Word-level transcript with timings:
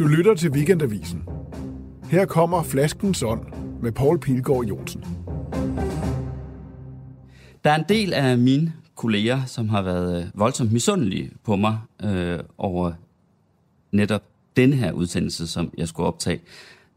Du 0.00 0.06
lytter 0.06 0.34
til 0.34 0.50
Weekendavisen. 0.50 1.22
Her 2.10 2.24
kommer 2.24 2.62
Flaskens 2.62 3.22
ånd 3.22 3.40
med 3.82 3.92
Paul 3.92 4.18
Pilgaard 4.18 4.64
Jonsen. 4.64 5.04
Der 7.64 7.70
er 7.70 7.74
en 7.74 7.84
del 7.88 8.12
af 8.12 8.38
mine 8.38 8.72
kolleger, 8.96 9.44
som 9.44 9.68
har 9.68 9.82
været 9.82 10.22
øh, 10.22 10.28
voldsomt 10.34 10.72
misundelige 10.72 11.30
på 11.44 11.56
mig 11.56 11.78
øh, 12.04 12.38
over 12.58 12.92
netop 13.92 14.22
denne 14.56 14.76
her 14.76 14.92
udsendelse, 14.92 15.46
som 15.46 15.70
jeg 15.78 15.88
skulle 15.88 16.06
optage. 16.06 16.40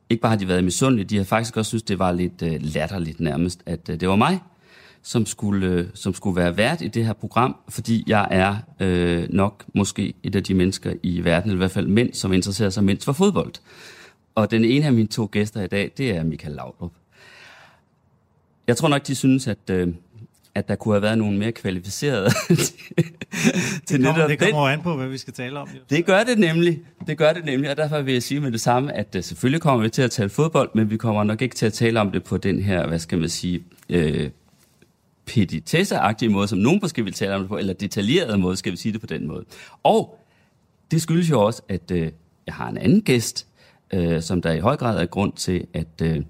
Ikke 0.09 0.21
bare 0.21 0.29
har 0.29 0.37
de 0.37 0.47
været 0.47 0.63
misundelige, 0.63 1.05
de 1.05 1.17
har 1.17 1.23
faktisk 1.23 1.57
også 1.57 1.69
synes, 1.69 1.83
det 1.83 1.99
var 1.99 2.11
lidt 2.11 2.41
øh, 2.41 2.59
latterligt 2.61 3.19
nærmest, 3.19 3.63
at 3.65 3.89
øh, 3.89 3.99
det 3.99 4.09
var 4.09 4.15
mig, 4.15 4.39
som 5.03 5.25
skulle, 5.25 5.67
øh, 5.67 5.85
som 5.93 6.13
skulle 6.13 6.35
være 6.35 6.57
vært 6.57 6.81
i 6.81 6.87
det 6.87 7.05
her 7.05 7.13
program, 7.13 7.55
fordi 7.69 8.03
jeg 8.07 8.27
er 8.31 8.55
øh, 8.79 9.27
nok 9.29 9.63
måske 9.73 10.13
et 10.23 10.35
af 10.35 10.43
de 10.43 10.53
mennesker 10.53 10.93
i 11.03 11.23
verden, 11.23 11.49
eller 11.49 11.57
i 11.57 11.63
hvert 11.63 11.71
fald 11.71 11.87
mænd, 11.87 12.13
som 12.13 12.33
interesserer 12.33 12.69
sig 12.69 12.83
mindst 12.83 13.05
for 13.05 13.13
fodbold. 13.13 13.53
Og 14.35 14.51
den 14.51 14.65
ene 14.65 14.85
af 14.85 14.93
mine 14.93 15.07
to 15.07 15.29
gæster 15.31 15.61
i 15.61 15.67
dag, 15.67 15.91
det 15.97 16.09
er 16.09 16.23
Michael 16.23 16.55
Laudrup. 16.55 16.91
Jeg 18.67 18.77
tror 18.77 18.87
nok, 18.87 19.07
de 19.07 19.15
synes, 19.15 19.47
at, 19.47 19.69
øh, 19.69 19.87
at 20.55 20.67
der 20.67 20.75
kunne 20.75 20.93
have 20.93 21.01
været 21.01 21.17
nogen 21.17 21.37
mere 21.37 21.51
kvalificerede 21.51 22.29
til, 22.47 22.57
til 23.87 23.99
det 23.99 24.05
kommer, 24.05 24.27
det 24.27 24.39
kommer 24.39 24.67
an 24.67 24.81
på, 24.81 24.95
hvad 24.95 25.07
vi 25.07 25.17
skal 25.17 25.33
tale 25.33 25.59
om. 25.59 25.69
Jo. 25.73 25.79
Det 25.89 26.05
gør 26.05 26.23
det 26.23 26.39
nemlig, 26.39 26.81
det 27.07 27.17
gør 27.17 27.33
det 27.33 27.45
nemlig, 27.45 27.69
og 27.69 27.77
derfor 27.77 28.01
vil 28.01 28.13
jeg 28.13 28.23
sige 28.23 28.39
med 28.39 28.51
det 28.51 28.61
samme, 28.61 28.93
at 28.93 29.15
uh, 29.15 29.23
selvfølgelig 29.23 29.61
kommer 29.61 29.83
vi 29.83 29.89
til 29.89 30.01
at 30.01 30.11
tale 30.11 30.29
fodbold, 30.29 30.69
men 30.73 30.89
vi 30.89 30.97
kommer 30.97 31.23
nok 31.23 31.41
ikke 31.41 31.55
til 31.55 31.65
at 31.65 31.73
tale 31.73 31.99
om 32.01 32.11
det 32.11 32.23
på 32.23 32.37
den 32.37 32.61
her, 32.61 32.87
hvad 32.87 32.99
skal 32.99 33.17
man 33.17 33.29
sige, 33.29 33.63
øh, 33.89 34.29
petitesseagtige 35.25 36.29
måde, 36.29 36.47
som 36.47 36.59
nogen 36.59 36.79
måske 36.81 37.03
vil 37.03 37.13
tale 37.13 37.35
om 37.35 37.41
det 37.41 37.49
på, 37.49 37.57
eller 37.57 37.73
detaljeret 37.73 38.39
måde, 38.39 38.57
skal 38.57 38.71
vi 38.71 38.77
sige 38.77 38.93
det 38.93 39.01
på 39.01 39.07
den 39.07 39.27
måde. 39.27 39.45
Og 39.83 40.19
det 40.91 41.01
skyldes 41.01 41.29
jo 41.29 41.45
også, 41.45 41.61
at 41.69 41.91
øh, 41.91 42.11
jeg 42.45 42.55
har 42.55 42.69
en 42.69 42.77
anden 42.77 43.01
gæst, 43.01 43.47
øh, 43.93 44.21
som 44.21 44.41
der 44.41 44.51
i 44.51 44.59
høj 44.59 44.75
grad 44.75 45.01
er 45.01 45.05
grund 45.05 45.33
til, 45.33 45.67
at, 45.73 46.01
øh, 46.01 46.21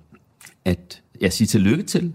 at 0.66 1.02
jeg 1.22 1.34
siger 1.34 1.48
tillykke 1.48 1.84
til, 1.84 2.14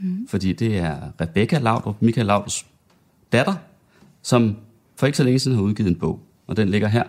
mm. 0.00 0.28
fordi 0.28 0.52
det 0.52 0.78
er 0.78 0.96
Rebecca 1.20 1.58
Laudrup, 1.58 1.96
Michael 2.00 2.26
Laudrups 2.26 2.66
datter, 3.32 3.54
som 4.22 4.56
for 4.96 5.06
ikke 5.06 5.16
så 5.16 5.24
længe 5.24 5.38
siden 5.38 5.56
har 5.56 5.64
udgivet 5.64 5.88
en 5.88 5.96
bog, 5.96 6.20
og 6.46 6.56
den 6.56 6.68
ligger 6.68 6.88
her 6.88 7.04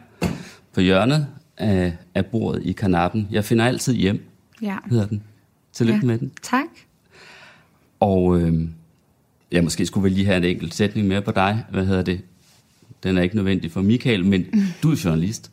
på 0.74 0.82
hjørnet 0.82 1.28
af, 1.58 1.98
af 2.16 2.26
bordet 2.26 2.66
i 2.66 2.72
kanappen. 2.72 3.28
Jeg 3.32 3.46
finder 3.46 3.66
altid 3.66 3.94
hjem, 3.94 4.24
ja. 4.62 4.78
hedder 4.90 5.08
den. 5.08 5.24
Tillykke 5.74 6.00
ja. 6.00 6.08
med 6.08 6.18
den. 6.18 6.32
Tak. 6.42 6.68
Og 8.00 8.40
øh, 8.42 8.70
Ja, 9.52 9.62
måske 9.62 9.86
skulle 9.86 10.04
vi 10.04 10.10
lige 10.10 10.26
have 10.26 10.38
en 10.38 10.44
enkelt 10.44 10.74
sætning 10.74 11.08
mere 11.08 11.22
på 11.22 11.32
dig. 11.32 11.66
Hvad 11.72 11.86
hedder 11.86 12.02
det? 12.02 12.22
Den 13.04 13.18
er 13.18 13.22
ikke 13.22 13.36
nødvendig 13.36 13.72
for 13.72 13.82
Michael, 13.82 14.26
men 14.26 14.46
du 14.84 14.92
er 14.92 15.02
journalist. 15.06 15.52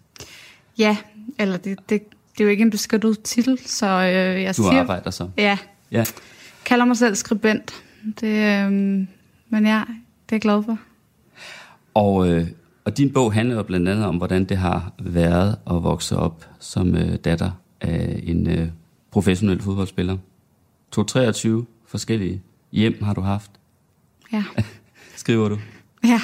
Ja, 0.78 0.96
eller 1.38 1.56
det, 1.56 1.78
det, 1.88 2.02
det 2.32 2.40
er 2.40 2.44
jo 2.44 2.50
ikke 2.50 2.62
en 2.62 2.70
beskyttet 2.70 3.22
titel, 3.22 3.58
så 3.66 3.86
øh, 3.86 4.42
jeg 4.42 4.56
du 4.56 4.62
siger... 4.62 4.80
arbejder 4.80 5.10
så? 5.10 5.28
Ja. 5.36 5.58
ja. 5.90 6.04
Kalder 6.64 6.84
mig 6.84 6.96
selv 6.96 7.14
skribent. 7.14 7.74
Det, 8.20 8.64
øh, 8.64 8.72
men 9.48 9.66
ja, 9.66 9.82
det 9.86 10.32
er 10.32 10.32
jeg 10.32 10.40
glad 10.40 10.62
for. 10.62 10.78
Og, 11.94 12.28
øh, 12.28 12.46
og 12.84 12.98
din 12.98 13.12
bog 13.12 13.32
handler 13.32 13.54
jo 13.56 13.62
blandt 13.62 13.88
andet 13.88 14.06
om, 14.06 14.16
hvordan 14.16 14.44
det 14.44 14.56
har 14.56 14.92
været 14.98 15.56
at 15.70 15.82
vokse 15.82 16.16
op 16.16 16.48
som 16.60 16.96
øh, 16.96 17.16
datter 17.16 17.50
af 17.80 18.20
en 18.22 18.50
øh, 18.50 18.68
professionel 19.10 19.62
fodboldspiller. 19.62 20.16
23 20.92 21.66
forskellige 21.86 22.42
hjem 22.72 23.02
har 23.02 23.14
du 23.14 23.20
haft. 23.20 23.50
Ja. 24.32 24.44
Skriver 25.16 25.48
du? 25.48 25.58
Ja, 26.04 26.20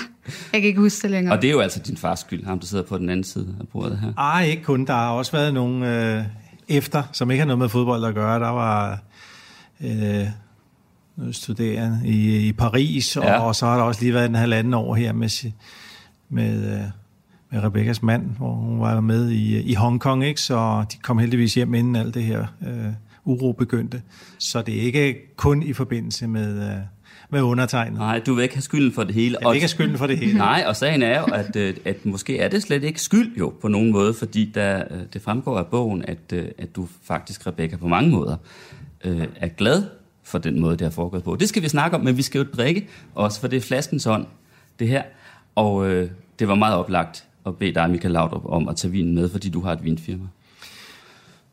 jeg 0.52 0.60
kan 0.60 0.64
ikke 0.64 0.80
huske 0.80 1.02
det 1.02 1.10
længere. 1.10 1.34
Og 1.36 1.42
det 1.42 1.48
er 1.48 1.52
jo 1.52 1.60
altså 1.60 1.80
din 1.80 1.96
fars 1.96 2.20
skyld, 2.20 2.44
ham 2.44 2.58
der 2.58 2.66
sidder 2.66 2.84
på 2.84 2.98
den 2.98 3.08
anden 3.08 3.24
side 3.24 3.56
af 3.60 3.68
bordet 3.68 3.98
her. 3.98 4.12
Ej, 4.18 4.44
ikke 4.44 4.62
kun. 4.62 4.84
Der 4.86 4.92
har 4.92 5.10
også 5.10 5.32
været 5.32 5.54
nogle 5.54 6.04
øh, 6.18 6.24
efter, 6.68 7.02
som 7.12 7.30
ikke 7.30 7.40
har 7.40 7.46
noget 7.46 7.58
med 7.58 7.68
fodbold 7.68 8.04
at 8.04 8.14
gøre. 8.14 8.40
Der 8.40 8.48
var 8.48 8.98
øh, 9.80 10.26
studerende 11.32 12.00
i, 12.04 12.48
i 12.48 12.52
Paris, 12.52 13.16
ja. 13.16 13.40
og, 13.40 13.46
og 13.46 13.56
så 13.56 13.66
har 13.66 13.76
der 13.76 13.82
også 13.82 14.00
lige 14.00 14.14
været 14.14 14.26
en 14.26 14.34
halvanden 14.34 14.74
år 14.74 14.94
her 14.94 15.12
med, 15.12 15.52
med, 16.28 16.74
øh, 16.74 16.80
med 17.50 17.64
Rebekkas 17.64 18.02
mand, 18.02 18.36
hvor 18.36 18.54
hun 18.54 18.80
var 18.80 19.00
med 19.00 19.30
i, 19.30 19.60
i 19.60 19.74
Hongkong, 19.74 20.24
ikke? 20.24 20.40
så 20.40 20.84
de 20.92 20.96
kom 21.02 21.18
heldigvis 21.18 21.54
hjem 21.54 21.74
inden 21.74 21.96
alt 21.96 22.14
det 22.14 22.22
her 22.22 22.46
øh, 22.66 22.92
uro 23.24 23.52
begyndte. 23.52 24.02
Så 24.38 24.62
det 24.62 24.78
er 24.78 24.82
ikke 24.82 25.36
kun 25.36 25.62
i 25.62 25.72
forbindelse 25.72 26.26
med... 26.26 26.70
Øh, 26.70 26.76
med 27.30 27.42
undertegnet. 27.42 27.98
Nej, 27.98 28.18
du 28.26 28.34
vil 28.34 28.42
ikke 28.42 28.54
have 28.54 28.62
skylden 28.62 28.92
for 28.92 29.04
det 29.04 29.14
hele. 29.14 29.36
Jeg 29.40 29.48
vil 29.48 29.54
ikke 29.54 29.62
have 29.62 29.68
skylden 29.68 29.98
for 29.98 30.06
det 30.06 30.18
hele. 30.18 30.38
Nej, 30.38 30.64
og 30.66 30.76
sagen 30.76 31.02
er 31.02 31.20
jo, 31.20 31.24
at, 31.24 31.56
øh, 31.56 31.74
at 31.84 32.06
måske 32.06 32.38
er 32.38 32.48
det 32.48 32.62
slet 32.62 32.84
ikke 32.84 33.02
skyld 33.02 33.36
jo 33.36 33.54
på 33.60 33.68
nogen 33.68 33.92
måde, 33.92 34.14
fordi 34.14 34.50
der, 34.54 34.84
øh, 34.90 35.00
det 35.12 35.22
fremgår 35.22 35.58
af 35.58 35.66
bogen, 35.66 36.04
at, 36.04 36.32
at 36.32 36.76
du 36.76 36.88
faktisk, 37.02 37.46
Rebecca, 37.46 37.76
på 37.76 37.88
mange 37.88 38.10
måder 38.10 38.36
er 39.36 39.48
glad 39.48 39.84
for 40.24 40.38
den 40.38 40.60
måde, 40.60 40.72
det 40.72 40.80
har 40.80 40.90
foregået 40.90 41.24
på. 41.24 41.36
Det 41.36 41.48
skal 41.48 41.62
vi 41.62 41.68
snakke 41.68 41.96
om, 41.96 42.04
men 42.04 42.16
vi 42.16 42.22
skal 42.22 42.38
jo 42.38 42.46
drikke 42.56 42.88
også, 43.14 43.40
for 43.40 43.48
det 43.48 43.56
er 43.56 43.60
flaskens 43.60 44.06
ånd, 44.06 44.26
det 44.78 44.88
her. 44.88 45.02
Og 45.54 45.90
øh, 45.90 46.10
det 46.38 46.48
var 46.48 46.54
meget 46.54 46.76
oplagt 46.76 47.24
at 47.46 47.56
bede 47.56 47.74
dig, 47.74 47.90
Michael 47.90 48.12
Laudrup, 48.12 48.42
om 48.44 48.68
at 48.68 48.76
tage 48.76 48.92
vinen 48.92 49.14
med, 49.14 49.28
fordi 49.28 49.48
du 49.48 49.60
har 49.60 49.72
et 49.72 49.84
vinfirma. 49.84 50.24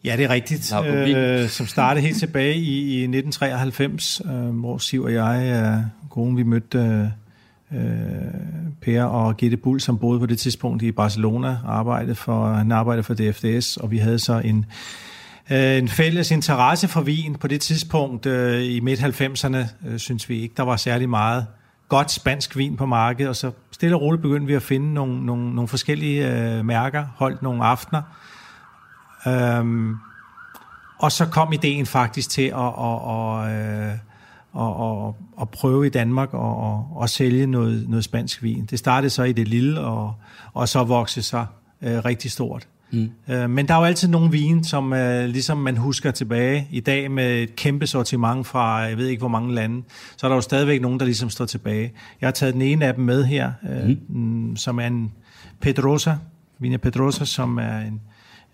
Ja, 0.03 0.15
det 0.17 0.25
er 0.25 0.29
rigtigt. 0.29 0.73
Øh, 0.85 1.49
som 1.49 1.67
startede 1.67 2.05
helt 2.05 2.17
tilbage 2.17 2.55
i, 2.55 2.99
i 2.99 3.03
1993, 3.03 4.21
øh, 4.25 4.31
hvor 4.31 4.77
Siv 4.77 5.03
og 5.03 5.13
jeg, 5.13 5.63
øh, 5.65 6.09
konen, 6.09 6.37
vi 6.37 6.43
mødte 6.43 7.11
øh, 7.73 7.79
Per 8.81 9.03
og 9.03 9.37
Gitte 9.37 9.57
Bull, 9.57 9.79
som 9.79 9.97
boede 9.97 10.19
på 10.19 10.25
det 10.25 10.39
tidspunkt 10.39 10.83
i 10.83 10.91
Barcelona, 10.91 11.57
arbejdede 11.65 12.15
for, 12.15 12.53
han 12.53 12.71
arbejdede 12.71 13.03
for 13.03 13.13
DFDS, 13.13 13.77
og 13.77 13.91
vi 13.91 13.97
havde 13.97 14.19
så 14.19 14.41
en, 14.45 14.65
øh, 15.49 15.77
en 15.77 15.87
fælles 15.87 16.31
interesse 16.31 16.87
for 16.87 17.01
vin 17.01 17.35
på 17.35 17.47
det 17.47 17.61
tidspunkt 17.61 18.25
øh, 18.25 18.63
i 18.63 18.79
midt-90'erne, 18.79 19.57
øh, 19.87 19.97
synes 19.97 20.29
vi 20.29 20.41
ikke, 20.41 20.53
der 20.57 20.63
var 20.63 20.75
særlig 20.75 21.09
meget 21.09 21.45
godt 21.89 22.11
spansk 22.11 22.57
vin 22.57 22.75
på 22.75 22.85
markedet, 22.85 23.29
og 23.29 23.35
så 23.35 23.51
stille 23.71 23.95
og 23.95 24.01
roligt 24.01 24.21
begyndte 24.21 24.47
vi 24.47 24.53
at 24.53 24.61
finde 24.61 24.93
nogle, 24.93 25.25
nogle, 25.25 25.55
nogle 25.55 25.67
forskellige 25.67 26.31
øh, 26.31 26.65
mærker, 26.65 27.05
holdt 27.15 27.41
nogle 27.41 27.65
aftener, 27.65 28.01
Øhm, 29.27 29.95
og 30.99 31.11
så 31.11 31.25
kom 31.25 31.53
ideen 31.53 31.85
faktisk 31.85 32.29
til 32.29 32.41
at, 32.41 32.55
at, 32.57 32.99
at, 33.09 33.49
at, 33.49 33.99
at, 34.57 35.07
at, 35.07 35.13
at 35.41 35.49
prøve 35.49 35.87
i 35.87 35.89
Danmark 35.89 36.33
at, 36.33 36.39
at, 36.39 37.03
at 37.03 37.09
sælge 37.09 37.47
noget, 37.47 37.89
noget 37.89 38.03
spansk 38.03 38.43
vin. 38.43 38.65
Det 38.65 38.79
startede 38.79 39.09
så 39.09 39.23
i 39.23 39.31
det 39.31 39.47
lille, 39.47 39.79
og, 39.79 40.13
og 40.53 40.69
så 40.69 40.83
voksede 40.83 41.25
sig 41.25 41.45
uh, 41.81 41.87
rigtig 41.87 42.31
stort. 42.31 42.67
Mm. 42.91 43.11
Uh, 43.27 43.49
men 43.49 43.67
der 43.67 43.73
er 43.73 43.77
jo 43.77 43.83
altid 43.83 44.07
nogle 44.07 44.31
vin, 44.31 44.63
som 44.63 44.91
uh, 44.91 45.25
ligesom 45.25 45.57
man 45.57 45.77
husker 45.77 46.11
tilbage 46.11 46.67
i 46.71 46.79
dag 46.79 47.11
med 47.11 47.43
et 47.43 47.55
kæmpe 47.55 47.87
sortiment 47.87 48.47
fra, 48.47 48.75
jeg 48.75 48.97
ved 48.97 49.07
ikke 49.07 49.19
hvor 49.19 49.27
mange 49.27 49.55
lande, 49.55 49.83
så 50.17 50.27
er 50.27 50.29
der 50.29 50.35
jo 50.35 50.41
stadigvæk 50.41 50.81
nogen, 50.81 50.99
der 50.99 51.05
ligesom 51.05 51.29
står 51.29 51.45
tilbage. 51.45 51.91
Jeg 52.21 52.27
har 52.27 52.31
taget 52.31 52.53
den 52.53 52.61
ene 52.61 52.85
af 52.85 52.93
dem 52.93 53.03
med 53.03 53.25
her, 53.25 53.51
uh, 53.63 54.15
mm. 54.17 54.55
som 54.55 54.79
er 54.79 54.87
en 54.87 55.11
Pedrosa, 55.61 56.15
Vina 56.59 56.77
Pedrosa, 56.77 57.25
som 57.25 57.57
er 57.57 57.79
en, 57.79 58.01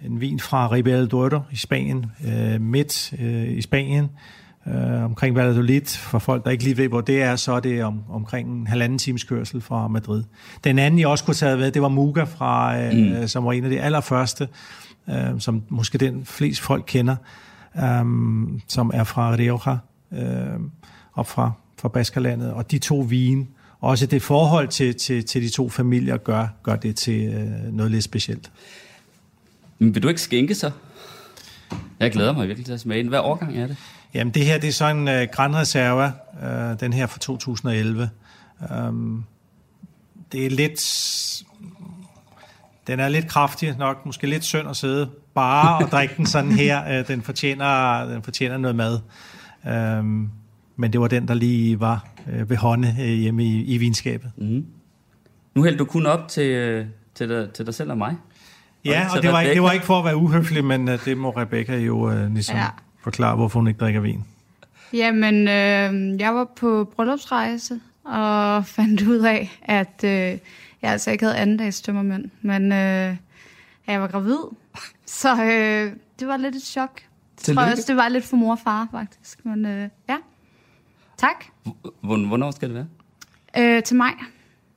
en 0.01 0.21
vin 0.21 0.39
fra 0.39 0.71
Ribera 0.71 1.05
Duero 1.05 1.39
i 1.51 1.55
Spanien, 1.55 2.05
øh, 2.27 2.61
midt 2.61 3.13
øh, 3.19 3.57
i 3.57 3.61
Spanien, 3.61 4.09
øh, 4.67 5.03
omkring 5.03 5.35
Valladolid. 5.35 5.85
For 5.85 6.19
folk, 6.19 6.45
der 6.45 6.51
ikke 6.51 6.63
lige 6.63 6.77
ved, 6.77 6.87
hvor 6.87 7.01
det 7.01 7.21
er, 7.21 7.35
så 7.35 7.51
er 7.51 7.59
det 7.59 7.83
om, 7.83 8.03
omkring 8.09 8.49
en 8.49 8.67
halvanden 8.67 8.97
times 8.97 9.23
kørsel 9.23 9.61
fra 9.61 9.87
Madrid. 9.87 10.23
Den 10.63 10.79
anden, 10.79 10.99
jeg 10.99 11.07
også 11.07 11.23
kunne 11.23 11.33
tage 11.33 11.57
med, 11.57 11.71
det 11.71 11.81
var 11.81 11.87
Muga, 11.87 12.23
fra, 12.23 12.79
øh, 12.79 13.21
mm. 13.21 13.27
som 13.27 13.45
var 13.45 13.51
en 13.51 13.63
af 13.63 13.69
de 13.69 13.81
allerførste, 13.81 14.47
øh, 15.09 15.39
som 15.39 15.63
måske 15.69 15.97
den 15.97 16.25
flest 16.25 16.61
folk 16.61 16.83
kender, 16.87 17.15
øh, 17.77 18.05
som 18.67 18.91
er 18.93 19.03
fra 19.03 19.35
Rioja, 19.35 19.77
øh, 20.11 20.59
op 21.13 21.27
fra, 21.27 21.51
fra 21.77 21.89
Baskerlandet. 21.89 22.53
Og 22.53 22.71
de 22.71 22.77
to 22.77 22.99
vine, 22.99 23.45
også 23.79 24.05
det 24.05 24.21
forhold 24.21 24.67
til, 24.67 24.95
til, 24.95 25.25
til 25.25 25.41
de 25.41 25.49
to 25.49 25.69
familier, 25.69 26.17
gør, 26.17 26.47
gør 26.63 26.75
det 26.75 26.95
til 26.95 27.33
øh, 27.33 27.73
noget 27.73 27.91
lidt 27.91 28.03
specielt. 28.03 28.51
Men 29.79 29.95
vil 29.95 30.03
du 30.03 30.07
ikke 30.07 30.21
skænke 30.21 30.55
så? 30.55 30.71
Jeg 31.99 32.11
glæder 32.11 32.33
mig 32.33 32.47
virkelig 32.47 32.65
til 32.65 32.73
at 32.73 32.79
smage 32.79 33.03
den. 33.03 33.09
Hvad 33.09 33.19
årgang 33.19 33.57
er 33.57 33.67
det? 33.67 33.77
Jamen 34.13 34.33
det 34.33 34.45
her, 34.45 34.57
det 34.57 34.67
er 34.67 34.71
så 34.71 34.85
en 34.85 35.07
uh, 35.07 35.13
Gran 35.31 35.55
Reserva, 35.55 36.11
uh, 36.43 36.79
den 36.79 36.93
her 36.93 37.07
fra 37.07 37.19
2011. 37.19 38.09
Um, 38.87 39.25
det 40.31 40.45
er 40.45 40.49
lidt... 40.49 40.81
Den 42.87 42.99
er 42.99 43.09
lidt 43.09 43.27
kraftig 43.27 43.75
nok, 43.77 44.05
måske 44.05 44.27
lidt 44.27 44.43
synd 44.43 44.69
at 44.69 44.75
sidde 44.75 45.09
bare 45.33 45.85
og 45.85 45.91
drikke 45.91 46.13
den 46.17 46.25
sådan 46.25 46.51
her. 46.51 46.99
Uh, 46.99 47.07
den, 47.07 47.21
fortjener, 47.21 48.05
den 48.05 48.23
fortjener 48.23 48.57
noget 48.57 48.75
mad. 48.75 48.99
Um, 49.99 50.31
men 50.75 50.93
det 50.93 51.01
var 51.01 51.07
den, 51.07 51.27
der 51.27 51.33
lige 51.33 51.79
var 51.79 52.07
uh, 52.27 52.49
ved 52.49 52.57
hånde 52.57 52.95
uh, 52.99 53.05
hjemme 53.05 53.43
i, 53.43 53.63
i 53.63 53.77
vinskabet. 53.77 54.31
Mm. 54.37 54.65
Nu 55.55 55.63
hældte 55.63 55.79
du 55.79 55.85
kun 55.85 56.05
op 56.05 56.27
til, 56.27 56.87
til, 57.15 57.29
dig, 57.29 57.49
til 57.53 57.65
dig 57.65 57.73
selv 57.73 57.91
og 57.91 57.97
mig. 57.97 58.15
Ja, 58.85 59.07
og 59.15 59.23
det 59.23 59.31
var, 59.31 59.41
ikke, 59.41 59.53
det 59.53 59.63
var 59.63 59.71
ikke 59.71 59.85
for 59.85 59.99
at 59.99 60.05
være 60.05 60.15
uhøflig, 60.15 60.65
men 60.65 60.87
uh, 60.87 61.05
det 61.05 61.17
må 61.17 61.29
Rebecca 61.29 61.77
jo 61.77 62.11
uh, 62.11 62.33
ligesom 62.33 62.55
ja. 62.57 62.67
forklare, 63.03 63.35
hvorfor 63.35 63.59
hun 63.59 63.67
ikke 63.67 63.77
drikker 63.77 64.01
vin. 64.01 64.23
Jamen, 64.93 65.47
øh, 65.47 66.19
jeg 66.21 66.35
var 66.35 66.47
på 66.55 66.91
bryllupsrejse 66.95 67.79
og 68.03 68.65
fandt 68.77 69.01
ud 69.01 69.19
af, 69.19 69.59
at 69.61 70.03
øh, 70.03 70.09
jeg 70.81 70.91
altså 70.91 71.11
ikke 71.11 71.23
havde 71.25 71.37
anden 71.37 71.57
dags 71.57 71.81
tømmermænd. 71.81 72.29
Men 72.41 72.71
øh, 72.71 73.15
jeg 73.87 74.01
var 74.01 74.07
gravid. 74.07 74.39
Så 75.05 75.43
øh, 75.43 75.93
det 76.19 76.27
var 76.27 76.37
lidt 76.37 76.55
et 76.55 76.61
chok. 76.61 77.01
Det 77.35 77.55
tror 77.55 77.63
jeg 77.63 77.71
også, 77.71 77.83
det 77.87 77.95
var 77.95 78.09
lidt 78.09 78.25
for 78.25 78.37
mor 78.37 78.51
og 78.51 78.59
far, 78.59 78.87
faktisk. 78.91 79.45
Men 79.45 79.65
øh, 79.65 79.89
ja, 80.09 80.17
tak. 81.17 81.45
Hvornår 82.01 82.51
skal 82.51 82.69
det 82.69 82.75
være? 82.75 82.87
Øh, 83.77 83.83
til 83.83 83.97
mig. 83.97 84.13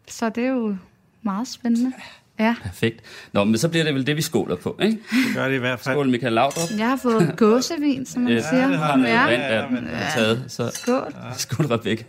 Så 0.09 0.29
det 0.29 0.45
er 0.45 0.49
jo 0.49 0.77
meget 1.23 1.49
spændende. 1.49 1.93
Ja. 2.39 2.55
Perfekt. 2.63 3.01
Nå, 3.33 3.45
men 3.45 3.59
så 3.59 3.69
bliver 3.69 3.85
det 3.85 3.95
vel 3.95 4.07
det, 4.07 4.17
vi 4.17 4.23
skåler 4.23 4.57
på, 4.57 4.79
ikke? 4.83 4.93
Det 5.11 5.35
gør 5.35 5.49
det 5.49 5.55
i 5.55 5.59
hvert 5.59 5.81
fald. 5.81 5.95
Skål, 5.95 6.09
Michael 6.09 6.33
Laudrup. 6.33 6.69
Jeg 6.79 6.89
har 6.89 6.97
fået 6.97 7.35
gåsevin, 7.39 8.07
som 8.07 8.23
man 8.23 8.33
Ja, 8.33 8.41
siger. 8.51 8.69
det 8.69 8.79
har 8.79 8.99
ja. 8.99 9.25
vand 9.25 9.43
af 9.43 9.69
den 9.69 9.89
er 9.89 10.11
taget. 10.15 10.45
Så 10.49 10.71
Skål. 10.75 11.15
skål, 11.37 11.67
Rebecca. 11.67 12.05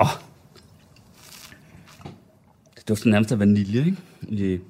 Åh. 0.00 0.06
Det 2.76 2.88
dufter 2.88 3.10
nærmest 3.10 3.32
af 3.32 3.38
vanilje, 3.38 3.84
ikke? 3.84 3.96
I- 4.22 4.60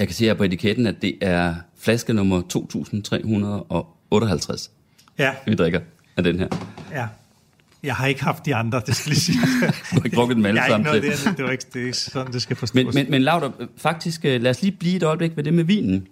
Jeg 0.00 0.08
kan 0.08 0.14
se 0.14 0.24
her 0.24 0.34
på 0.34 0.44
etiketten, 0.44 0.86
at 0.86 1.02
det 1.02 1.14
er 1.20 1.54
flaske 1.78 2.12
nummer 2.12 2.40
2358, 2.40 4.70
Ja, 5.18 5.30
vi 5.46 5.54
drikker 5.54 5.80
af 6.16 6.24
den 6.24 6.38
her. 6.38 6.48
ja. 6.92 7.06
Jeg 7.82 7.94
har 7.94 8.06
ikke 8.06 8.24
haft 8.24 8.46
de 8.46 8.54
andre, 8.54 8.82
det 8.86 8.96
skal 8.96 9.10
lige 9.10 9.20
sige. 9.20 9.38
Du 9.90 9.96
har 9.96 10.02
ikke 10.04 10.16
drukket 10.16 10.36
dem 10.36 10.46
alle 10.46 10.60
Jeg 10.62 10.70
sammen. 10.70 10.92
til. 10.92 11.02
der, 11.02 11.32
det 11.36 11.44
var 11.44 11.50
ikke 11.50 11.64
det 11.72 11.82
er 11.82 11.86
ikke 11.86 11.98
sådan, 11.98 12.32
det 12.32 12.42
skal 12.42 12.56
forstås. 12.56 12.74
Men, 12.74 12.86
men, 12.94 13.10
men 13.10 13.22
Laura, 13.22 13.50
faktisk, 13.76 14.24
øh, 14.24 14.42
lad 14.42 14.50
os 14.50 14.62
lige 14.62 14.72
blive 14.72 14.96
et 14.96 15.02
øjeblik 15.02 15.36
ved 15.36 15.44
det 15.44 15.54
med 15.54 15.64
vinen. 15.64 16.06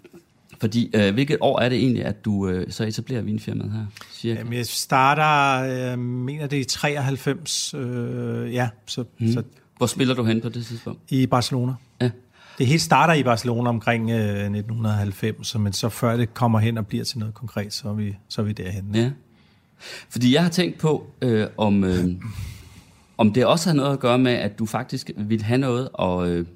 Fordi, 0.60 0.90
øh, 0.94 1.14
hvilket 1.14 1.36
år 1.40 1.60
er 1.60 1.68
det 1.68 1.78
egentlig, 1.78 2.04
at 2.04 2.24
du 2.24 2.48
øh, 2.48 2.72
så 2.72 2.84
etablerer 2.84 3.22
vinfirmaet 3.22 3.72
her? 3.72 3.86
Cirka? 4.12 4.38
Jamen, 4.38 4.52
jeg 4.52 4.66
starter, 4.66 5.64
jeg 5.64 5.98
mener 5.98 6.46
det 6.46 6.56
er 6.56 6.60
i 6.60 6.64
93, 6.64 7.74
øh, 7.74 8.54
ja, 8.54 8.68
så, 8.86 9.04
mm. 9.18 9.32
så 9.32 9.42
Hvor 9.76 9.86
spiller 9.86 10.14
du 10.14 10.24
hen 10.24 10.40
på 10.40 10.48
det 10.48 10.66
tidspunkt? 10.66 11.00
i 11.08 11.26
Barcelona. 11.26 11.72
Ja. 12.00 12.10
Det 12.58 12.66
hele 12.66 12.80
starter 12.80 13.14
i 13.14 13.22
Barcelona 13.22 13.68
omkring 13.68 14.10
øh, 14.10 14.16
1990, 14.16 15.58
men 15.58 15.72
så 15.72 15.88
før 15.88 16.16
det 16.16 16.34
kommer 16.34 16.58
hen 16.58 16.78
og 16.78 16.86
bliver 16.86 17.04
til 17.04 17.18
noget 17.18 17.34
konkret, 17.34 17.72
så 17.72 17.88
er 17.88 17.92
vi, 17.92 18.16
så 18.28 18.40
er 18.40 18.44
vi 18.44 18.52
derhen. 18.52 18.94
ja. 18.94 19.10
Fordi 20.10 20.34
jeg 20.34 20.42
har 20.42 20.50
tænkt 20.50 20.78
på, 20.78 21.06
øh, 21.22 21.46
om, 21.56 21.84
øh, 21.84 22.04
om 23.18 23.32
det 23.32 23.46
også 23.46 23.68
har 23.68 23.76
noget 23.76 23.92
at 23.92 24.00
gøre 24.00 24.18
med, 24.18 24.32
at 24.32 24.58
du 24.58 24.66
faktisk 24.66 25.10
ville 25.16 25.44
have 25.44 25.58
noget 25.58 25.88
at 25.98 26.28
øh, 26.28 26.46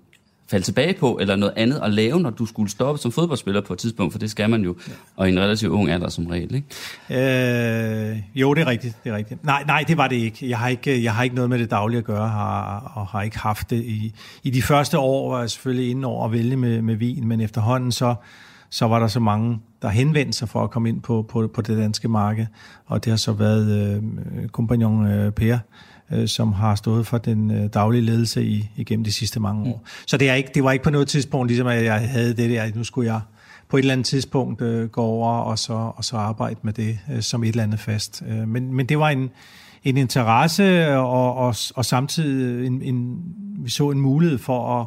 falde 0.52 0.64
tilbage 0.64 0.94
på, 0.94 1.18
eller 1.20 1.36
noget 1.36 1.54
andet 1.56 1.80
at 1.82 1.90
lave, 1.90 2.20
når 2.20 2.30
du 2.30 2.46
skulle 2.46 2.70
stoppe 2.70 3.00
som 3.00 3.12
fodboldspiller 3.12 3.60
på 3.60 3.72
et 3.72 3.78
tidspunkt, 3.78 4.12
for 4.12 4.18
det 4.18 4.30
skal 4.30 4.50
man 4.50 4.62
jo, 4.62 4.76
og 5.16 5.28
i 5.28 5.32
en 5.32 5.40
relativt 5.40 5.72
ung 5.72 5.90
alder 5.90 6.08
som 6.08 6.26
regel, 6.26 6.54
ikke? 6.54 8.10
Øh, 8.10 8.22
jo, 8.34 8.54
det 8.54 8.62
er 8.62 8.66
rigtigt, 8.66 8.96
det 9.04 9.12
er 9.12 9.16
rigtigt. 9.16 9.44
Nej, 9.44 9.64
nej, 9.66 9.84
det 9.88 9.96
var 9.96 10.08
det 10.08 10.16
ikke. 10.16 10.48
Jeg 10.48 10.58
har 10.58 10.68
ikke, 10.68 11.04
jeg 11.04 11.14
har 11.14 11.22
ikke 11.22 11.34
noget 11.34 11.50
med 11.50 11.58
det 11.58 11.70
daglige 11.70 11.98
at 11.98 12.04
gøre, 12.04 12.28
har, 12.28 12.92
og 12.94 13.06
har 13.06 13.22
ikke 13.22 13.38
haft 13.38 13.70
det. 13.70 13.76
I, 13.76 14.14
I 14.42 14.50
de 14.50 14.62
første 14.62 14.98
år 14.98 15.30
var 15.30 15.40
jeg 15.40 15.50
selvfølgelig 15.50 15.90
inde 15.90 16.06
over 16.08 16.24
at 16.24 16.32
vælge 16.32 16.56
med, 16.56 16.82
med 16.82 16.94
vin, 16.94 17.28
men 17.28 17.40
efterhånden 17.40 17.92
så, 17.92 18.14
så 18.70 18.86
var 18.86 18.98
der 18.98 19.08
så 19.08 19.20
mange, 19.20 19.60
der 19.82 19.88
henvendte 19.88 20.38
sig 20.38 20.48
for 20.48 20.64
at 20.64 20.70
komme 20.70 20.88
ind 20.88 21.02
på, 21.02 21.26
på, 21.28 21.50
på 21.54 21.62
det 21.62 21.78
danske 21.78 22.08
marked, 22.08 22.46
og 22.86 23.04
det 23.04 23.10
har 23.10 23.16
så 23.16 23.32
været 23.32 23.96
øh, 23.96 24.48
kompagnon 24.48 25.06
øh, 25.06 25.32
Per, 25.32 25.58
øh, 26.12 26.28
som 26.28 26.52
har 26.52 26.74
stået 26.74 27.06
for 27.06 27.18
den 27.18 27.50
øh, 27.50 27.68
daglige 27.74 28.02
ledelse 28.02 28.44
i, 28.44 28.70
igennem 28.76 29.04
de 29.04 29.12
sidste 29.12 29.40
mange 29.40 29.70
år. 29.70 29.76
Mm. 29.76 29.88
Så 30.06 30.16
det, 30.16 30.30
er 30.30 30.34
ikke, 30.34 30.50
det 30.54 30.64
var 30.64 30.72
ikke 30.72 30.82
på 30.82 30.90
noget 30.90 31.08
tidspunkt, 31.08 31.48
ligesom 31.48 31.66
at 31.66 31.84
jeg 31.84 32.08
havde 32.08 32.34
det 32.34 32.50
der, 32.50 32.62
at 32.62 32.76
nu 32.76 32.84
skulle 32.84 33.12
jeg 33.12 33.20
på 33.68 33.76
et 33.76 33.80
eller 33.80 33.92
andet 33.92 34.06
tidspunkt 34.06 34.62
øh, 34.62 34.88
gå 34.88 35.02
over 35.02 35.30
og 35.30 35.58
så, 35.58 35.92
og 35.96 36.04
så 36.04 36.16
arbejde 36.16 36.60
med 36.62 36.72
det 36.72 36.98
øh, 37.12 37.22
som 37.22 37.44
et 37.44 37.48
eller 37.48 37.62
andet 37.62 37.80
fast. 37.80 38.22
Øh, 38.28 38.48
men, 38.48 38.74
men 38.74 38.86
det 38.86 38.98
var 38.98 39.08
en, 39.10 39.30
en 39.84 39.96
interesse, 39.96 40.96
og, 40.96 41.34
og, 41.34 41.54
og 41.74 41.84
samtidig 41.84 42.66
en, 42.66 42.82
en, 42.82 43.18
vi 43.58 43.70
så 43.70 43.90
en 43.90 44.00
mulighed 44.00 44.38
for, 44.38 44.80
at, 44.80 44.86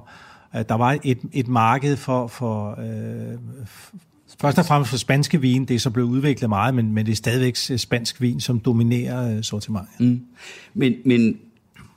at 0.59 0.69
der 0.69 0.75
var 0.75 0.97
et, 1.03 1.19
et 1.33 1.47
marked 1.47 1.97
for, 1.97 2.27
for 2.27 2.79
øh, 2.79 3.37
først 4.41 4.59
og 4.59 4.65
fremmest 4.65 4.89
for 4.89 4.97
spanske 4.97 5.41
vin. 5.41 5.65
Det 5.65 5.75
er 5.75 5.79
så 5.79 5.89
blevet 5.89 6.07
udviklet 6.07 6.49
meget, 6.49 6.75
men, 6.75 6.91
men 6.91 7.05
det 7.05 7.11
er 7.11 7.15
stadigvæk 7.15 7.55
spansk 7.55 8.21
vin, 8.21 8.39
som 8.39 8.59
dominerer 8.59 9.37
øh, 9.37 9.43
sortimentet. 9.43 9.99
Mm. 9.99 10.21
Men, 10.73 10.93
men 11.05 11.37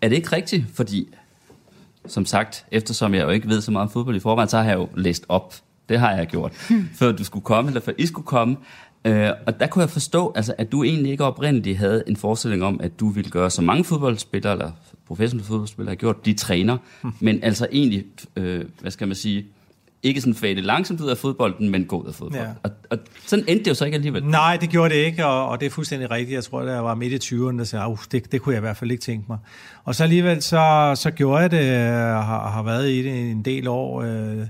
er 0.03 0.09
det 0.09 0.17
ikke 0.17 0.33
rigtigt? 0.33 0.65
Fordi, 0.75 1.09
som 2.07 2.27
sagt, 2.27 2.65
eftersom 2.73 3.15
jeg 3.15 3.23
jo 3.23 3.29
ikke 3.29 3.49
ved 3.49 3.61
så 3.61 3.71
meget 3.71 3.87
om 3.87 3.91
fodbold 3.91 4.17
i 4.17 4.21
forvejen, 4.21 4.49
så 4.49 4.57
har 4.57 4.65
jeg 4.65 4.77
jo 4.77 4.89
læst 4.97 5.25
op. 5.29 5.55
Det 5.89 5.99
har 5.99 6.13
jeg 6.13 6.27
gjort, 6.27 6.53
før 6.99 7.13
du 7.13 7.25
skulle 7.25 7.45
komme, 7.45 7.71
eller 7.71 7.81
før 7.81 7.93
I 7.99 8.07
skulle 8.07 8.27
komme. 8.27 8.57
Øh, 9.05 9.31
og 9.47 9.61
der 9.61 9.67
kunne 9.67 9.83
jeg 9.83 9.91
forstå, 9.91 10.33
altså, 10.37 10.55
at 10.59 10.73
du 10.73 10.83
egentlig 10.85 11.13
ikke 11.13 11.25
oprindeligt 11.25 11.79
havde 11.79 12.03
en 12.07 12.17
forestilling 12.17 12.65
om, 12.65 12.81
at 12.83 13.01
du 13.01 13.09
ville 13.09 13.31
gøre 13.31 13.51
så 13.51 13.63
mange 13.63 13.85
fodboldspillere, 13.85 14.53
eller 14.53 14.71
professionelle 15.07 15.47
fodboldspillere 15.47 15.91
har 15.91 15.97
gjort, 15.97 16.17
blive 16.17 16.35
træner, 16.35 16.77
men 17.21 17.43
altså 17.43 17.69
egentlig, 17.73 18.05
øh, 18.37 18.65
hvad 18.81 18.91
skal 18.91 19.09
man 19.09 19.17
sige, 19.17 19.47
ikke 20.03 20.21
sådan 20.21 20.35
fade 20.35 20.61
langsomt 20.61 21.01
ud 21.01 21.09
af 21.09 21.19
fodbolden, 21.19 21.71
men 21.71 21.85
gå 21.85 22.01
ud 22.03 22.07
af 22.07 22.15
fodbold. 22.15 22.43
Ja. 22.43 22.49
Og, 22.63 22.71
og 22.91 22.99
sådan 23.27 23.45
endte 23.49 23.65
det 23.65 23.71
jo 23.71 23.75
så 23.75 23.85
ikke 23.85 23.95
alligevel. 23.95 24.25
Nej, 24.25 24.57
det 24.57 24.71
gjorde 24.71 24.95
det 24.95 25.01
ikke, 25.01 25.27
og, 25.27 25.49
og 25.49 25.61
det 25.61 25.67
er 25.67 25.71
fuldstændig 25.71 26.11
rigtigt. 26.11 26.35
Jeg 26.35 26.45
tror, 26.45 26.63
da 26.63 26.73
jeg 26.73 26.85
var 26.85 26.95
midt 26.95 27.33
i 27.33 27.35
20'erne, 27.35 27.59
der 27.59 27.65
sagde, 27.65 27.89
uh, 27.89 27.99
det, 28.13 28.33
det 28.33 28.41
kunne 28.43 28.53
jeg 28.53 28.61
i 28.61 28.67
hvert 28.67 28.77
fald 28.77 28.91
ikke 28.91 29.03
tænke 29.03 29.25
mig. 29.29 29.39
Og 29.85 29.95
så 29.95 30.03
alligevel, 30.03 30.43
så, 30.43 30.93
så 30.97 31.11
gjorde 31.11 31.41
jeg 31.41 31.51
det, 31.51 31.71
og 32.15 32.25
har, 32.25 32.51
har 32.51 32.63
været 32.63 32.91
i 32.91 33.03
det 33.03 33.31
en 33.31 33.43
del 33.43 33.69
år, 33.69 34.03
øh, 34.03 34.47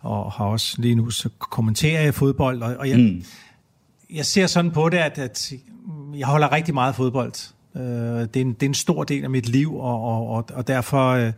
og 0.00 0.32
har 0.32 0.44
også 0.44 0.76
lige 0.78 0.94
nu, 0.94 1.10
så 1.10 1.28
kommenterer 1.38 2.02
jeg 2.02 2.14
fodbold, 2.14 2.62
og, 2.62 2.76
og 2.78 2.88
jeg, 2.88 2.98
mm. 2.98 3.24
jeg 4.14 4.26
ser 4.26 4.46
sådan 4.46 4.70
på 4.70 4.88
det, 4.88 4.98
at, 4.98 5.18
at 5.18 5.52
jeg 6.14 6.26
holder 6.26 6.52
rigtig 6.52 6.74
meget 6.74 6.88
af 6.88 6.94
fodbold. 6.94 7.32
Øh, 7.76 7.82
det, 7.82 8.36
er 8.36 8.40
en, 8.40 8.52
det 8.52 8.62
er 8.62 8.66
en 8.66 8.74
stor 8.74 9.04
del 9.04 9.24
af 9.24 9.30
mit 9.30 9.48
liv, 9.48 9.76
og, 9.76 10.02
og, 10.02 10.28
og, 10.28 10.44
og 10.54 10.68
derfor... 10.68 11.10
Øh, 11.10 11.32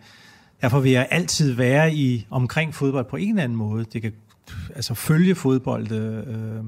Derfor 0.63 0.81
vil 0.81 0.93
jeg 0.93 1.09
altid 1.11 1.53
være 1.53 1.95
i 1.95 2.27
omkring 2.31 2.75
fodbold 2.75 3.05
på 3.05 3.17
en 3.17 3.29
eller 3.29 3.43
anden 3.43 3.59
måde. 3.59 3.85
Det 3.93 4.03
kan 4.03 4.13
altså 4.77 4.95
følge 4.95 5.35
fodbold, 5.35 5.93
øh, 5.93 6.65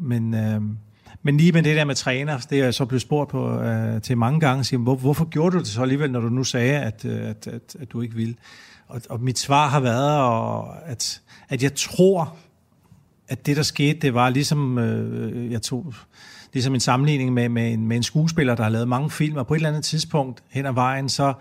men, 0.00 0.34
øh, 0.34 0.60
men 1.22 1.36
lige 1.36 1.52
med 1.52 1.62
det 1.62 1.76
der 1.76 1.84
med 1.84 1.94
træner, 1.94 2.38
det 2.38 2.60
er 2.60 2.64
jeg 2.64 2.74
så 2.74 2.84
blevet 2.84 3.02
spurgt 3.02 3.30
på 3.30 3.60
øh, 3.60 4.02
til 4.02 4.18
mange 4.18 4.40
gange, 4.40 4.64
siger, 4.64 4.80
hvor, 4.80 4.94
hvorfor 4.94 5.24
gjorde 5.24 5.56
du 5.56 5.58
det 5.58 5.68
så 5.68 5.82
alligevel, 5.82 6.12
når 6.12 6.20
du 6.20 6.28
nu 6.28 6.44
sagde, 6.44 6.78
at, 6.78 7.04
øh, 7.04 7.28
at, 7.28 7.46
at, 7.46 7.76
at 7.80 7.92
du 7.92 8.00
ikke 8.00 8.14
ville? 8.14 8.34
Og, 8.88 9.00
og 9.08 9.20
mit 9.20 9.38
svar 9.38 9.68
har 9.68 9.80
været, 9.80 10.18
og, 10.18 10.76
at, 10.86 11.20
at 11.48 11.62
jeg 11.62 11.74
tror, 11.74 12.36
at 13.28 13.46
det 13.46 13.56
der 13.56 13.62
skete, 13.62 14.00
det 14.00 14.14
var 14.14 14.30
ligesom, 14.30 14.78
øh, 14.78 15.52
jeg 15.52 15.62
tog 15.62 15.94
ligesom 16.52 16.74
en 16.74 16.80
sammenligning 16.80 17.32
med, 17.32 17.48
med, 17.48 17.72
en, 17.72 17.88
med 17.88 17.96
en 17.96 18.02
skuespiller, 18.02 18.54
der 18.54 18.62
har 18.62 18.70
lavet 18.70 18.88
mange 18.88 19.10
film, 19.10 19.36
og 19.36 19.46
på 19.46 19.54
et 19.54 19.58
eller 19.58 19.68
andet 19.68 19.84
tidspunkt 19.84 20.42
hen 20.50 20.66
ad 20.66 20.72
vejen, 20.72 21.08
så 21.08 21.34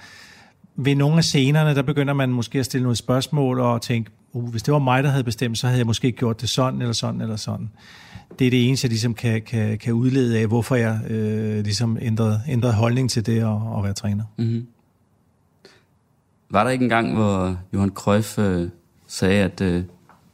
ved 0.76 0.96
nogle 0.96 1.18
af 1.18 1.24
scenerne, 1.24 1.76
der 1.76 1.82
begynder 1.82 2.14
man 2.14 2.30
måske 2.30 2.60
at 2.60 2.66
stille 2.66 2.84
nogle 2.84 2.96
spørgsmål 2.96 3.60
og 3.60 3.82
tænke, 3.82 4.12
uh, 4.34 4.50
hvis 4.50 4.64
det 4.64 4.72
var 4.72 4.80
mig, 4.80 5.04
der 5.04 5.10
havde 5.10 5.24
bestemt, 5.24 5.58
så 5.58 5.68
havde 5.68 5.78
jeg 5.78 5.88
måske 5.88 6.12
gjort 6.12 6.42
det 6.42 6.50
sådan, 6.50 6.82
eller 6.82 6.94
sådan, 6.94 7.22
eller 7.22 7.36
sådan. 7.36 7.70
Det 8.40 8.48
er 8.48 8.52
det 8.52 8.68
eneste, 8.68 8.86
jeg 8.86 8.90
ligesom 8.90 9.14
kan, 9.14 9.42
kan, 9.42 9.78
kan 9.78 9.94
udlede 9.94 10.40
af, 10.40 10.48
hvorfor 10.48 10.76
jeg 10.76 11.00
øh, 11.10 11.64
ligesom 11.64 11.98
ændrede, 12.02 12.42
ændrede 12.48 12.74
holdning 12.74 13.10
til 13.10 13.26
det 13.26 13.40
at, 13.40 13.78
at 13.78 13.84
være 13.84 13.94
træner. 13.94 14.24
Mm-hmm. 14.38 14.68
Var 16.50 16.64
der 16.64 16.72
ikke 16.72 16.84
en 16.84 16.90
gang, 16.90 17.14
hvor 17.14 17.58
Johan 17.74 17.90
Cruyff 17.90 18.40
øh, 18.40 18.70
sagde, 19.08 19.44
at 19.44 19.62
øh, 19.62 19.84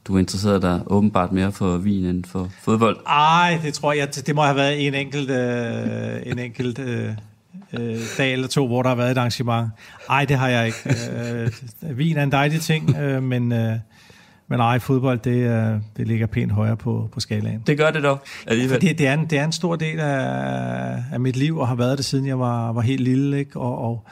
du 0.04 0.16
interesserede 0.16 0.62
dig 0.62 0.82
åbenbart 0.86 1.32
mere 1.32 1.52
for 1.52 1.76
vin 1.76 2.04
end 2.04 2.24
for 2.24 2.48
fodbold? 2.60 2.96
Ej, 3.06 3.60
det 3.62 3.74
tror 3.74 3.92
jeg, 3.92 4.08
det 4.26 4.34
må 4.34 4.42
have 4.42 4.56
været 4.56 4.86
en 4.86 4.94
enkelt, 4.94 5.30
øh, 5.30 6.32
en 6.32 6.38
enkelt 6.38 6.78
øh, 6.78 7.10
øh, 7.72 7.96
dag 8.18 8.32
eller 8.32 8.48
to, 8.48 8.66
hvor 8.66 8.82
der 8.82 8.88
har 8.88 8.96
været 8.96 9.10
et 9.10 9.18
arrangement. 9.18 9.70
Ej, 10.10 10.24
det 10.24 10.38
har 10.38 10.48
jeg 10.48 10.66
ikke. 10.66 10.78
Øh, 11.82 11.98
vin 11.98 12.16
er 12.16 12.22
en 12.22 12.32
dejlig 12.32 12.60
ting, 12.60 12.96
øh, 12.96 13.22
men, 13.22 13.52
øh, 13.52 13.76
men 14.48 14.60
ej, 14.60 14.78
fodbold, 14.78 15.18
det, 15.18 15.30
øh, 15.30 15.80
det 15.96 16.08
ligger 16.08 16.26
pænt 16.26 16.52
højere 16.52 16.76
på, 16.76 17.08
på 17.12 17.20
skalaen. 17.20 17.62
Det 17.66 17.78
gør 17.78 17.90
det 17.90 18.02
dog, 18.02 18.18
alligevel. 18.46 18.74
Fordi 18.74 18.92
det 18.92 19.06
er, 19.06 19.14
en, 19.14 19.26
det 19.26 19.38
er 19.38 19.44
en 19.44 19.52
stor 19.52 19.76
del 19.76 20.00
af, 20.00 21.02
af 21.12 21.20
mit 21.20 21.36
liv, 21.36 21.58
og 21.58 21.68
har 21.68 21.74
været 21.74 21.98
det, 21.98 22.04
siden 22.04 22.26
jeg 22.26 22.38
var, 22.38 22.72
var 22.72 22.80
helt 22.80 23.00
lille, 23.00 23.38
ikke? 23.38 23.60
Og, 23.60 23.78
og, 23.78 24.04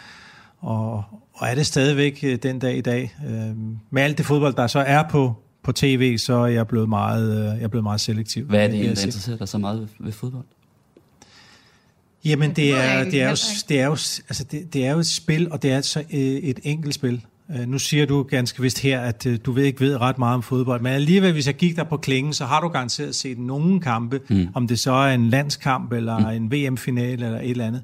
og, 0.61 1.05
og 1.35 1.49
er 1.49 1.55
det 1.55 1.67
stadigvæk 1.67 2.21
øh, 2.25 2.39
den 2.43 2.59
dag 2.59 2.77
i 2.77 2.81
dag. 2.81 3.17
Øh, 3.27 3.57
med 3.91 4.03
alt 4.03 4.19
det 4.19 4.27
fodbold, 4.27 4.55
der 4.55 4.67
så 4.67 4.79
er 4.79 5.03
på, 5.11 5.35
på 5.65 5.73
tv, 5.73 6.19
så 6.19 6.35
er 6.35 6.47
jeg 6.47 6.67
blevet 6.67 6.89
meget, 6.89 7.45
jeg 7.57 7.63
er 7.63 7.69
blevet 7.69 7.83
meget 7.83 8.01
selektiv. 8.01 8.47
Hvad 8.47 8.61
er 8.61 8.67
det 8.67 8.75
egentlig, 8.75 8.97
der 8.97 9.05
interesserer 9.05 9.37
dig 9.37 9.49
så 9.49 9.59
meget 9.59 9.81
ved, 9.81 9.87
ved 10.01 10.13
fodbold? 10.13 10.45
Jamen, 12.27 12.49
Det 12.49 12.57
det 12.57 12.75
er, 12.75 13.05
det 13.05 13.23
er, 13.23 13.31
jo, 13.31 13.37
det 13.69 13.81
er 13.81 13.85
jo, 13.87 13.93
altså 13.93 14.45
det, 14.51 14.73
det 14.73 14.87
er 14.87 14.93
jo 14.93 14.99
et 14.99 15.07
spil, 15.07 15.53
og 15.53 15.63
det 15.63 15.73
er 15.73 15.77
altså 15.77 16.01
øh, 16.01 16.19
et 16.21 16.61
enkelt 16.63 16.95
spil. 16.95 17.25
Øh, 17.57 17.69
Nu 17.69 17.79
siger 17.79 18.07
du 18.07 18.23
ganske 18.23 18.63
vist 18.63 18.79
her, 18.79 19.01
at 19.01 19.27
øh, 19.27 19.39
du 19.45 19.53
ved 19.53 19.65
ikke 19.65 19.81
ved 19.81 20.01
ret 20.01 20.19
meget 20.19 20.35
om 20.35 20.43
fodbold, 20.43 20.81
men 20.81 20.93
alligevel, 20.93 21.33
hvis 21.33 21.47
jeg 21.47 21.55
gik 21.55 21.77
der 21.77 21.85
på 21.85 21.97
klingen, 21.97 22.33
så 22.33 22.45
har 22.45 22.61
du 22.61 22.69
garanteret 22.69 23.15
set 23.15 23.39
nogen 23.39 23.81
kampe, 23.81 24.21
mm. 24.31 24.49
om 24.55 24.69
det 24.69 24.79
så 24.79 24.93
er 24.93 25.15
en 25.15 25.31
landskamp, 25.31 25.93
eller 25.93 26.19
mm. 26.19 26.27
en 26.27 26.53
VM-finale, 26.53 27.27
eller 27.27 27.41
et 27.41 27.51
eller 27.51 27.67
andet. 27.67 27.83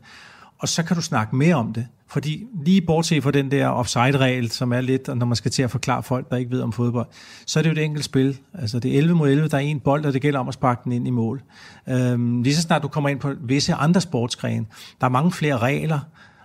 Og 0.58 0.68
så 0.68 0.82
kan 0.82 0.96
du 0.96 1.02
snakke 1.02 1.36
mere 1.36 1.54
om 1.54 1.72
det, 1.72 1.86
fordi 2.12 2.46
lige 2.64 2.80
bortset 2.80 3.22
fra 3.22 3.30
den 3.30 3.50
der 3.50 3.68
offside-regel, 3.68 4.50
som 4.50 4.72
er 4.72 4.80
lidt, 4.80 5.08
når 5.16 5.26
man 5.26 5.36
skal 5.36 5.50
til 5.50 5.62
at 5.62 5.70
forklare 5.70 6.02
folk, 6.02 6.30
der 6.30 6.36
ikke 6.36 6.50
ved 6.50 6.60
om 6.60 6.72
fodbold, 6.72 7.06
så 7.46 7.58
er 7.58 7.62
det 7.62 7.70
jo 7.70 7.72
et 7.72 7.84
enkelt 7.84 8.04
spil. 8.04 8.38
Altså 8.54 8.78
det 8.78 8.94
er 8.94 8.98
11 8.98 9.16
mod 9.16 9.30
11, 9.30 9.48
der 9.48 9.56
er 9.56 9.60
en 9.60 9.80
bold, 9.80 10.04
og 10.04 10.12
det 10.12 10.22
gælder 10.22 10.40
om 10.40 10.48
at 10.48 10.54
sparke 10.54 10.80
den 10.84 10.92
ind 10.92 11.06
i 11.06 11.10
mål. 11.10 11.42
Øhm, 11.88 12.42
lige 12.42 12.54
så 12.54 12.62
snart 12.62 12.82
du 12.82 12.88
kommer 12.88 13.10
ind 13.10 13.20
på 13.20 13.32
visse 13.40 13.74
andre 13.74 14.00
sportsgrene, 14.00 14.66
der 15.00 15.06
er 15.06 15.10
mange 15.10 15.32
flere 15.32 15.58
regler, 15.58 16.00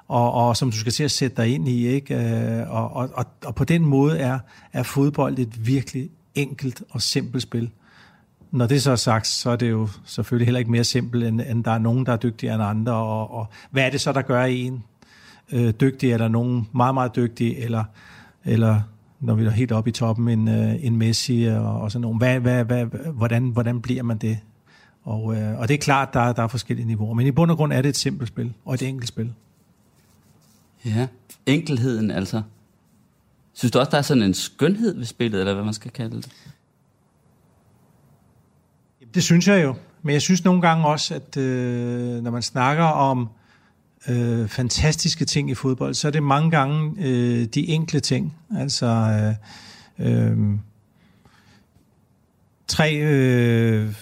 og, 0.07 0.33
og 0.33 0.57
som 0.57 0.71
du 0.71 0.77
skal 0.77 0.91
til 0.91 1.03
at 1.03 1.11
sætte 1.11 1.37
dig 1.37 1.53
ind 1.53 1.67
i. 1.67 1.87
Ikke? 1.87 2.15
Øh, 2.15 2.71
og, 2.71 2.93
og, 2.93 3.09
og, 3.13 3.25
og 3.45 3.55
på 3.55 3.63
den 3.63 3.85
måde 3.85 4.17
er, 4.19 4.39
er 4.73 4.83
fodbold 4.83 5.39
et 5.39 5.67
virkelig 5.67 6.09
enkelt 6.35 6.83
og 6.89 7.01
simpelt 7.01 7.43
spil. 7.43 7.69
Når 8.51 8.67
det 8.67 8.81
så 8.81 8.91
er 8.91 8.95
sagt, 8.95 9.27
så 9.27 9.49
er 9.49 9.55
det 9.55 9.69
jo 9.69 9.87
selvfølgelig 10.05 10.47
heller 10.47 10.59
ikke 10.59 10.71
mere 10.71 10.83
simpelt, 10.83 11.23
end, 11.23 11.41
end 11.41 11.63
der 11.63 11.71
er 11.71 11.79
nogen, 11.79 12.05
der 12.05 12.11
er 12.11 12.17
dygtigere 12.17 12.55
end 12.55 12.63
andre. 12.63 12.93
Og, 12.93 13.33
og 13.33 13.47
hvad 13.71 13.83
er 13.85 13.89
det 13.89 14.01
så, 14.01 14.11
der 14.11 14.21
gør 14.21 14.43
en 14.43 14.83
øh, 15.51 15.73
dygtig, 15.81 16.11
eller 16.11 16.27
nogen 16.27 16.67
meget, 16.73 16.93
meget 16.93 17.15
dygtig, 17.15 17.57
eller, 17.57 17.83
eller 18.45 18.81
når 19.19 19.35
vi 19.35 19.45
er 19.45 19.49
helt 19.49 19.71
oppe 19.71 19.89
i 19.89 19.93
toppen, 19.93 20.27
en, 20.29 20.47
øh, 20.47 20.85
en 20.85 20.95
Messi 20.95 21.43
og, 21.43 21.81
og 21.81 21.91
sådan 21.91 22.01
noget. 22.01 22.17
Hvad, 22.17 22.39
hvad, 22.39 22.65
hvad, 22.65 22.85
hvordan, 23.13 23.49
hvordan 23.49 23.81
bliver 23.81 24.03
man 24.03 24.17
det? 24.17 24.39
Og, 25.03 25.35
øh, 25.35 25.59
og 25.59 25.67
det 25.67 25.73
er 25.73 25.77
klart, 25.77 26.13
der, 26.13 26.33
der 26.33 26.43
er 26.43 26.47
forskellige 26.47 26.87
niveauer. 26.87 27.13
Men 27.13 27.27
i 27.27 27.31
bund 27.31 27.51
og 27.51 27.57
grund 27.57 27.73
er 27.73 27.81
det 27.81 27.89
et 27.89 27.97
simpelt 27.97 28.27
spil, 28.27 28.53
og 28.65 28.73
et 28.73 28.81
enkelt 28.81 29.07
spil. 29.07 29.33
Ja, 30.85 31.07
enkelheden 31.45 32.11
altså. 32.11 32.41
Synes 33.53 33.71
du 33.71 33.79
også, 33.79 33.91
der 33.91 33.97
er 33.97 34.01
sådan 34.01 34.23
en 34.23 34.33
skønhed 34.33 34.95
ved 34.95 35.05
spillet, 35.05 35.39
eller 35.39 35.53
hvad 35.53 35.63
man 35.63 35.73
skal 35.73 35.91
kalde 35.91 36.15
det? 36.15 36.29
Det 39.13 39.23
synes 39.23 39.47
jeg 39.47 39.63
jo. 39.63 39.75
Men 40.01 40.13
jeg 40.13 40.21
synes 40.21 40.43
nogle 40.43 40.61
gange 40.61 40.87
også, 40.87 41.15
at 41.15 41.37
øh, 41.37 42.23
når 42.23 42.31
man 42.31 42.41
snakker 42.41 42.83
om 42.83 43.29
øh, 44.09 44.47
fantastiske 44.47 45.25
ting 45.25 45.49
i 45.49 45.55
fodbold, 45.55 45.93
så 45.93 46.07
er 46.07 46.11
det 46.11 46.23
mange 46.23 46.51
gange 46.51 46.95
øh, 46.99 47.45
de 47.45 47.67
enkle 47.67 47.99
ting. 47.99 48.37
Altså 48.57 48.85
øh, 49.99 50.31
øh, 50.31 50.37
tre 52.67 52.95
øh, 52.95 53.93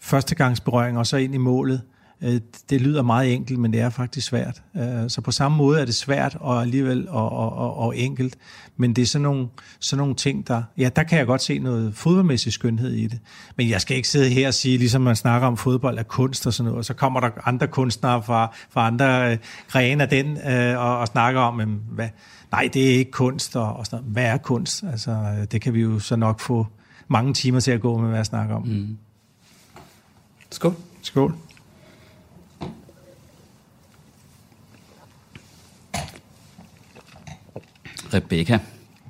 førstegangsberøringer 0.00 0.98
og 0.98 1.06
så 1.06 1.16
ind 1.16 1.34
i 1.34 1.38
målet. 1.38 1.82
Øh, 2.22 2.40
det 2.70 2.80
lyder 2.80 3.02
meget 3.02 3.34
enkelt, 3.34 3.58
men 3.58 3.72
det 3.72 3.80
er 3.80 3.90
faktisk 3.90 4.26
svært. 4.26 4.62
Øh, 4.76 4.82
så 5.08 5.20
på 5.20 5.30
samme 5.32 5.56
måde 5.56 5.80
er 5.80 5.84
det 5.84 5.94
svært 5.94 6.36
og 6.40 6.62
alligevel 6.62 7.08
og, 7.08 7.32
og, 7.32 7.52
og, 7.52 7.76
og 7.76 7.98
enkelt. 7.98 8.36
Men 8.76 8.96
det 8.96 9.02
er 9.02 9.06
sådan 9.06 9.22
nogle, 9.22 9.48
sådan 9.80 9.98
nogle 9.98 10.14
ting, 10.14 10.48
der... 10.48 10.62
Ja, 10.78 10.88
der 10.96 11.02
kan 11.02 11.18
jeg 11.18 11.26
godt 11.26 11.42
se 11.42 11.58
noget 11.58 11.94
fodboldmæssig 11.94 12.52
skønhed 12.52 12.92
i 12.92 13.06
det. 13.06 13.18
Men 13.56 13.68
jeg 13.68 13.80
skal 13.80 13.96
ikke 13.96 14.08
sidde 14.08 14.28
her 14.28 14.48
og 14.48 14.54
sige, 14.54 14.78
ligesom 14.78 15.02
man 15.02 15.16
snakker 15.16 15.48
om 15.48 15.56
fodbold 15.56 15.98
er 15.98 16.02
kunst 16.02 16.46
og 16.46 16.54
sådan 16.54 16.64
noget, 16.64 16.78
og 16.78 16.84
så 16.84 16.94
kommer 16.94 17.20
der 17.20 17.30
andre 17.44 17.66
kunstnere 17.66 18.22
fra, 18.22 18.54
fra 18.70 18.86
andre 18.86 19.32
øh, 19.32 19.38
grene 19.68 20.02
af 20.02 20.08
den 20.08 20.38
og, 20.76 20.98
og 20.98 21.06
snakker 21.06 21.40
om, 21.40 21.60
hvad, 21.90 22.08
nej, 22.52 22.70
det 22.74 22.90
er 22.90 22.98
ikke 22.98 23.10
kunst, 23.10 23.56
og, 23.56 23.76
og 23.76 23.86
sådan 23.86 23.98
noget. 23.98 24.12
Hvad 24.12 24.24
er 24.24 24.36
kunst? 24.36 24.84
Altså, 24.90 25.46
det 25.52 25.60
kan 25.60 25.74
vi 25.74 25.80
jo 25.80 25.98
så 25.98 26.16
nok 26.16 26.40
få 26.40 26.66
mange 27.08 27.34
timer 27.34 27.60
til 27.60 27.70
at 27.70 27.80
gå 27.80 27.98
med, 27.98 28.08
hvad 28.08 28.18
jeg 28.18 28.26
snakker 28.26 28.54
om. 28.54 28.62
Mm. 28.62 28.96
Skål. 30.50 30.74
Skål. 31.02 31.34
Rebecca, 38.14 38.58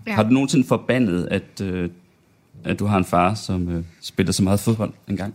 ja. 0.06 0.14
har 0.14 0.23
du 0.23 0.28
nogensinde 0.28 0.66
forbandet, 0.68 1.28
at, 1.30 1.61
øh, 1.61 1.90
at 2.64 2.78
du 2.78 2.87
har 2.87 2.99
en 2.99 3.04
far, 3.04 3.35
som 3.35 3.68
øh, 3.68 3.85
spiller 4.00 4.32
så 4.32 4.42
meget 4.42 4.61
fodbold 4.61 4.92
engang? 5.09 5.35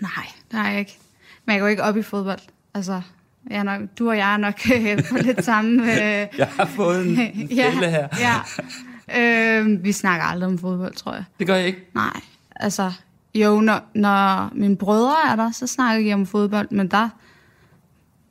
Nej, 0.00 0.26
det 0.50 0.58
har 0.58 0.70
jeg 0.70 0.78
ikke. 0.78 0.98
Men 1.44 1.52
jeg 1.52 1.60
går 1.60 1.68
ikke 1.68 1.82
op 1.82 1.96
i 1.96 2.02
fodbold. 2.02 2.40
Altså, 2.74 3.02
jeg 3.50 3.64
nok, 3.64 3.80
du 3.98 4.08
og 4.08 4.16
jeg 4.16 4.32
er 4.32 4.36
nok 4.36 4.60
øh, 4.74 5.02
på 5.10 5.16
lidt 5.16 5.44
samme... 5.44 5.92
Øh, 5.92 6.28
jeg 6.38 6.48
har 6.56 6.64
fået 6.64 7.06
en, 7.06 7.20
en 7.20 7.48
ja, 7.56 7.70
her. 7.70 8.08
ja. 8.18 9.60
Øh, 9.60 9.84
vi 9.84 9.92
snakker 9.92 10.26
aldrig 10.26 10.50
om 10.50 10.58
fodbold, 10.58 10.94
tror 10.94 11.12
jeg. 11.12 11.24
Det 11.38 11.46
gør 11.46 11.54
jeg 11.54 11.66
ikke? 11.66 11.90
Nej, 11.94 12.20
altså... 12.56 12.92
Jo, 13.34 13.60
når, 13.60 13.80
når 13.94 14.50
mine 14.54 14.76
brødre 14.76 15.14
er 15.30 15.36
der, 15.36 15.50
så 15.50 15.66
snakker 15.66 16.06
jeg 16.06 16.14
om 16.14 16.26
fodbold, 16.26 16.68
men 16.70 16.88
der, 16.88 17.08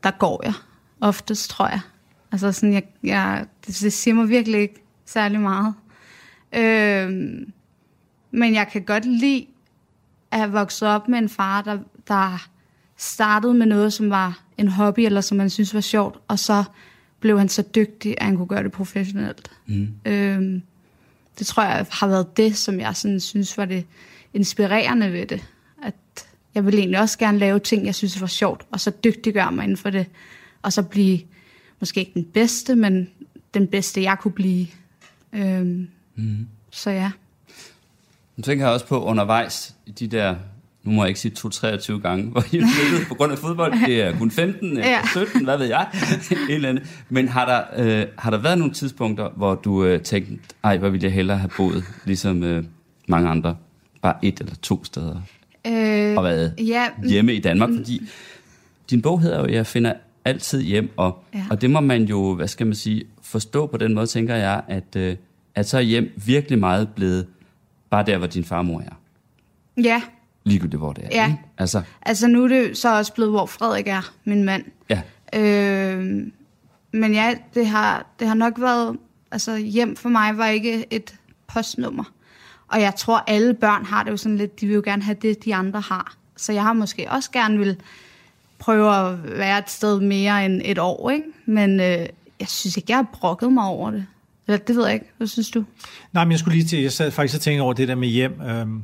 der 0.03 0.12
går 0.12 0.41
jeg 0.46 0.53
oftest, 1.01 1.50
tror 1.50 1.67
jeg. 1.67 1.79
Altså 2.31 2.51
sådan, 2.51 2.74
jeg, 2.74 2.84
jeg, 3.03 3.46
det, 3.67 3.79
det 3.81 3.93
siger 3.93 4.13
mig 4.15 4.29
virkelig 4.29 4.62
ikke 4.62 4.83
særlig 5.05 5.39
meget. 5.39 5.74
Øhm, 6.55 7.53
men 8.31 8.53
jeg 8.53 8.67
kan 8.71 8.81
godt 8.81 9.05
lide 9.05 9.45
at 10.31 10.39
have 10.39 10.51
vokset 10.51 10.88
op 10.88 11.07
med 11.07 11.19
en 11.19 11.29
far, 11.29 11.62
der, 11.62 11.77
der 12.07 12.50
startede 12.97 13.53
med 13.53 13.65
noget, 13.65 13.93
som 13.93 14.09
var 14.09 14.43
en 14.57 14.67
hobby, 14.67 15.00
eller 15.00 15.21
som 15.21 15.38
man 15.38 15.50
synes 15.50 15.74
var 15.74 15.81
sjovt, 15.81 16.19
og 16.27 16.39
så 16.39 16.63
blev 17.19 17.38
han 17.38 17.50
så 17.50 17.62
dygtig, 17.62 18.15
at 18.17 18.25
han 18.25 18.38
kunne 18.38 18.47
gøre 18.47 18.63
det 18.63 18.71
professionelt. 18.71 19.51
Mm. 19.65 19.89
Øhm, 20.05 20.62
det 21.39 21.47
tror 21.47 21.63
jeg 21.63 21.86
har 21.91 22.07
været 22.07 22.38
det, 22.38 22.57
som 22.57 22.79
jeg 22.79 22.95
sådan 22.95 23.19
synes 23.19 23.57
var 23.57 23.65
det 23.65 23.86
inspirerende 24.33 25.13
ved 25.13 25.25
det. 25.25 25.45
At 25.83 26.27
jeg 26.55 26.65
vil 26.65 26.75
egentlig 26.75 27.00
også 27.00 27.17
gerne 27.17 27.38
lave 27.38 27.59
ting, 27.59 27.86
jeg 27.86 27.95
synes 27.95 28.21
var 28.21 28.27
sjovt, 28.27 28.65
og 28.71 28.79
så 28.79 28.91
dygtiggøre 29.03 29.51
mig 29.51 29.63
inden 29.63 29.77
for 29.77 29.89
det, 29.89 30.05
og 30.62 30.74
så 30.74 30.83
blive 30.83 31.19
måske 31.79 32.00
ikke 32.00 32.13
den 32.13 32.25
bedste, 32.25 32.75
men 32.75 33.09
den 33.54 33.68
bedste, 33.68 34.01
jeg 34.01 34.18
kunne 34.20 34.32
blive. 34.32 34.68
Øhm, 35.34 35.88
mm. 36.16 36.48
Så 36.72 36.89
ja. 36.89 37.12
Nu 38.38 38.44
tænker 38.44 38.66
jeg 38.66 38.74
også 38.74 38.88
på 38.88 39.04
undervejs 39.04 39.75
i 39.86 39.92
de 39.92 40.08
der, 40.08 40.36
nu 40.84 40.92
må 40.92 41.04
jeg 41.04 41.08
ikke 41.08 41.20
sige 41.20 41.34
2-23 41.39 42.01
gange, 42.01 42.32
hvor 42.32 42.42
I 42.42 42.50
flyttede 42.50 43.06
på 43.08 43.16
grund 43.16 43.32
af 43.32 43.38
fodbold. 43.38 43.74
Det 43.88 44.01
er 44.01 44.18
kun 44.18 44.32
15 44.32 44.72
eller 44.72 44.88
ja. 44.88 45.01
17, 45.12 45.44
hvad 45.44 45.58
ved 45.58 45.66
jeg. 45.66 45.88
Et 46.32 46.56
eller 46.56 46.70
andet. 46.70 47.04
Men 47.10 47.27
har 47.27 47.46
der, 47.46 47.86
øh, 47.86 48.08
har 48.18 48.32
der 48.32 48.38
været 48.38 48.58
nogle 48.58 48.74
tidspunkter, 48.74 49.30
hvor 49.30 49.56
du 49.56 49.84
øh, 49.84 50.01
tænkte, 50.01 50.56
ej, 50.63 50.77
hvor 50.77 50.89
ville 50.89 51.04
jeg 51.04 51.13
hellere 51.13 51.38
have 51.38 51.50
boet, 51.58 51.84
ligesom 52.06 52.44
øh, 52.44 52.63
mange 53.08 53.30
andre, 53.30 53.56
bare 54.01 54.16
et 54.22 54.39
eller 54.39 54.56
to 54.62 54.84
steder? 54.84 55.22
Øh, 55.68 56.18
og 56.18 56.24
været 56.24 56.54
ja, 56.58 56.88
hjemme 57.10 57.34
i 57.34 57.39
Danmark, 57.39 57.70
fordi 57.77 58.01
din 58.89 59.01
bog 59.01 59.22
hedder 59.22 59.39
jo, 59.39 59.48
jeg 59.48 59.68
finder 59.68 59.94
altid 60.25 60.62
hjem, 60.62 60.92
og, 60.98 61.24
ja. 61.34 61.46
og 61.50 61.62
det 61.62 61.70
må 61.70 61.80
man 61.80 62.04
jo, 62.04 62.36
hvad 62.36 62.48
skal 62.48 62.68
man 62.68 62.75
sige, 62.75 63.04
forstå 63.27 63.67
på 63.67 63.77
den 63.77 63.93
måde, 63.93 64.07
tænker 64.07 64.36
jeg, 64.36 64.62
at, 64.67 64.96
øh, 64.96 65.15
at 65.55 65.69
så 65.69 65.77
er 65.77 65.81
hjem 65.81 66.12
virkelig 66.25 66.60
meget 66.60 66.89
blevet 66.96 67.27
bare 67.89 68.05
der, 68.05 68.17
hvor 68.17 68.27
din 68.27 68.43
farmor 68.43 68.79
er. 68.79 68.96
Ja. 69.84 70.01
Ligegyldigt, 70.43 70.79
hvor 70.79 70.93
det 70.93 71.03
er. 71.03 71.10
Ja. 71.12 71.36
Altså. 71.57 71.81
altså 72.01 72.27
nu 72.27 72.43
er 72.43 72.48
det 72.48 72.77
så 72.77 72.98
også 72.98 73.13
blevet, 73.13 73.31
hvor 73.31 73.46
Frederik 73.46 73.88
er, 73.88 74.12
min 74.24 74.43
mand. 74.43 74.63
Ja. 74.89 75.01
Øh, 75.34 76.27
men 76.91 77.13
ja, 77.13 77.36
det 77.53 77.67
har, 77.67 78.05
det 78.19 78.27
har 78.27 78.36
nok 78.36 78.53
været, 78.62 78.98
altså 79.31 79.57
hjem 79.57 79.96
for 79.96 80.10
mig 80.10 80.38
var 80.38 80.48
ikke 80.48 80.93
et 80.93 81.15
postnummer. 81.48 82.03
Og 82.67 82.81
jeg 82.81 82.96
tror, 82.96 83.24
alle 83.27 83.53
børn 83.53 83.86
har 83.86 84.03
det 84.03 84.12
jo 84.12 84.17
sådan 84.17 84.38
lidt, 84.38 84.62
de 84.62 84.67
vil 84.67 84.75
jo 84.75 84.81
gerne 84.86 85.03
have 85.03 85.17
det, 85.22 85.46
de 85.46 85.55
andre 85.55 85.81
har. 85.81 86.15
Så 86.36 86.53
jeg 86.53 86.63
har 86.63 86.74
måske 86.74 87.12
også 87.12 87.31
gerne 87.31 87.57
vil 87.57 87.77
prøve 88.60 88.96
at 88.96 89.38
være 89.38 89.60
et 89.60 89.69
sted 89.69 90.00
mere 90.00 90.46
end 90.46 90.62
et 90.65 90.79
år, 90.79 91.10
ikke? 91.10 91.25
Men 91.46 91.79
øh, 91.79 92.05
jeg 92.39 92.48
synes 92.48 92.77
ikke, 92.77 92.88
jeg 92.89 92.98
har 92.98 93.10
brokket 93.13 93.53
mig 93.53 93.65
over 93.65 93.91
det. 93.91 94.06
Eller 94.48 94.58
det 94.58 94.75
ved 94.75 94.86
jeg 94.86 94.94
ikke. 94.94 95.06
Hvad 95.17 95.27
synes 95.27 95.50
du? 95.50 95.63
Nej, 96.13 96.25
men 96.25 96.32
jeg 96.32 96.39
skulle 96.39 96.58
lige 96.58 96.67
til, 96.67 96.82
jeg 96.82 96.91
sad 96.91 97.12
faktisk 97.12 97.36
og 97.36 97.41
tænkte 97.41 97.62
over 97.62 97.74
det 97.74 97.88
der 97.88 97.96
med 97.96 98.08
hjem. 98.08 98.41
Øhm, 98.41 98.84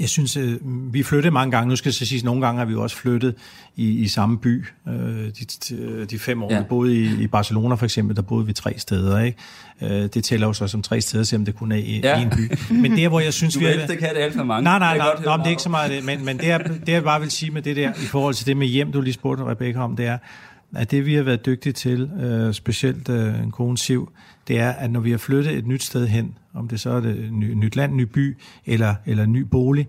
jeg 0.00 0.08
synes, 0.08 0.36
øh, 0.36 0.58
vi 0.92 1.02
flyttede 1.02 1.30
mange 1.30 1.50
gange. 1.50 1.68
Nu 1.68 1.76
skal 1.76 1.88
jeg 1.88 1.94
så 1.94 2.06
sige, 2.06 2.18
at 2.18 2.24
nogle 2.24 2.46
gange 2.46 2.58
har 2.58 2.64
vi 2.64 2.72
jo 2.72 2.82
også 2.82 2.96
flyttet 2.96 3.34
i, 3.76 3.90
i 3.90 4.08
samme 4.08 4.38
by. 4.38 4.64
Øh, 4.88 4.94
de, 4.94 6.06
de 6.06 6.18
fem 6.18 6.42
år, 6.42 6.52
ja. 6.52 6.58
vi 6.58 6.64
boede 6.68 6.96
i, 6.96 7.22
i 7.22 7.26
Barcelona 7.26 7.74
for 7.74 7.84
eksempel, 7.84 8.16
der 8.16 8.22
boede 8.22 8.46
vi 8.46 8.52
tre 8.52 8.74
steder. 8.78 9.20
Ikke? 9.20 9.38
Øh, 9.82 9.88
det 10.14 10.24
tæller 10.24 10.46
jo 10.46 10.52
så 10.52 10.66
som 10.66 10.82
tre 10.82 11.00
steder, 11.00 11.24
selvom 11.24 11.44
det 11.44 11.56
kun 11.56 11.72
er 11.72 11.76
i 11.76 12.00
ja. 12.04 12.22
en 12.22 12.30
by. 12.30 12.52
Men 12.74 12.96
der, 12.96 13.08
hvor 13.08 13.20
jeg 13.20 13.32
synes, 13.32 13.54
du 13.54 13.60
vi... 13.60 13.66
Du 13.66 13.70
vil 13.70 13.90
ikke 13.90 14.04
have 14.04 14.14
det 14.14 14.22
alt 14.22 14.34
for 14.34 14.44
mange. 14.44 14.64
Nej, 14.64 14.78
nej, 14.78 14.96
nej, 14.98 15.06
nej, 15.14 15.24
nej 15.24 15.36
det 15.36 15.46
er 15.46 15.50
ikke 15.50 15.62
så 15.62 15.68
meget 15.68 15.90
det. 15.90 16.04
Men, 16.04 16.24
men 16.24 16.38
det, 16.38 16.46
jeg, 16.46 16.64
det, 16.86 16.92
jeg 16.92 17.02
bare 17.02 17.20
vil 17.20 17.30
sige 17.30 17.50
med 17.50 17.62
det 17.62 17.76
der, 17.76 17.90
i 17.90 18.06
forhold 18.06 18.34
til 18.34 18.46
det 18.46 18.56
med 18.56 18.66
hjem, 18.66 18.92
du 18.92 19.00
lige 19.00 19.14
spurgte 19.14 19.44
Rebecca 19.44 19.80
om, 19.80 19.96
det 19.96 20.06
er, 20.06 20.18
at 20.74 20.90
det 20.90 21.06
vi 21.06 21.14
har 21.14 21.22
været 21.22 21.46
dygtige 21.46 21.72
til, 21.72 22.10
øh, 22.22 22.54
specielt 22.54 23.08
øh, 23.08 23.42
en 23.42 23.50
kone 23.50 23.78
Siv, 23.78 24.12
det 24.48 24.58
er, 24.58 24.70
at 24.70 24.90
når 24.90 25.00
vi 25.00 25.10
har 25.10 25.18
flyttet 25.18 25.58
et 25.58 25.66
nyt 25.66 25.82
sted 25.82 26.06
hen, 26.06 26.38
om 26.54 26.68
det 26.68 26.80
så 26.80 26.90
er 26.90 27.00
det 27.00 27.32
ny, 27.32 27.52
nyt 27.52 27.76
land, 27.76 27.94
ny 27.94 28.02
by 28.02 28.36
eller, 28.66 28.94
eller 29.06 29.26
ny 29.26 29.40
bolig, 29.40 29.88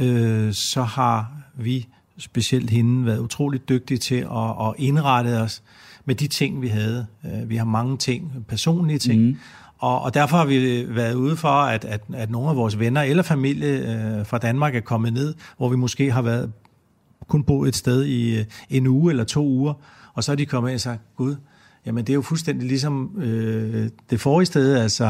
øh, 0.00 0.52
så 0.52 0.82
har 0.82 1.32
vi, 1.54 1.88
specielt 2.18 2.70
hende, 2.70 3.06
været 3.06 3.18
utroligt 3.18 3.68
dygtige 3.68 3.98
til 3.98 4.14
at, 4.14 4.66
at 4.66 4.74
indrette 4.78 5.40
os 5.40 5.62
med 6.04 6.14
de 6.14 6.26
ting, 6.26 6.62
vi 6.62 6.68
havde. 6.68 7.06
Øh, 7.24 7.50
vi 7.50 7.56
har 7.56 7.64
mange 7.64 7.96
ting, 7.96 8.44
personlige 8.48 8.98
ting, 8.98 9.22
mm. 9.22 9.36
Og, 9.78 10.02
og 10.02 10.14
derfor 10.14 10.36
har 10.36 10.44
vi 10.44 10.86
været 10.88 11.14
ude 11.14 11.36
for, 11.36 11.48
at, 11.48 11.84
at, 11.84 12.00
at 12.14 12.30
nogle 12.30 12.50
af 12.50 12.56
vores 12.56 12.78
venner 12.78 13.02
eller 13.02 13.22
familie 13.22 13.68
øh, 13.68 14.26
fra 14.26 14.38
Danmark 14.38 14.74
er 14.74 14.80
kommet 14.80 15.12
ned, 15.12 15.34
hvor 15.56 15.68
vi 15.68 15.76
måske 15.76 16.12
har 16.12 16.22
været 16.22 16.52
kun 17.28 17.42
boet 17.42 17.68
et 17.68 17.76
sted 17.76 18.04
i 18.04 18.38
øh, 18.38 18.44
en 18.70 18.86
uge 18.86 19.10
eller 19.10 19.24
to 19.24 19.46
uger, 19.46 19.74
og 20.14 20.24
så 20.24 20.32
er 20.32 20.36
de 20.36 20.46
kommet 20.46 20.70
ind 20.70 20.74
og 20.74 20.80
sagt, 20.80 21.00
gud, 21.16 21.36
Jamen 21.86 22.04
det 22.04 22.12
er 22.12 22.14
jo 22.14 22.22
fuldstændig 22.22 22.68
ligesom 22.68 23.20
øh, 23.22 23.88
det 24.10 24.20
forrige 24.20 24.46
sted, 24.46 24.76
altså 24.76 25.06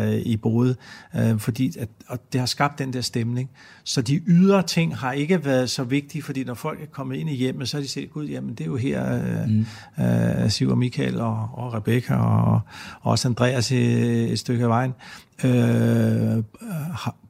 øh, 0.00 0.12
i 0.14 0.36
Bode, 0.36 0.76
øh, 1.16 1.38
fordi 1.38 1.72
at, 1.78 1.88
og 2.08 2.18
det 2.32 2.38
har 2.38 2.46
skabt 2.46 2.78
den 2.78 2.92
der 2.92 3.00
stemning. 3.00 3.50
Så 3.84 4.02
de 4.02 4.22
ydre 4.26 4.62
ting 4.62 4.96
har 4.96 5.12
ikke 5.12 5.44
været 5.44 5.70
så 5.70 5.84
vigtige, 5.84 6.22
fordi 6.22 6.44
når 6.44 6.54
folk 6.54 6.82
er 6.82 6.86
kommet 6.86 7.16
ind 7.16 7.30
i 7.30 7.34
hjemmet, 7.34 7.68
så 7.68 7.76
har 7.76 7.82
de 7.82 7.88
set, 7.88 8.10
gud, 8.10 8.26
jamen 8.26 8.50
det 8.50 8.60
er 8.60 8.64
jo 8.66 8.76
her 8.76 9.14
øh, 9.14 9.48
mm. 9.48 10.04
øh, 10.04 10.50
Siv 10.50 10.68
og 10.68 10.78
Michael 10.78 11.20
og, 11.20 11.48
og 11.52 11.74
Rebecca 11.74 12.14
og, 12.14 12.60
og 13.00 13.10
også 13.10 13.28
Andreas 13.28 13.72
et, 13.72 14.32
et 14.32 14.38
stykke 14.38 14.64
af 14.64 14.68
vejen 14.68 14.92
øh, 15.44 16.44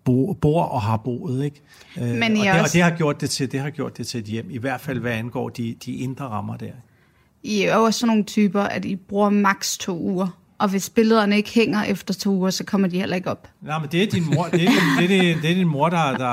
bo, 0.04 0.32
bor 0.32 0.62
og 0.62 0.82
har 0.82 0.96
boet, 0.96 1.44
ikke? 1.44 1.60
Øh, 2.00 2.08
Men 2.08 2.22
og, 2.22 2.30
det, 2.30 2.50
også... 2.50 2.60
og 2.62 2.72
det 2.72 2.82
har 2.82 2.90
gjort 2.90 3.20
det 3.20 3.30
til 3.30 3.52
det 3.52 3.60
har 3.60 3.70
gjort 3.70 3.98
det 3.98 4.06
til 4.06 4.20
et 4.20 4.26
hjem, 4.26 4.46
i 4.50 4.58
hvert 4.58 4.80
fald 4.80 4.98
hvad 4.98 5.12
angår 5.12 5.48
de, 5.48 5.76
de 5.84 5.92
indre 5.92 6.24
rammer 6.24 6.56
der. 6.56 6.72
I 7.42 7.62
er 7.62 7.76
jo 7.76 7.82
også 7.82 8.00
sådan 8.00 8.08
nogle 8.08 8.24
typer, 8.24 8.62
at 8.62 8.84
I 8.84 8.96
bruger 8.96 9.30
maks 9.30 9.78
to 9.78 9.98
uger. 9.98 10.40
Og 10.58 10.68
hvis 10.68 10.90
billederne 10.90 11.36
ikke 11.36 11.50
hænger 11.50 11.82
efter 11.82 12.14
to 12.14 12.30
uger, 12.30 12.50
så 12.50 12.64
kommer 12.64 12.88
de 12.88 12.98
heller 12.98 13.16
ikke 13.16 13.30
op. 13.30 13.48
Nej, 13.62 13.78
men 13.78 13.88
det 13.92 14.02
er 14.02 14.06
din 14.06 14.24
mor, 14.34 14.44
det 14.44 14.62
er, 14.62 14.70
det 14.98 15.04
er, 15.04 15.08
det 15.08 15.30
er, 15.30 15.40
det 15.40 15.50
er 15.50 15.54
din 15.54 15.68
mor 15.68 15.88
der, 15.88 16.16
der 16.16 16.26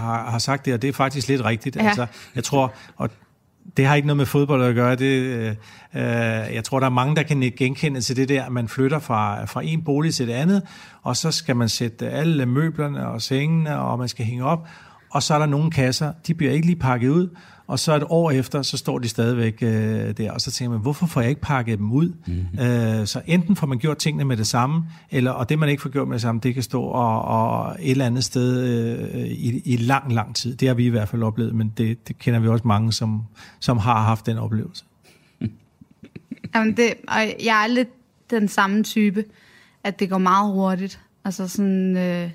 har, 0.00 0.30
har 0.30 0.38
sagt 0.38 0.64
det, 0.64 0.74
og 0.74 0.82
det 0.82 0.88
er 0.88 0.92
faktisk 0.92 1.28
lidt 1.28 1.44
rigtigt. 1.44 1.76
Ja. 1.76 1.86
Altså, 1.86 2.06
jeg 2.34 2.44
tror, 2.44 2.74
og 2.96 3.10
det 3.76 3.86
har 3.86 3.94
ikke 3.94 4.06
noget 4.06 4.16
med 4.16 4.26
fodbold 4.26 4.62
at 4.62 4.74
gøre. 4.74 4.96
Det, 4.96 5.06
øh, 5.94 6.04
jeg 6.54 6.64
tror, 6.64 6.80
der 6.80 6.86
er 6.86 6.90
mange, 6.90 7.16
der 7.16 7.22
kan 7.22 7.52
genkende 7.56 8.00
til 8.00 8.16
det 8.16 8.28
der, 8.28 8.44
at 8.44 8.52
man 8.52 8.68
flytter 8.68 8.98
fra, 8.98 9.44
fra 9.44 9.64
en 9.64 9.82
bolig 9.84 10.14
til 10.14 10.26
det 10.26 10.32
andet, 10.32 10.62
og 11.02 11.16
så 11.16 11.30
skal 11.30 11.56
man 11.56 11.68
sætte 11.68 12.10
alle 12.10 12.46
møblerne 12.46 13.08
og 13.08 13.22
sengene, 13.22 13.78
og 13.78 13.98
man 13.98 14.08
skal 14.08 14.24
hænge 14.24 14.44
op, 14.44 14.68
og 15.10 15.22
så 15.22 15.34
er 15.34 15.38
der 15.38 15.46
nogle 15.46 15.70
kasser, 15.70 16.12
de 16.26 16.34
bliver 16.34 16.52
ikke 16.52 16.66
lige 16.66 16.78
pakket 16.78 17.08
ud, 17.08 17.28
og 17.70 17.78
så 17.78 17.96
et 17.96 18.04
år 18.08 18.30
efter, 18.30 18.62
så 18.62 18.76
står 18.76 18.98
de 18.98 19.08
stadigvæk 19.08 19.62
øh, 19.62 20.16
der, 20.16 20.32
og 20.32 20.40
så 20.40 20.50
tænker 20.50 20.70
man, 20.70 20.80
hvorfor 20.80 21.06
får 21.06 21.20
jeg 21.20 21.30
ikke 21.30 21.40
pakket 21.40 21.78
dem 21.78 21.92
ud? 21.92 22.12
Mm-hmm. 22.26 22.58
Øh, 22.60 23.06
så 23.06 23.22
enten 23.26 23.56
får 23.56 23.66
man 23.66 23.78
gjort 23.78 23.98
tingene 23.98 24.24
med 24.24 24.36
det 24.36 24.46
samme, 24.46 24.84
eller, 25.10 25.30
og 25.30 25.48
det 25.48 25.58
man 25.58 25.68
ikke 25.68 25.82
får 25.82 25.90
gjort 25.90 26.08
med 26.08 26.14
det 26.14 26.22
samme, 26.22 26.40
det 26.40 26.54
kan 26.54 26.62
stå 26.62 26.82
og, 26.82 27.22
og 27.22 27.76
et 27.80 27.90
eller 27.90 28.06
andet 28.06 28.24
sted 28.24 28.62
øh, 29.14 29.20
i, 29.20 29.62
i 29.64 29.76
lang, 29.76 30.12
lang 30.12 30.36
tid. 30.36 30.56
Det 30.56 30.68
har 30.68 30.74
vi 30.74 30.86
i 30.86 30.88
hvert 30.88 31.08
fald 31.08 31.22
oplevet, 31.22 31.54
men 31.54 31.72
det, 31.76 32.08
det 32.08 32.18
kender 32.18 32.40
vi 32.40 32.48
også 32.48 32.68
mange, 32.68 32.92
som, 32.92 33.22
som 33.60 33.78
har 33.78 34.02
haft 34.02 34.26
den 34.26 34.38
oplevelse. 34.38 34.84
Jamen 36.54 36.76
det, 36.76 36.94
og 37.08 37.20
jeg 37.44 37.64
er 37.64 37.66
lidt 37.66 37.88
den 38.30 38.48
samme 38.48 38.82
type, 38.82 39.24
at 39.84 40.00
det 40.00 40.10
går 40.10 40.18
meget 40.18 40.52
hurtigt. 40.52 41.00
Altså 41.24 41.48
sådan, 41.48 41.96
øh, 41.96 42.30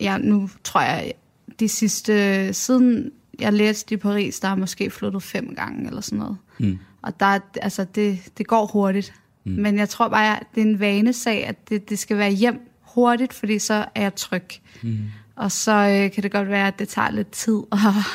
ja, 0.00 0.18
nu 0.18 0.48
tror 0.64 0.80
jeg, 0.80 1.12
de 1.60 1.68
sidste, 1.68 2.52
siden 2.54 3.10
jeg 3.42 3.52
læste 3.52 3.94
i 3.94 3.96
Paris, 3.96 4.40
der 4.40 4.48
har 4.48 4.56
måske 4.56 4.90
flyttet 4.90 5.22
fem 5.22 5.54
gange 5.54 5.86
eller 5.86 6.00
sådan 6.00 6.18
noget. 6.18 6.36
Mm. 6.58 6.78
Og 7.02 7.20
der, 7.20 7.38
altså, 7.62 7.84
det, 7.94 8.18
det 8.38 8.46
går 8.46 8.66
hurtigt. 8.66 9.14
Mm. 9.44 9.52
Men 9.52 9.78
jeg 9.78 9.88
tror 9.88 10.08
bare, 10.08 10.40
at 10.40 10.46
det 10.54 10.60
er 10.60 10.66
en 10.66 10.80
vanesag, 10.80 11.46
at 11.46 11.68
det, 11.68 11.88
det 11.88 11.98
skal 11.98 12.18
være 12.18 12.30
hjem 12.30 12.68
hurtigt, 12.80 13.32
fordi 13.32 13.58
så 13.58 13.74
er 13.94 14.02
jeg 14.02 14.14
tryg. 14.14 14.44
Mm. 14.82 14.98
Og 15.36 15.52
så 15.52 15.72
øh, 15.72 16.12
kan 16.12 16.22
det 16.22 16.32
godt 16.32 16.48
være, 16.48 16.66
at 16.66 16.78
det 16.78 16.88
tager 16.88 17.10
lidt 17.10 17.30
tid. 17.30 17.62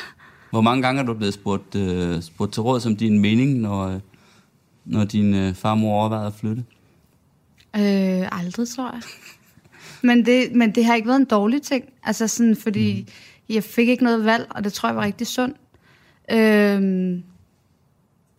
Hvor 0.50 0.60
mange 0.60 0.82
gange 0.82 1.00
er 1.00 1.06
du 1.06 1.14
blevet 1.14 1.34
spurgt, 1.34 1.74
øh, 1.74 2.22
spurgt 2.22 2.52
til 2.52 2.62
råd 2.62 2.80
som 2.80 2.96
din 2.96 3.18
mening, 3.18 3.58
når, 3.58 3.86
øh, 3.86 4.00
når 4.84 5.04
din 5.04 5.34
øh, 5.34 5.54
farmor 5.54 6.00
overvejede 6.00 6.26
at 6.26 6.34
flytte? 6.34 6.64
Øh, 7.76 8.28
aldrig, 8.40 8.68
tror 8.68 8.92
jeg. 8.92 9.02
men, 10.02 10.26
det, 10.26 10.52
men 10.52 10.74
det 10.74 10.84
har 10.84 10.94
ikke 10.94 11.08
været 11.08 11.20
en 11.20 11.24
dårlig 11.24 11.62
ting. 11.62 11.84
Altså 12.02 12.28
sådan, 12.28 12.56
fordi... 12.56 13.04
Mm 13.06 13.12
jeg 13.48 13.64
fik 13.64 13.88
ikke 13.88 14.04
noget 14.04 14.24
valg, 14.24 14.46
og 14.50 14.64
det 14.64 14.72
tror 14.72 14.88
jeg 14.88 14.96
var 14.96 15.02
rigtig 15.02 15.26
sundt. 15.26 15.56
Øhm, 16.30 17.22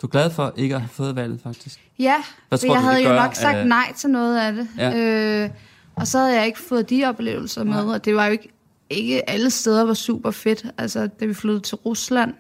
du 0.02 0.08
er 0.08 0.12
glad 0.12 0.30
for 0.30 0.54
ikke 0.58 0.76
at 0.76 0.82
have 0.82 0.90
fået 0.90 1.16
valget, 1.16 1.42
faktisk? 1.42 1.80
Ja, 2.00 2.16
Hvad 2.50 2.58
tror 2.60 2.74
jeg 2.74 2.82
du, 2.82 2.88
havde 2.88 3.04
jo 3.04 3.14
nok 3.14 3.36
sagt 3.36 3.68
nej 3.68 3.94
til 3.98 4.10
noget 4.10 4.40
af 4.40 4.54
det. 4.54 4.68
Ja. 4.78 5.44
Øh, 5.44 5.50
og 5.96 6.08
så 6.08 6.18
havde 6.18 6.36
jeg 6.36 6.46
ikke 6.46 6.60
fået 6.60 6.90
de 6.90 7.06
oplevelser 7.06 7.64
med, 7.64 7.86
nej. 7.86 7.94
og 7.94 8.06
det 8.06 8.16
var 8.16 8.26
jo 8.26 8.32
ikke, 8.32 8.50
ikke 8.90 9.30
alle 9.30 9.50
steder 9.50 9.84
var 9.84 9.94
super 9.94 10.32
fedt. 10.32 10.66
Altså, 10.78 11.08
da 11.08 11.26
vi 11.26 11.34
flyttede 11.34 11.64
til 11.64 11.76
Rusland, 11.76 12.34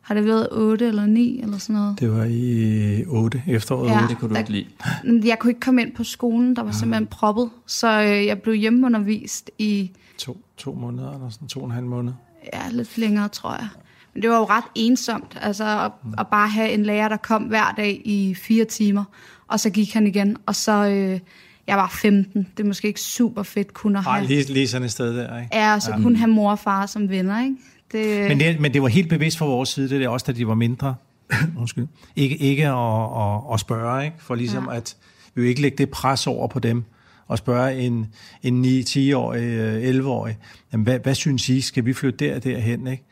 har 0.00 0.14
det 0.14 0.24
været 0.24 0.48
8 0.52 0.86
eller 0.86 1.06
9 1.06 1.40
eller 1.42 1.58
sådan 1.58 1.76
noget? 1.76 2.00
Det 2.00 2.12
var 2.12 2.24
i 2.24 3.04
8, 3.06 3.42
efteråret 3.48 3.88
ja, 3.88 4.02
8. 4.02 4.08
Det 4.08 4.18
kunne 4.18 4.34
du 4.34 4.38
ikke 4.38 4.50
lide. 4.50 5.28
Jeg 5.28 5.38
kunne 5.38 5.50
ikke 5.50 5.60
komme 5.60 5.82
ind 5.82 5.94
på 5.94 6.04
skolen, 6.04 6.56
der 6.56 6.62
var 6.62 6.70
ja. 6.70 6.76
simpelthen 6.76 7.06
proppet. 7.06 7.50
Så 7.66 8.02
øh, 8.02 8.26
jeg 8.26 8.42
blev 8.42 8.54
hjemmeundervist 8.54 9.50
i 9.58 9.90
to, 10.18 10.36
to 10.56 10.72
måneder, 10.72 11.14
eller 11.14 11.28
sådan 11.28 11.48
to 11.48 11.60
og 11.60 11.66
en 11.66 11.72
halv 11.72 11.86
måned. 11.86 12.12
Ja, 12.52 12.68
lidt 12.70 12.98
længere, 12.98 13.28
tror 13.28 13.52
jeg. 13.52 13.68
Men 14.14 14.22
det 14.22 14.30
var 14.30 14.36
jo 14.36 14.44
ret 14.44 14.64
ensomt, 14.74 15.38
altså 15.40 15.84
at, 15.84 15.92
mm. 16.04 16.14
at 16.18 16.26
bare 16.26 16.48
have 16.48 16.70
en 16.70 16.82
lærer, 16.82 17.08
der 17.08 17.16
kom 17.16 17.42
hver 17.42 17.72
dag 17.76 18.02
i 18.04 18.34
fire 18.34 18.64
timer, 18.64 19.04
og 19.48 19.60
så 19.60 19.70
gik 19.70 19.94
han 19.94 20.06
igen, 20.06 20.36
og 20.46 20.54
så... 20.54 20.88
Øh, 20.88 21.20
jeg 21.66 21.76
var 21.76 21.88
15. 22.02 22.48
Det 22.56 22.62
er 22.62 22.66
måske 22.66 22.88
ikke 22.88 23.00
super 23.00 23.42
fedt 23.42 23.74
kun 23.74 23.96
at 23.96 24.04
have... 24.04 24.16
Ej, 24.16 24.24
lige, 24.24 24.52
lige 24.52 24.68
sådan 24.68 24.84
et 24.84 24.90
sted 24.90 25.16
der, 25.16 25.40
ikke? 25.40 25.56
Ja, 25.56 25.74
og 25.74 25.82
så 25.82 25.90
ja. 25.90 26.02
kun 26.02 26.16
have 26.16 26.30
mor 26.30 26.50
og 26.50 26.58
far 26.58 26.86
som 26.86 27.08
venner, 27.08 27.42
ikke? 27.42 27.56
Det... 27.92 28.28
Men, 28.28 28.40
det, 28.40 28.60
men 28.60 28.74
det 28.74 28.82
var 28.82 28.88
helt 28.88 29.08
bevidst 29.08 29.38
fra 29.38 29.46
vores 29.46 29.68
side, 29.68 29.88
det 29.88 30.04
er 30.04 30.08
også, 30.08 30.24
da 30.26 30.32
de 30.32 30.46
var 30.46 30.54
mindre. 30.54 30.94
Undskyld. 31.60 31.86
Ikke, 32.16 32.36
ikke 32.36 32.68
at, 32.68 33.02
at, 33.16 33.54
at 33.54 33.60
spørge, 33.60 34.04
ikke? 34.04 34.16
For 34.20 34.34
ligesom 34.34 34.68
ja. 34.70 34.76
at 34.76 34.96
vi 35.34 35.42
jo 35.42 35.48
ikke 35.48 35.62
lægge 35.62 35.78
det 35.78 35.90
pres 35.90 36.26
over 36.26 36.48
på 36.48 36.58
dem 36.58 36.84
og 37.28 37.38
spørge 37.38 37.80
en, 37.80 38.06
en 38.42 38.64
9-10-årig, 38.64 40.00
11-årig, 40.00 40.30
øh, 40.30 40.46
jamen, 40.72 40.84
hvad, 40.84 40.98
hvad 40.98 41.14
synes 41.14 41.48
I, 41.48 41.60
skal 41.60 41.84
vi 41.84 41.92
flytte 41.92 42.26
der 42.26 42.34
og 42.34 42.44
derhen? 42.44 42.86
Ikke? 42.86 43.04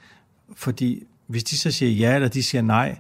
Fordi 0.55 1.03
hvis 1.27 1.45
de 1.45 1.59
så 1.59 1.71
siger 1.71 1.93
ja, 1.93 2.15
eller 2.15 2.29
de 2.29 2.43
siger 2.43 2.63
nej, 2.63 2.99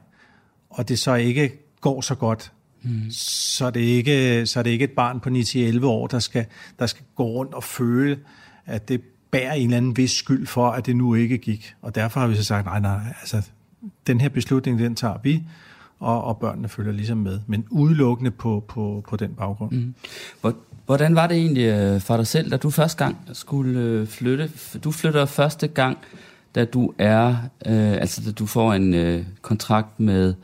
og 0.70 0.88
det 0.88 0.98
så 0.98 1.14
ikke 1.14 1.52
går 1.80 2.00
så 2.00 2.14
godt, 2.14 2.52
mm. 2.82 3.10
så, 3.10 3.66
er 3.66 3.70
det 3.70 3.80
ikke, 3.80 4.46
så 4.46 4.58
er 4.58 4.62
det 4.62 4.70
ikke 4.70 4.84
et 4.84 4.90
barn 4.90 5.20
på 5.20 5.28
9-11 5.28 5.86
år, 5.86 6.06
der 6.06 6.18
skal, 6.18 6.46
der 6.78 6.86
skal 6.86 7.04
gå 7.14 7.24
rundt 7.24 7.54
og 7.54 7.64
føle, 7.64 8.18
at 8.66 8.88
det 8.88 9.00
bærer 9.30 9.52
en 9.52 9.64
eller 9.64 9.76
anden 9.76 9.96
vis 9.96 10.10
skyld 10.10 10.46
for, 10.46 10.70
at 10.70 10.86
det 10.86 10.96
nu 10.96 11.14
ikke 11.14 11.38
gik. 11.38 11.74
Og 11.82 11.94
derfor 11.94 12.20
har 12.20 12.26
vi 12.26 12.36
så 12.36 12.44
sagt, 12.44 12.66
nej, 12.66 12.80
nej, 12.80 13.14
altså, 13.20 13.42
den 14.06 14.20
her 14.20 14.28
beslutning, 14.28 14.78
den 14.78 14.94
tager 14.94 15.18
vi, 15.22 15.42
og, 15.98 16.24
og 16.24 16.38
børnene 16.38 16.68
følger 16.68 16.92
ligesom 16.92 17.18
med, 17.18 17.40
men 17.46 17.66
udelukkende 17.70 18.30
på, 18.30 18.64
på, 18.68 19.04
på 19.08 19.16
den 19.16 19.34
baggrund. 19.34 19.72
Mm. 19.72 19.94
Hvordan 20.86 21.14
var 21.14 21.26
det 21.26 21.36
egentlig 21.36 21.64
øh, 21.64 22.00
for 22.00 22.16
dig 22.16 22.26
selv, 22.26 22.50
da 22.50 22.56
du 22.56 22.70
første 22.70 23.04
gang 23.04 23.16
skulle 23.32 23.80
øh, 23.80 24.06
flytte? 24.06 24.50
Du 24.84 24.90
flytter 24.90 25.26
første 25.26 25.66
gang, 25.68 25.98
da 26.54 26.64
du 26.64 26.92
er, 26.98 27.28
øh, 27.66 27.92
altså 27.92 28.22
da 28.26 28.30
du 28.30 28.46
får 28.46 28.72
en 28.72 28.94
øh, 28.94 29.24
kontrakt 29.42 30.00
med 30.00 30.34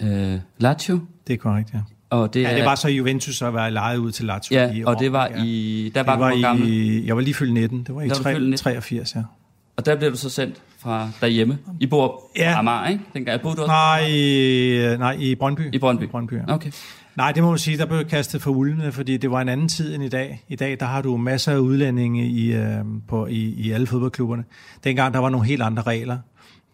øh, 0.00 0.34
Lazio. 0.58 1.00
Det 1.26 1.32
er 1.32 1.36
korrekt, 1.36 1.70
ja. 1.74 1.78
Og 2.10 2.34
det, 2.34 2.42
ja, 2.42 2.56
det 2.56 2.64
var 2.64 2.74
så 2.74 2.88
Juventus 2.88 3.42
at 3.42 3.54
være 3.54 3.70
lejet 3.70 3.96
ud 3.96 4.12
til 4.12 4.24
Lazio 4.24 4.56
ja, 4.56 4.72
i 4.72 4.84
år. 4.84 4.88
og 4.88 5.00
det 5.00 5.12
var 5.12 5.30
i... 5.44 5.92
Der 5.94 6.02
var, 6.02 6.16
var 6.16 6.30
i, 6.30 6.40
gammel. 6.40 7.04
Jeg 7.04 7.16
var 7.16 7.22
lige 7.22 7.34
fyldt 7.34 7.54
19. 7.54 7.84
Det 7.84 7.94
var 7.94 8.02
i 8.02 8.08
3, 8.08 8.56
83, 8.56 9.14
ja. 9.14 9.22
Og 9.76 9.86
der 9.86 9.96
blev 9.96 10.10
du 10.10 10.16
så 10.16 10.30
sendt 10.30 10.56
fra 10.78 11.10
derhjemme. 11.20 11.58
I 11.80 11.86
bor 11.86 12.30
ja. 12.36 12.52
på 12.54 12.58
Amager, 12.58 12.88
ikke? 12.88 13.04
Den 13.14 13.26
jeg 13.26 13.40
boede 13.40 13.56
du 13.56 13.62
også 13.62 13.72
nej, 13.72 14.96
nej, 14.96 15.16
i 15.20 15.34
Brøndby. 15.34 15.74
I 15.74 15.78
Brøndby. 15.78 16.02
I 16.02 16.06
Brøndby 16.06 16.32
ja. 16.32 16.54
Okay. 16.54 16.70
Nej, 17.16 17.32
det 17.32 17.42
må 17.42 17.48
man 17.50 17.58
sige, 17.58 17.78
der 17.78 17.86
blev 17.86 18.04
kastet 18.04 18.42
for 18.42 18.50
ulvene, 18.50 18.92
fordi 18.92 19.16
det 19.16 19.30
var 19.30 19.40
en 19.40 19.48
anden 19.48 19.68
tid 19.68 19.94
end 19.94 20.04
i 20.04 20.08
dag. 20.08 20.44
I 20.48 20.56
dag, 20.56 20.76
der 20.80 20.86
har 20.86 21.02
du 21.02 21.16
masser 21.16 21.52
af 21.52 21.58
udlændinge 21.58 22.26
i, 22.26 22.52
øh, 22.52 22.84
på, 23.08 23.26
i, 23.26 23.54
i 23.54 23.70
alle 23.70 23.86
fodboldklubberne. 23.86 24.44
Dengang, 24.84 25.14
der 25.14 25.20
var 25.20 25.28
nogle 25.28 25.46
helt 25.46 25.62
andre 25.62 25.82
regler. 25.82 26.18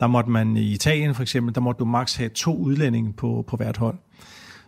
Der 0.01 0.07
måtte 0.07 0.31
man 0.31 0.57
i 0.57 0.73
Italien 0.73 1.15
for 1.15 1.23
eksempel, 1.23 1.55
der 1.55 1.61
måtte 1.61 1.79
du 1.79 1.85
maks 1.85 2.17
have 2.17 2.29
to 2.29 2.57
udlændinge 2.57 3.13
på, 3.13 3.45
på 3.49 3.57
hvert 3.57 3.77
hold. 3.77 3.97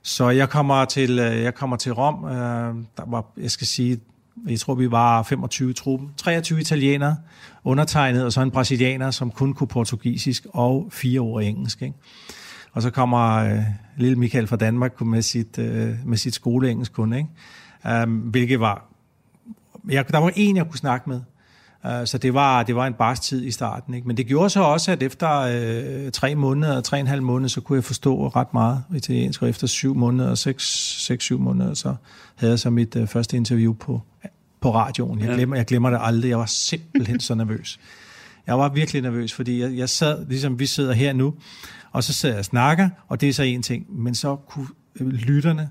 Så 0.03 0.31
jeg 0.31 0.49
kommer 0.49 0.85
til, 0.85 1.19
øh, 1.19 1.43
jeg 1.43 1.55
kommer 1.55 1.77
til 1.77 1.93
Rom, 1.93 2.25
øh, 2.25 2.75
der 2.97 3.11
var, 3.11 3.25
jeg 3.37 3.51
skal 3.51 3.67
sige, 3.67 4.01
jeg 4.49 4.61
tror, 4.61 4.75
vi 4.75 4.91
var 4.91 5.23
25 5.23 5.71
i 5.71 5.73
truppen. 5.73 6.11
23 6.17 6.61
italienere, 6.61 7.17
undertegnet, 7.65 8.25
og 8.25 8.33
så 8.33 8.41
en 8.41 8.51
brasilianer, 8.51 9.11
som 9.11 9.31
kun 9.31 9.55
kunne 9.55 9.69
portugisisk 9.69 10.47
og 10.53 10.89
fire 10.93 11.21
ord 11.21 11.43
engelsk. 11.43 11.83
Ikke? 11.83 11.95
Og 12.75 12.83
så 12.83 12.91
kommer 12.91 13.37
øh, 13.37 13.63
lille 13.97 14.17
Michael 14.17 14.47
fra 14.47 14.57
Danmark 14.57 15.01
med 15.01 15.23
sit, 15.23 15.59
øh, 15.59 15.95
med 16.05 16.17
sit 16.17 16.35
skoleengelsk 16.35 16.93
kun, 16.93 17.13
ikke? 17.13 18.03
Um, 18.03 18.11
hvilket 18.11 18.61
var... 18.61 18.85
Jeg, 19.91 20.09
der 20.09 20.19
var 20.19 20.33
en, 20.37 20.57
jeg 20.57 20.67
kunne 20.67 20.79
snakke 20.79 21.11
med. 21.11 21.21
Uh, 21.85 22.05
så 22.05 22.19
det 22.19 22.35
var, 22.35 22.63
det 22.63 22.77
var 22.77 22.87
en 22.87 22.95
barsk 22.95 23.23
tid 23.23 23.45
i 23.45 23.51
starten. 23.51 23.95
Ikke? 23.95 24.07
Men 24.07 24.17
det 24.17 24.27
gjorde 24.27 24.51
så 24.51 24.63
også, 24.63 24.93
at 24.93 25.03
efter 25.03 25.41
øh, 25.41 26.13
tre 26.13 26.35
måneder, 26.35 26.81
tre 26.81 26.97
og 26.97 27.01
en 27.01 27.07
halv 27.07 27.23
måned, 27.23 27.49
så 27.49 27.61
kunne 27.61 27.77
jeg 27.77 27.85
forstå 27.85 28.29
ret 28.29 28.55
meget 28.55 28.83
italiensk. 28.95 29.43
Og 29.43 29.49
efter 29.49 29.67
syv 29.67 29.95
måneder, 29.95 30.35
seks, 30.35 30.65
seks 31.05 31.25
syv 31.25 31.39
måneder, 31.39 31.75
så 31.75 31.95
havde 32.35 32.51
jeg 32.51 32.59
så 32.59 32.71
mit 32.71 32.97
øh, 32.97 33.07
første 33.07 33.37
interview 33.37 33.75
på, 33.75 34.01
på 34.61 34.75
radioen. 34.75 35.21
Jeg 35.21 35.35
glemmer, 35.35 35.57
jeg 35.57 35.67
glemmer 35.67 35.91
det 35.91 35.99
aldrig. 36.03 36.29
Jeg 36.29 36.39
var 36.39 36.47
simpelthen 36.47 37.21
så 37.21 37.35
nervøs. 37.35 37.79
Jeg 38.47 38.59
var 38.59 38.69
virkelig 38.69 39.03
nervøs, 39.03 39.33
fordi 39.33 39.61
jeg, 39.61 39.77
jeg 39.77 39.89
sad, 39.89 40.27
ligesom 40.27 40.59
vi 40.59 40.67
sidder 40.67 40.93
her 40.93 41.13
nu, 41.13 41.35
og 41.93 42.05
så 42.05 42.13
sidder 42.13 42.35
jeg 42.35 42.39
og 42.39 42.45
snakker, 42.45 42.89
og 43.09 43.21
det 43.21 43.29
er 43.29 43.33
så 43.33 43.43
en 43.43 43.63
ting. 43.63 43.87
Men 43.89 44.15
så 44.15 44.37
kunne 44.37 44.67
lytterne 45.01 45.71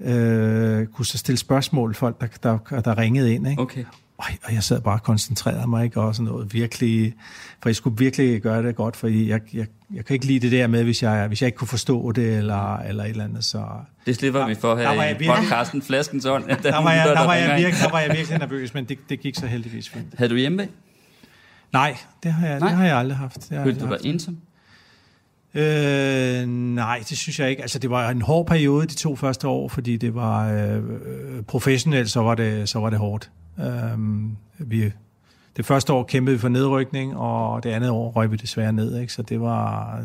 øh, 0.00 0.86
kunne 0.86 1.06
så 1.06 1.18
stille 1.18 1.38
spørgsmål, 1.38 1.94
folk 1.94 2.20
der, 2.20 2.58
der, 2.70 2.80
der 2.80 2.98
ringede 2.98 3.34
ind. 3.34 3.48
Ikke? 3.48 3.62
Okay. 3.62 3.84
Og 4.18 4.54
jeg 4.54 4.62
sad 4.62 4.80
bare 4.80 4.94
og 4.94 5.02
koncentrerede 5.02 5.70
mig, 5.70 5.84
ikke? 5.84 6.00
og 6.00 6.14
sådan 6.14 6.32
noget 6.32 6.54
virkelig, 6.54 7.14
for 7.62 7.68
jeg 7.68 7.76
skulle 7.76 7.98
virkelig 7.98 8.42
gøre 8.42 8.62
det 8.62 8.76
godt, 8.76 8.96
for 8.96 9.08
jeg, 9.08 9.40
jeg, 9.54 9.66
jeg 9.94 10.04
kan 10.04 10.14
ikke 10.14 10.26
lide 10.26 10.40
det 10.40 10.52
der 10.52 10.66
med, 10.66 10.84
hvis 10.84 11.02
jeg, 11.02 11.28
hvis 11.28 11.42
jeg 11.42 11.46
ikke 11.46 11.56
kunne 11.56 11.68
forstå 11.68 12.12
det, 12.12 12.36
eller, 12.36 12.76
eller 12.76 13.04
et 13.04 13.10
eller 13.10 13.24
andet, 13.24 13.44
så... 13.44 13.64
Det 14.06 14.16
slipper 14.16 14.46
vi 14.46 14.54
for 14.54 14.76
her 14.76 14.92
i 14.92 14.96
virkelig, 14.96 15.28
podcasten 15.36 15.82
Flaskens 15.82 16.26
Ånd. 16.26 16.44
Der, 16.48 16.56
der, 16.70 16.82
var 16.82 16.92
jeg, 16.92 17.08
der, 17.08 17.14
der, 17.14 17.26
var 17.26 17.34
jeg 17.34 17.58
virkelig, 17.58 17.84
der 17.84 17.90
var 17.90 18.00
jeg 18.00 18.16
virkelig 18.16 18.38
nervøs, 18.38 18.74
men 18.74 18.84
det, 18.84 18.98
det 19.08 19.20
gik 19.20 19.34
så 19.34 19.46
heldigvis 19.46 19.88
fint. 19.88 20.14
Havde 20.16 20.30
du 20.30 20.36
hjemme? 20.36 20.68
Nej, 21.72 21.96
det 22.22 22.32
har 22.32 22.46
jeg, 22.46 22.60
nej. 22.60 22.68
Det 22.68 22.76
har 22.76 22.84
jeg 22.84 22.96
aldrig 22.96 23.16
haft. 23.16 23.48
Følte 23.48 23.86
du 23.86 23.90
dig 23.90 23.98
ensom? 24.04 24.38
Øh, 25.54 26.46
nej, 26.74 27.02
det 27.08 27.18
synes 27.18 27.40
jeg 27.40 27.50
ikke. 27.50 27.62
Altså, 27.62 27.78
det 27.78 27.90
var 27.90 28.10
en 28.10 28.22
hård 28.22 28.46
periode 28.46 28.86
de 28.86 28.94
to 28.94 29.16
første 29.16 29.48
år, 29.48 29.68
fordi 29.68 29.96
det 29.96 30.14
var 30.14 30.52
øh, 30.52 30.82
professionelt, 31.42 32.10
så 32.10 32.20
var 32.20 32.34
det, 32.34 32.68
så 32.68 32.78
var 32.78 32.90
det 32.90 32.98
hårdt. 32.98 33.30
Øh, 33.58 33.98
vi, 34.58 34.92
det 35.56 35.66
første 35.66 35.92
år 35.92 36.04
kæmpede 36.04 36.36
vi 36.36 36.40
for 36.40 36.48
nedrykning, 36.48 37.16
og 37.16 37.62
det 37.62 37.70
andet 37.70 37.90
år 37.90 38.10
røg 38.10 38.30
vi 38.30 38.36
desværre 38.36 38.72
ned. 38.72 39.00
Ikke? 39.00 39.12
Så 39.12 39.22
det 39.22 39.40
var, 39.40 40.00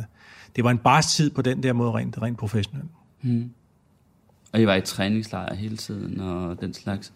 det 0.55 0.63
var 0.63 0.71
en 0.71 0.77
bars 0.77 1.15
tid 1.15 1.29
på 1.29 1.41
den 1.41 1.63
der 1.63 1.73
måde, 1.73 1.91
rent, 1.91 2.21
rent 2.21 2.37
professionelt. 2.37 2.89
Hmm. 3.21 3.51
Og 4.53 4.61
I 4.61 4.67
var 4.67 4.75
i 4.75 4.81
træningslejr 4.81 5.55
hele 5.55 5.77
tiden 5.77 6.19
og 6.19 6.61
den 6.61 6.73
slags? 6.73 7.13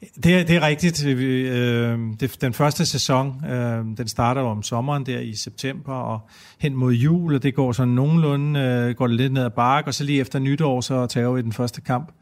Det, 0.00 0.48
det 0.48 0.50
er 0.50 0.60
rigtigt. 0.60 1.06
Øh, 1.06 1.98
det, 2.20 2.36
den 2.40 2.52
første 2.52 2.86
sæson, 2.86 3.44
øh, 3.44 3.84
den 3.96 4.08
starter 4.08 4.42
om 4.42 4.62
sommeren 4.62 5.06
der 5.06 5.18
i 5.18 5.34
september 5.34 5.92
og 5.92 6.20
hen 6.58 6.76
mod 6.76 6.92
jul, 6.92 7.34
og 7.34 7.42
det 7.42 7.54
går 7.54 7.72
sådan 7.72 7.94
nogenlunde, 7.94 8.60
øh, 8.60 8.94
går 8.94 9.06
det 9.06 9.16
lidt 9.16 9.32
ned 9.32 9.44
ad 9.44 9.50
bakke, 9.50 9.88
og 9.90 9.94
så 9.94 10.04
lige 10.04 10.20
efter 10.20 10.38
nytår, 10.38 10.80
så 10.80 11.06
tager 11.06 11.30
vi 11.30 11.42
den 11.42 11.52
første 11.52 11.80
kamp. 11.80 12.12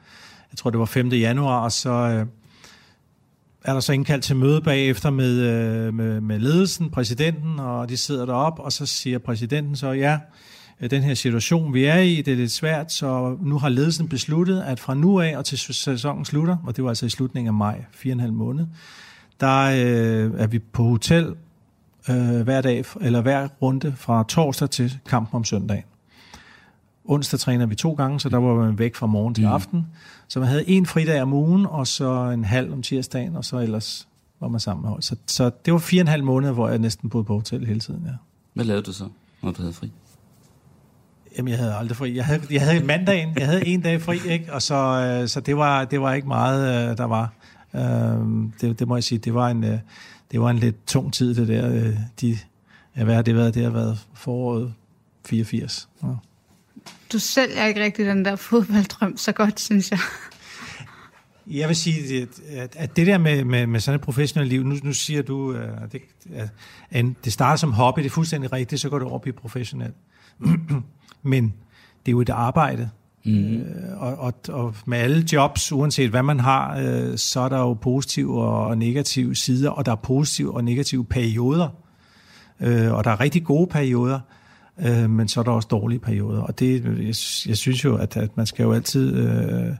Jeg 0.53 0.59
tror, 0.59 0.71
det 0.71 0.81
var 0.81 0.87
5. 0.87 1.09
januar, 1.09 1.61
og 1.61 1.73
så 1.73 1.91
øh, 1.91 2.27
er 3.65 3.73
der 3.73 3.81
så 3.81 3.93
indkaldt 3.93 4.25
til 4.25 4.37
møde 4.37 4.61
bagefter 4.61 5.11
med, 5.11 5.41
øh, 5.41 5.95
med, 5.95 6.21
med 6.21 6.39
ledelsen, 6.39 6.91
præsidenten, 6.91 7.59
og 7.59 7.89
de 7.89 7.97
sidder 7.97 8.27
derop, 8.27 8.59
og 8.59 8.73
så 8.73 8.87
siger 8.87 9.19
præsidenten 9.19 9.77
så, 9.77 9.91
ja, 9.93 10.19
den 10.81 11.03
her 11.03 11.15
situation, 11.15 11.75
vi 11.75 11.85
er 11.85 11.99
i. 11.99 12.23
Det 12.23 12.33
er 12.33 12.37
lidt 12.37 12.53
svært, 12.53 12.93
så 12.93 13.37
nu 13.43 13.59
har 13.59 13.69
ledelsen 13.69 14.09
besluttet, 14.09 14.61
at 14.61 14.81
fra 14.81 14.95
nu 14.95 15.21
af 15.21 15.37
og 15.37 15.45
til 15.45 15.59
sæsonen 15.59 16.25
slutter, 16.25 16.57
og 16.65 16.77
det 16.77 16.85
var 16.85 16.91
altså 16.91 17.07
i 17.07 17.09
slutningen 17.09 17.49
af 17.49 17.55
maj, 17.55 17.85
fire 17.93 18.13
og 18.13 18.15
en 18.15 18.21
halv 18.21 18.33
måned, 18.33 18.67
der 19.41 19.63
øh, 19.63 20.41
er 20.41 20.47
vi 20.47 20.59
på 20.59 20.83
hotel 20.83 21.35
øh, 22.11 22.41
hver 22.41 22.61
dag, 22.61 22.85
eller 23.01 23.21
hver 23.21 23.49
runde 23.63 23.95
fra 23.97 24.25
torsdag 24.29 24.71
til 24.71 24.99
kampen 25.09 25.37
om 25.37 25.45
søndagen. 25.45 25.85
Onsdag 27.05 27.41
træner 27.41 27.67
vi 27.67 27.75
to 27.75 27.93
gange, 27.93 28.21
så 28.21 28.29
der 28.29 28.37
var 28.37 28.55
man 28.55 28.79
væk 28.79 28.95
fra 28.95 29.07
morgen 29.07 29.35
til 29.35 29.45
mm. 29.45 29.53
aften. 29.53 29.87
Så 30.29 30.41
man 30.41 30.49
havde 30.49 30.69
en 30.69 30.87
fridag 30.87 31.23
om 31.23 31.33
ugen, 31.33 31.67
og 31.67 31.87
så 31.87 32.31
en 32.31 32.45
halv 32.45 32.73
om 32.73 32.83
tirsdagen, 32.83 33.37
og 33.37 33.45
så 33.45 33.59
ellers 33.59 34.09
var 34.41 34.49
man 34.49 34.61
sammen 34.61 34.83
med 34.83 34.91
hold. 34.91 35.03
Så, 35.03 35.17
så 35.27 35.51
det 35.65 35.73
var 35.73 35.79
fire 35.79 36.01
og 36.01 36.03
en 36.03 36.09
halv 36.09 36.25
måned, 36.25 36.53
hvor 36.53 36.69
jeg 36.69 36.79
næsten 36.79 37.11
boede 37.11 37.25
på 37.25 37.35
hotel 37.35 37.67
hele 37.67 37.81
tiden, 37.81 38.03
ja. 38.07 38.13
Hvad 38.55 38.65
lavede 38.65 38.83
du 38.83 38.93
så, 38.93 39.09
når 39.43 39.51
du 39.51 39.61
havde 39.63 39.73
fri? 39.73 39.93
Jamen, 41.39 41.51
jeg 41.51 41.59
havde 41.59 41.75
aldrig 41.75 41.97
fri. 41.97 42.17
Jeg 42.17 42.25
havde, 42.25 42.43
jeg 42.51 42.63
havde 42.63 42.85
mandagen, 42.85 43.39
jeg 43.39 43.47
havde 43.47 43.67
en 43.67 43.81
dag 43.81 44.03
fri, 44.03 44.21
ikke? 44.29 44.53
Og 44.53 44.63
så, 44.63 44.75
øh, 44.75 45.29
så 45.29 45.41
det, 45.41 45.57
var, 45.57 45.85
det 45.85 46.01
var 46.01 46.13
ikke 46.13 46.29
meget, 46.29 46.91
øh, 46.91 46.97
der 46.97 47.05
var. 47.05 47.33
Øh, 47.75 47.81
det, 48.61 48.79
det 48.79 48.89
må 48.89 48.97
jeg 48.97 49.05
sige, 49.05 49.19
det 49.19 49.35
var 49.35 49.49
en, 49.49 49.65
øh, 49.65 49.79
det 50.31 50.41
var 50.41 50.51
en 50.51 50.59
lidt 50.59 50.87
tung 50.87 51.13
tid, 51.13 51.35
det 51.35 51.49
der. 51.49 51.93
De, 52.21 52.39
hvad 52.95 53.15
har 53.15 53.23
det 53.23 53.37
været? 53.37 53.55
Det 53.55 53.63
har 53.63 53.71
været 53.71 53.99
foråret 54.15 54.75
84. 55.27 55.89
Ja. 56.03 56.09
Du 57.13 57.19
sælger 57.19 57.67
ikke 57.67 57.85
rigtig 57.85 58.07
den 58.07 58.25
der 58.25 58.37
fodbolddrøm 58.37 59.17
så 59.17 59.33
godt, 59.33 59.61
synes 59.61 59.91
jeg. 59.91 59.99
Jeg 61.47 61.69
vil 61.69 61.77
sige, 61.77 62.29
at, 62.77 62.97
det 62.97 63.07
der 63.07 63.19
med, 63.19 63.45
med, 63.45 63.67
med 63.67 63.81
sådan 63.81 63.95
et 63.95 64.05
professionelt 64.05 64.49
liv, 64.49 64.65
nu, 64.65 64.77
nu 64.83 64.93
siger 64.93 65.23
du, 65.23 65.53
at 65.53 65.93
det, 65.93 66.01
at 66.91 67.05
det 67.25 67.33
starter 67.33 67.57
som 67.57 67.73
hobby, 67.73 68.01
det 68.01 68.07
er 68.07 68.11
fuldstændig 68.11 68.53
rigtigt, 68.53 68.81
så 68.81 68.89
går 68.89 68.99
det 68.99 69.09
over 69.09 69.29
i 69.29 69.33
professionelt. 69.33 69.95
men 71.23 71.45
det 72.07 72.09
er 72.09 72.13
jo 72.13 72.21
et 72.21 72.31
arbejde. 72.31 72.91
Mm. 73.25 73.57
Øh, 73.57 74.03
og, 74.03 74.19
og, 74.19 74.35
og 74.49 74.75
med 74.87 74.99
alle 74.99 75.25
jobs, 75.33 75.73
uanset 75.73 76.11
hvad 76.11 76.23
man 76.23 76.41
har, 76.41 76.79
øh, 76.79 77.19
så 77.19 77.41
er 77.41 77.49
der 77.49 77.59
jo 77.59 77.75
positive 77.75 78.43
og 78.43 78.79
negative 78.79 79.37
sider, 79.37 79.71
og 79.71 79.87
der 79.87 79.93
er 79.93 79.97
positive 79.97 80.55
og 80.55 80.65
negative 80.65 81.05
perioder. 81.05 81.69
Øh, 82.61 82.93
og 82.93 83.05
der 83.05 83.11
er 83.11 83.21
rigtig 83.21 83.45
gode 83.45 83.67
perioder, 83.67 84.21
øh, 84.81 85.11
men 85.11 85.29
så 85.29 85.41
er 85.41 85.45
der 85.45 85.53
også 85.53 85.69
dårlige 85.69 85.99
perioder. 85.99 86.43
Og 86.43 86.59
det, 86.59 86.85
jeg, 86.85 87.15
jeg 87.49 87.57
synes 87.57 87.85
jo, 87.85 87.97
at, 87.97 88.17
at 88.17 88.37
man 88.37 88.47
skal 88.47 88.63
jo 88.63 88.73
altid... 88.73 89.15
Øh, 89.15 89.75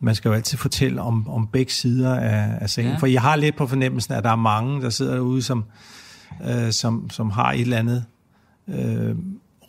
man 0.00 0.14
skal 0.14 0.28
jo 0.28 0.34
altid 0.34 0.58
fortælle 0.58 1.02
om, 1.02 1.28
om 1.28 1.46
begge 1.46 1.72
sider 1.72 2.14
af, 2.14 2.58
af 2.60 2.70
sagen. 2.70 2.90
Ja. 2.90 2.96
For 2.96 3.06
jeg 3.06 3.22
har 3.22 3.36
lidt 3.36 3.56
på 3.56 3.66
fornemmelsen, 3.66 4.14
at 4.14 4.24
der 4.24 4.30
er 4.30 4.36
mange, 4.36 4.82
der 4.82 4.90
sidder 4.90 5.14
derude, 5.14 5.42
som, 5.42 5.64
øh, 6.50 6.72
som, 6.72 7.10
som 7.10 7.30
har 7.30 7.52
et 7.52 7.60
eller 7.60 7.78
andet 7.78 8.04
øh, 8.68 9.16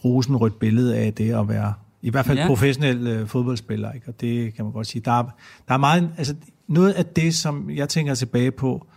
rosenrødt 0.05 0.59
billede 0.59 0.97
af 0.97 1.13
det 1.13 1.33
at 1.33 1.49
være 1.49 1.73
i 2.01 2.09
hvert 2.09 2.25
fald 2.25 2.37
ja. 2.37 2.47
professionel 2.47 3.07
øh, 3.07 3.27
fodboldspiller, 3.27 3.91
ikke? 3.91 4.07
og 4.07 4.21
det 4.21 4.53
kan 4.53 4.65
man 4.65 4.71
godt 4.71 4.87
sige. 4.87 5.01
Der 5.05 5.11
er, 5.11 5.23
der 5.67 5.73
er 5.73 5.77
meget, 5.77 6.09
altså 6.17 6.35
noget 6.67 6.91
af 6.91 7.05
det, 7.05 7.35
som 7.35 7.69
jeg 7.69 7.89
tænker 7.89 8.15
tilbage 8.15 8.51
på, 8.51 8.87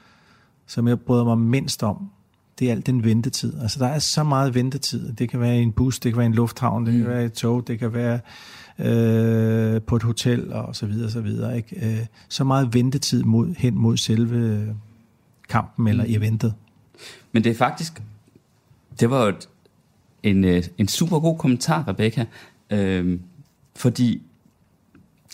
som 0.67 0.89
jeg 0.89 1.01
bryder 1.01 1.25
mig 1.25 1.39
mindst 1.39 1.83
om, 1.83 2.11
det 2.59 2.69
er 2.69 2.73
alt 2.73 2.87
den 2.87 3.05
ventetid. 3.05 3.61
Altså 3.61 3.79
der 3.79 3.87
er 3.87 3.99
så 3.99 4.23
meget 4.23 4.55
ventetid. 4.55 5.13
Det 5.13 5.31
kan 5.31 5.41
være 5.41 5.59
i 5.59 5.63
en 5.63 5.73
bus, 5.73 5.99
det 5.99 6.13
kan 6.13 6.19
være 6.19 6.27
i 6.27 6.27
en 6.27 6.35
lufthavn, 6.35 6.87
det 6.87 6.95
mm. 6.95 7.01
kan 7.01 7.11
være 7.11 7.23
i 7.23 7.27
et 7.27 7.33
tog, 7.33 7.67
det 7.67 7.79
kan 7.79 7.95
være 7.95 8.21
øh, 8.79 9.83
på 9.83 9.97
et 9.97 10.03
hotel 10.03 10.53
og 10.53 10.77
så 10.77 10.87
videre, 10.87 11.11
så 11.11 11.21
videre. 11.21 11.57
Ikke? 11.57 11.87
Øh, 11.87 12.07
så 12.29 12.45
meget 12.45 12.75
ventetid 12.75 13.23
mod, 13.23 13.55
hen 13.59 13.79
mod 13.79 13.97
selve 13.97 14.75
kampen 15.49 15.83
mm. 15.83 15.87
eller 15.87 16.05
eventet. 16.09 16.55
Men 17.33 17.45
det 17.45 17.51
er 17.51 17.57
faktisk, 17.57 18.03
det 19.01 19.11
var 19.11 19.23
jo 19.23 19.29
et, 19.29 19.49
en, 20.23 20.45
øh, 20.45 20.63
en 20.79 20.89
super 20.89 21.21
god 21.21 21.39
kommentar, 21.39 21.89
Rebecca. 21.89 22.27
Øh, 22.71 23.19
fordi, 23.77 24.23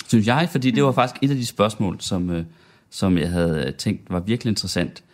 synes 0.07 0.27
jeg, 0.27 0.49
fordi 0.51 0.71
det 0.71 0.83
var 0.85 0.91
mm. 0.91 0.95
faktisk 0.95 1.23
et 1.23 1.31
af 1.31 1.37
de 1.37 1.47
spørgsmål, 1.47 2.01
som, 2.01 2.31
øh, 2.31 2.45
som 2.91 3.19
jeg 3.19 3.31
havde 3.31 3.73
tænkt 3.79 4.11
var 4.11 4.21
virkelig 4.21 4.51
interessant. 4.51 5.05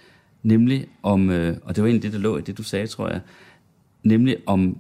Nemlig 0.42 0.86
om, 1.02 1.30
øh, 1.30 1.56
og 1.64 1.76
det 1.76 1.82
var 1.82 1.88
egentlig 1.88 2.02
det, 2.02 2.12
der 2.12 2.18
lå 2.18 2.38
i 2.38 2.40
det, 2.40 2.58
du 2.58 2.62
sagde, 2.62 2.86
tror 2.86 3.08
jeg, 3.08 3.20
nemlig 4.02 4.36
om 4.46 4.78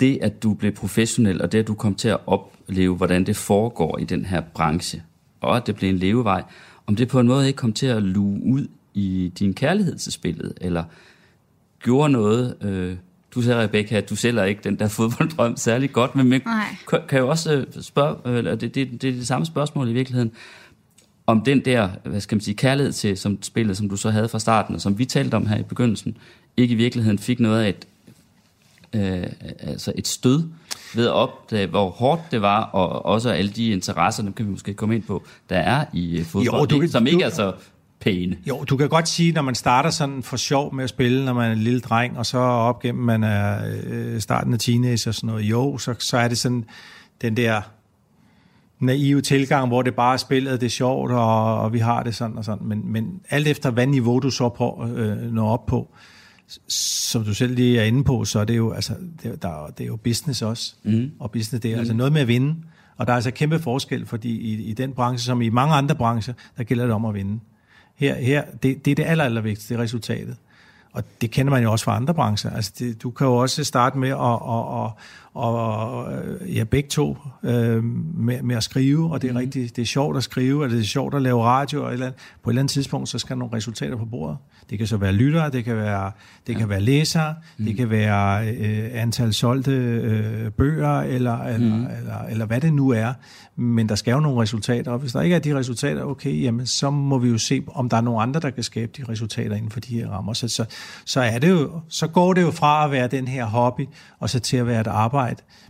det, 0.00 0.18
at 0.22 0.42
du 0.42 0.54
blev 0.54 0.72
professionel, 0.72 1.42
og 1.42 1.52
det, 1.52 1.58
at 1.58 1.66
du 1.66 1.74
kom 1.74 1.94
til 1.94 2.08
at 2.08 2.18
opleve, 2.26 2.96
hvordan 2.96 3.26
det 3.26 3.36
foregår 3.36 3.98
i 3.98 4.04
den 4.04 4.24
her 4.24 4.40
branche, 4.40 5.02
og 5.40 5.56
at 5.56 5.66
det 5.66 5.76
blev 5.76 5.90
en 5.90 5.96
levevej, 5.96 6.42
om 6.86 6.96
det 6.96 7.08
på 7.08 7.20
en 7.20 7.26
måde 7.26 7.46
ikke 7.46 7.56
kom 7.56 7.72
til 7.72 7.86
at 7.86 8.02
luge 8.02 8.42
ud 8.44 8.66
i 8.94 9.32
din 9.38 9.54
kærlighed 9.54 9.96
til 9.96 10.12
spillet, 10.12 10.52
eller 10.60 10.84
gjorde 11.80 12.12
noget 12.12 12.56
øh, 12.60 12.96
du 13.34 13.42
siger, 13.42 13.62
Rebecca, 13.62 13.96
at 13.96 14.10
du 14.10 14.16
sælger 14.16 14.44
ikke 14.44 14.60
den 14.64 14.78
der 14.78 14.88
fodbolddrøm 14.98 15.56
særlig 15.56 15.92
godt, 15.92 16.16
men 16.16 16.28
man 16.28 16.42
kan, 16.88 17.00
kan 17.08 17.18
jo 17.18 17.28
også 17.28 17.52
øh, 17.52 17.66
spørge, 17.82 18.38
eller 18.38 18.54
det, 18.54 18.74
det, 18.74 19.02
det 19.02 19.08
er 19.08 19.12
det 19.12 19.26
samme 19.26 19.46
spørgsmål 19.46 19.88
i 19.88 19.92
virkeligheden, 19.92 20.32
om 21.26 21.40
den 21.40 21.64
der, 21.64 21.88
hvad 22.04 22.20
skal 22.20 22.36
man 22.36 22.40
sige, 22.40 22.54
kærlighed 22.54 22.92
til 22.92 23.16
som 23.16 23.42
spillet, 23.42 23.76
som 23.76 23.88
du 23.88 23.96
så 23.96 24.10
havde 24.10 24.28
fra 24.28 24.38
starten, 24.38 24.74
og 24.74 24.80
som 24.80 24.98
vi 24.98 25.04
talte 25.04 25.34
om 25.34 25.46
her 25.46 25.58
i 25.58 25.62
begyndelsen, 25.62 26.16
ikke 26.56 26.72
i 26.72 26.74
virkeligheden 26.74 27.18
fik 27.18 27.40
noget 27.40 27.64
af 27.64 27.68
et, 27.68 27.86
øh, 28.92 29.26
altså 29.60 29.92
et 29.96 30.08
stød 30.08 30.42
ved 30.94 31.06
at 31.06 31.12
opdage, 31.12 31.66
hvor 31.66 31.90
hårdt 31.90 32.22
det 32.30 32.42
var, 32.42 32.62
og 32.62 33.06
også 33.06 33.30
alle 33.30 33.50
de 33.50 33.70
interesser, 33.70 34.22
dem 34.22 34.32
kan 34.32 34.46
vi 34.46 34.50
måske 34.50 34.74
komme 34.74 34.94
ind 34.94 35.02
på, 35.02 35.22
der 35.50 35.56
er 35.56 35.84
i 35.92 36.18
øh, 36.18 36.24
fodbold, 36.24 36.70
jo, 36.70 36.80
du, 36.80 36.88
som 36.88 37.06
ikke 37.06 37.20
du, 37.20 37.24
er 37.24 37.30
så 37.30 37.52
pæne. 38.02 38.36
Jo, 38.48 38.64
du 38.64 38.76
kan 38.76 38.88
godt 38.88 39.08
sige, 39.08 39.32
når 39.32 39.42
man 39.42 39.54
starter 39.54 39.90
sådan 39.90 40.22
for 40.22 40.36
sjov 40.36 40.74
med 40.74 40.84
at 40.84 40.90
spille, 40.90 41.24
når 41.24 41.32
man 41.32 41.48
er 41.48 41.52
en 41.52 41.58
lille 41.58 41.80
dreng, 41.80 42.18
og 42.18 42.26
så 42.26 42.38
op 42.38 42.82
gennem 42.82 43.04
man 43.04 43.24
er 43.24 43.58
øh, 43.84 44.20
starten 44.20 44.52
af 44.52 44.58
teenager 44.58 45.10
og 45.10 45.14
sådan 45.14 45.26
noget, 45.26 45.42
jo, 45.42 45.78
så, 45.78 45.94
så 45.98 46.16
er 46.16 46.28
det 46.28 46.38
sådan 46.38 46.64
den 47.22 47.36
der 47.36 47.60
naive 48.80 49.20
tilgang, 49.20 49.68
hvor 49.68 49.82
det 49.82 49.94
bare 49.94 50.12
er 50.12 50.16
spillet, 50.16 50.60
det 50.60 50.66
er 50.66 50.70
sjovt, 50.70 51.12
og, 51.12 51.60
og 51.60 51.72
vi 51.72 51.78
har 51.78 52.02
det 52.02 52.14
sådan 52.14 52.38
og 52.38 52.44
sådan. 52.44 52.68
Men, 52.68 52.92
men 52.92 53.20
alt 53.30 53.48
efter, 53.48 53.70
hvad 53.70 53.86
niveau 53.86 54.18
du 54.18 54.30
så 54.30 54.48
på, 54.48 54.88
øh, 54.96 55.32
når 55.32 55.48
op 55.48 55.66
på, 55.66 55.94
som 56.68 57.24
du 57.24 57.34
selv 57.34 57.54
lige 57.54 57.80
er 57.80 57.84
inde 57.84 58.04
på, 58.04 58.24
så 58.24 58.40
er 58.40 58.44
det 58.44 58.56
jo, 58.56 58.72
altså, 58.72 58.94
det, 59.22 59.42
der, 59.42 59.66
det 59.78 59.84
er 59.84 59.88
jo 59.88 59.96
business 59.96 60.42
også. 60.42 60.74
Mm. 60.82 61.10
Og 61.18 61.30
business, 61.30 61.62
det 61.62 61.70
er 61.70 61.74
mm. 61.74 61.78
altså 61.78 61.94
noget 61.94 62.12
med 62.12 62.20
at 62.20 62.28
vinde. 62.28 62.56
Og 62.96 63.06
der 63.06 63.12
er 63.12 63.14
altså 63.14 63.30
kæmpe 63.30 63.58
forskel, 63.58 64.06
fordi 64.06 64.40
i, 64.40 64.62
i 64.62 64.72
den 64.72 64.92
branche, 64.92 65.24
som 65.24 65.42
i 65.42 65.48
mange 65.48 65.74
andre 65.74 65.94
brancher, 65.94 66.34
der 66.56 66.64
gælder 66.64 66.84
det 66.84 66.94
om 66.94 67.04
at 67.04 67.14
vinde. 67.14 67.40
Her, 67.96 68.14
her 68.14 68.44
det, 68.62 68.84
det 68.84 68.90
er 68.90 68.94
det 68.94 69.04
aller, 69.04 69.24
aller 69.24 69.40
vigtigste, 69.40 69.74
det 69.74 69.80
er 69.80 69.84
resultatet. 69.84 70.36
og 70.92 71.04
det 71.20 71.30
kender 71.30 71.50
man 71.50 71.62
jo 71.62 71.72
også 71.72 71.84
fra 71.84 71.96
andre 71.96 72.14
brancher. 72.14 72.50
Altså 72.50 72.72
det, 72.78 73.02
du 73.02 73.10
kan 73.10 73.26
jo 73.26 73.36
også 73.36 73.64
starte 73.64 73.98
med 73.98 74.08
at, 74.08 74.16
at, 74.16 74.84
at, 74.84 74.92
og 75.34 76.12
ja, 76.54 76.64
begge 76.64 76.88
to 76.88 77.16
øh, 77.42 77.84
med, 77.84 78.42
med 78.42 78.56
at 78.56 78.62
skrive, 78.62 79.12
og 79.12 79.22
det 79.22 79.28
er 79.28 79.32
mm. 79.32 79.38
rigtig, 79.38 79.76
det 79.76 79.82
er 79.82 79.86
sjovt 79.86 80.16
at 80.16 80.22
skrive, 80.22 80.64
og 80.64 80.70
det 80.70 80.78
er 80.78 80.84
sjovt 80.84 81.14
at 81.14 81.22
lave 81.22 81.44
radio, 81.44 81.82
og 81.82 81.88
et 81.88 81.92
eller 81.92 82.06
andet. 82.06 82.20
på 82.42 82.50
et 82.50 82.52
eller 82.52 82.62
andet 82.62 82.72
tidspunkt, 82.72 83.08
så 83.08 83.18
skal 83.18 83.36
der 83.36 83.38
nogle 83.38 83.56
resultater 83.56 83.96
på 83.96 84.04
bordet. 84.04 84.36
Det 84.70 84.78
kan 84.78 84.86
så 84.86 84.96
være 84.96 85.12
lyttere, 85.12 85.50
det 85.50 85.64
kan 85.64 85.76
være, 85.76 86.10
det 86.46 86.52
ja. 86.52 86.58
kan 86.58 86.68
være 86.68 86.80
læsere, 86.80 87.34
mm. 87.58 87.64
det 87.64 87.76
kan 87.76 87.90
være 87.90 88.48
øh, 88.48 88.90
antal 88.92 89.32
solgte 89.32 89.72
øh, 89.72 90.50
bøger, 90.50 91.00
eller, 91.00 91.42
eller, 91.42 91.76
mm. 91.76 91.86
eller, 91.98 92.22
eller 92.30 92.46
hvad 92.46 92.60
det 92.60 92.72
nu 92.72 92.90
er. 92.90 93.12
Men 93.56 93.88
der 93.88 93.94
skal 93.94 94.12
jo 94.12 94.20
nogle 94.20 94.42
resultater, 94.42 94.92
og 94.92 94.98
hvis 94.98 95.12
der 95.12 95.20
ikke 95.20 95.36
er 95.36 95.40
de 95.40 95.58
resultater, 95.58 96.04
okay, 96.04 96.42
jamen 96.42 96.66
så 96.66 96.90
må 96.90 97.18
vi 97.18 97.28
jo 97.28 97.38
se, 97.38 97.62
om 97.74 97.88
der 97.88 97.96
er 97.96 98.00
nogle 98.00 98.22
andre, 98.22 98.40
der 98.40 98.50
kan 98.50 98.62
skabe 98.62 98.92
de 98.96 99.12
resultater 99.12 99.56
inden 99.56 99.70
for 99.70 99.80
de 99.80 99.94
her 99.94 100.08
rammer. 100.08 100.32
Så, 100.32 100.48
så, 100.48 100.64
så, 101.04 101.20
er 101.20 101.38
det 101.38 101.50
jo, 101.50 101.80
så 101.88 102.06
går 102.06 102.32
det 102.32 102.42
jo 102.42 102.50
fra 102.50 102.84
at 102.84 102.90
være 102.90 103.08
den 103.08 103.28
her 103.28 103.44
hobby, 103.44 103.88
og 104.20 104.30
så 104.30 104.40
til 104.40 104.56
at 104.56 104.66
være 104.66 104.80
et 104.80 104.86
arbejde 104.86 105.21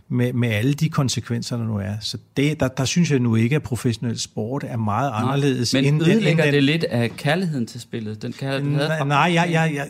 med, 0.09 0.33
med 0.33 0.49
alle 0.49 0.73
de 0.73 0.89
konsekvenser, 0.89 1.57
der 1.57 1.63
nu 1.63 1.77
er. 1.77 1.93
Så 2.01 2.17
det, 2.37 2.59
der, 2.59 2.67
der 2.67 2.85
synes 2.85 3.11
jeg 3.11 3.19
nu 3.19 3.35
ikke, 3.35 3.55
at 3.55 3.63
professionel 3.63 4.19
sport 4.19 4.63
er 4.67 4.77
meget 4.77 5.11
Nej, 5.11 5.21
anderledes. 5.21 5.73
Men 5.73 5.85
end 5.85 6.01
ødelægger 6.01 6.43
den, 6.43 6.53
det 6.53 6.63
lidt 6.63 6.83
af 6.83 7.11
kærligheden 7.11 7.67
til 7.67 7.81
spillet? 7.81 8.21
Den 8.21 8.33
kærlighed, 8.33 8.87
nej, 8.87 9.03
nej 9.03 9.17
jeg, 9.17 9.49
jeg, 9.51 9.71
jeg, 9.75 9.87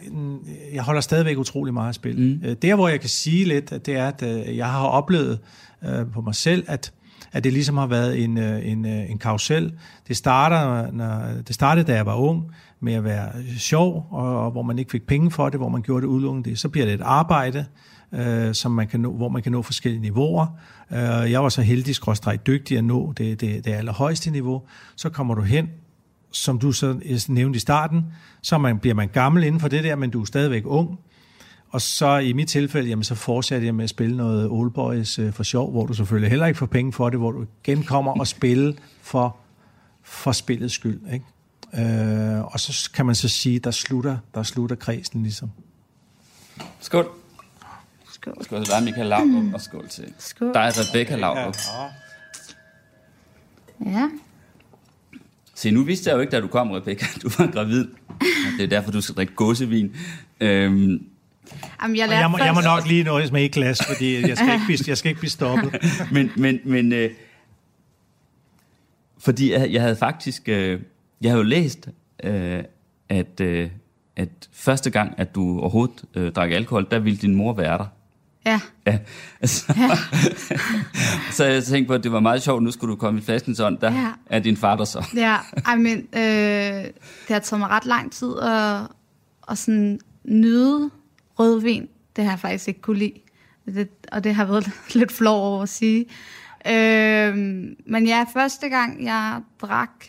jeg 0.74 0.84
holder 0.84 1.02
stadigvæk 1.02 1.38
utrolig 1.38 1.74
meget 1.74 1.88
af 1.88 1.96
spil. 1.96 2.20
Mm. 2.20 2.50
Øh, 2.50 2.56
der, 2.62 2.76
hvor 2.76 2.88
jeg 2.88 3.00
kan 3.00 3.10
sige 3.10 3.46
lidt, 3.46 3.70
det 3.86 3.96
er, 3.96 4.08
at 4.08 4.24
øh, 4.24 4.58
jeg 4.58 4.68
har 4.68 4.86
oplevet 4.86 5.40
uh, 5.82 6.12
på 6.14 6.22
mig 6.22 6.36
selv, 6.36 6.66
at 6.68 6.94
at 7.34 7.44
det 7.44 7.54
ligesom 7.54 7.78
har 7.78 7.88
været 7.88 8.24
en, 8.24 8.38
en, 8.38 8.86
en 8.86 9.18
karusel. 9.18 9.74
Det, 10.08 10.18
starter, 10.18 10.92
når, 10.92 11.22
det 11.48 11.56
startede, 11.56 11.88
da 11.88 11.96
jeg 11.96 12.06
var 12.06 12.16
ung, 12.16 12.44
med 12.80 12.94
at 12.94 13.04
være 13.04 13.30
sjov, 13.58 14.08
og, 14.12 14.46
og 14.46 14.52
hvor 14.52 14.62
man 14.62 14.80
ikke 14.80 14.92
fik 14.92 15.08
penge 15.08 15.32
for 15.32 15.50
det, 15.50 15.60
hvor 15.60 15.70
man 15.70 15.82
gjorde 15.82 16.02
det 16.02 16.08
udelukkende. 16.08 16.58
Så 16.58 16.70
bliver 16.70 16.86
det 16.86 16.94
et 16.94 17.02
arbejde, 17.02 17.66
øh, 18.14 18.54
som 18.54 18.72
man 18.72 18.88
kan 18.88 19.00
nå, 19.00 19.14
hvor 19.14 19.30
man 19.30 19.44
kan 19.44 19.52
nå 19.52 19.62
forskellige 19.62 20.02
niveauer. 20.02 20.48
Øh, 20.92 21.32
jeg 21.32 21.44
var 21.44 21.50
så 21.50 21.62
heldig, 21.62 21.96
skråstrej 21.96 22.38
dygtig 22.48 22.78
at 22.78 22.84
nå 22.84 23.14
det, 23.18 23.42
det, 23.42 23.66
det 23.66 23.72
allerhøjeste 23.72 24.32
niveau. 24.32 24.62
Så 24.96 25.10
kommer 25.10 25.36
du 25.36 25.42
hen, 25.42 25.70
som 26.32 26.60
du 26.60 26.72
så 26.72 27.00
nævnte 27.28 27.58
i 27.58 27.60
starten, 27.60 28.06
så 28.42 28.58
man, 28.58 28.80
bliver 28.80 28.96
man 28.96 29.08
gammel 29.08 29.44
inden 29.44 29.60
for 29.60 29.68
det 29.68 29.84
der, 29.84 29.96
men 29.96 30.10
du 30.10 30.22
er 30.22 30.26
stadigvæk 30.26 30.64
ung. 30.66 31.00
Og 31.70 31.82
så 31.82 32.18
i 32.18 32.34
mit 32.34 32.48
tilfælde, 32.48 32.90
jamen, 32.90 33.04
så 33.04 33.16
fortsatte 33.16 33.66
jeg 33.66 33.76
med 33.76 33.84
at 33.84 33.90
spille 33.90 34.18
noget 34.18 34.50
Old 34.50 34.72
Boys 34.72 35.20
øh, 35.20 35.34
for 35.34 35.44
sjov, 35.44 35.72
hvor 35.72 35.86
du 35.86 35.94
selvfølgelig 35.94 36.30
heller 36.30 36.46
ikke 36.46 36.58
får 36.58 36.66
penge 36.66 36.94
for 36.94 37.10
det, 37.10 37.20
hvor 37.20 37.32
du 37.32 37.46
igen 37.64 37.84
kommer 37.84 38.20
og 38.20 38.28
spille 38.28 38.76
for, 39.02 39.38
for 40.04 40.32
spillets 40.32 40.74
skyld. 40.74 41.02
Ikke? 41.14 41.26
Øh, 42.38 42.44
og 42.44 42.60
så 42.60 42.92
kan 42.92 43.06
man 43.06 43.16
så 43.16 43.30
sige, 43.30 43.60
der 43.60 43.72
slutter, 43.72 44.18
der 44.34 44.44
slutter 44.44 44.76
kredsen 44.76 45.24
ligesom. 45.24 45.52
Skål. 46.80 47.23
Skål. 48.24 48.44
Skål 48.44 48.66
til 48.66 48.74
dig, 48.74 48.84
Michael 48.84 49.08
Laudrup, 49.08 49.54
og 49.54 49.62
skål 49.62 49.88
til 49.88 50.14
skål. 50.18 50.54
dig, 50.54 50.72
Rebecca 50.76 51.16
Laudrup. 51.16 51.56
Ja. 53.86 53.92
ja. 53.92 54.10
Se, 55.56 55.72
nu 55.72 55.84
vidste 55.84 56.10
jeg 56.10 56.16
jo 56.16 56.22
ikke, 56.22 56.32
da 56.32 56.40
du 56.40 56.48
kom, 56.48 56.72
Rebecca, 56.72 57.06
du 57.24 57.30
var 57.38 57.52
gravid. 57.52 57.88
Det 58.58 58.64
er 58.64 58.68
derfor, 58.68 58.92
du 58.92 59.02
skal 59.02 59.16
drikke 59.16 59.34
gåsevin. 59.34 59.96
Øhm, 60.40 61.06
Jamen, 61.82 61.98
jeg, 61.98 62.10
jeg, 62.10 62.32
må, 62.32 62.38
jeg 62.38 62.54
må 62.54 62.62
nok 62.62 62.88
lige 62.88 63.04
nøjes 63.04 63.32
med 63.32 63.46
et 63.46 63.52
glas, 63.52 63.86
fordi 63.88 64.28
jeg 64.28 64.38
skal 64.38 64.54
ikke 64.54 64.66
blive, 64.68 64.78
jeg 64.88 64.98
skal 64.98 65.10
ikke 65.10 65.20
blive 65.20 65.30
stoppet. 65.30 65.76
men, 66.12 66.32
men, 66.38 66.60
men 66.64 66.94
øh, 66.94 67.12
fordi 69.18 69.52
jeg, 69.52 69.72
jeg 69.72 69.82
havde 69.82 69.96
faktisk, 69.96 70.50
øh, 70.50 70.80
jeg 71.22 71.32
havde 71.32 71.44
jo 71.44 71.50
læst, 71.50 71.90
øh, 72.24 72.64
at, 73.10 73.42
øh, 73.42 73.70
at 74.16 74.30
første 74.52 74.90
gang, 74.90 75.14
at 75.18 75.36
du 75.36 75.60
overhovedet 75.60 76.06
øh, 76.16 76.32
drak 76.32 76.52
alkohol, 76.52 76.88
der 76.92 77.00
ville 77.00 77.18
din 77.18 77.36
mor 77.36 77.54
være 77.54 77.78
der. 77.78 77.88
Ja. 78.46 78.60
ja. 78.88 79.00
Så, 79.46 79.74
ja. 79.78 79.90
så 81.38 81.44
jeg 81.46 81.64
tænkte 81.64 81.88
på, 81.88 81.94
at 81.94 82.04
det 82.04 82.12
var 82.12 82.20
meget 82.20 82.44
sjovt, 82.44 82.64
nu 82.64 82.72
skulle 82.72 82.92
du 82.92 83.00
komme 83.00 83.20
i 83.20 83.24
flaskens 83.24 83.60
ånd, 83.60 83.78
der 83.78 83.92
ja. 83.92 84.12
er 84.26 84.40
din 84.40 84.58
far 84.58 84.76
der 84.76 84.86
så. 84.86 85.06
Ja, 85.16 85.38
I 85.58 85.78
mean, 85.78 86.08
øh, 86.14 86.84
det 87.28 87.30
har 87.30 87.40
taget 87.40 87.60
mig 87.60 87.70
ret 87.70 87.86
lang 87.86 88.12
tid 88.12 88.40
at, 88.42 88.88
at 89.50 89.58
sådan 89.58 90.00
nyde 90.24 90.90
rødvin. 91.40 91.88
Det 92.16 92.24
har 92.24 92.32
jeg 92.32 92.40
faktisk 92.40 92.68
ikke 92.68 92.82
kunne 92.82 93.00
lide. 93.00 93.14
Det, 93.66 93.90
og 94.12 94.24
det 94.24 94.36
har 94.36 94.46
været 94.46 94.72
lidt 94.94 95.12
flov 95.12 95.54
over 95.54 95.64
at 95.64 95.70
sige. 95.70 96.06
Øh, 96.68 97.36
men 97.86 98.08
ja, 98.08 98.26
første 98.34 98.70
gang 98.70 99.04
jeg 99.04 99.42
drak, 99.62 100.06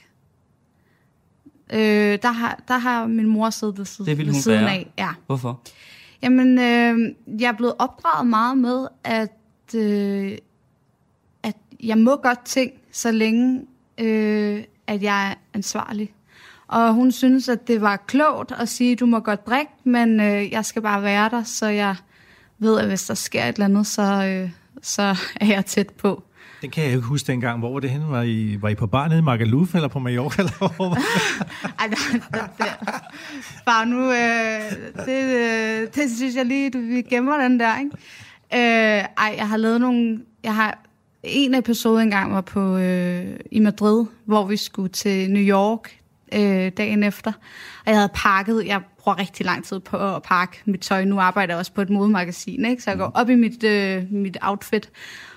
øh, 1.72 2.18
der, 2.22 2.32
har, 2.32 2.62
der 2.68 2.78
har 2.78 3.06
min 3.06 3.26
mor 3.26 3.50
siddet 3.50 3.78
ved, 3.78 3.84
siden, 3.84 4.18
det 4.18 4.26
ved 4.26 4.34
siden 4.34 4.60
være. 4.60 4.70
af. 4.70 4.92
Ja. 4.98 5.08
Hvorfor? 5.26 5.60
Jamen, 6.24 6.58
øh, 6.58 7.14
jeg 7.40 7.48
er 7.48 7.52
blevet 7.52 7.74
opdraget 7.78 8.26
meget 8.26 8.58
med, 8.58 8.86
at, 9.04 9.74
øh, 9.74 10.38
at 11.42 11.56
jeg 11.82 11.98
må 11.98 12.16
godt 12.16 12.44
ting, 12.44 12.72
så 12.92 13.10
længe 13.10 13.66
øh, 13.98 14.64
at 14.86 15.02
jeg 15.02 15.30
er 15.30 15.34
ansvarlig. 15.54 16.14
Og 16.66 16.94
hun 16.94 17.12
synes, 17.12 17.48
at 17.48 17.68
det 17.68 17.80
var 17.80 17.96
klogt 17.96 18.52
at 18.52 18.68
sige, 18.68 18.96
du 18.96 19.06
må 19.06 19.20
godt 19.20 19.46
drikke, 19.46 19.72
men 19.84 20.20
øh, 20.20 20.52
jeg 20.52 20.64
skal 20.64 20.82
bare 20.82 21.02
være 21.02 21.30
der, 21.30 21.42
så 21.42 21.66
jeg 21.66 21.96
ved, 22.58 22.80
at 22.80 22.86
hvis 22.86 23.06
der 23.06 23.14
sker 23.14 23.44
et 23.44 23.54
eller 23.54 23.64
andet, 23.64 23.86
så, 23.86 24.02
øh, 24.02 24.50
så 24.82 25.16
er 25.40 25.46
jeg 25.46 25.66
tæt 25.66 25.90
på. 25.90 26.22
Den 26.62 26.70
kan 26.70 26.84
jeg 26.84 26.92
ikke 26.92 27.04
huske 27.04 27.26
dengang. 27.26 27.58
Hvor 27.58 27.72
var 27.72 27.80
det 27.80 27.90
henne? 27.90 28.10
Var 28.10 28.22
I, 28.22 28.58
var 28.60 28.68
I 28.68 28.74
på 28.74 28.86
bar 28.86 29.08
nede 29.08 29.18
i 29.18 29.22
Magaluf 29.22 29.74
eller 29.74 29.88
på 29.88 29.98
Mallorca? 29.98 30.42
Eller 30.42 30.76
hvor 30.76 30.96
Ej, 31.80 31.86
det, 31.86 31.98
bare 33.66 33.86
nu, 33.86 34.10
øh, 34.10 35.06
det, 35.06 35.24
øh, 35.24 35.88
det 35.94 36.16
synes 36.16 36.36
jeg 36.36 36.46
lige, 36.46 36.70
du, 36.70 36.78
vi 36.78 37.02
gemmer 37.02 37.42
den 37.42 37.60
der, 37.60 37.78
ikke? 37.78 37.90
Øh, 38.54 39.04
ej, 39.18 39.34
jeg 39.36 39.48
har 39.48 39.56
lavet 39.56 39.80
nogle... 39.80 40.20
Jeg 40.42 40.54
har 40.54 40.78
en 41.22 41.54
episode 41.54 42.02
engang 42.02 42.34
var 42.34 42.40
på 42.40 42.76
øh, 42.76 43.36
i 43.50 43.60
Madrid, 43.60 44.06
hvor 44.24 44.46
vi 44.46 44.56
skulle 44.56 44.88
til 44.88 45.30
New 45.30 45.42
York 45.42 45.98
øh, 46.34 46.72
dagen 46.76 47.02
efter. 47.02 47.32
Og 47.84 47.86
jeg 47.86 47.96
havde 47.96 48.10
pakket, 48.14 48.66
jeg 48.66 48.82
bruger 48.98 49.18
rigtig 49.18 49.46
lang 49.46 49.64
tid 49.64 49.80
på 49.80 49.96
at 49.96 50.22
pakke 50.22 50.62
mit 50.64 50.80
tøj. 50.80 51.04
Nu 51.04 51.20
arbejder 51.20 51.54
jeg 51.54 51.58
også 51.58 51.72
på 51.72 51.80
et 51.80 51.90
modemagasin, 51.90 52.64
ikke? 52.64 52.82
så 52.82 52.90
jeg 52.90 52.98
går 52.98 53.10
op 53.14 53.30
i 53.30 53.34
mit, 53.34 53.64
øh, 53.64 54.12
mit 54.12 54.36
outfit 54.42 54.90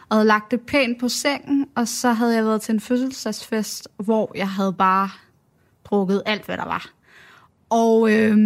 og 0.09 0.17
havde 0.17 0.27
lagt 0.27 0.51
det 0.51 0.61
pænt 0.61 0.99
på 0.99 1.09
sengen, 1.09 1.67
og 1.75 1.87
så 1.87 2.11
havde 2.11 2.35
jeg 2.35 2.45
været 2.45 2.61
til 2.61 2.73
en 2.73 2.79
fødselsdagsfest, 2.79 3.87
hvor 3.97 4.31
jeg 4.35 4.49
havde 4.49 4.73
bare 4.73 5.09
drukket 5.85 6.23
alt, 6.25 6.45
hvad 6.45 6.57
der 6.57 6.65
var. 6.65 6.89
Og 7.69 8.09
øh, 8.11 8.37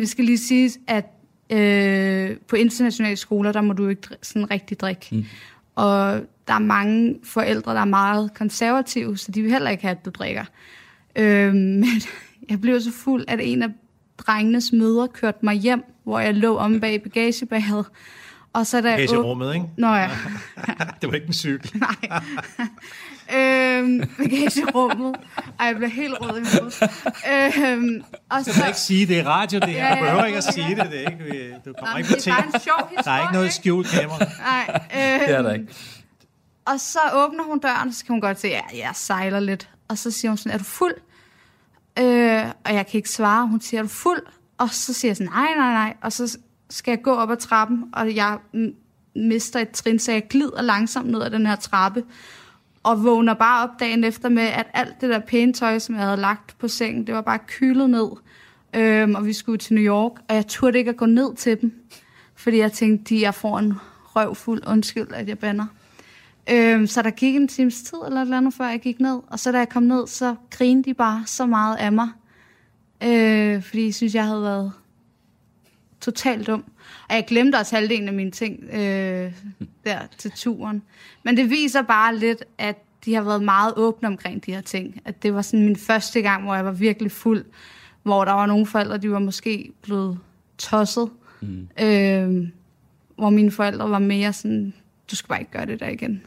vi 0.00 0.06
skal 0.06 0.24
lige 0.24 0.38
sige, 0.38 0.70
at 0.86 1.06
øh, 1.50 2.36
på 2.48 2.56
internationale 2.56 3.16
skoler, 3.16 3.52
der 3.52 3.60
må 3.60 3.72
du 3.72 3.88
ikke 3.88 4.08
sådan 4.22 4.50
rigtig 4.50 4.80
drikke. 4.80 5.08
Mm. 5.10 5.24
Og 5.74 6.20
der 6.48 6.54
er 6.54 6.58
mange 6.58 7.18
forældre, 7.24 7.74
der 7.74 7.80
er 7.80 7.84
meget 7.84 8.34
konservative, 8.34 9.16
så 9.18 9.32
de 9.32 9.42
vil 9.42 9.50
heller 9.50 9.70
ikke 9.70 9.82
have, 9.82 9.96
at 9.96 10.04
du 10.04 10.10
drikker. 10.10 10.44
Øh, 11.16 11.54
men 11.82 12.02
jeg 12.50 12.60
blev 12.60 12.80
så 12.80 12.92
fuld, 12.92 13.24
at 13.28 13.40
en 13.42 13.62
af 13.62 13.68
drengenes 14.18 14.72
mødre 14.72 15.08
kørte 15.08 15.38
mig 15.42 15.54
hjem, 15.54 15.84
hvor 16.04 16.18
jeg 16.18 16.34
lå 16.34 16.56
om 16.56 16.80
bag 16.80 17.02
bagagebæret. 17.02 17.86
Og 18.52 18.66
så 18.66 18.76
der 18.76 18.96
Bagagerummet, 18.96 19.54
ikke? 19.54 19.66
Nå 19.78 19.94
ja. 19.94 20.10
det 21.00 21.08
var 21.08 21.14
ikke 21.14 21.26
en 21.26 21.32
cykel. 21.32 21.72
Nej. 21.80 22.20
øhm, 23.36 24.02
bagagerummet. 24.18 25.16
Ej, 25.60 25.66
jeg 25.66 25.76
blev 25.76 25.90
helt 25.90 26.14
rød 26.20 26.40
i 26.40 26.44
hovedet. 26.58 26.82
Øhm, 27.66 28.02
og 28.30 28.44
så, 28.44 28.52
så 28.52 28.66
ikke 28.66 28.78
sige, 28.78 29.06
det 29.06 29.18
er 29.18 29.26
radio, 29.26 29.58
det 29.58 29.68
her. 29.68 29.78
Ja, 29.78 29.88
ja, 29.88 29.94
du 29.94 30.04
behøver 30.04 30.24
ikke 30.24 30.38
at 30.38 30.44
sige 30.44 30.76
det. 30.76 30.90
det 30.90 31.04
er 31.04 31.10
ikke, 31.10 31.54
du 31.64 31.72
kommer 31.72 31.92
Nå, 31.92 31.98
ikke 31.98 32.08
på 32.08 32.20
ting. 32.20 32.36
Det 32.36 32.44
er 32.44 32.50
bare 32.50 32.54
en 32.54 32.60
sjov 32.60 32.88
historie, 32.88 33.04
Der 33.04 33.10
er 33.10 33.22
ikke 33.22 33.32
noget 33.32 33.52
skjult 33.52 33.86
kamera. 33.88 34.18
Nej. 34.18 34.80
Øhm, 34.94 35.26
det 35.26 35.34
er 35.34 35.42
der 35.42 35.52
ikke. 35.52 35.66
Og 36.64 36.80
så 36.80 36.98
åbner 37.14 37.44
hun 37.44 37.58
døren, 37.58 37.88
og 37.88 37.94
så 37.94 38.04
kan 38.04 38.12
hun 38.12 38.20
godt 38.20 38.40
se, 38.40 38.48
at 38.48 38.64
ja, 38.72 38.78
jeg 38.78 38.90
sejler 38.94 39.40
lidt. 39.40 39.68
Og 39.88 39.98
så 39.98 40.10
siger 40.10 40.30
hun 40.30 40.36
sådan, 40.36 40.52
er 40.52 40.58
du 40.58 40.64
fuld? 40.64 40.94
Øh, 41.98 42.44
og 42.64 42.74
jeg 42.74 42.86
kan 42.86 42.98
ikke 42.98 43.10
svare. 43.10 43.46
Hun 43.46 43.60
siger, 43.60 43.78
er 43.80 43.82
du 43.82 43.88
fuld? 43.88 44.22
Og 44.58 44.70
så 44.70 44.92
siger 44.92 45.10
jeg 45.10 45.16
sådan, 45.16 45.32
nej, 45.32 45.54
nej, 45.56 45.72
nej. 45.72 45.94
Og 46.02 46.12
så 46.12 46.38
skal 46.70 46.92
jeg 46.92 47.02
gå 47.02 47.10
op 47.10 47.30
ad 47.30 47.36
trappen, 47.36 47.84
og 47.92 48.14
jeg 48.14 48.38
mister 49.16 49.60
et 49.60 49.70
trin, 49.70 49.98
så 49.98 50.12
jeg 50.12 50.28
glider 50.28 50.62
langsomt 50.62 51.10
ned 51.10 51.22
ad 51.22 51.30
den 51.30 51.46
her 51.46 51.56
trappe, 51.56 52.04
og 52.82 53.04
vågner 53.04 53.34
bare 53.34 53.68
op 53.68 53.80
dagen 53.80 54.04
efter 54.04 54.28
med, 54.28 54.42
at 54.42 54.66
alt 54.74 55.00
det 55.00 55.10
der 55.10 55.18
pæne 55.18 55.52
tøj, 55.52 55.78
som 55.78 55.94
jeg 55.94 56.04
havde 56.04 56.16
lagt 56.16 56.58
på 56.58 56.68
sengen, 56.68 57.06
det 57.06 57.14
var 57.14 57.20
bare 57.20 57.38
kylet 57.46 57.90
ned. 57.90 58.10
Øhm, 58.74 59.14
og 59.14 59.26
vi 59.26 59.32
skulle 59.32 59.58
til 59.58 59.74
New 59.74 59.84
York, 59.84 60.12
og 60.28 60.34
jeg 60.34 60.46
turde 60.46 60.78
ikke 60.78 60.90
at 60.90 60.96
gå 60.96 61.06
ned 61.06 61.34
til 61.34 61.60
dem, 61.60 61.72
fordi 62.34 62.58
jeg 62.58 62.72
tænkte, 62.72 63.14
de 63.14 63.20
jeg 63.20 63.34
får 63.34 63.58
en 63.58 63.74
røvfuld 64.16 64.62
undskyld, 64.66 65.08
at 65.14 65.28
jeg 65.28 65.38
banner. 65.38 65.66
Øhm, 66.50 66.86
så 66.86 67.02
der 67.02 67.10
gik 67.10 67.36
en 67.36 67.48
times 67.48 67.82
tid 67.82 67.98
eller 68.06 68.20
et 68.20 68.24
eller 68.24 68.36
andet, 68.36 68.54
før 68.54 68.68
jeg 68.68 68.80
gik 68.80 69.00
ned. 69.00 69.20
Og 69.26 69.38
så 69.38 69.52
da 69.52 69.58
jeg 69.58 69.68
kom 69.68 69.82
ned, 69.82 70.06
så 70.06 70.34
grinede 70.50 70.84
de 70.84 70.94
bare 70.94 71.22
så 71.26 71.46
meget 71.46 71.76
af 71.76 71.92
mig. 71.92 72.08
Øh, 73.02 73.62
fordi 73.62 73.84
jeg 73.84 73.94
synes, 73.94 74.14
jeg 74.14 74.24
havde 74.24 74.42
været 74.42 74.72
totalt 76.00 76.46
dum. 76.46 76.64
Og 77.08 77.14
jeg 77.14 77.24
glemte 77.28 77.56
også 77.56 77.76
halvdelen 77.76 78.08
af 78.08 78.14
mine 78.14 78.30
ting 78.30 78.64
øh, 78.72 79.32
der 79.86 79.98
til 80.18 80.30
turen. 80.30 80.82
Men 81.24 81.36
det 81.36 81.50
viser 81.50 81.82
bare 81.82 82.16
lidt, 82.16 82.44
at 82.58 82.76
de 83.04 83.14
har 83.14 83.22
været 83.22 83.42
meget 83.42 83.74
åbne 83.76 84.08
omkring 84.08 84.46
de 84.46 84.54
her 84.54 84.60
ting. 84.60 85.00
At 85.04 85.22
det 85.22 85.34
var 85.34 85.42
sådan 85.42 85.64
min 85.64 85.76
første 85.76 86.22
gang, 86.22 86.44
hvor 86.44 86.54
jeg 86.54 86.64
var 86.64 86.72
virkelig 86.72 87.12
fuld. 87.12 87.44
Hvor 88.02 88.24
der 88.24 88.32
var 88.32 88.46
nogle 88.46 88.66
forældre, 88.66 88.98
de 88.98 89.10
var 89.10 89.18
måske 89.18 89.72
blevet 89.82 90.18
tosset. 90.58 91.10
Mm. 91.40 91.68
Øh, 91.80 92.48
hvor 93.16 93.30
mine 93.30 93.50
forældre 93.50 93.90
var 93.90 93.98
mere 93.98 94.32
sådan, 94.32 94.74
du 95.10 95.16
skal 95.16 95.28
bare 95.28 95.40
ikke 95.40 95.52
gøre 95.52 95.66
det 95.66 95.80
der 95.80 95.88
igen. 95.88 96.22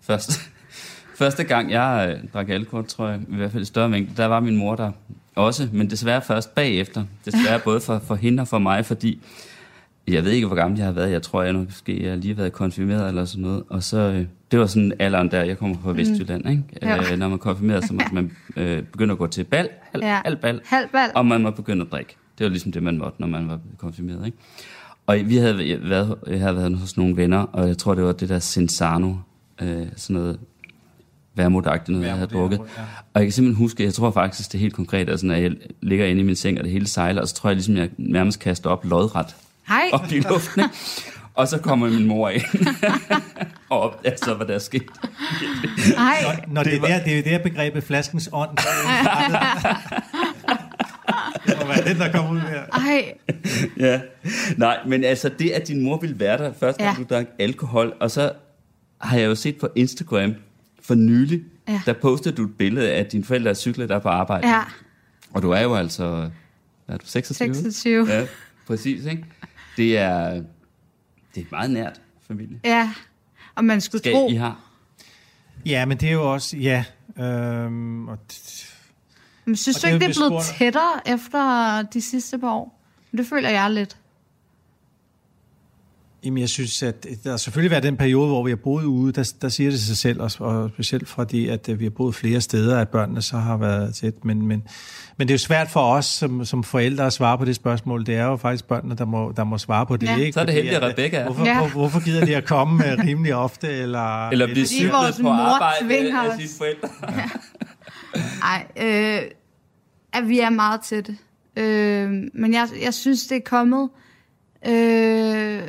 Første, 0.00 0.32
første 1.20 1.44
gang 1.44 1.70
jeg 1.70 2.16
øh, 2.22 2.28
drak 2.32 2.48
alkohol, 2.48 2.86
tror 2.86 3.08
jeg, 3.08 3.20
i 3.28 3.36
hvert 3.36 3.52
fald 3.52 3.62
i 3.62 3.66
større 3.66 3.88
mængde, 3.88 4.12
der 4.16 4.26
var 4.26 4.40
min 4.40 4.56
mor 4.56 4.76
der 4.76 4.92
også, 5.38 5.68
men 5.72 5.90
desværre 5.90 6.22
først 6.22 6.54
bagefter. 6.54 7.04
Desværre 7.24 7.60
både 7.64 7.80
for, 7.80 7.98
for 8.06 8.14
hende 8.14 8.40
og 8.40 8.48
for 8.48 8.58
mig, 8.58 8.86
fordi 8.86 9.20
jeg 10.08 10.24
ved 10.24 10.30
ikke, 10.32 10.46
hvor 10.46 10.56
gammel 10.56 10.78
jeg 10.78 10.86
har 10.86 10.92
været. 10.92 11.10
Jeg 11.10 11.22
tror, 11.22 11.42
jeg 11.42 11.54
måske 11.54 12.06
jeg 12.06 12.16
lige 12.18 12.34
har 12.34 12.36
været 12.42 12.52
konfirmeret 12.52 13.08
eller 13.08 13.24
sådan 13.24 13.42
noget. 13.42 13.62
Og 13.68 13.82
så, 13.82 13.98
øh, 13.98 14.24
det 14.50 14.58
var 14.58 14.66
sådan 14.66 14.92
alderen 14.98 15.30
der, 15.30 15.42
jeg 15.42 15.58
kommer 15.58 15.76
fra 15.84 15.92
Vestjylland, 15.92 16.48
ikke? 16.50 16.62
Ja. 16.82 17.12
Øh, 17.12 17.18
når 17.18 17.28
man 17.28 17.38
konfirmerer, 17.38 17.80
så 17.80 17.92
måtte 17.92 18.14
man 18.14 18.30
øh, 18.56 18.82
begynde 18.82 19.12
at 19.12 19.18
gå 19.18 19.26
til 19.26 19.44
bal, 19.44 19.68
halv, 19.92 20.04
Ja. 20.04 20.20
halv 20.24 20.36
bal, 20.36 20.60
Halv 20.64 20.88
bal. 20.92 21.10
og 21.14 21.26
man 21.26 21.42
må 21.42 21.50
begynde 21.50 21.82
at 21.84 21.92
drikke. 21.92 22.16
Det 22.38 22.44
var 22.44 22.50
ligesom 22.50 22.72
det, 22.72 22.82
man 22.82 22.98
måtte, 22.98 23.20
når 23.20 23.28
man 23.28 23.48
var 23.48 23.58
konfirmeret, 23.78 24.26
ikke? 24.26 24.38
Og 25.06 25.18
vi 25.24 25.36
havde 25.36 25.80
været, 25.88 26.14
jeg 26.26 26.40
havde 26.40 26.56
været 26.56 26.76
hos 26.78 26.96
nogle 26.96 27.16
venner, 27.16 27.38
og 27.38 27.68
jeg 27.68 27.78
tror, 27.78 27.94
det 27.94 28.04
var 28.04 28.12
det 28.12 28.28
der 28.28 28.38
Sensano, 28.38 29.14
øh, 29.62 29.86
sådan 29.96 30.14
noget 30.22 30.38
værmutagtigt 31.38 31.88
noget, 31.88 32.06
jeg 32.06 32.14
havde 32.14 32.26
drukket. 32.30 32.58
ja. 32.58 32.82
Og 33.14 33.20
jeg 33.20 33.22
kan 33.24 33.32
simpelthen 33.32 33.64
huske, 33.64 33.84
jeg 33.84 33.94
tror 33.94 34.10
faktisk, 34.10 34.52
det 34.52 34.58
er 34.58 34.60
helt 34.62 34.74
konkret, 34.74 35.08
altså 35.08 35.26
når 35.26 35.34
jeg 35.34 35.50
ligger 35.82 36.06
inde 36.06 36.20
i 36.20 36.24
min 36.24 36.36
seng, 36.36 36.58
og 36.58 36.64
det 36.64 36.72
hele 36.72 36.86
sejler, 36.88 37.22
og 37.22 37.28
så 37.28 37.34
tror 37.34 37.48
jeg 37.50 37.56
ligesom, 37.56 37.76
jeg 37.76 37.88
nærmest 37.98 38.40
kaster 38.40 38.70
op 38.70 38.84
lodret 38.84 39.36
Hej. 39.68 39.82
op 39.92 40.12
i 40.12 40.20
luften, 40.20 40.62
ikke? 40.62 40.74
Og 41.34 41.48
så 41.48 41.58
kommer 41.58 41.90
min 41.90 42.06
mor 42.06 42.28
ind, 42.28 42.42
og 43.70 43.80
op, 43.80 44.00
altså, 44.04 44.34
hvad 44.34 44.46
der 44.46 44.54
er 44.54 44.58
sket. 44.58 44.82
Hej. 45.96 46.44
Når 46.48 46.62
det, 46.62 46.74
er 46.74 46.80
der, 46.80 47.04
det 47.04 47.18
er 47.18 47.22
der 47.22 47.38
begrebet 47.38 47.84
flaskens 47.84 48.28
ånd. 48.32 48.50
det 51.46 51.56
må 51.60 51.66
være 51.66 51.84
den, 51.88 51.96
der 51.98 52.12
kommer 52.12 52.30
ud 52.32 52.40
her. 52.40 52.62
Ej. 52.72 53.12
Ja. 53.78 54.00
Nej, 54.56 54.76
men 54.86 55.04
altså 55.04 55.30
det, 55.38 55.50
at 55.50 55.68
din 55.68 55.82
mor 55.84 55.98
ville 56.00 56.20
være 56.20 56.38
der 56.38 56.52
første 56.60 56.84
gang, 56.84 56.98
Ja. 56.98 57.02
du 57.04 57.14
drak 57.14 57.26
alkohol, 57.38 57.92
og 58.00 58.10
så 58.10 58.32
har 59.00 59.18
jeg 59.18 59.26
jo 59.26 59.34
set 59.34 59.56
på 59.56 59.68
Instagram 59.76 60.34
for 60.88 60.94
nylig, 60.94 61.42
Ja. 61.68 61.80
der 61.86 61.92
postede 61.92 62.36
du 62.36 62.44
et 62.44 62.56
billede 62.58 62.90
af 62.92 63.06
dine 63.06 63.24
forældre, 63.24 63.54
cykler 63.54 63.86
der 63.86 63.98
på 63.98 64.08
arbejde. 64.08 64.48
Ja. 64.48 64.62
Og 65.30 65.42
du 65.42 65.50
er 65.50 65.60
jo 65.60 65.74
altså, 65.74 66.30
er 66.88 66.96
du, 66.96 67.06
26? 67.06 67.54
26. 67.54 68.06
Ja, 68.12 68.26
præcis, 68.66 69.04
ikke? 69.04 69.24
Det 69.76 69.98
er, 69.98 70.30
det 70.30 70.42
er 71.36 71.40
et 71.40 71.50
meget 71.52 71.70
nært 71.70 72.00
familie. 72.28 72.60
Ja. 72.64 72.92
Og 73.54 73.64
man 73.64 73.80
skulle 73.80 74.02
Skal 74.02 74.12
tro, 74.12 74.30
I 74.30 74.34
har. 74.34 74.60
Ja, 75.66 75.84
men 75.84 75.96
det 75.98 76.08
er 76.08 76.12
jo 76.12 76.32
også, 76.32 76.56
ja. 76.56 76.84
Øhm, 77.18 78.08
og 78.08 78.18
men 79.44 79.56
synes 79.56 79.76
og 79.76 79.82
du 79.82 79.86
det 79.86 79.94
ikke, 79.94 80.06
det 80.06 80.10
er 80.16 80.18
blevet 80.28 80.32
bespurgt. 80.40 80.58
tættere 80.58 81.00
efter 81.14 81.82
de 81.82 82.02
sidste 82.02 82.38
par 82.38 82.50
år? 82.50 82.80
Det 83.12 83.26
føler 83.26 83.48
jeg 83.50 83.70
lidt. 83.70 83.96
Jamen, 86.24 86.38
jeg 86.38 86.48
synes, 86.48 86.82
at 86.82 87.06
der 87.24 87.30
har 87.30 87.36
selvfølgelig 87.36 87.70
været 87.70 87.82
den 87.82 87.96
periode, 87.96 88.28
hvor 88.28 88.42
vi 88.44 88.50
har 88.50 88.56
boet 88.56 88.84
ude, 88.84 89.12
der, 89.12 89.32
der 89.42 89.48
siger 89.48 89.70
det 89.70 89.80
sig 89.80 89.96
selv, 89.96 90.20
og, 90.22 90.30
og 90.40 90.70
specielt 90.74 91.08
fordi, 91.08 91.48
at 91.48 91.68
øh, 91.68 91.78
vi 91.80 91.84
har 91.84 91.90
boet 91.90 92.14
flere 92.14 92.40
steder, 92.40 92.78
at 92.80 92.88
børnene 92.88 93.22
så 93.22 93.36
har 93.36 93.56
været 93.56 93.94
tæt. 93.94 94.24
Men, 94.24 94.46
men, 94.46 94.62
men 95.16 95.28
det 95.28 95.34
er 95.34 95.34
jo 95.34 95.38
svært 95.38 95.70
for 95.70 95.80
os 95.80 96.04
som, 96.06 96.44
som 96.44 96.64
forældre 96.64 97.06
at 97.06 97.12
svare 97.12 97.38
på 97.38 97.44
det 97.44 97.56
spørgsmål. 97.56 98.06
Det 98.06 98.14
er 98.14 98.24
jo 98.24 98.36
faktisk 98.36 98.64
børnene, 98.68 98.94
der 98.94 99.04
må, 99.04 99.32
der 99.36 99.44
må 99.44 99.58
svare 99.58 99.86
på 99.86 99.96
det. 99.96 100.06
Ja. 100.06 100.16
Ikke? 100.16 100.32
Så 100.32 100.40
er 100.40 100.44
det 100.44 100.54
heldigt, 100.54 100.74
at 100.76 100.82
Rebecca 100.82 101.16
er. 101.16 101.24
Hvorfor, 101.24 101.44
Ja. 101.46 101.58
hvor, 101.58 101.68
hvorfor 101.68 102.04
gider 102.04 102.24
de 102.24 102.36
at 102.36 102.44
komme 102.44 102.92
øh, 102.92 102.98
rimelig 103.06 103.34
ofte? 103.34 103.68
Eller, 103.68 104.28
Eller 104.28 104.46
blive 104.46 104.66
cyklet 104.66 104.92
på 105.16 105.22
mor 105.22 105.32
arbejde 105.32 105.86
tvinger 105.86 106.20
af 106.22 106.40
sine 106.40 106.48
forældre. 106.58 106.88
Nej, 108.40 108.66
øh, 108.76 109.20
at 110.12 110.28
vi 110.28 110.40
er 110.40 110.50
meget 110.50 110.80
tætte. 110.80 111.16
Øh, 111.56 112.10
men 112.34 112.52
jeg, 112.52 112.68
jeg 112.82 112.94
synes, 112.94 113.26
det 113.26 113.36
er 113.36 113.40
kommet, 113.44 113.88
øh, 114.68 115.62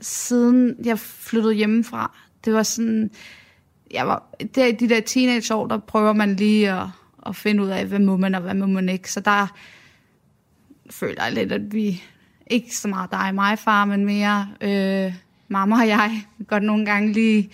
siden 0.00 0.76
jeg 0.84 0.98
flyttede 0.98 1.54
hjemmefra. 1.54 2.16
Det 2.44 2.54
var 2.54 2.62
sådan, 2.62 3.10
jeg 3.90 4.06
var, 4.06 4.36
der 4.54 4.66
i 4.66 4.72
de 4.72 4.88
der 4.88 5.00
teenageår, 5.00 5.66
der 5.66 5.78
prøver 5.78 6.12
man 6.12 6.36
lige 6.36 6.72
at, 6.72 6.86
at 7.26 7.36
finde 7.36 7.62
ud 7.62 7.68
af, 7.68 7.86
hvad 7.86 7.98
må 7.98 8.16
man 8.16 8.34
og 8.34 8.40
hvad 8.40 8.54
må 8.54 8.66
man 8.66 8.88
ikke. 8.88 9.12
Så 9.12 9.20
der 9.20 9.46
føler 10.90 11.24
jeg 11.24 11.32
lidt, 11.32 11.52
at 11.52 11.74
vi, 11.74 12.02
ikke 12.50 12.76
så 12.76 12.88
meget 12.88 13.10
dig 13.10 13.28
og 13.28 13.34
mig, 13.34 13.58
far, 13.58 13.84
men 13.84 14.04
mere 14.04 14.48
øh, 14.60 15.14
mamma 15.48 15.76
og 15.76 15.88
jeg, 15.88 16.22
godt 16.48 16.62
nogle 16.62 16.86
gange 16.86 17.12
lige 17.12 17.50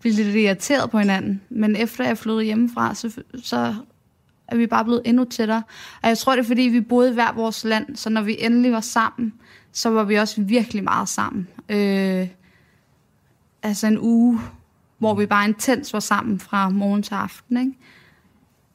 blive 0.00 0.14
lidt 0.14 0.36
irriteret 0.36 0.90
på 0.90 0.98
hinanden. 0.98 1.40
Men 1.50 1.76
efter 1.76 2.04
jeg 2.04 2.18
flyttede 2.18 2.44
hjemmefra, 2.44 2.94
så, 2.94 3.22
så 3.42 3.74
at 4.48 4.58
vi 4.58 4.66
bare 4.66 4.84
blevet 4.84 5.02
endnu 5.04 5.24
tættere. 5.24 5.62
Og 6.02 6.08
jeg 6.08 6.18
tror, 6.18 6.32
det 6.32 6.42
er 6.42 6.46
fordi, 6.46 6.62
vi 6.62 6.80
boede 6.80 7.10
i 7.10 7.14
hver 7.14 7.32
vores 7.32 7.64
land, 7.64 7.96
så 7.96 8.10
når 8.10 8.22
vi 8.22 8.36
endelig 8.38 8.72
var 8.72 8.80
sammen, 8.80 9.32
så 9.72 9.90
var 9.90 10.04
vi 10.04 10.14
også 10.14 10.42
virkelig 10.42 10.84
meget 10.84 11.08
sammen. 11.08 11.48
Øh, 11.68 12.28
altså 13.62 13.86
en 13.86 13.98
uge, 14.00 14.40
hvor 14.98 15.14
vi 15.14 15.26
bare 15.26 15.48
intens 15.48 15.92
var 15.92 16.00
sammen 16.00 16.40
fra 16.40 16.68
morgen 16.68 17.02
til 17.02 17.14
aften. 17.14 17.56
Ikke? 17.56 17.72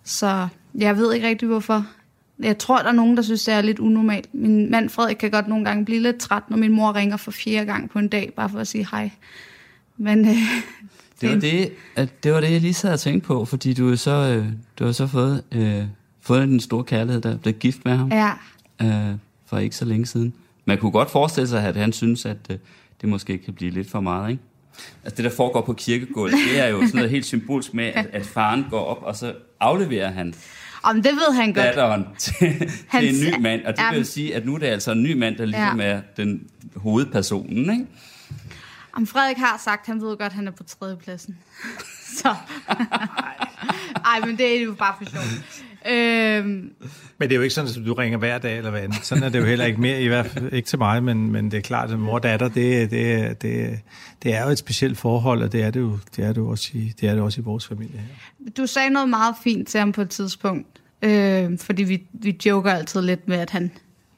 Så 0.03 0.47
jeg 0.75 0.97
ved 0.97 1.13
ikke 1.13 1.27
rigtig, 1.27 1.47
hvorfor. 1.47 1.85
Jeg 2.39 2.57
tror, 2.57 2.77
der 2.77 2.87
er 2.87 2.91
nogen, 2.91 3.17
der 3.17 3.23
synes, 3.23 3.43
det 3.43 3.53
er 3.53 3.61
lidt 3.61 3.79
unormalt. 3.79 4.33
Min 4.33 4.71
mand 4.71 4.89
Frederik 4.89 5.15
kan 5.15 5.31
godt 5.31 5.47
nogle 5.47 5.65
gange 5.65 5.85
blive 5.85 6.01
lidt 6.01 6.17
træt, 6.17 6.49
når 6.49 6.57
min 6.57 6.71
mor 6.71 6.95
ringer 6.95 7.17
for 7.17 7.31
fjerde 7.31 7.65
gang 7.65 7.89
på 7.89 7.99
en 7.99 8.07
dag, 8.07 8.33
bare 8.35 8.49
for 8.49 8.59
at 8.59 8.67
sige 8.67 8.87
hej. 8.91 9.11
Men 9.97 10.27
øh, 10.27 10.35
det 11.21 11.29
var 11.29 11.35
det, 11.35 11.71
at 11.95 12.23
det 12.23 12.33
var 12.33 12.41
det, 12.41 12.51
jeg 12.51 12.61
lige 12.61 12.73
sad 12.73 12.93
og 12.93 12.99
tænkte 12.99 13.27
på, 13.27 13.45
fordi 13.45 13.73
du 13.73 13.91
er 13.91 13.95
så, 13.95 14.11
øh, 14.11 14.45
du 14.79 14.85
har 14.85 14.91
så 14.91 15.07
fået, 15.07 15.43
øh, 15.51 15.83
fået 16.21 16.47
den 16.47 16.59
store 16.59 16.83
kærlighed, 16.83 17.21
der 17.21 17.37
blev 17.37 17.53
gift 17.53 17.85
med 17.85 17.95
ham 17.97 18.11
ja, 18.11 18.31
øh, 18.81 19.15
for 19.45 19.57
ikke 19.57 19.75
så 19.75 19.85
længe 19.85 20.05
siden. 20.05 20.33
Man 20.65 20.77
kunne 20.77 20.91
godt 20.91 21.11
forestille 21.11 21.47
sig, 21.47 21.63
at 21.63 21.75
han 21.75 21.93
synes, 21.93 22.25
at 22.25 22.37
øh, 22.51 22.57
det 23.01 23.09
måske 23.09 23.37
kan 23.37 23.53
blive 23.53 23.71
lidt 23.71 23.91
for 23.91 23.99
meget, 23.99 24.29
ikke? 24.31 24.43
Altså 25.03 25.15
det, 25.17 25.25
der 25.31 25.35
foregår 25.37 25.61
på 25.61 25.73
kirkegulvet, 25.73 26.35
det 26.53 26.59
er 26.59 26.67
jo 26.67 26.77
sådan 26.79 26.91
noget 26.95 27.09
helt 27.09 27.25
symbolsk 27.25 27.73
med, 27.73 27.85
at, 27.85 28.07
at 28.13 28.25
faren 28.25 28.65
går 28.69 28.79
op, 28.85 29.03
og 29.03 29.15
så 29.15 29.33
afleverer 29.59 30.11
han 30.11 30.33
om 30.83 30.95
det 30.95 31.11
ved 31.11 31.35
han 31.35 31.45
godt. 31.53 31.55
datteren 31.65 32.05
til, 32.17 32.33
Han 32.87 33.01
til 33.03 33.15
en 33.15 33.31
ny 33.31 33.41
mand. 33.41 33.65
Og 33.65 33.73
det 33.73 33.79
Jamen. 33.81 33.97
vil 33.97 34.05
sige, 34.05 34.35
at 34.35 34.45
nu 34.45 34.53
er 34.55 34.57
det 34.57 34.65
altså 34.67 34.91
en 34.91 35.03
ny 35.03 35.13
mand, 35.13 35.35
der 35.37 35.45
ligesom 35.45 35.79
Ja. 35.79 35.85
er 35.85 36.01
den 36.17 36.41
hovedpersonen, 36.75 37.71
ikke? 37.71 37.85
Om 38.97 39.07
Frederik 39.07 39.37
har 39.37 39.61
sagt, 39.63 39.81
at 39.81 39.87
han 39.87 40.01
ved 40.01 40.17
godt, 40.17 40.21
at 40.21 40.33
han 40.33 40.47
er 40.47 40.51
på 40.51 40.63
tredjepladsen. 40.63 41.37
Så. 42.21 42.35
Ej, 44.05 44.25
men 44.25 44.37
det 44.37 44.57
er 44.57 44.61
jo 44.61 44.73
bare 44.73 44.95
for 44.97 45.11
sjov. 45.11 45.23
Øhm, 45.91 46.71
Men 47.17 47.29
det 47.29 47.31
er 47.31 47.35
jo 47.35 47.41
ikke 47.41 47.53
sådan, 47.55 47.69
at 47.69 47.85
du 47.85 47.93
ringer 47.93 48.17
hver 48.17 48.37
dag 48.37 48.57
eller 48.57 48.69
hvad 48.69 48.81
andet. 48.81 49.05
Sådan 49.05 49.23
er 49.23 49.29
det 49.29 49.39
jo 49.39 49.45
heller 49.45 49.65
ikke 49.65 49.81
mere, 49.81 50.01
i 50.01 50.07
hvert 50.07 50.25
fald 50.25 50.53
ikke 50.53 50.67
til 50.67 50.79
mig, 50.79 51.03
men, 51.03 51.31
men 51.31 51.51
det 51.51 51.57
er 51.57 51.61
klart, 51.61 51.91
at 51.91 51.99
mor 51.99 52.13
og 52.13 52.23
datter, 52.23 52.47
det, 52.47 52.91
det, 52.91 53.41
det, 53.41 53.79
det 54.23 54.33
er 54.33 54.43
jo 54.43 54.49
et 54.49 54.57
specielt 54.57 54.97
forhold, 54.97 55.43
og 55.43 55.51
det 55.51 55.63
er 55.63 55.71
det 55.71 55.79
jo, 55.79 55.99
det 56.15 56.25
er 56.25 56.27
det 56.27 56.37
jo 56.37 56.47
også, 56.49 56.69
i, 56.73 56.93
det 57.01 57.09
er 57.09 57.13
det 57.13 57.23
også 57.23 57.41
i 57.41 57.43
vores 57.43 57.67
familie 57.67 57.99
her. 57.99 58.51
du 58.57 58.65
sagde 58.65 58.89
noget 58.89 59.09
meget 59.09 59.35
fint 59.43 59.67
til 59.67 59.79
ham 59.79 59.91
på 59.91 60.01
et 60.01 60.09
tidspunkt. 60.09 60.67
Øh, 61.01 61.59
fordi 61.59 61.83
vi, 61.83 62.03
vi 62.13 62.39
joker 62.45 62.71
altid 62.71 63.01
lidt 63.01 63.27
med, 63.27 63.37
at 63.37 63.49
han, 63.49 63.71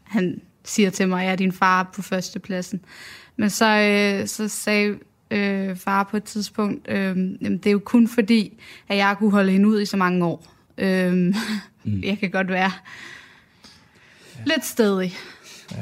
han 0.03 0.41
siger 0.63 0.89
til 0.89 1.07
mig, 1.07 1.19
at 1.19 1.25
jeg 1.25 1.31
er 1.31 1.35
din 1.35 1.51
far 1.51 1.91
på 1.95 2.01
førstepladsen. 2.01 2.81
Men 3.39 3.49
så, 3.49 3.65
øh, 3.65 4.28
så 4.28 4.47
sagde 4.47 4.97
øh, 5.32 5.75
far 5.75 6.04
på 6.04 6.17
et 6.17 6.23
tidspunkt, 6.23 6.88
øh, 6.89 7.17
jamen, 7.41 7.58
det 7.58 7.65
er 7.65 7.71
jo 7.71 7.82
kun 7.86 8.08
fordi, 8.08 8.60
at 8.88 8.97
jeg 8.97 9.15
kunne 9.19 9.32
holde 9.32 9.52
hende 9.52 9.67
ud 9.67 9.82
i 9.82 9.86
så 9.86 9.97
mange 9.97 10.25
år. 10.25 10.45
Øh, 10.78 11.13
mm. 11.13 11.34
Jeg 12.04 12.17
kan 12.19 12.32
godt 12.32 12.47
være 12.47 12.71
lidt 14.45 14.65
stedig. 14.65 15.13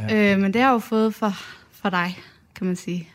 Ja. 0.09 0.33
Øh, 0.33 0.39
men 0.39 0.53
det 0.53 0.61
har 0.61 0.69
jeg 0.69 0.73
jo 0.73 0.79
fået 0.79 1.15
for, 1.15 1.33
for 1.71 1.89
dig, 1.89 2.19
kan 2.55 2.67
man 2.67 2.75
sige. 2.75 3.09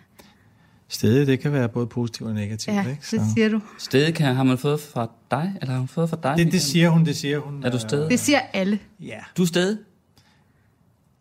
Stedet, 0.89 1.27
det 1.27 1.41
kan 1.41 1.53
være 1.53 1.69
både 1.69 1.87
positivt 1.87 2.29
og 2.29 2.35
negativt, 2.35 2.77
Ja, 2.77 2.81
ikke? 2.81 3.03
det 3.11 3.21
siger 3.35 3.49
du. 3.49 3.61
Stedet 3.79 4.15
kan, 4.15 4.35
har 4.35 4.43
man 4.43 4.59
fået 4.59 4.81
fra 4.81 5.11
dig, 5.31 5.53
eller 5.61 5.73
har 5.73 5.81
man 5.81 5.89
fået 5.89 6.11
fra 6.11 6.19
dig? 6.23 6.35
det, 6.37 6.53
det 6.53 6.63
siger 6.63 6.89
hun, 6.89 7.05
det 7.05 7.17
siger 7.17 7.39
hun. 7.39 7.65
Er 7.65 7.71
du 7.71 7.79
stedet? 7.79 8.11
Det 8.11 8.21
siger 8.21 8.41
alle. 8.53 8.79
Ja. 9.01 9.19
Du 9.37 9.43
er 9.43 9.47
stedet? 9.47 9.79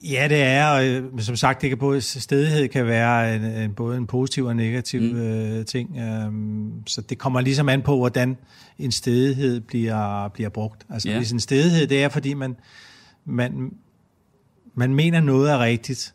Ja, 0.04 0.28
det 0.30 0.42
er, 0.42 0.68
og 0.68 0.88
øh, 0.88 1.20
som 1.20 1.36
sagt, 1.36 1.62
det 1.62 1.70
kan 1.70 1.78
både, 1.78 2.02
stedighed 2.02 2.68
kan 2.68 2.86
være 2.86 3.36
en, 3.36 3.44
en, 3.44 3.74
både 3.74 3.98
en 3.98 4.08
positiv 4.08 4.46
og 4.46 4.56
negativ 4.56 5.02
mm. 5.02 5.20
øh, 5.20 5.66
ting. 5.66 5.98
Øhm, 5.98 6.72
så 6.88 7.02
det 7.02 7.18
kommer 7.18 7.42
ligesom 7.42 7.70
an 7.70 7.82
på, 7.82 7.98
hvordan 7.98 8.38
en 8.80 8.92
stedighed 8.92 9.60
bliver, 9.60 10.28
bliver 10.28 10.50
brugt. 10.50 10.86
Altså 10.90 11.10
Ja. 11.10 11.18
hvis 11.18 11.32
en 11.32 11.40
stedighed, 11.40 11.88
det 11.88 12.04
er, 12.04 12.10
fordi 12.10 12.34
man, 12.34 12.56
man, 13.26 13.72
man 14.76 14.96
mener 14.96 15.20
noget 15.20 15.52
er 15.52 15.60
rigtigt, 15.60 16.14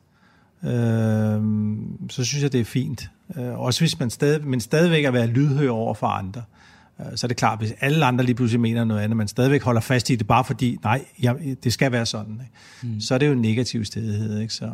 øhm, 0.64 2.10
så 2.10 2.24
synes 2.24 2.42
jeg, 2.42 2.52
det 2.52 2.60
er 2.60 2.64
fint. 2.64 3.10
Øh, 3.36 3.60
også 3.60 3.80
hvis 3.80 3.98
man 3.98 4.10
stadig, 4.10 4.46
men 4.46 4.60
stadigvæk 4.60 5.04
at 5.04 5.12
være 5.12 5.26
lydhør 5.26 5.70
over 5.70 5.94
for 5.94 6.06
andre. 6.06 6.42
Øh, 7.00 7.06
Så 7.16 7.26
er 7.26 7.28
det 7.28 7.36
klart, 7.36 7.58
hvis 7.58 7.72
alle 7.80 8.04
andre 8.06 8.24
lige 8.24 8.34
pludselig 8.34 8.60
mener 8.60 8.84
noget 8.84 9.00
andet, 9.00 9.16
man 9.16 9.28
stadigvæk 9.28 9.62
holder 9.62 9.80
fast 9.80 10.10
i 10.10 10.14
det, 10.16 10.26
bare 10.26 10.44
fordi, 10.44 10.78
nej, 10.84 11.04
jeg, 11.22 11.36
det 11.64 11.72
skal 11.72 11.92
være 11.92 12.06
sådan, 12.06 12.32
ikke? 12.82 12.94
Mm. 12.94 13.00
så 13.00 13.14
er 13.14 13.18
det 13.18 13.26
jo 13.26 13.32
en 13.32 13.40
negativ 13.42 13.84
stedighed. 13.84 14.38
Ikke? 14.40 14.54
Så, 14.54 14.64
øh, 14.64 14.70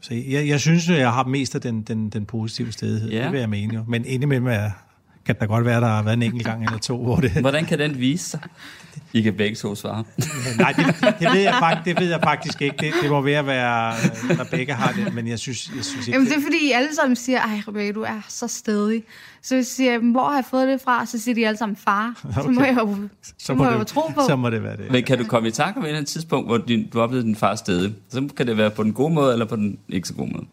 så 0.00 0.14
jeg, 0.14 0.48
jeg 0.48 0.60
synes 0.60 0.88
jo, 0.88 0.94
jeg 0.94 1.12
har 1.12 1.24
mest 1.24 1.54
af 1.54 1.60
den, 1.60 1.82
den, 1.82 2.08
den 2.08 2.24
positive 2.24 2.72
stedighed, 2.72 3.10
Ja. 3.10 3.24
det 3.24 3.32
vil 3.32 3.40
jeg 3.40 3.48
mene 3.48 3.74
jo. 3.74 3.84
Men 3.88 4.04
indimellem 4.04 4.46
er, 4.46 4.70
kan 5.26 5.34
der 5.40 5.46
godt 5.46 5.64
være, 5.64 5.80
der 5.80 5.86
har 5.86 6.02
været 6.02 6.16
en 6.16 6.22
enkelt 6.22 6.44
gang 6.44 6.64
eller 6.64 6.78
to, 6.78 7.02
hvor 7.02 7.16
det... 7.16 7.30
Hvordan 7.30 7.64
kan 7.64 7.78
den 7.78 7.98
vise 7.98 8.30
sig? 8.30 8.40
I 9.12 9.22
kan 9.22 9.34
begge 9.34 9.56
to 9.56 9.74
svare. 9.74 10.04
Nej, 10.58 10.72
det, 10.72 10.86
det, 11.20 11.28
ved 11.32 11.40
jeg 11.40 11.54
faktisk, 11.58 11.84
det 11.84 12.00
ved 12.04 12.10
jeg 12.10 12.20
faktisk 12.22 12.62
ikke. 12.62 12.76
Det, 12.80 12.92
det 13.02 13.10
må 13.10 13.20
være, 13.20 13.38
at 13.38 13.46
være, 13.46 13.92
Rebecca 14.40 14.72
har 14.72 14.92
det, 14.92 15.14
men 15.14 15.28
jeg 15.28 15.38
synes, 15.38 15.70
jeg 15.76 15.84
synes 15.84 16.06
ikke... 16.06 16.16
Jamen, 16.16 16.28
det 16.28 16.36
er 16.36 16.42
fordi, 16.42 16.68
I 16.68 16.72
alle 16.72 16.94
sammen 16.94 17.16
siger, 17.16 17.40
ej 17.40 17.60
Rebecca, 17.68 17.92
du 17.92 18.02
er 18.02 18.20
så 18.28 18.48
stedig. 18.48 19.02
Så 19.42 19.54
hvis 19.54 19.78
jeg 19.78 19.86
siger, 19.86 20.12
hvor 20.12 20.28
har 20.28 20.34
jeg 20.34 20.44
fået 20.44 20.68
det 20.68 20.80
fra? 20.80 21.06
Så 21.06 21.18
siger 21.18 21.34
de 21.34 21.46
alle 21.46 21.58
sammen 21.58 21.76
far. 21.76 22.22
Okay. 22.24 22.42
Så 22.42 22.50
må 22.50 22.64
jeg 22.64 22.76
jo, 22.78 22.96
så 23.38 23.54
må, 23.54 23.64
må 23.64 23.70
jeg 23.70 23.78
jo 23.78 23.84
tro 23.84 24.08
på. 24.14 24.20
Så 24.28 24.36
må 24.36 24.50
det 24.50 24.62
være 24.62 24.76
det. 24.76 24.90
Men 24.90 25.04
kan 25.04 25.18
du 25.18 25.24
komme 25.24 25.48
i 25.48 25.52
tanke 25.52 25.78
om 25.78 25.82
et 25.82 25.88
eller 25.88 25.98
andet 25.98 26.10
tidspunkt, 26.10 26.48
hvor 26.48 26.58
din, 26.58 26.88
du 26.88 27.00
oplevede 27.00 27.26
din 27.26 27.36
far 27.36 27.54
stedig? 27.54 27.94
Så 28.08 28.28
kan 28.36 28.46
det 28.46 28.56
være 28.56 28.70
på 28.70 28.82
den 28.82 28.92
gode 28.92 29.14
måde, 29.14 29.32
eller 29.32 29.46
på 29.46 29.56
den 29.56 29.78
ikke 29.88 30.08
så 30.08 30.14
gode 30.14 30.30
måde? 30.32 30.46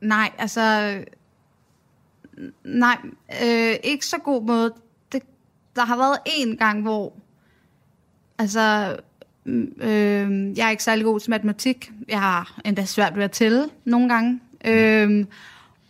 Nej, 0.00 0.30
altså... 0.38 0.94
Nej, 2.64 2.96
øh, 3.44 3.74
ikke 3.84 4.06
så 4.06 4.16
god 4.24 4.42
måde. 4.42 4.72
Der 5.76 5.84
har 5.84 5.96
været 5.96 6.18
en 6.26 6.56
gang, 6.56 6.82
hvor... 6.82 7.12
Altså, 8.38 8.96
øh, 9.46 10.58
jeg 10.58 10.66
er 10.66 10.70
ikke 10.70 10.82
særlig 10.82 11.04
god 11.04 11.20
til 11.20 11.30
matematik. 11.30 11.90
Jeg 12.08 12.20
har 12.20 12.60
endda 12.64 12.84
svært 12.84 13.16
ved 13.16 13.24
at 13.24 13.30
tælle 13.30 13.68
nogle 13.84 14.08
gange. 14.08 14.40
Øh, 14.64 15.24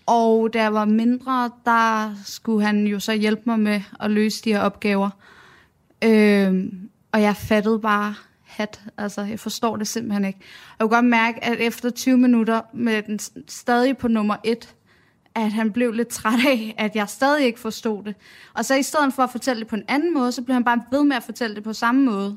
og 0.06 0.52
da 0.52 0.62
jeg 0.62 0.74
var 0.74 0.84
mindre, 0.84 1.50
der 1.64 2.14
skulle 2.24 2.66
han 2.66 2.86
jo 2.86 3.00
så 3.00 3.12
hjælpe 3.12 3.42
mig 3.46 3.60
med 3.60 3.80
at 4.00 4.10
løse 4.10 4.44
de 4.44 4.52
her 4.52 4.60
opgaver. 4.60 5.10
Øh, 6.04 6.64
og 7.12 7.22
jeg 7.22 7.36
fattede 7.36 7.80
bare 7.80 8.14
hat. 8.44 8.80
Altså, 8.98 9.22
jeg 9.22 9.40
forstår 9.40 9.76
det 9.76 9.88
simpelthen 9.88 10.24
ikke. 10.24 10.38
Jeg 10.78 10.84
kunne 10.84 10.96
godt 10.96 11.04
mærke, 11.04 11.44
at 11.44 11.60
efter 11.60 11.90
20 11.90 12.18
minutter 12.18 12.60
med 12.72 13.02
den 13.02 13.18
stadig 13.48 13.96
på 13.96 14.08
nummer 14.08 14.36
1, 14.44 14.74
at 15.36 15.52
han 15.52 15.72
blev 15.72 15.92
lidt 15.92 16.08
træt 16.08 16.38
af, 16.48 16.74
at 16.78 16.96
jeg 16.96 17.08
stadig 17.08 17.44
ikke 17.44 17.60
forstod 17.60 18.04
det. 18.04 18.14
Og 18.54 18.64
så 18.64 18.74
i 18.74 18.82
stedet 18.82 19.14
for 19.14 19.22
at 19.22 19.30
fortælle 19.30 19.60
det 19.60 19.68
på 19.68 19.76
en 19.76 19.84
anden 19.88 20.14
måde, 20.14 20.32
så 20.32 20.42
blev 20.42 20.54
han 20.54 20.64
bare 20.64 20.82
ved 20.90 21.04
med 21.04 21.16
at 21.16 21.22
fortælle 21.22 21.56
det 21.56 21.64
på 21.64 21.72
samme 21.72 22.04
måde. 22.04 22.36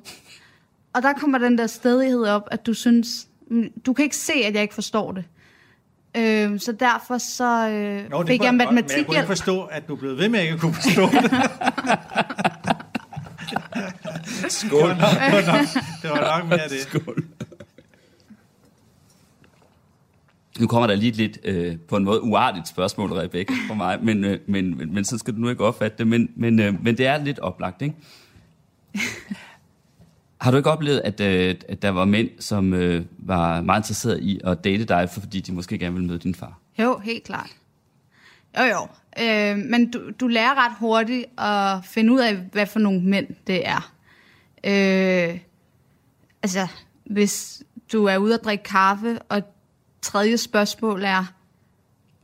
Og 0.93 1.01
der 1.01 1.13
kommer 1.13 1.37
den 1.37 1.57
der 1.57 1.67
stedighed 1.67 2.25
op, 2.25 2.47
at 2.51 2.65
du 2.65 2.73
synes, 2.73 3.27
mm, 3.51 3.69
du 3.85 3.93
kan 3.93 4.03
ikke 4.03 4.15
se, 4.15 4.33
at 4.33 4.53
jeg 4.53 4.61
ikke 4.61 4.73
forstår 4.73 5.11
det. 5.11 5.23
Øh, 6.17 6.59
så 6.59 6.71
derfor 6.71 7.17
så 7.17 7.69
øh, 7.69 8.09
Nå, 8.09 8.25
fik 8.25 8.43
jeg 8.43 8.55
matematik. 8.55 8.89
Men 8.89 8.97
jeg 8.97 9.05
kunne 9.05 9.17
ikke 9.17 9.27
forstå, 9.27 9.63
at 9.63 9.87
du 9.87 9.95
blev 9.95 10.17
ved 10.17 10.29
med 10.29 10.39
at 10.39 10.45
ikke 10.45 10.57
kunne 10.57 10.73
forstå 10.73 11.01
det. 11.01 11.31
Skål. 14.51 14.89
Det 14.89 14.97
var, 14.97 15.01
nok, 15.01 15.11
det, 15.21 15.33
var 15.33 15.57
nok, 15.57 15.65
det 16.01 16.09
var 16.09 16.39
nok 16.39 16.49
mere 16.49 16.67
det. 16.69 16.81
Skål. 16.81 17.23
Nu 20.59 20.67
kommer 20.67 20.87
der 20.87 20.95
lige 20.95 21.11
lidt 21.11 21.39
øh, 21.43 21.77
på 21.87 21.97
en 21.97 22.03
måde 22.03 22.23
uartigt 22.23 22.67
spørgsmål, 22.67 23.11
Rebecca, 23.11 23.53
for 23.67 23.75
mig, 23.75 23.99
men, 24.03 24.23
øh, 24.23 24.39
men, 24.47 24.77
men, 24.77 24.93
men 24.93 25.05
så 25.05 25.17
skal 25.17 25.33
du 25.33 25.39
nu 25.39 25.49
ikke 25.49 25.65
opfatte 25.65 25.97
det, 25.97 26.07
men, 26.07 26.31
men, 26.35 26.59
øh, 26.59 26.83
men 26.83 26.97
det 26.97 27.05
er 27.05 27.23
lidt 27.23 27.39
oplagt, 27.39 27.81
ikke? 27.81 27.95
Har 30.41 30.51
du 30.51 30.57
ikke 30.57 30.71
oplevet, 30.71 31.01
at, 31.03 31.21
øh, 31.21 31.55
at 31.69 31.81
der 31.81 31.89
var 31.89 32.05
mænd, 32.05 32.29
som 32.39 32.73
øh, 32.73 33.05
var 33.17 33.61
meget 33.61 33.79
interesserede 33.79 34.21
i 34.21 34.39
at 34.43 34.63
date 34.63 34.85
dig, 34.85 35.09
fordi 35.09 35.39
de 35.39 35.51
måske 35.51 35.77
gerne 35.77 35.93
ville 35.93 36.07
møde 36.07 36.19
din 36.19 36.35
far? 36.35 36.59
Jo, 36.79 36.97
helt 36.97 37.23
klart. 37.23 37.49
Jo, 38.57 38.63
jo. 38.63 38.87
Øh, 39.23 39.57
men 39.57 39.91
du, 39.91 40.11
du 40.19 40.27
lærer 40.27 40.65
ret 40.65 40.75
hurtigt 40.79 41.25
at 41.39 41.85
finde 41.85 42.13
ud 42.13 42.19
af, 42.19 42.35
hvad 42.35 42.65
for 42.65 42.79
nogle 42.79 43.01
mænd 43.01 43.27
det 43.47 43.67
er. 43.67 43.91
Øh, 44.63 45.39
altså, 46.43 46.67
hvis 47.05 47.63
du 47.91 48.05
er 48.05 48.17
ude 48.17 48.33
at 48.33 48.43
drikke 48.43 48.63
kaffe, 48.63 49.19
og 49.21 49.41
tredje 50.01 50.37
spørgsmål 50.37 51.03
er 51.03 51.33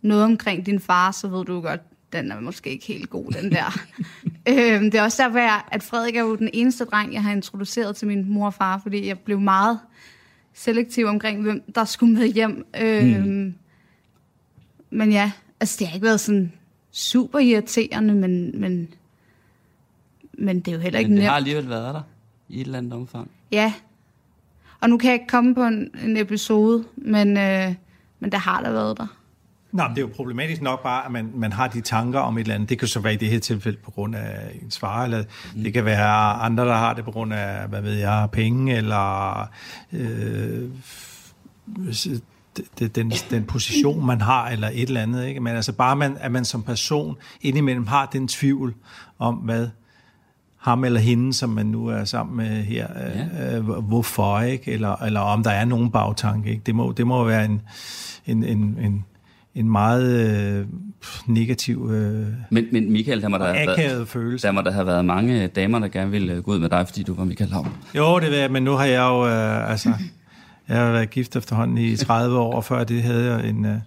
noget 0.01 0.23
omkring 0.23 0.65
din 0.65 0.79
far, 0.79 1.11
så 1.11 1.27
ved 1.27 1.45
du 1.45 1.61
godt, 1.61 1.81
den 2.13 2.31
er 2.31 2.39
måske 2.39 2.69
ikke 2.69 2.85
helt 2.85 3.09
god, 3.09 3.31
den 3.31 3.51
der. 3.51 3.79
øhm, 4.49 4.91
det 4.91 4.95
er 4.95 5.03
også 5.03 5.23
derfor, 5.23 5.39
at 5.73 5.83
Frederik 5.83 6.15
er 6.15 6.21
jo 6.21 6.35
den 6.35 6.49
eneste 6.53 6.85
dreng, 6.85 7.13
jeg 7.13 7.23
har 7.23 7.31
introduceret 7.31 7.95
til 7.95 8.07
min 8.07 8.29
mor 8.29 8.45
og 8.45 8.53
far, 8.53 8.79
fordi 8.83 9.07
jeg 9.07 9.19
blev 9.19 9.39
meget 9.39 9.79
selektiv 10.53 11.05
omkring, 11.05 11.41
hvem 11.41 11.63
der 11.75 11.85
skulle 11.85 12.13
med 12.13 12.27
hjem. 12.27 12.65
Øhm, 12.81 13.23
mm. 13.23 13.53
Men 14.89 15.11
ja, 15.11 15.31
altså 15.59 15.75
det 15.79 15.87
har 15.87 15.95
ikke 15.95 16.05
været 16.05 16.19
sådan 16.19 16.53
super 16.91 17.39
irriterende, 17.39 18.13
men, 18.13 18.59
men, 18.59 18.93
men 20.33 20.59
det 20.59 20.67
er 20.67 20.75
jo 20.75 20.81
heller 20.81 20.99
ikke 20.99 21.09
men 21.09 21.17
det 21.17 21.21
nemt. 21.21 21.29
har 21.29 21.35
alligevel 21.35 21.69
været 21.69 21.93
der 21.93 22.01
i 22.49 22.61
et 22.61 22.65
eller 22.65 22.77
andet 22.77 22.93
omfang. 22.93 23.31
Ja, 23.51 23.73
og 24.81 24.89
nu 24.89 24.97
kan 24.97 25.07
jeg 25.07 25.13
ikke 25.13 25.27
komme 25.27 25.55
på 25.55 25.63
en, 25.63 25.89
en 26.03 26.17
episode, 26.17 26.83
men, 26.97 27.37
øh, 27.37 27.73
men 28.19 28.31
der 28.31 28.37
har 28.37 28.61
der 28.61 28.71
været 28.71 28.97
der. 28.97 29.07
Nå, 29.71 29.83
men 29.83 29.91
det 29.91 29.97
er 29.97 30.01
jo 30.01 30.13
problematisk 30.15 30.61
nok 30.61 30.83
bare, 30.83 31.05
at 31.05 31.11
man, 31.11 31.31
man 31.35 31.51
har 31.51 31.67
de 31.67 31.81
tanker 31.81 32.19
om 32.19 32.37
et 32.37 32.41
eller 32.41 32.55
andet. 32.55 32.69
Det 32.69 32.79
kan 32.79 32.87
så 32.87 32.99
være 32.99 33.13
i 33.13 33.17
det 33.17 33.29
her 33.29 33.39
tilfælde 33.39 33.77
på 33.83 33.91
grund 33.91 34.15
af 34.15 34.59
ens 34.63 34.79
far, 34.79 35.03
eller 35.03 35.23
mm. 35.55 35.63
det 35.63 35.73
kan 35.73 35.85
være 35.85 36.33
andre, 36.33 36.65
der 36.65 36.75
har 36.75 36.93
det 36.93 37.05
på 37.05 37.11
grund 37.11 37.33
af, 37.33 37.67
hvad 37.67 37.81
ved 37.81 37.93
jeg, 37.93 38.27
penge, 38.31 38.75
eller 38.75 39.41
øh, 39.93 40.69
den, 42.95 43.11
den 43.29 43.43
position, 43.43 44.05
man 44.05 44.21
har, 44.21 44.47
eller 44.49 44.69
et 44.73 44.87
eller 44.87 45.01
andet. 45.01 45.27
Ikke? 45.27 45.39
Men 45.39 45.55
altså 45.55 45.73
bare, 45.73 45.95
man, 45.95 46.17
at 46.19 46.31
man 46.31 46.45
som 46.45 46.63
person 46.63 47.17
indimellem 47.41 47.87
har 47.87 48.05
den 48.05 48.27
tvivl 48.27 48.73
om, 49.19 49.35
hvad 49.35 49.67
ham 50.65 50.83
eller 50.83 50.99
hende, 50.99 51.33
som 51.33 51.49
man 51.49 51.65
nu 51.65 51.87
er 51.87 52.03
sammen 52.03 52.37
med 52.37 52.63
her, 52.63 52.87
ja. 53.39 53.57
øh, 53.57 53.63
hvorfor, 53.63 54.39
ikke? 54.39 54.71
Eller, 54.71 55.03
eller 55.03 55.19
om 55.19 55.43
der 55.43 55.51
er 55.51 55.65
nogen 55.65 55.91
bagtanke. 55.91 56.49
Ikke? 56.49 56.61
Det, 56.65 56.75
må, 56.75 56.91
det 56.91 57.07
må 57.07 57.23
være 57.23 57.45
en, 57.45 57.61
en, 58.25 58.43
en, 58.43 58.77
en, 58.81 59.05
en 59.55 59.69
meget 59.69 60.29
øh, 60.59 60.65
negativ 61.27 61.89
øh, 61.91 62.27
men, 62.49 62.65
men 62.71 62.91
Michael, 62.91 63.21
der 63.21 63.27
må 63.27 63.37
der, 63.37 63.53
have 63.53 63.67
været, 63.67 64.07
følelse. 64.07 64.47
der 64.47 64.53
må 64.53 64.61
der 64.61 64.71
have 64.71 64.85
været 64.85 65.05
mange 65.05 65.47
damer, 65.47 65.79
der 65.79 65.87
gerne 65.87 66.11
ville 66.11 66.41
gå 66.41 66.51
ud 66.51 66.59
med 66.59 66.69
dig, 66.69 66.87
fordi 66.87 67.03
du 67.03 67.13
var 67.13 67.23
Michael 67.23 67.51
Havn. 67.51 67.71
Jo, 67.95 68.19
det 68.19 68.37
jeg, 68.37 68.51
men 68.51 68.63
nu 68.63 68.71
har 68.71 68.85
jeg 68.85 69.01
jo, 69.01 69.27
øh, 69.27 69.71
altså, 69.71 69.89
jeg 70.67 70.77
har 70.77 70.91
været 70.91 71.09
gift 71.09 71.35
efterhånden 71.35 71.77
i 71.77 71.95
30 71.95 72.39
år, 72.39 72.53
og 72.55 72.63
før 72.63 72.83
det 72.83 73.03
havde 73.03 73.33
jeg 73.33 73.49
en, 73.49 73.65
øh, 73.65 73.77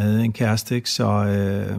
havde 0.00 0.24
en 0.24 0.32
kæreste, 0.32 0.74
ikke? 0.74 0.90
Så, 0.90 1.24
øh, 1.24 1.76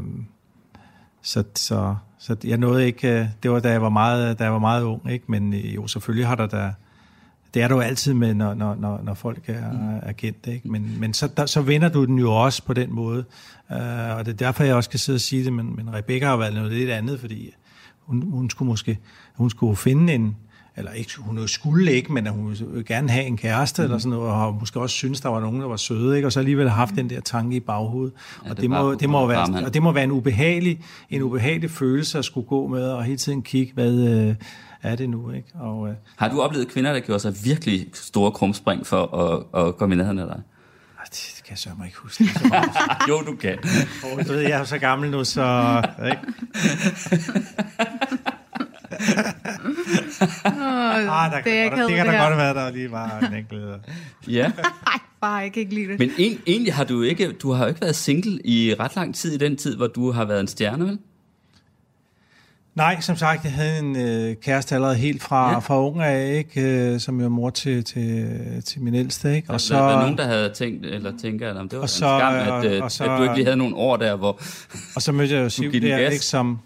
så, 1.22 1.44
så 1.56 1.96
så 2.26 2.36
jeg 2.44 2.58
nåede 2.58 2.86
ikke, 2.86 3.20
øh, 3.20 3.26
det 3.44 3.52
var 3.52 3.60
da 3.60 3.72
jeg 3.72 3.82
var 3.82 3.90
meget, 3.90 4.40
da 4.40 4.44
jeg 4.44 4.54
var 4.54 4.60
meget 4.60 4.84
ung, 4.84 5.12
ikke? 5.12 5.26
men 5.28 5.54
øh, 5.54 5.76
jo, 5.76 5.88
selvfølgelig 5.88 6.28
har 6.28 6.36
der 6.36 6.48
da, 6.48 6.74
det 7.54 7.62
er 7.62 7.68
du 7.68 7.82
altid 7.82 8.14
med, 8.14 8.34
når, 8.34 8.54
når, 8.54 8.76
når, 8.76 9.02
når 9.04 9.14
folk 9.14 9.50
er, 9.50 9.72
mm. 9.72 10.00
er 10.02 10.12
kendt, 10.12 10.48
ikke? 10.48 10.68
men, 10.68 11.00
men 11.00 11.14
så, 11.14 11.28
der, 11.28 11.46
så 11.46 11.62
vinder 11.62 11.90
du 11.90 12.06
den 12.06 12.20
jo 12.20 12.32
også 12.32 12.64
på 12.64 12.74
den 12.74 12.94
måde, 12.94 13.26
uh, 13.70 14.18
og 14.18 14.26
det 14.26 14.28
er 14.28 14.38
derfor, 14.38 14.64
jeg 14.64 14.76
også 14.76 14.90
kan 14.90 15.00
sidde 15.00 15.18
og 15.18 15.22
sige 15.22 15.46
det, 15.46 15.54
men, 15.54 15.76
men 15.76 15.94
Rebecca 15.94 16.26
har 16.26 16.38
været 16.38 16.54
noget 16.54 16.72
lidt 16.72 16.90
andet, 16.90 17.20
fordi 17.20 17.54
hun, 18.00 18.22
hun 18.32 18.50
skulle 18.50 18.70
måske, 18.70 18.98
hun 19.36 19.50
skulle 19.50 19.76
finde 19.76 20.14
en, 20.14 20.36
eller 20.78 20.92
ikke, 20.92 21.12
hun 21.18 21.48
skulle 21.48 21.92
ikke, 21.92 22.14
men 22.14 22.28
hun 22.28 22.50
ville 22.50 22.84
gerne 22.84 23.10
have 23.10 23.26
en 23.26 23.38
kæreste 23.38 23.82
mm. 23.82 23.84
eller 23.84 23.98
sådan 23.98 24.18
noget, 24.18 24.34
og 24.34 24.54
måske 24.60 24.80
også 24.80 24.96
synes, 24.96 25.22
der 25.22 25.30
var 25.30 25.40
nogen, 25.40 25.62
der 25.62 25.68
var 25.68 25.76
søde, 25.76 26.16
ikke? 26.16 26.28
og 26.28 26.32
så 26.32 26.40
alligevel 26.40 26.70
haft 26.70 26.92
mm. 26.92 26.96
den 26.96 27.10
der 27.10 27.20
tanke 27.20 27.56
i 27.56 27.60
baghovedet. 27.60 28.14
Ja, 28.46 28.50
og 28.50 28.56
det, 28.56 28.62
det, 28.62 28.70
må, 28.70 28.96
det, 28.96 29.10
må 29.10 29.28
være, 29.28 29.66
og 29.66 29.74
det 29.74 29.82
må 29.84 29.92
være 29.92 30.04
en 30.04 30.12
ubehagelig, 30.12 30.80
en 31.10 31.22
ubehagelig 31.22 31.72
følelse 31.72 32.18
at 32.18 32.26
skulle 32.26 32.48
gå 32.48 32.68
med, 32.68 32.84
og 32.84 33.04
hele 33.04 33.18
tiden 33.18 33.42
kigge, 33.42 33.74
hvad 33.74 33.94
øh, 33.94 34.36
er 34.84 34.96
det 34.96 35.10
nu? 35.10 35.32
Ikke? 35.32 35.48
Og, 35.54 35.90
øh, 35.90 35.96
Har 36.16 36.30
du 36.30 36.42
oplevet 36.42 36.68
kvinder, 36.68 36.94
der 36.94 37.00
gjorde 37.00 37.20
sig 37.20 37.34
virkelig 37.44 37.88
store 37.94 38.32
krumspring 38.32 38.88
for 38.88 39.16
at, 39.18 39.66
at 39.66 39.78
komme 39.78 39.96
i 39.96 39.98
nærheden 39.98 40.20
af 40.20 40.28
dig? 40.28 40.42
Det 41.12 41.42
kan 41.46 41.52
jeg 41.52 41.58
sørge 41.58 41.78
mig 41.78 41.86
ikke 41.86 41.98
huske. 41.98 42.24
jo, 43.10 43.22
du 43.22 43.36
kan. 43.36 43.58
Oh, 44.04 44.26
du 44.28 44.32
ved, 44.34 44.40
jeg 44.40 44.60
er 44.60 44.64
så 44.64 44.78
gammel 44.78 45.12
nu, 45.12 45.24
så... 45.24 45.82
Ikke? 46.06 46.18
ah, 50.22 51.32
der, 51.32 51.36
det, 51.36 51.44
kan, 51.44 51.70
godt, 51.70 51.90
det 51.90 51.96
kan 51.96 52.06
da 52.06 52.28
godt 52.28 52.38
være, 52.38 52.54
der 52.54 52.72
lige 52.72 52.92
var 52.92 53.20
en 53.20 53.34
enkelt... 53.34 53.64
ja. 54.28 54.48
Nej, 54.48 55.00
bare 55.22 55.36
jeg 55.36 55.54
kan 55.54 55.60
ikke 55.60 55.76
lide 55.76 55.88
det. 55.88 56.00
Men 56.00 56.12
en, 56.18 56.40
egentlig 56.48 56.74
har 56.74 56.84
du 56.84 57.02
ikke, 57.02 57.32
du 57.32 57.52
har 57.52 57.64
jo 57.64 57.68
ikke 57.68 57.82
været 57.82 57.96
single 57.96 58.40
i 58.46 58.76
ret 58.80 58.96
lang 58.96 59.16
tid 59.16 59.34
i 59.34 59.38
den 59.38 59.58
tid, 59.58 59.76
hvor 59.76 59.88
du 59.88 60.12
har 60.12 60.26
været 60.26 60.40
en 60.40 60.48
stjerne, 60.48 60.86
vel? 60.86 61.00
Nej, 62.76 63.02
som 63.02 63.16
sagt, 63.16 63.44
jeg 63.44 63.52
havde 63.52 63.80
en 63.80 63.96
øh, 63.96 64.36
kæreste 64.36 64.76
allerede 64.76 64.96
helt 64.96 65.24
fra, 65.24 65.52
ja. 65.52 65.60
fra 65.60 65.86
ung 65.86 66.02
af, 66.02 66.34
ikke? 66.38 66.62
Øh, 66.62 67.00
som 67.00 67.22
jo 67.22 67.30
mor 67.30 67.50
til, 67.50 67.84
til, 67.84 68.28
til 68.66 68.82
min 68.82 68.96
ældste. 68.96 69.36
Ikke? 69.36 69.50
Og, 69.50 69.54
og 69.54 69.62
så, 69.62 69.76
var 69.76 69.92
der 69.92 70.02
nogen, 70.02 70.18
der 70.18 70.24
havde 70.24 70.50
tænkt, 70.50 70.86
eller 70.86 71.12
tænker, 71.22 71.50
at 71.50 71.56
det 71.56 71.72
var 71.72 71.78
og 71.78 71.84
en 71.84 71.88
så, 71.88 71.96
skam, 71.98 72.34
at, 72.34 72.66
øh, 72.66 72.84
og 72.84 72.92
så, 72.92 73.04
at 73.04 73.18
du 73.18 73.24
ikke 73.24 73.36
lige 73.36 73.46
havde 73.46 73.58
nogle 73.58 73.76
år 73.76 73.98
der, 73.98 74.16
hvor 74.16 74.42
Og 74.96 75.02
så 75.02 75.12
mødte 75.12 75.36
jeg 75.36 75.44
jo 75.44 75.50
Siv 75.50 75.72
der, 75.72 75.98
ikke, 75.98 76.26
som, 76.26 76.60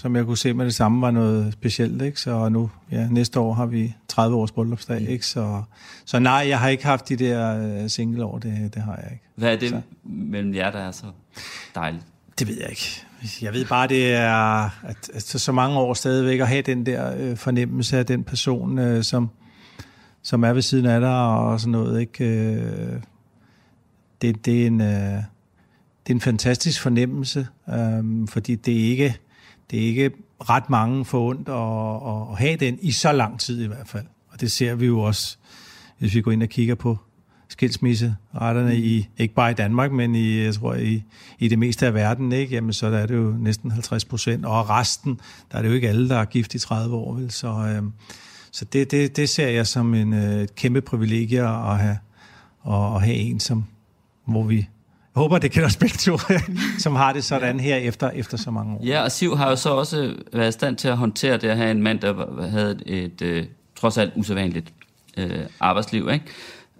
som 0.00 0.16
jeg 0.16 0.24
kunne 0.24 0.38
se 0.38 0.54
med 0.54 0.64
det 0.64 0.74
samme 0.74 1.00
var 1.00 1.10
noget 1.10 1.52
specielt, 1.52 2.02
ikke? 2.02 2.20
Så 2.20 2.48
nu, 2.48 2.70
ja, 2.92 3.08
næste 3.08 3.40
år 3.40 3.54
har 3.54 3.66
vi 3.66 3.94
30 4.08 4.36
års 4.36 4.52
bryllupsdag, 4.52 5.00
mm. 5.00 5.08
ikke? 5.08 5.26
Så, 5.26 5.62
så 6.04 6.18
nej, 6.18 6.44
jeg 6.48 6.60
har 6.60 6.68
ikke 6.68 6.84
haft 6.84 7.08
de 7.08 7.16
der 7.16 7.82
uh, 7.82 7.88
single 7.90 8.24
år, 8.24 8.38
det, 8.38 8.74
det 8.74 8.82
har 8.82 8.96
jeg 8.96 9.08
ikke. 9.12 9.24
Hvad 9.34 9.52
er 9.52 9.58
det 9.58 9.68
så. 9.68 9.80
mellem 10.04 10.54
jer, 10.54 10.70
der 10.70 10.78
er 10.78 10.90
så 10.90 11.06
dejligt? 11.74 12.04
Det 12.38 12.48
ved 12.48 12.56
jeg 12.60 12.70
ikke. 12.70 13.04
Jeg 13.42 13.52
ved 13.52 13.64
bare, 13.64 13.88
det 13.88 14.14
er 14.14 14.84
at, 14.86 15.10
at 15.14 15.22
så 15.22 15.52
mange 15.52 15.78
år 15.78 15.94
stadigvæk 15.94 16.40
at 16.40 16.48
have 16.48 16.62
den 16.62 16.86
der 16.86 17.16
øh, 17.18 17.36
fornemmelse 17.36 17.98
af 17.98 18.06
den 18.06 18.24
person, 18.24 18.78
øh, 18.78 19.04
som, 19.04 19.30
som 20.22 20.44
er 20.44 20.52
ved 20.52 20.62
siden 20.62 20.86
af 20.86 21.00
dig 21.00 21.24
og 21.24 21.60
sådan 21.60 21.72
noget. 21.72 22.00
Ikke? 22.00 22.24
Øh, 22.24 23.00
det, 24.22 24.44
det 24.44 24.62
er 24.62 24.66
en... 24.66 24.80
Øh, 24.80 25.22
det 26.06 26.12
er 26.12 26.16
en 26.16 26.20
fantastisk 26.20 26.82
fornemmelse, 26.82 27.46
øh, 27.68 28.28
fordi 28.28 28.54
det 28.54 28.74
er 28.74 28.90
ikke, 28.90 29.18
det 29.70 29.82
er 29.82 29.86
ikke 29.86 30.10
ret 30.40 30.70
mange 30.70 31.04
forundt 31.04 31.48
at, 31.48 32.32
at 32.32 32.38
have 32.38 32.56
den 32.56 32.78
i 32.82 32.92
så 32.92 33.12
lang 33.12 33.40
tid 33.40 33.64
i 33.64 33.66
hvert 33.66 33.88
fald. 33.88 34.06
Og 34.28 34.40
det 34.40 34.52
ser 34.52 34.74
vi 34.74 34.86
jo 34.86 35.00
også, 35.00 35.36
hvis 35.98 36.14
vi 36.14 36.20
går 36.20 36.30
ind 36.30 36.42
og 36.42 36.48
kigger 36.48 36.74
på 36.74 36.98
skilsmisseretterne 37.48 38.76
i, 38.76 39.08
ikke 39.18 39.34
bare 39.34 39.50
i 39.50 39.54
Danmark, 39.54 39.92
men 39.92 40.14
i, 40.14 40.42
jeg 40.42 40.54
tror, 40.54 40.74
i, 40.74 41.02
i 41.38 41.48
det 41.48 41.58
meste 41.58 41.86
af 41.86 41.94
verden, 41.94 42.32
ikke? 42.32 42.54
Jamen, 42.54 42.72
så 42.72 42.90
der 42.90 42.98
er 42.98 43.06
det 43.06 43.16
jo 43.16 43.34
næsten 43.38 43.70
50 43.70 44.04
procent, 44.04 44.46
og 44.46 44.70
resten, 44.70 45.20
der 45.52 45.58
er 45.58 45.62
det 45.62 45.68
jo 45.68 45.74
ikke 45.74 45.88
alle, 45.88 46.08
der 46.08 46.16
er 46.16 46.24
gift 46.24 46.54
i 46.54 46.58
30 46.58 46.96
år, 46.96 47.14
vel? 47.14 47.30
Så, 47.30 47.48
øh, 47.48 47.82
så 48.52 48.64
det, 48.64 48.90
det, 48.90 49.16
det 49.16 49.28
ser 49.28 49.48
jeg 49.48 49.66
som 49.66 49.94
en, 49.94 50.12
øh, 50.12 50.40
et 50.40 50.54
kæmpe 50.54 50.80
privilegie 50.80 51.40
at 51.40 51.78
have, 51.78 51.98
at, 52.66 52.94
at 52.94 53.02
have 53.02 53.16
en, 53.16 53.40
som, 53.40 53.64
hvor 54.24 54.42
vi 54.42 54.68
jeg 55.14 55.20
håber, 55.20 55.38
det 55.38 55.64
os 55.64 55.76
begge 55.76 55.96
to, 55.96 56.18
som 56.78 56.96
har 56.96 57.12
det 57.12 57.24
sådan 57.24 57.60
her 57.60 57.76
efter, 57.76 58.10
efter 58.10 58.36
så 58.36 58.50
mange 58.50 58.74
år. 58.74 58.86
Ja, 58.86 59.02
og 59.02 59.12
Siv 59.12 59.36
har 59.36 59.50
jo 59.50 59.56
så 59.56 59.70
også 59.70 60.14
været 60.32 60.48
i 60.48 60.52
stand 60.52 60.76
til 60.76 60.88
at 60.88 60.96
håndtere 60.96 61.36
det 61.36 61.48
at 61.48 61.56
have 61.56 61.70
en 61.70 61.82
mand, 61.82 62.00
der 62.00 62.46
havde 62.50 62.78
et, 62.86 63.04
et 63.04 63.22
øh, 63.22 63.44
trods 63.76 63.98
alt 63.98 64.12
usædvanligt 64.16 64.72
øh, 65.16 65.30
arbejdsliv, 65.60 66.08
ikke? 66.12 66.24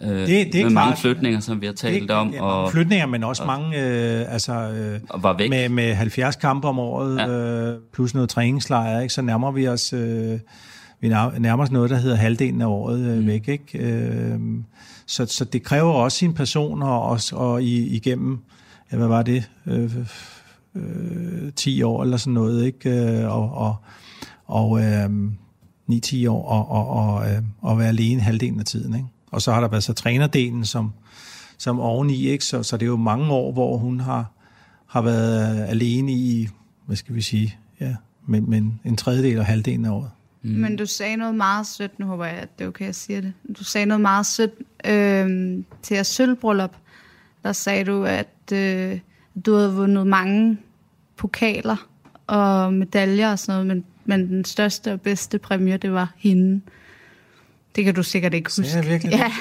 Øh, 0.02 0.08
det, 0.08 0.28
det 0.28 0.34
er 0.34 0.64
med 0.64 0.70
klart. 0.70 0.72
mange 0.72 0.96
flytninger, 0.96 1.40
som 1.40 1.60
vi 1.60 1.66
har 1.66 1.72
talt 1.72 2.02
det, 2.02 2.10
om. 2.10 2.30
Ja, 2.30 2.42
og, 2.42 2.70
flytninger, 2.70 3.06
men 3.06 3.24
også 3.24 3.42
og, 3.42 3.46
mange, 3.46 3.66
øh, 3.66 4.32
altså, 4.32 4.52
øh, 4.52 5.00
og 5.08 5.22
var 5.22 5.36
væk. 5.36 5.50
Med, 5.50 5.68
med 5.68 5.94
70 5.94 6.36
kampe 6.36 6.68
om 6.68 6.78
året, 6.78 7.18
ja. 7.18 7.28
øh, 7.28 7.78
plus 7.92 8.14
noget 8.14 8.30
træningslejr, 8.30 9.00
ikke? 9.00 9.14
så 9.14 9.22
nærmer 9.22 9.50
vi 9.50 9.68
os, 9.68 9.92
øh, 9.92 10.38
vi 11.00 11.08
nærmer 11.08 11.62
os 11.62 11.70
noget, 11.70 11.90
der 11.90 11.96
hedder 11.96 12.16
halvdelen 12.16 12.62
af 12.62 12.66
året 12.66 13.00
øh, 13.00 13.18
mm. 13.18 13.26
væk. 13.26 13.48
Ikke? 13.48 13.78
Øh, 13.78 14.38
så, 15.10 15.26
så 15.26 15.44
det 15.44 15.62
kræver 15.62 15.92
også 15.92 16.18
sin 16.18 16.34
person, 16.34 16.82
og, 16.82 17.02
og, 17.02 17.20
og 17.32 17.62
igennem, 17.62 18.38
ja, 18.92 18.96
hvad 18.96 19.06
var 19.06 19.22
det, 19.22 19.50
øh, 19.66 19.96
øh, 20.74 21.52
10 21.52 21.82
år 21.82 22.02
eller 22.02 22.16
sådan 22.16 22.32
noget, 22.32 22.64
ikke? 22.64 22.90
Øh, 22.90 23.34
og, 23.34 23.54
og, 23.54 23.76
og 24.46 24.80
øh, 24.80 25.10
9-10 25.92 26.28
år, 26.28 26.44
og, 26.48 26.70
og, 26.70 26.88
og, 26.88 27.30
øh, 27.30 27.42
og 27.60 27.78
være 27.78 27.88
alene 27.88 28.20
halvdelen 28.20 28.60
af 28.60 28.66
tiden, 28.66 28.94
ikke? 28.94 29.06
Og 29.30 29.42
så 29.42 29.52
har 29.52 29.60
der 29.60 29.68
været 29.68 29.84
så 29.84 29.92
trænerdelen 29.92 30.64
som, 30.64 30.92
som 31.58 31.80
oveni, 31.80 32.28
ikke? 32.28 32.44
Så, 32.44 32.62
så 32.62 32.76
det 32.76 32.82
er 32.82 32.90
jo 32.90 32.96
mange 32.96 33.32
år, 33.32 33.52
hvor 33.52 33.76
hun 33.76 34.00
har, 34.00 34.32
har 34.86 35.02
været 35.02 35.60
alene 35.68 36.12
i, 36.12 36.48
hvad 36.86 36.96
skal 36.96 37.14
vi 37.14 37.22
sige, 37.22 37.56
ja, 37.80 37.96
men, 38.26 38.50
men 38.50 38.80
en 38.84 38.96
tredjedel 38.96 39.38
og 39.38 39.46
halvdelen 39.46 39.84
af 39.84 39.90
året. 39.90 40.10
Mm. 40.42 40.50
Men 40.50 40.76
du 40.76 40.86
sagde 40.86 41.16
noget 41.16 41.34
meget 41.34 41.66
sødt, 41.66 41.98
nu 41.98 42.06
håber 42.06 42.24
jeg, 42.24 42.34
at 42.34 42.58
det 42.58 42.64
er 42.64 42.68
okay, 42.68 42.88
at 42.88 42.94
sige 42.94 43.22
det. 43.22 43.32
Du 43.58 43.64
sagde 43.64 43.86
noget 43.86 44.00
meget 44.00 44.26
sødt 44.26 44.52
øh, 44.86 45.58
til 45.82 45.94
at 45.94 46.06
sølvbryllup. 46.06 46.72
Der 47.42 47.52
sagde 47.52 47.84
du, 47.84 48.04
at 48.04 48.52
øh, 48.52 48.98
du 49.46 49.54
havde 49.54 49.74
vundet 49.74 50.06
mange 50.06 50.58
pokaler 51.16 51.76
og 52.26 52.72
medaljer 52.72 53.30
og 53.30 53.38
sådan 53.38 53.54
noget, 53.54 53.66
men, 53.66 53.84
men 54.04 54.28
den 54.28 54.44
største 54.44 54.92
og 54.92 55.00
bedste 55.00 55.38
præmie, 55.38 55.76
det 55.76 55.92
var 55.92 56.12
hende. 56.16 56.60
Det 57.76 57.84
kan 57.84 57.94
du 57.94 58.02
sikkert 58.02 58.34
ikke 58.34 58.50
huske. 58.56 58.76
Ja, 58.76 58.80
virkelig. 58.80 59.12
Ja. 59.12 59.32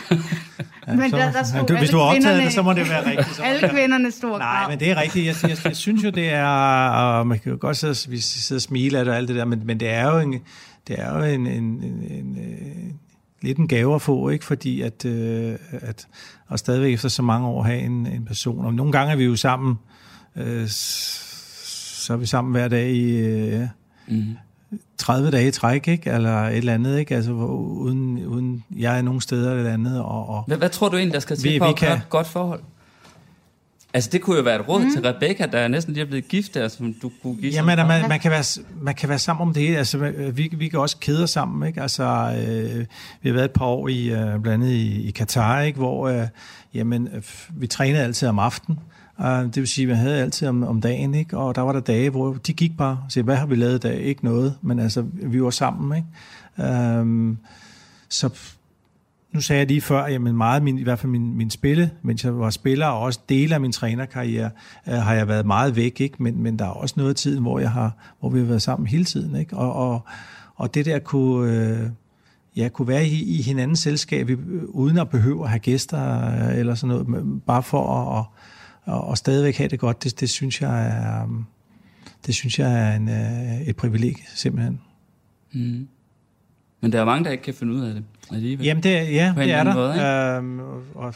ja 0.88 0.96
men 0.96 1.10
så, 1.10 1.18
der, 1.18 1.32
der 1.32 1.44
stod 1.44 1.68
du, 1.68 1.78
hvis 1.78 1.90
du 1.90 1.98
har 1.98 2.04
optaget 2.04 2.44
det, 2.44 2.54
så 2.54 2.62
må 2.62 2.74
det 2.74 2.90
være 2.90 3.10
rigtigt. 3.10 3.36
Så 3.36 3.44
alle 3.44 3.70
kvinderne 3.70 4.12
stod 4.12 4.40
Nej, 4.40 4.70
men 4.70 4.80
det 4.80 4.92
er 4.92 5.02
rigtigt. 5.02 5.26
Jeg, 5.26 5.50
jeg, 5.50 5.58
jeg 5.66 5.76
synes 5.76 6.04
jo, 6.04 6.10
det 6.10 6.30
er... 6.30 6.46
Og 6.90 7.28
man 7.28 7.40
kan 7.40 7.52
jo 7.52 7.58
godt 7.62 7.78
sidde, 7.78 8.10
vi 8.10 8.20
sidder 8.20 8.58
og 8.58 8.62
smile 8.62 9.00
af 9.00 9.06
det 9.06 9.12
og 9.12 9.18
alt 9.18 9.28
det 9.28 9.36
der, 9.36 9.46
men, 9.46 9.62
men 9.66 9.80
det 9.80 9.90
er 9.90 10.12
jo 10.12 10.20
en, 10.20 10.42
det 10.90 11.00
er 11.00 11.18
jo 11.18 11.24
en, 11.24 11.48
en, 11.48 11.64
en, 11.64 11.84
en, 11.84 12.38
en 12.38 13.00
lidt 13.42 13.58
en 13.58 13.68
gave 13.68 13.96
at 13.96 14.02
få, 14.02 14.30
ikke? 14.30 14.46
fordi 14.46 14.82
at, 14.82 15.06
øh, 15.06 15.56
at 15.72 16.08
og 16.48 16.60
stadigvæk 16.60 16.94
efter 16.94 17.10
så 17.10 17.22
mange 17.22 17.48
år 17.48 17.64
have 17.64 17.80
en, 17.80 18.08
en 18.08 18.26
person. 18.26 18.66
Og 18.66 18.74
nogle 18.74 18.92
gange 18.92 19.12
er 19.12 19.16
vi 19.16 19.24
jo 19.24 19.36
sammen, 19.36 19.76
øh, 20.36 20.68
så 20.68 22.14
er 22.14 22.18
vi 22.18 22.26
sammen 22.26 22.52
hver 22.52 22.68
dag 22.68 22.92
i 22.92 23.18
øh, 23.18 23.68
mm. 24.08 24.38
30 24.98 25.32
dage 25.32 25.48
i 25.48 25.52
træk, 25.52 25.88
ikke? 25.88 26.12
eller 26.12 26.44
et 26.44 26.58
eller 26.58 26.74
andet, 26.74 27.00
ikke? 27.00 27.16
Altså, 27.16 27.32
uden, 27.32 28.26
uden 28.26 28.64
jeg 28.78 28.98
er 28.98 29.02
nogen 29.02 29.22
steder 29.22 29.54
eller 29.54 29.74
andet. 29.74 30.02
Og, 30.02 30.30
og 30.30 30.44
hvad, 30.48 30.58
hvad 30.58 30.70
tror 30.70 30.90
du 30.90 30.98
egentlig, 30.98 31.14
der 31.14 31.20
skal 31.20 31.38
til 31.38 31.54
vi, 31.54 31.58
for 31.58 31.68
vi 31.68 31.74
kan, 31.74 31.98
et 31.98 32.10
godt 32.10 32.28
forhold? 32.28 32.62
Altså, 33.94 34.10
det 34.10 34.22
kunne 34.22 34.38
jo 34.38 34.44
være 34.44 34.60
et 34.60 34.68
råd 34.68 34.84
mm. 34.84 34.92
til 34.92 35.02
Rebecca, 35.02 35.46
der 35.46 35.60
er 35.60 35.68
næsten 35.68 35.94
lige 35.94 36.06
blevet 36.06 36.28
gift 36.28 36.54
der, 36.54 36.68
som 36.68 36.94
du 37.02 37.12
kunne 37.22 37.36
give 37.36 37.52
Jamen, 37.52 37.76
man, 37.76 37.88
man, 37.88 38.10
man, 38.10 38.20
kan 38.20 38.32
være, 38.32 38.64
man 38.82 38.96
kan 38.96 39.10
være 39.10 39.20
sammen 39.20 39.48
om 39.48 39.54
det. 39.54 39.76
Altså, 39.76 39.98
vi, 40.34 40.50
vi 40.58 40.68
kan 40.68 40.80
også 40.80 40.98
kede 41.00 41.24
os 41.24 41.30
sammen, 41.30 41.68
ikke? 41.68 41.82
Altså, 41.82 42.04
øh, 42.04 42.86
vi 43.22 43.30
har 43.30 43.34
været 43.34 43.46
et 43.46 43.52
par 43.52 43.66
år 43.66 43.88
i, 43.88 44.10
øh, 44.10 44.42
blandt 44.42 44.48
andet 44.48 44.72
i, 44.72 45.08
i 45.08 45.12
Katar, 45.12 45.62
ikke? 45.62 45.78
Hvor, 45.78 46.08
øh, 46.08 46.28
jamen, 46.74 47.10
øh, 47.14 47.24
vi 47.50 47.68
trænede 47.68 48.04
altid 48.04 48.28
om 48.28 48.40
aftenen. 48.40 48.80
Uh, 49.20 49.26
det 49.26 49.56
vil 49.56 49.68
sige, 49.68 49.84
at 49.84 49.90
vi 49.90 49.94
havde 49.94 50.22
altid 50.22 50.48
om, 50.48 50.64
om 50.64 50.82
dagen, 50.82 51.14
ikke? 51.14 51.38
og 51.38 51.56
der 51.56 51.62
var 51.62 51.72
der 51.72 51.80
dage, 51.80 52.10
hvor 52.10 52.34
de 52.34 52.54
gik 52.54 52.78
bare 52.78 53.00
og 53.06 53.12
sagde, 53.12 53.24
hvad 53.24 53.36
har 53.36 53.46
vi 53.46 53.56
lavet 53.56 53.76
i 53.76 53.88
dag? 53.88 54.00
Ikke 54.02 54.26
noget, 54.26 54.56
men 54.62 54.80
altså, 54.80 55.06
vi 55.14 55.44
var 55.44 55.50
sammen. 55.50 55.98
Ikke? 55.98 57.02
Uh, 57.02 57.36
så 58.10 58.30
nu 59.32 59.42
sagde 59.42 59.60
jeg 59.60 59.68
lige 59.68 59.82
før, 59.82 60.08
jamen 60.08 60.38
meget 60.38 60.64
min, 60.64 60.80
i 60.80 60.84
hvert 60.84 61.00
fald 61.00 61.12
min, 61.12 61.38
min 61.38 61.50
spille, 61.50 61.92
mens 62.02 62.24
jeg 62.24 62.40
var 62.40 62.50
spiller, 62.50 62.86
og 62.86 63.00
også 63.00 63.20
dele 63.30 63.56
af 63.56 63.62
min 63.62 63.72
trænerkarriere, 63.72 64.50
øh, 64.88 64.94
har 64.94 65.14
jeg 65.14 65.28
været 65.28 65.46
meget 65.46 65.76
væk, 65.76 66.02
ikke? 66.02 66.24
Men, 66.24 66.44
men 66.44 66.60
der 66.60 66.66
er 66.66 66.70
også 66.70 66.94
noget 66.98 67.10
af 67.10 67.16
tiden, 67.16 67.42
hvor, 67.42 67.60
jeg 67.60 67.72
har, 67.72 68.16
hvor 68.20 68.30
vi 68.30 68.40
har 68.40 68.46
været 68.46 68.62
sammen 68.62 68.88
hele 68.88 69.06
tiden. 69.06 69.36
Ikke? 69.36 69.58
Og, 69.58 69.74
og, 69.74 70.06
og 70.56 70.74
det 70.74 70.86
der 70.86 71.00
kunne, 71.00 71.54
øh, 71.54 71.90
ja, 72.56 72.70
kunne 72.70 72.88
være 72.88 73.08
i, 73.08 73.38
i 73.38 73.42
hinandens 73.42 73.80
selskab, 73.80 74.30
uden 74.68 74.98
at 74.98 75.10
behøve 75.10 75.44
at 75.44 75.50
have 75.50 75.60
gæster 75.60 76.28
øh, 76.28 76.58
eller 76.58 76.76
sådan 76.76 77.06
noget, 77.08 77.42
bare 77.46 77.64
for 77.64 78.18
at 78.20 78.26
og, 78.90 79.08
og 79.08 79.18
stadigvæk 79.18 79.58
have 79.58 79.70
det 79.70 79.80
godt, 79.80 80.04
det, 80.04 80.20
det 80.20 80.30
synes 80.30 80.62
jeg 80.62 80.88
er, 80.88 81.44
det 82.26 82.36
synes 82.36 82.60
jeg 82.60 82.72
er 82.72 82.96
en, 82.96 83.10
øh, 83.10 83.62
et 83.62 83.76
privilegie, 83.76 84.26
simpelthen. 84.36 84.82
Mm. 85.54 85.88
Men 86.82 86.92
der 86.92 87.02
er 87.02 87.06
mange, 87.06 87.26
der 87.26 87.32
ikke 87.32 87.44
kan 87.44 87.54
finde 87.54 87.74
ud 87.74 87.82
af 87.82 87.94
det 87.94 88.04
alligevel. 88.32 88.66
Jamen, 88.66 88.84
det, 88.84 88.90
ja, 88.90 89.34
det 89.38 89.52
er 89.52 89.64
der. 89.64 89.74
Måde, 89.74 90.02
øhm, 90.38 90.60
og, 90.96 91.16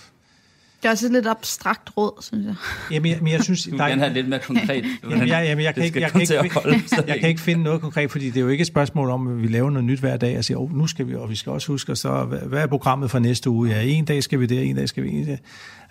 det 0.83 0.89
er 0.89 0.91
også 0.91 1.05
et 1.05 1.11
lidt 1.11 1.27
abstrakt 1.27 1.97
råd, 1.97 2.21
synes 2.21 2.45
jeg. 2.45 2.55
Jamen, 2.91 3.11
jeg, 3.11 3.19
men 3.21 3.33
jeg 3.33 3.43
synes... 3.43 3.63
Du 3.63 3.69
vil 3.69 3.79
gerne 3.79 4.01
have 4.01 4.13
lidt 4.13 4.29
mere 4.29 4.39
konkret. 4.39 4.85
jamen, 5.09 5.27
jeg, 5.27 5.45
jamen, 5.45 5.65
jeg, 5.65 5.75
kan 5.75 5.83
ikke, 5.83 5.99
jeg, 6.01 6.11
kan 6.11 6.21
ikke, 6.21 6.33
jeg, 6.33 7.07
jeg 7.07 7.19
kan 7.19 7.29
ikke 7.29 7.41
finde 7.41 7.63
noget 7.63 7.81
konkret, 7.81 8.11
fordi 8.11 8.25
det 8.25 8.37
er 8.37 8.41
jo 8.41 8.47
ikke 8.47 8.61
et 8.61 8.67
spørgsmål 8.67 9.09
om, 9.09 9.27
at 9.27 9.41
vi 9.41 9.47
laver 9.47 9.69
noget 9.69 9.85
nyt 9.85 9.99
hver 9.99 10.17
dag 10.17 10.37
og 10.37 10.43
siger, 10.43 10.57
oh, 10.57 10.77
nu 10.77 10.87
skal 10.87 11.07
vi, 11.07 11.15
og 11.15 11.29
vi 11.29 11.35
skal 11.35 11.51
også 11.51 11.67
huske, 11.67 11.91
og 11.91 11.97
så, 11.97 12.23
hvad 12.45 12.61
er 12.61 12.67
programmet 12.67 13.11
for 13.11 13.19
næste 13.19 13.49
uge? 13.49 13.69
Ja, 13.69 13.81
en 13.83 14.05
dag 14.05 14.23
skal 14.23 14.39
vi 14.39 14.45
det, 14.45 14.69
en 14.69 14.75
dag 14.75 14.89
skal 14.89 15.03
vi 15.03 15.25
det. 15.25 15.39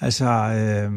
Altså, 0.01 0.25
øh, 0.25 0.93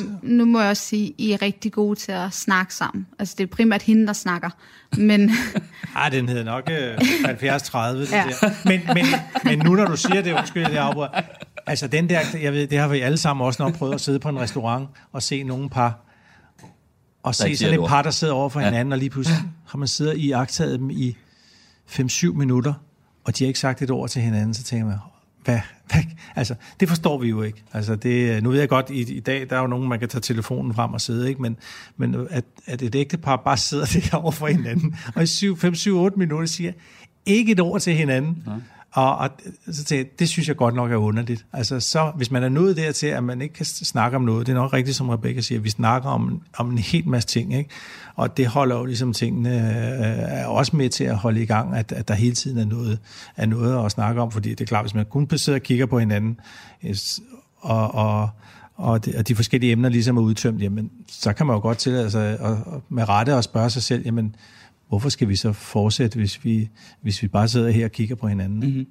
Jamen, 0.00 0.18
nu 0.22 0.44
må 0.44 0.60
jeg 0.60 0.70
også 0.70 0.82
sige, 0.82 1.14
I 1.18 1.32
er 1.32 1.42
rigtig 1.42 1.72
gode 1.72 1.98
til 1.98 2.12
at 2.12 2.32
snakke 2.32 2.74
sammen. 2.74 3.06
Altså, 3.18 3.34
det 3.38 3.44
er 3.44 3.48
primært 3.56 3.82
hende, 3.82 4.06
der 4.06 4.12
snakker. 4.12 4.50
Men... 4.96 5.30
Ej, 5.96 6.08
den 6.08 6.28
hedder 6.28 6.44
nok 6.44 6.70
øh, 6.70 6.96
70-30. 6.96 8.14
Ja. 8.14 8.24
Men, 8.64 8.80
men, 8.94 9.06
men 9.44 9.58
nu, 9.58 9.74
når 9.74 9.84
du 9.84 9.96
siger 9.96 10.22
det, 10.22 10.32
undskyld, 10.32 10.66
jeg 10.66 10.84
afbryder. 10.84 11.08
Altså, 11.66 11.86
den 11.86 12.08
der, 12.08 12.20
jeg 12.42 12.52
ved, 12.52 12.66
det 12.66 12.78
har 12.78 12.88
vi 12.88 13.00
alle 13.00 13.18
sammen 13.18 13.46
også 13.46 13.62
nok 13.62 13.74
prøvet 13.74 13.94
at 13.94 14.00
sidde 14.00 14.18
på 14.18 14.28
en 14.28 14.40
restaurant 14.40 14.88
og 15.12 15.22
se 15.22 15.42
nogle 15.42 15.70
par, 15.70 15.98
og 17.22 17.34
se 17.34 17.56
sådan 17.56 17.80
et 17.80 17.88
par, 17.88 18.02
der 18.02 18.10
sidder 18.10 18.34
over 18.34 18.48
for 18.48 18.60
ja. 18.60 18.66
hinanden, 18.66 18.92
og 18.92 18.98
lige 18.98 19.10
pludselig 19.10 19.38
har 19.66 19.78
man 19.78 19.88
siddet 19.88 20.16
i 20.16 20.32
agtaget 20.32 20.78
dem 20.78 20.90
i 20.90 21.16
5-7 21.90 22.32
minutter, 22.32 22.74
og 23.24 23.38
de 23.38 23.44
har 23.44 23.48
ikke 23.48 23.60
sagt 23.60 23.82
et 23.82 23.90
ord 23.90 24.08
til 24.08 24.22
hinanden, 24.22 24.54
så 24.54 24.62
tænker 24.62 24.86
man, 24.86 24.96
hvad, 25.46 25.60
hvad, 25.92 26.02
altså, 26.36 26.54
det 26.80 26.88
forstår 26.88 27.18
vi 27.18 27.28
jo 27.28 27.42
ikke. 27.42 27.62
Altså, 27.72 27.96
det, 27.96 28.42
nu 28.42 28.50
ved 28.50 28.58
jeg 28.58 28.68
godt, 28.68 28.90
i, 28.90 29.14
i 29.16 29.20
dag, 29.20 29.50
der 29.50 29.56
er 29.56 29.60
jo 29.60 29.66
nogen, 29.66 29.88
man 29.88 29.98
kan 29.98 30.08
tage 30.08 30.20
telefonen 30.20 30.74
frem 30.74 30.92
og 30.92 31.00
sidde, 31.00 31.28
ikke? 31.28 31.42
Men, 31.42 31.56
men 31.96 32.26
at, 32.30 32.44
at 32.66 32.82
et 32.82 32.94
ægtepar 32.94 33.36
bare 33.36 33.56
sidder 33.56 33.86
der 34.10 34.16
over 34.16 34.30
for 34.30 34.46
hinanden, 34.46 34.96
og 35.14 35.22
i 35.22 35.26
5-7-8 35.26 36.16
minutter 36.16 36.46
siger 36.46 36.72
ikke 37.26 37.52
et 37.52 37.60
ord 37.60 37.80
til 37.80 37.94
hinanden, 37.94 38.42
Nej. 38.46 38.56
Og, 38.96 39.16
og 39.16 39.30
så 39.66 39.84
tænkte 39.84 39.96
jeg, 39.96 40.18
det 40.18 40.28
synes 40.28 40.48
jeg 40.48 40.56
godt 40.56 40.74
nok 40.74 40.92
er 40.92 40.96
underligt. 40.96 41.46
Altså, 41.52 41.80
så, 41.80 42.12
hvis 42.16 42.30
man 42.30 42.42
er 42.42 42.48
nået 42.48 42.76
dertil, 42.76 43.06
at 43.06 43.24
man 43.24 43.42
ikke 43.42 43.54
kan 43.54 43.66
snakke 43.66 44.16
om 44.16 44.22
noget, 44.22 44.46
det 44.46 44.52
er 44.52 44.56
nok 44.56 44.72
rigtigt, 44.72 44.96
som 44.96 45.08
Rebecca 45.08 45.40
siger, 45.40 45.60
vi 45.60 45.70
snakker 45.70 46.08
om, 46.08 46.42
om 46.58 46.70
en 46.70 46.78
helt 46.78 47.06
masse 47.06 47.28
ting, 47.28 47.54
ikke? 47.54 47.70
og 48.14 48.36
det 48.36 48.46
holder 48.46 48.76
jo 48.76 48.84
ligesom 48.84 49.12
tingene 49.12 49.50
øh, 49.50 50.38
er 50.40 50.46
også 50.46 50.76
med 50.76 50.88
til 50.88 51.04
at 51.04 51.16
holde 51.16 51.42
i 51.42 51.46
gang, 51.46 51.76
at, 51.76 51.92
at 51.92 52.08
der 52.08 52.14
hele 52.14 52.34
tiden 52.34 52.58
er 52.58 52.64
noget, 52.64 52.98
er 53.36 53.46
noget 53.46 53.84
at 53.84 53.90
snakke 53.90 54.20
om, 54.20 54.30
fordi 54.30 54.50
det 54.50 54.60
er 54.60 54.66
klart, 54.66 54.84
hvis 54.84 54.94
man 54.94 55.04
kun 55.04 55.28
sidder 55.36 55.58
og 55.58 55.62
kigger 55.62 55.86
på 55.86 55.98
hinanden, 55.98 56.40
øh, 56.84 56.96
og, 57.60 57.94
og 57.94 58.28
og 58.76 59.04
de, 59.04 59.12
og 59.18 59.28
de 59.28 59.34
forskellige 59.34 59.72
emner 59.72 59.88
ligesom 59.88 60.16
er 60.16 60.22
udtømt, 60.22 60.62
jamen, 60.62 60.90
så 61.08 61.32
kan 61.32 61.46
man 61.46 61.56
jo 61.56 61.60
godt 61.60 61.78
tillade 61.78 62.10
sig 62.10 62.28
at, 62.28 62.40
at 62.40 62.56
med 62.88 63.08
rette 63.08 63.34
at 63.34 63.44
spørge 63.44 63.70
sig 63.70 63.82
selv, 63.82 64.02
jamen, 64.04 64.34
hvorfor 64.88 65.08
skal 65.08 65.28
vi 65.28 65.36
så 65.36 65.52
fortsætte, 65.52 66.18
hvis 66.18 66.44
vi, 66.44 66.68
hvis 67.00 67.22
vi 67.22 67.28
bare 67.28 67.48
sidder 67.48 67.70
her 67.70 67.84
og 67.84 67.92
kigger 67.92 68.14
på 68.14 68.28
hinanden? 68.28 68.60
Mm-hmm. 68.60 68.86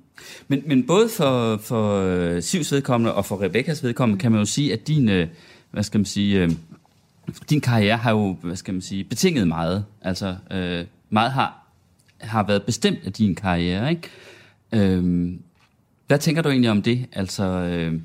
Men, 0.47 0.63
men 0.65 0.87
både 0.87 1.09
for, 1.09 1.57
for 1.57 2.01
øh, 2.01 2.41
Sivs 2.41 2.71
vedkommende 2.71 3.13
og 3.13 3.25
for 3.25 3.41
Rebekkas 3.41 3.83
vedkommende, 3.83 4.19
kan 4.19 4.31
man 4.31 4.39
jo 4.39 4.45
sige, 4.45 4.73
at 4.73 4.87
din, 4.87 5.09
øh, 5.09 5.27
hvad 5.71 5.83
skal 5.83 5.97
man 5.97 6.05
sige, 6.05 6.43
øh, 6.43 6.51
din 7.49 7.61
karriere 7.61 7.97
har 7.97 8.11
jo, 8.11 8.37
hvad 8.41 8.55
skal 8.55 8.73
man 8.73 8.81
sige, 8.81 9.03
betinget 9.03 9.47
meget. 9.47 9.85
Altså, 10.01 10.35
øh, 10.51 10.85
meget 11.09 11.31
har, 11.31 11.67
har 12.17 12.43
været 12.47 12.63
bestemt 12.63 12.99
af 13.05 13.13
din 13.13 13.35
karriere, 13.35 13.89
ikke? 13.89 14.09
Øh, 14.71 15.31
hvad 16.07 16.19
tænker 16.19 16.41
du 16.41 16.49
egentlig 16.49 16.71
om 16.71 16.81
det? 16.81 17.05
Altså, 17.11 17.43
øh, 17.43 18.01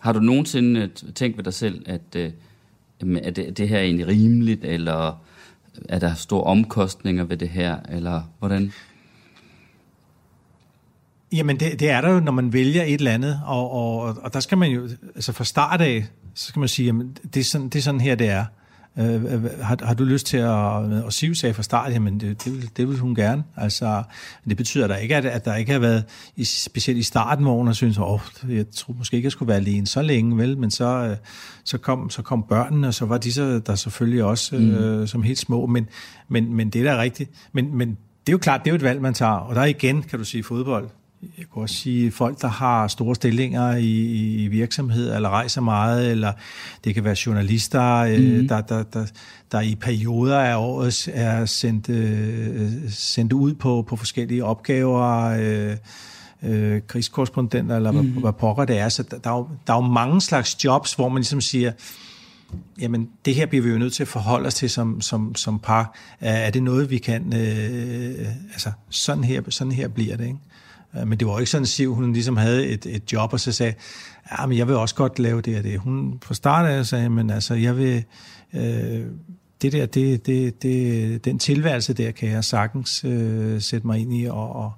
har 0.00 0.12
du 0.12 0.20
nogensinde 0.20 0.90
tænkt 1.14 1.36
ved 1.36 1.44
dig 1.44 1.54
selv, 1.54 1.82
at 1.86 2.16
øh, 2.16 2.30
det, 3.00 3.58
det 3.58 3.68
her 3.68 3.80
egentlig 3.80 4.06
rimeligt, 4.06 4.64
eller 4.64 5.22
er 5.88 5.98
der 5.98 6.14
store 6.14 6.44
omkostninger 6.44 7.24
ved 7.24 7.36
det 7.36 7.48
her, 7.48 7.76
eller 7.88 8.22
hvordan? 8.38 8.72
Jamen, 11.32 11.60
det, 11.60 11.80
det 11.80 11.90
er 11.90 12.00
der 12.00 12.10
jo, 12.10 12.20
når 12.20 12.32
man 12.32 12.52
vælger 12.52 12.82
et 12.82 12.94
eller 12.94 13.12
andet, 13.12 13.40
og, 13.46 13.70
og, 13.70 14.16
og 14.22 14.32
der 14.32 14.40
skal 14.40 14.58
man 14.58 14.70
jo, 14.70 14.88
altså 15.14 15.32
fra 15.32 15.44
start 15.44 15.80
af, 15.80 16.06
så 16.34 16.46
skal 16.46 16.60
man 16.60 16.68
sige, 16.68 16.86
jamen, 16.86 17.16
det 17.34 17.40
er 17.40 17.44
sådan, 17.44 17.68
det 17.68 17.78
er 17.78 17.82
sådan 17.82 18.00
her, 18.00 18.14
det 18.14 18.28
er. 18.28 18.44
Øh, 18.98 19.44
har, 19.62 19.86
har 19.86 19.94
du 19.94 20.04
lyst 20.04 20.26
til 20.26 20.36
at, 20.36 21.06
at 21.06 21.12
sive 21.12 21.34
sig 21.34 21.54
fra 21.54 21.62
start? 21.62 21.92
Jamen, 21.92 22.20
det, 22.20 22.44
det, 22.44 22.52
vil, 22.52 22.70
det 22.76 22.88
vil 22.88 22.98
hun 22.98 23.14
gerne. 23.14 23.42
Altså, 23.56 24.02
det 24.48 24.56
betyder 24.56 24.86
da 24.86 24.94
ikke, 24.94 25.16
at, 25.16 25.26
at 25.26 25.44
der 25.44 25.54
ikke 25.54 25.72
har 25.72 25.78
været, 25.78 26.04
i, 26.36 26.44
specielt 26.44 26.98
i 26.98 27.02
starten, 27.02 27.44
hvor 27.44 27.56
hun 27.56 27.66
har 27.66 27.74
syntes, 27.74 27.98
åh, 27.98 28.20
jeg 28.48 28.64
tror 28.70 28.94
måske 28.94 29.16
ikke, 29.16 29.26
jeg 29.26 29.32
skulle 29.32 29.48
være 29.48 29.56
alene 29.56 29.86
så 29.86 30.02
længe, 30.02 30.36
vel? 30.36 30.58
Men 30.58 30.70
så, 30.70 30.84
øh, 30.84 31.16
så, 31.64 31.78
kom, 31.78 32.10
så 32.10 32.22
kom 32.22 32.44
børnene, 32.48 32.88
og 32.88 32.94
så 32.94 33.06
var 33.06 33.18
de 33.18 33.32
så, 33.32 33.58
der 33.58 33.74
selvfølgelig 33.74 34.24
også 34.24 34.56
mm. 34.56 34.70
øh, 34.70 35.08
som 35.08 35.22
helt 35.22 35.38
små. 35.38 35.66
Men, 35.66 35.88
men, 36.28 36.54
men 36.54 36.70
det 36.70 36.86
er 36.86 36.94
da 36.94 37.00
rigtigt. 37.00 37.30
Men, 37.52 37.76
men 37.76 37.88
det 38.26 38.28
er 38.28 38.32
jo 38.32 38.38
klart, 38.38 38.60
det 38.64 38.70
er 38.70 38.72
jo 38.72 38.76
et 38.76 38.82
valg, 38.82 39.00
man 39.00 39.14
tager. 39.14 39.32
Og 39.32 39.54
der 39.54 39.60
er 39.60 39.66
igen, 39.66 40.02
kan 40.02 40.18
du 40.18 40.24
sige, 40.24 40.44
fodbold 40.44 40.88
jeg 41.22 41.46
kan 41.52 41.62
også 41.62 41.74
sige, 41.74 42.10
folk, 42.10 42.40
der 42.40 42.48
har 42.48 42.88
store 42.88 43.14
stillinger 43.14 43.76
i, 43.76 44.04
i 44.44 44.48
virksomhed, 44.48 45.14
eller 45.14 45.28
rejser 45.28 45.60
meget, 45.60 46.10
eller 46.10 46.32
det 46.84 46.94
kan 46.94 47.04
være 47.04 47.16
journalister, 47.26 48.18
mm. 48.18 48.24
mhm. 48.24 48.48
der, 48.48 48.60
der, 48.60 48.82
der, 48.82 49.06
der 49.52 49.60
i 49.60 49.74
perioder 49.74 50.38
af 50.38 50.56
året 50.56 51.08
er 51.12 51.44
sendt, 51.44 51.88
øh, 51.88 52.70
sendt 52.90 53.32
ud 53.32 53.54
på, 53.54 53.84
på 53.88 53.96
forskellige 53.96 54.44
opgaver, 54.44 55.24
øh, 55.40 55.76
øh, 56.42 56.80
krigskorrespondenter, 56.86 57.76
eller 57.76 57.90
mm. 57.90 58.10
hvad, 58.10 58.20
hvad 58.20 58.32
pokker 58.32 58.64
det 58.64 58.78
er. 58.78 58.88
Så 58.88 59.02
der, 59.02 59.18
der, 59.18 59.30
er 59.30 59.36
jo, 59.36 59.48
der 59.66 59.72
er 59.72 59.82
jo 59.82 59.88
mange 59.88 60.20
slags 60.20 60.64
jobs, 60.64 60.94
hvor 60.94 61.08
man 61.08 61.16
ligesom 61.16 61.40
siger, 61.40 61.72
jamen 62.80 63.08
det 63.24 63.34
her 63.34 63.46
bliver 63.46 63.62
vi 63.62 63.70
jo 63.70 63.78
nødt 63.78 63.92
til 63.92 64.02
at 64.02 64.08
forholde 64.08 64.46
os 64.46 64.54
til 64.54 64.70
som, 64.70 65.00
som, 65.00 65.34
som 65.34 65.58
par. 65.58 65.96
Er 66.20 66.50
det 66.50 66.62
noget, 66.62 66.90
vi 66.90 66.98
kan, 66.98 67.32
øh, 67.34 68.28
altså 68.52 68.70
sådan 68.90 69.24
her, 69.24 69.42
sådan 69.48 69.72
her 69.72 69.88
bliver 69.88 70.16
det, 70.16 70.24
ikke? 70.26 70.38
Øh, 70.96 71.08
men 71.08 71.18
det 71.18 71.26
var 71.26 71.38
ikke 71.38 71.50
sådan, 71.50 71.62
at 71.62 71.68
Siv, 71.68 71.94
hun 71.94 72.12
ligesom 72.12 72.36
havde 72.36 72.66
et, 72.66 72.86
et 72.86 73.12
job, 73.12 73.32
og 73.32 73.40
så 73.40 73.52
sagde, 73.52 73.74
ja, 74.30 74.46
men 74.46 74.58
jeg 74.58 74.68
vil 74.68 74.76
også 74.76 74.94
godt 74.94 75.18
lave 75.18 75.40
det 75.40 75.58
og 75.58 75.64
det. 75.64 75.78
Hun 75.78 76.18
fra 76.22 76.34
start 76.34 76.66
af 76.66 76.86
sagde, 76.86 77.08
men 77.08 77.30
altså, 77.30 77.54
jeg 77.54 77.76
vil, 77.76 78.04
øh, 78.54 79.04
det 79.62 79.72
der, 79.72 79.86
det, 79.86 80.26
det, 80.26 80.62
det, 80.62 81.24
den 81.24 81.38
tilværelse 81.38 81.92
der, 81.92 82.10
kan 82.10 82.28
jeg 82.28 82.44
sagtens 82.44 83.04
øh, 83.04 83.60
sætte 83.60 83.86
mig 83.86 84.00
ind 84.00 84.14
i, 84.14 84.24
og, 84.24 84.56
og, 84.56 84.72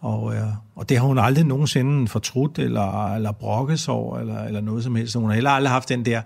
og, 0.00 0.34
øh, 0.34 0.42
og 0.74 0.88
det 0.88 0.98
har 0.98 1.06
hun 1.06 1.18
aldrig 1.18 1.44
nogensinde 1.44 2.08
fortrudt, 2.08 2.58
eller, 2.58 3.14
eller 3.14 3.32
brokkes 3.32 3.88
over, 3.88 4.18
eller, 4.18 4.44
eller 4.44 4.60
noget 4.60 4.84
som 4.84 4.96
helst. 4.96 5.14
Hun 5.14 5.28
har 5.28 5.34
heller 5.34 5.50
aldrig 5.50 5.70
haft 5.70 5.88
den 5.88 6.04
der 6.04 6.22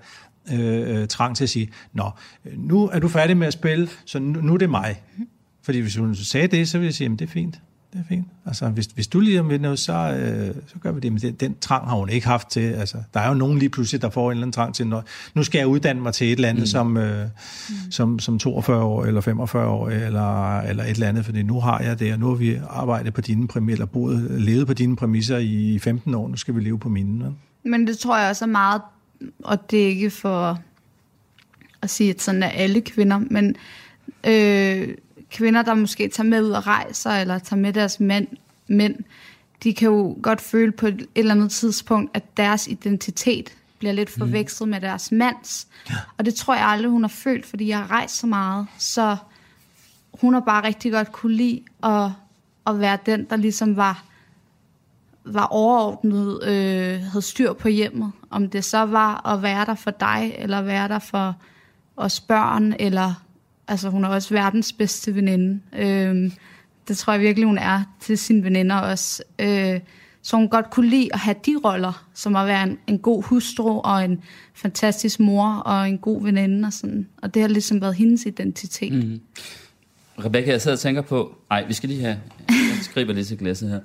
øh, 0.53 1.01
øh 1.01 1.09
trang 1.09 1.37
til 1.37 1.45
at 1.45 1.51
sige, 1.51 1.71
nå, 1.93 2.11
nu 2.57 2.89
er 2.89 2.99
du 2.99 3.09
færdig 3.09 3.37
med 3.37 3.47
at 3.47 3.53
spille, 3.53 3.89
så 4.05 4.19
nu, 4.19 4.41
nu 4.41 4.55
er 4.55 4.59
det 4.59 4.71
mig. 4.71 5.03
Fordi 5.63 5.81
hvis 5.81 5.97
hun 5.97 6.15
sagde 6.15 6.47
det, 6.47 6.69
så 6.69 6.79
ville 6.79 6.87
jeg 6.87 6.95
sige, 6.95 7.13
at 7.13 7.19
det 7.19 7.29
er 7.29 7.33
fint 7.33 7.61
det 7.93 7.99
er 7.99 8.05
fint. 8.09 8.27
Altså, 8.47 8.69
hvis, 8.69 8.87
hvis 8.87 9.07
du 9.07 9.21
lige 9.21 9.43
med 9.43 9.59
noget, 9.59 9.79
så, 9.79 9.93
øh, 9.93 10.55
så 10.67 10.79
gør 10.81 10.93
vi 10.93 11.01
det. 11.01 11.13
Men 11.13 11.23
den, 11.23 11.35
den 11.35 11.57
trang 11.61 11.89
har 11.89 11.97
hun 11.97 12.09
ikke 12.09 12.27
haft 12.27 12.51
til. 12.51 12.61
Altså, 12.61 12.99
der 13.15 13.21
er 13.21 13.29
jo 13.29 13.35
nogen 13.35 13.59
lige 13.59 13.69
pludselig, 13.69 14.03
der 14.03 14.11
får 14.11 14.27
en 14.27 14.31
eller 14.31 14.43
anden 14.43 14.53
trang 14.53 14.75
til, 14.75 14.87
når, 14.87 15.05
nu 15.35 15.43
skal 15.43 15.59
jeg 15.59 15.67
uddanne 15.67 16.03
mig 16.03 16.15
til 16.15 16.27
et 16.27 16.33
eller 16.33 16.49
andet 16.49 16.63
mm. 16.63 16.67
som, 16.67 16.97
øh, 16.97 17.25
mm. 17.69 17.91
som, 17.91 18.19
som 18.19 18.39
42 18.39 18.83
år, 18.85 19.05
eller 19.05 19.21
45 19.21 19.69
år, 19.69 19.89
eller, 19.89 20.59
eller 20.61 20.85
et 20.85 20.91
eller 20.91 21.09
andet, 21.09 21.25
fordi 21.25 21.43
nu 21.43 21.61
har 21.61 21.81
jeg 21.81 21.99
det, 21.99 22.13
og 22.13 22.19
nu 22.19 22.27
har 22.29 22.35
vi 22.35 22.59
arbejdet 22.69 23.15
på 23.15 23.21
dine 23.21 23.49
præmisser, 23.49 23.75
eller 23.75 23.87
boet, 23.87 24.41
levet 24.41 24.67
på 24.67 24.75
dine 24.75 24.97
præmisser 24.97 25.39
i 25.39 25.79
15 25.79 26.15
år, 26.15 26.29
nu 26.29 26.37
skal 26.37 26.55
vi 26.55 26.61
leve 26.61 26.79
på 26.79 26.89
mine. 26.89 27.25
Ja? 27.25 27.31
Men 27.71 27.87
det 27.87 27.99
tror 27.99 28.19
jeg 28.19 28.31
også 28.31 28.45
er 28.45 28.49
meget, 28.49 28.83
og 29.45 29.71
det 29.71 29.83
er 29.83 29.89
ikke 29.89 30.11
for 30.11 30.59
at 31.83 31.91
sige, 31.91 32.11
at 32.11 32.23
sådan 32.23 32.43
er 32.43 32.49
alle 32.49 32.81
kvinder, 32.81 33.19
men 33.31 33.57
øh, 34.27 34.89
kvinder, 35.31 35.63
der 35.63 35.75
måske 35.75 36.09
tager 36.09 36.29
med 36.29 36.43
ud 36.43 36.51
og 36.51 36.67
rejser, 36.67 37.11
eller 37.11 37.39
tager 37.39 37.61
med 37.61 37.73
deres 37.73 38.01
mænd, 38.01 38.29
mænd, 38.69 38.97
de 39.63 39.75
kan 39.75 39.89
jo 39.89 40.17
godt 40.23 40.41
føle 40.41 40.73
på 40.73 40.87
et 40.87 41.07
eller 41.15 41.35
andet 41.35 41.51
tidspunkt, 41.51 42.11
at 42.15 42.37
deres 42.37 42.67
identitet 42.67 43.53
bliver 43.79 43.93
lidt 43.93 44.17
mm. 44.17 44.19
forvekslet 44.19 44.69
mm. 44.69 44.71
med 44.71 44.81
deres 44.81 45.13
mands. 45.13 45.69
Ja. 45.91 45.95
Og 46.19 46.25
det 46.25 46.35
tror 46.35 46.55
jeg 46.55 46.67
aldrig, 46.67 46.91
hun 46.91 47.03
har 47.03 47.09
følt, 47.09 47.47
fordi 47.47 47.69
jeg 47.69 47.79
har 47.79 47.91
rejst 47.91 48.17
så 48.17 48.27
meget. 48.27 48.67
Så 48.79 49.17
hun 50.21 50.35
har 50.35 50.41
bare 50.41 50.65
rigtig 50.65 50.93
godt 50.93 51.13
kunne 51.13 51.35
lide 51.35 51.63
at, 51.85 52.11
at 52.67 52.81
være 52.81 52.99
den, 53.07 53.25
der 53.25 53.37
ligesom 53.37 53.77
var, 53.77 54.05
var 55.25 55.47
overordnet, 55.47 56.45
øh, 56.45 57.01
havde 57.01 57.23
styr 57.23 57.53
på 57.53 57.69
hjemmet. 57.69 58.13
Om 58.31 58.51
det 58.51 58.65
så 58.65 58.79
var 58.79 59.27
at 59.27 59.43
være 59.43 59.65
der 59.65 59.75
for 59.75 59.91
dig, 59.91 60.35
eller 60.39 60.63
være 60.63 60.89
der 60.89 60.99
for 60.99 61.37
os 61.97 62.21
børn, 62.21 62.75
eller 62.79 63.15
Altså, 63.69 63.91
hun 63.91 64.05
er 64.05 64.09
også 64.09 64.35
verdens 64.35 64.73
bedste 64.73 65.15
veninde. 65.15 65.61
Øh, 65.79 66.31
det 66.89 66.99
tror 66.99 67.13
jeg 67.13 67.23
virkelig, 67.23 67.47
hun 67.47 67.59
er 67.59 67.83
til 68.01 68.19
sine 68.19 68.45
veninder 68.45 68.77
også. 68.77 69.23
Øh, 69.39 69.81
så 70.23 70.37
hun 70.37 70.49
godt 70.49 70.71
kunne 70.71 70.89
lide 70.91 71.09
at 71.13 71.19
have 71.19 71.37
de 71.47 71.57
roller, 71.65 72.07
som 72.15 72.37
at 72.37 72.47
være 72.47 72.63
en, 72.63 72.79
en 72.87 72.99
god 72.99 73.23
hustru 73.23 73.81
og 73.81 74.05
en 74.05 74.23
fantastisk 74.55 75.21
mor 75.21 75.49
og 75.49 75.89
en 75.89 75.99
god 75.99 76.23
veninde 76.23 76.67
og 76.67 76.73
sådan. 76.73 77.09
Og 77.23 77.35
det 77.35 77.43
har 77.43 77.49
ligesom 77.49 77.81
været 77.81 77.95
hendes 77.95 78.27
identitet. 78.27 78.93
Mm-hmm. 78.93 79.21
Rebecca, 80.25 80.51
jeg 80.51 80.63
sad 80.63 80.73
og 80.73 80.79
tænker 80.79 81.03
på... 81.03 81.39
Ej, 81.51 81.67
vi 81.67 81.73
skal 81.73 81.89
lige 81.89 82.01
have... 82.01 82.21
Jeg 82.49 82.79
skriver 82.83 83.13
lige 83.13 83.25
til 83.25 83.39
glasset 83.39 83.71
her. 83.71 83.81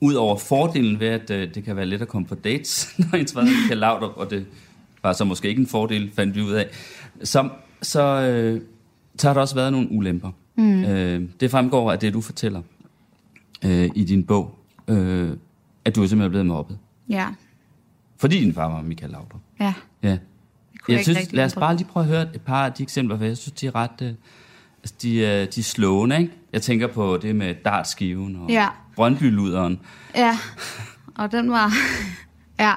Udover 0.00 0.36
fordelen 0.36 1.00
ved, 1.00 1.08
at 1.08 1.30
øh, 1.30 1.54
det 1.54 1.64
kan 1.64 1.76
være 1.76 1.86
let 1.86 2.02
at 2.02 2.08
komme 2.08 2.28
på 2.28 2.34
dates, 2.34 2.88
når 2.98 3.18
ens 3.18 3.34
var 3.34 3.48
kan 3.68 3.78
lavt 3.78 4.02
op, 4.02 4.16
og 4.16 4.30
det 4.30 4.46
var 5.02 5.12
så 5.12 5.24
måske 5.24 5.48
ikke 5.48 5.60
en 5.60 5.66
fordel, 5.66 6.10
fandt 6.14 6.34
vi 6.34 6.42
ud 6.42 6.52
af. 6.52 6.68
Så, 7.24 7.48
så, 7.82 8.02
øh, 8.02 8.60
så 9.18 9.28
har 9.28 9.34
der 9.34 9.40
også 9.40 9.54
været 9.54 9.72
nogle 9.72 9.88
ulemper. 9.90 10.30
Mm. 10.56 10.84
Øh, 10.84 11.28
det 11.40 11.50
fremgår 11.50 11.92
af 11.92 11.98
det, 11.98 12.14
du 12.14 12.20
fortæller 12.20 12.62
øh, 13.64 13.90
i 13.94 14.04
din 14.04 14.24
bog, 14.24 14.58
øh, 14.88 15.30
at 15.84 15.96
du 15.96 16.02
er 16.02 16.06
simpelthen 16.06 16.30
blevet 16.30 16.46
mobbet. 16.46 16.78
Ja. 17.08 17.28
Fordi 18.18 18.40
din 18.40 18.54
far 18.54 18.68
var 18.68 18.82
Michael 18.82 19.12
Laudrup. 19.12 19.40
Ja. 19.60 19.74
ja. 20.02 20.18
Jeg 20.88 21.02
synes, 21.02 21.32
lad 21.32 21.44
os 21.44 21.54
bare 21.54 21.76
lige 21.76 21.86
prøve 21.86 22.04
at 22.04 22.08
høre 22.08 22.22
et 22.34 22.40
par 22.40 22.66
af 22.66 22.72
de 22.72 22.82
eksempler, 22.82 23.18
for 23.18 23.24
jeg 23.24 23.36
synes, 23.36 23.52
de 23.52 23.66
er 23.66 23.74
ret... 23.74 24.02
Øh, 24.02 24.12
altså, 24.82 24.94
de, 25.02 25.16
øh, 25.16 25.26
de 25.26 25.60
er 25.60 25.62
slående, 25.62 26.18
ikke? 26.20 26.32
Jeg 26.52 26.62
tænker 26.62 26.86
på 26.86 27.16
det 27.16 27.36
med 27.36 27.54
dartskiven 27.64 28.36
og 28.36 28.50
ja. 28.50 28.68
Brøndby-luderen. 28.96 29.80
Ja, 30.14 30.38
og 31.14 31.32
den 31.32 31.50
var... 31.50 31.72
Ja, 32.62 32.74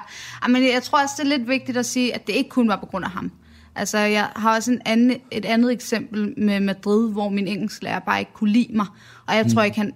men 0.50 0.64
jeg 0.64 0.84
tror 0.84 1.02
også, 1.02 1.16
det 1.18 1.24
er 1.32 1.38
lidt 1.38 1.50
vigtigt 1.50 1.78
at 1.78 1.86
sige, 1.86 2.16
at 2.16 2.28
det 2.28 2.34
ikke 2.34 2.50
kun 2.50 2.68
var 2.68 2.76
på 2.76 2.86
grund 2.86 3.06
af 3.06 3.12
ham. 3.12 3.32
Altså, 3.76 3.98
jeg 3.98 4.30
har 4.36 4.56
også 4.56 4.72
en 4.72 4.82
anden, 4.86 5.18
et 5.32 5.46
andet 5.46 5.72
eksempel 5.72 6.34
med 6.38 6.60
Madrid, 6.60 7.12
hvor 7.12 7.30
min 7.30 7.48
engelsklærer 7.48 8.00
bare 8.00 8.20
ikke 8.20 8.34
kunne 8.34 8.52
lide 8.52 8.70
mig. 8.74 8.86
Og 9.28 9.36
jeg 9.36 9.44
mm. 9.44 9.50
tror 9.50 9.64
ikke, 9.64 9.78
han 9.78 9.94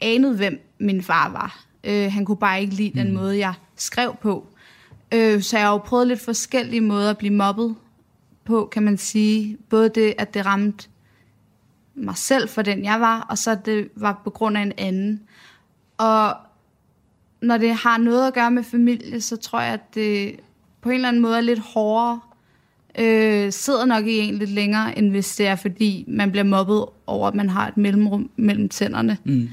anede, 0.00 0.36
hvem 0.36 0.60
min 0.78 1.02
far 1.02 1.28
var. 1.28 1.64
Øh, 1.84 2.12
han 2.12 2.24
kunne 2.24 2.36
bare 2.36 2.60
ikke 2.60 2.74
lide 2.74 2.90
mm. 2.94 3.04
den 3.04 3.14
måde, 3.14 3.38
jeg 3.38 3.54
skrev 3.76 4.16
på. 4.22 4.46
Øh, 5.12 5.42
så 5.42 5.56
jeg 5.56 5.66
har 5.66 5.72
jo 5.72 5.78
prøvet 5.78 6.06
lidt 6.06 6.20
forskellige 6.20 6.80
måder 6.80 7.10
at 7.10 7.18
blive 7.18 7.34
mobbet 7.34 7.74
på, 8.44 8.68
kan 8.72 8.82
man 8.82 8.98
sige. 8.98 9.56
Både 9.70 9.88
det, 9.88 10.14
at 10.18 10.34
det 10.34 10.46
ramte 10.46 10.88
mig 11.94 12.16
selv 12.16 12.48
for 12.48 12.62
den, 12.62 12.84
jeg 12.84 13.00
var, 13.00 13.20
og 13.20 13.38
så 13.38 13.54
det 13.64 13.88
var 13.96 14.20
på 14.24 14.30
grund 14.30 14.56
af 14.56 14.62
en 14.62 14.72
anden. 14.78 15.20
Og 15.98 16.36
når 17.42 17.56
det 17.56 17.74
har 17.74 17.98
noget 17.98 18.26
at 18.26 18.34
gøre 18.34 18.50
med 18.50 18.62
familie, 18.62 19.20
så 19.20 19.36
tror 19.36 19.60
jeg, 19.60 19.72
at 19.72 19.94
det 19.94 20.36
på 20.80 20.88
en 20.88 20.94
eller 20.94 21.08
anden 21.08 21.22
måde 21.22 21.36
er 21.36 21.40
lidt 21.40 21.58
hårdere. 21.58 22.20
Øh, 22.98 23.52
sidder 23.52 23.84
nok 23.84 24.06
i 24.06 24.18
en 24.18 24.34
lidt 24.34 24.50
længere, 24.50 24.98
end 24.98 25.10
hvis 25.10 25.36
det 25.36 25.46
er, 25.46 25.56
fordi 25.56 26.04
man 26.08 26.30
bliver 26.30 26.44
mobbet 26.44 26.84
over, 27.06 27.28
at 27.28 27.34
man 27.34 27.48
har 27.48 27.68
et 27.68 27.76
mellemrum 27.76 28.30
mellem 28.36 28.68
tænderne. 28.68 29.18
Mm. 29.24 29.48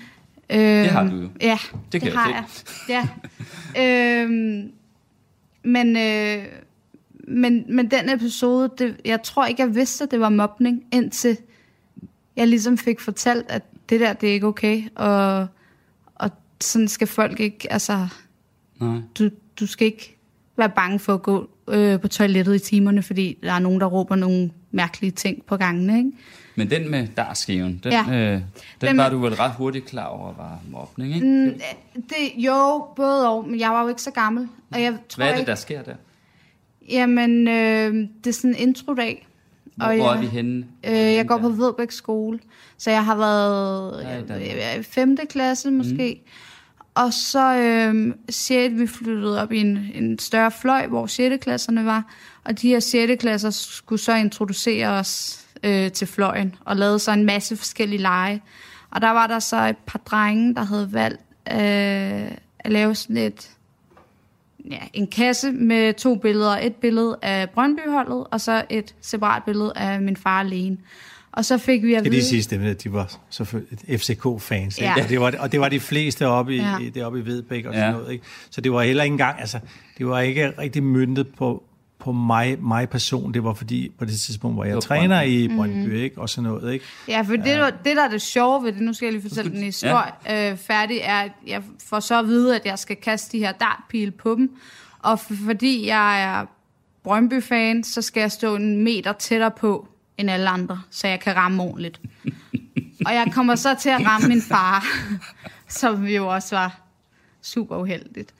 Øh, 0.49 0.59
det 0.59 0.89
har 0.89 1.03
du 1.09 1.15
jo. 1.15 1.29
Ja, 1.41 1.57
det, 1.91 2.01
det 2.01 2.13
har 2.13 2.29
jeg. 2.29 2.43
Ja. 2.89 3.07
øh, 4.23 4.29
men, 5.63 5.97
øh, 5.97 6.45
men, 7.27 7.65
men 7.69 7.91
den 7.91 8.09
episode, 8.09 8.69
det, 8.77 8.95
jeg 9.05 9.23
tror 9.23 9.45
ikke, 9.45 9.61
jeg 9.61 9.75
vidste, 9.75 10.03
at 10.03 10.11
det 10.11 10.19
var 10.19 10.29
mobning, 10.29 10.83
indtil 10.91 11.37
jeg 12.35 12.47
ligesom 12.47 12.77
fik 12.77 12.99
fortalt, 12.99 13.45
at 13.49 13.63
det 13.89 13.99
der, 13.99 14.13
det 14.13 14.29
er 14.29 14.33
ikke 14.33 14.47
okay. 14.47 14.83
Og 14.95 15.47
sådan 16.61 16.87
skal 16.87 17.07
folk 17.07 17.39
ikke, 17.39 17.73
altså, 17.73 18.07
Nej. 18.79 18.97
Du, 19.19 19.29
du 19.59 19.67
skal 19.67 19.87
ikke 19.87 20.17
være 20.57 20.69
bange 20.69 20.99
for 20.99 21.13
at 21.13 21.21
gå 21.21 21.49
øh, 21.67 21.99
på 21.99 22.07
toilettet 22.07 22.55
i 22.55 22.59
timerne, 22.59 23.03
fordi 23.03 23.37
der 23.43 23.53
er 23.53 23.59
nogen, 23.59 23.81
der 23.81 23.85
råber 23.85 24.15
nogle 24.15 24.51
mærkelige 24.71 25.11
ting 25.11 25.45
på 25.45 25.57
gangene, 25.57 25.97
ikke? 25.97 26.11
Men 26.55 26.69
den 26.69 26.91
med 26.91 27.07
darskiven, 27.17 27.79
den, 27.83 27.91
ja. 27.91 28.03
øh, 28.09 28.31
den, 28.31 28.41
den 28.81 28.97
var 28.97 29.09
du 29.09 29.17
vel 29.17 29.33
ret 29.33 29.51
hurtigt 29.51 29.85
klar 29.85 30.05
over 30.05 30.33
var 30.33 30.59
mobning, 30.71 31.15
ikke? 31.15 31.27
Mm, 31.27 31.61
det, 31.95 32.43
jo, 32.43 32.87
både 32.95 33.29
og, 33.29 33.49
men 33.49 33.59
jeg 33.59 33.69
var 33.69 33.81
jo 33.81 33.87
ikke 33.87 34.01
så 34.01 34.11
gammel. 34.11 34.47
Og 34.71 34.81
jeg 34.81 34.97
tror 35.09 35.19
Hvad 35.19 35.27
er 35.27 35.31
det, 35.31 35.39
ikke, 35.39 35.49
der 35.49 35.55
sker 35.55 35.81
der? 35.81 35.95
Jamen, 36.89 37.47
øh, 37.47 38.07
det 38.23 38.27
er 38.27 38.31
sådan 38.31 38.49
en 38.49 38.67
introdag. 38.67 39.27
Hvor, 39.75 39.85
og 39.85 39.95
hvor 39.95 40.09
er 40.09 40.19
vi 40.19 40.27
henne? 40.27 40.65
Øh, 40.83 40.93
jeg 40.93 41.27
går 41.27 41.37
på 41.37 41.49
Vedbæk 41.49 41.91
skole, 41.91 42.39
så 42.77 42.91
jeg 42.91 43.05
har 43.05 43.15
været 43.15 44.79
i 44.79 44.83
5. 44.83 45.17
klasse 45.29 45.71
måske. 45.71 46.21
Mm 46.25 46.31
og 46.97 47.13
så 47.13 47.55
øh, 47.55 48.13
6. 48.29 48.73
vi 48.79 48.87
flyttede 48.87 49.41
op 49.41 49.51
i 49.51 49.57
en, 49.57 49.77
en 49.93 50.19
større 50.19 50.51
fløj, 50.51 50.87
hvor 50.87 51.05
6. 51.05 51.43
klasserne 51.43 51.85
var, 51.85 52.03
og 52.43 52.61
de 52.61 52.67
her 52.67 52.79
6. 52.79 53.11
klasser 53.19 53.49
skulle 53.49 54.01
så 54.01 54.15
introducere 54.15 54.87
os 54.87 55.41
øh, 55.63 55.91
til 55.91 56.07
fløjen, 56.07 56.55
og 56.65 56.75
lavede 56.75 56.99
så 56.99 57.11
en 57.11 57.25
masse 57.25 57.57
forskellige 57.57 58.01
lege. 58.01 58.41
Og 58.91 59.01
der 59.01 59.09
var 59.09 59.27
der 59.27 59.39
så 59.39 59.67
et 59.67 59.77
par 59.77 59.99
drenge, 59.99 60.55
der 60.55 60.63
havde 60.63 60.93
valgt 60.93 61.21
øh, 61.51 62.31
at 62.59 62.71
lave 62.71 62.95
sådan 62.95 63.17
et, 63.17 63.49
ja, 64.71 64.79
en 64.93 65.07
kasse 65.07 65.51
med 65.51 65.93
to 65.93 66.15
billeder. 66.15 66.57
Et 66.57 66.75
billede 66.75 67.17
af 67.21 67.49
Brøndbyholdet, 67.49 68.27
og 68.31 68.41
så 68.41 68.65
et 68.69 68.95
separat 69.01 69.43
billede 69.43 69.73
af 69.75 70.01
min 70.01 70.17
far 70.17 70.39
alene. 70.39 70.77
Og 71.37 71.45
så 71.45 71.57
fik 71.57 71.83
vi 71.83 71.93
at 71.93 72.03
vide... 72.03 72.11
Det 72.11 72.17
er 72.17 72.21
de 72.21 72.27
sidste, 72.27 72.55
at 72.55 72.83
de 72.83 72.93
var 72.93 73.19
selvfølgelig 73.29 73.99
FCK-fans. 73.99 74.81
Ja. 74.81 75.03
Og, 75.03 75.09
det 75.09 75.19
var, 75.19 75.33
og 75.39 75.51
det 75.51 75.59
var 75.59 75.69
de 75.69 75.79
fleste 75.79 76.27
oppe 76.27 76.55
i, 76.55 76.57
ja. 76.57 76.77
deroppe 76.95 77.19
i 77.19 77.25
Vedbæk 77.25 77.65
og 77.65 77.73
sådan 77.73 77.89
ja. 77.89 77.97
noget. 77.97 78.11
Ikke? 78.11 78.25
Så 78.49 78.61
det 78.61 78.71
var 78.71 78.81
heller 78.83 79.03
ikke 79.03 79.13
engang... 79.13 79.39
Altså, 79.39 79.59
det 79.97 80.07
var 80.07 80.19
ikke 80.19 80.53
rigtig 80.57 80.83
myndet 80.83 81.27
på, 81.27 81.63
på 81.99 82.11
mig, 82.11 82.57
mig 82.61 82.89
person. 82.89 83.33
Det 83.33 83.43
var 83.43 83.53
fordi, 83.53 83.91
på 83.99 84.05
det 84.05 84.19
tidspunkt, 84.19 84.55
hvor 84.55 84.63
jeg 84.63 84.81
træner 84.81 85.19
Brøndby. 85.19 85.53
i 85.53 85.55
Brøndby, 85.55 85.89
mm. 85.89 85.95
ikke? 85.95 86.21
Og 86.21 86.29
sådan 86.29 86.49
noget, 86.49 86.73
ikke? 86.73 86.85
Ja, 87.07 87.21
for 87.21 87.35
det, 87.35 87.59
var, 87.59 87.69
det 87.69 87.95
der 87.95 88.03
er 88.03 88.09
det 88.09 88.21
sjove 88.21 88.63
ved 88.63 88.71
det, 88.71 88.81
nu 88.81 88.93
skal 88.93 89.05
jeg 89.05 89.13
lige 89.13 89.21
fortælle 89.21 89.51
den 89.51 89.63
historie 89.63 90.11
ja. 90.25 90.51
øh, 90.51 90.57
færdig, 90.57 90.99
er, 91.03 91.19
at 91.19 91.31
jeg 91.47 91.63
får 91.89 91.99
så 91.99 92.19
at 92.19 92.27
vide, 92.27 92.55
at 92.55 92.65
jeg 92.65 92.79
skal 92.79 92.95
kaste 92.95 93.37
de 93.37 93.43
her 93.43 93.51
dartpile 93.51 94.11
på 94.11 94.35
dem. 94.35 94.51
Og 94.99 95.19
fordi 95.19 95.87
jeg 95.87 96.23
er 96.23 96.45
Brøndby-fan, 97.03 97.83
så 97.83 98.01
skal 98.01 98.21
jeg 98.21 98.31
stå 98.31 98.55
en 98.55 98.83
meter 98.83 99.13
tættere 99.13 99.51
på 99.51 99.87
end 100.17 100.29
alle 100.29 100.49
andre, 100.49 100.81
så 100.89 101.07
jeg 101.07 101.19
kan 101.19 101.35
ramme 101.35 101.63
ordentligt. 101.63 102.01
og 103.05 103.13
jeg 103.13 103.27
kommer 103.33 103.55
så 103.55 103.75
til 103.81 103.89
at 103.89 104.05
ramme 104.05 104.27
min 104.27 104.41
far, 104.41 104.85
som 105.67 106.05
jo 106.05 106.27
også 106.27 106.55
var 106.55 106.81
super 107.41 107.77
uheldigt. 107.77 108.33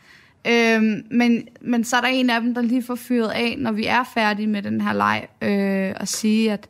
Øhm, 0.48 1.04
men, 1.12 1.48
men 1.62 1.84
så 1.84 1.98
er 1.98 2.02
der 2.02 2.08
en 2.08 2.30
af 2.30 2.42
dem, 2.42 2.54
der 2.54 2.62
lige 2.62 2.84
får 2.84 2.96
fyret 2.96 3.30
af, 3.30 3.56
når 3.58 3.72
vi 3.72 3.86
er 3.86 4.04
færdige 4.14 4.48
med 4.48 4.62
den 4.62 4.82
her 4.82 4.94
leg, 4.94 5.28
øh, 5.42 5.94
og 6.00 6.08
sige, 6.08 6.54
at, 6.54 6.68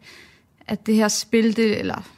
at 0.67 0.85
det 0.85 0.95
her 0.95 1.07
spil, 1.07 1.55
det, 1.55 1.79
eller, 1.79 2.09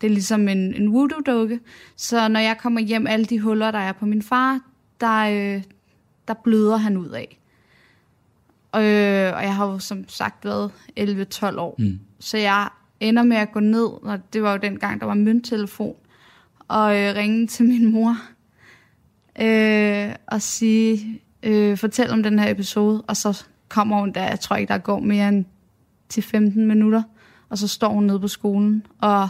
det 0.00 0.06
er 0.06 0.10
ligesom 0.10 0.48
en, 0.48 0.74
en 0.74 0.92
voodoo-dukke. 0.92 1.60
Så 1.96 2.28
når 2.28 2.40
jeg 2.40 2.58
kommer 2.58 2.80
hjem, 2.80 3.06
alle 3.06 3.24
de 3.24 3.40
huller, 3.40 3.70
der 3.70 3.78
er 3.78 3.92
på 3.92 4.06
min 4.06 4.22
far, 4.22 4.60
der, 5.00 5.18
øh, 5.18 5.62
der 6.28 6.34
bløder 6.34 6.76
han 6.76 6.96
ud 6.96 7.08
af. 7.08 7.38
Øh, 8.76 9.36
og 9.36 9.42
jeg 9.42 9.54
har 9.54 9.66
jo 9.66 9.78
som 9.78 10.08
sagt 10.08 10.44
været 10.44 10.70
11-12 11.00 11.58
år. 11.58 11.74
Mm. 11.78 12.00
Så 12.20 12.38
jeg 12.38 12.68
ender 13.00 13.22
med 13.22 13.36
at 13.36 13.52
gå 13.52 13.60
ned, 13.60 13.86
og 13.86 14.32
det 14.32 14.42
var 14.42 14.52
jo 14.52 14.58
dengang, 14.58 15.00
der 15.00 15.06
var 15.06 15.14
mønttelefon, 15.14 15.96
og 16.68 16.98
øh, 16.98 17.14
ringe 17.14 17.46
til 17.46 17.66
min 17.66 17.92
mor 17.92 18.16
øh, 19.40 20.14
og 20.26 20.42
sige, 20.42 21.20
øh, 21.42 21.76
fortæl 21.76 22.10
om 22.10 22.22
den 22.22 22.38
her 22.38 22.50
episode, 22.50 23.02
og 23.02 23.16
så 23.16 23.44
kommer 23.68 24.00
hun 24.00 24.12
der, 24.12 24.22
jeg 24.22 24.40
tror 24.40 24.56
ikke, 24.56 24.72
der 24.72 24.78
går 24.78 24.98
mere 24.98 25.28
end 25.28 25.44
til 26.08 26.22
15 26.22 26.66
minutter, 26.66 27.02
og 27.48 27.58
så 27.58 27.68
står 27.68 27.88
hun 27.88 28.04
nede 28.04 28.20
på 28.20 28.28
skolen 28.28 28.86
og 29.00 29.28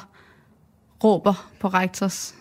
råber 1.04 1.50
på 1.60 1.68
rektors 1.68 2.34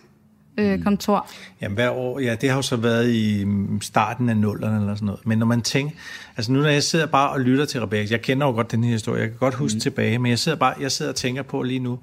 øh, 0.56 0.76
mm. 0.76 0.82
kontor. 0.82 1.28
Jamen 1.60 1.74
hver 1.74 1.90
år, 1.90 2.20
ja, 2.20 2.34
det 2.34 2.48
har 2.48 2.56
jo 2.56 2.62
så 2.62 2.76
været 2.76 3.10
i 3.10 3.46
starten 3.80 4.28
af 4.28 4.36
nullerne 4.36 4.80
eller 4.80 4.94
sådan 4.94 5.06
noget. 5.06 5.26
Men 5.26 5.38
når 5.38 5.46
man 5.46 5.62
tænker, 5.62 5.96
altså 6.36 6.52
nu 6.52 6.60
når 6.60 6.68
jeg 6.68 6.82
sidder 6.82 7.06
bare 7.06 7.30
og 7.30 7.40
lytter 7.40 7.64
til 7.64 7.80
Rebecca, 7.80 8.12
jeg 8.12 8.22
kender 8.22 8.46
jo 8.46 8.52
godt 8.52 8.70
den 8.70 8.84
her 8.84 8.92
historie, 8.92 9.20
jeg 9.20 9.28
kan 9.28 9.38
godt 9.38 9.54
huske 9.54 9.76
mm. 9.76 9.80
tilbage, 9.80 10.18
men 10.18 10.30
jeg 10.30 10.38
sidder 10.38 10.58
bare, 10.58 10.74
jeg 10.80 10.92
sidder 10.92 11.12
og 11.12 11.16
tænker 11.16 11.42
på 11.42 11.62
lige 11.62 11.80
nu, 11.80 11.98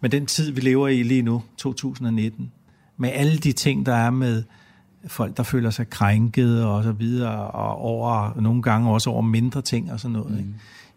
med 0.00 0.10
den 0.10 0.26
tid, 0.26 0.50
vi 0.50 0.60
lever 0.60 0.88
i 0.88 1.02
lige 1.02 1.22
nu, 1.22 1.42
2019, 1.56 2.52
med 2.96 3.10
alle 3.12 3.38
de 3.38 3.52
ting, 3.52 3.86
der 3.86 3.94
er 3.94 4.10
med 4.10 4.42
folk, 5.06 5.36
der 5.36 5.42
føler 5.42 5.70
sig 5.70 5.90
krænket 5.90 6.64
og 6.64 6.82
så 6.82 6.92
videre, 6.92 7.50
og 7.50 7.76
over, 7.76 8.40
nogle 8.40 8.62
gange 8.62 8.90
også 8.90 9.10
over 9.10 9.22
mindre 9.22 9.62
ting 9.62 9.92
og 9.92 10.00
sådan 10.00 10.12
noget. 10.12 10.30
Mm. 10.30 10.38
Ikke? 10.38 10.50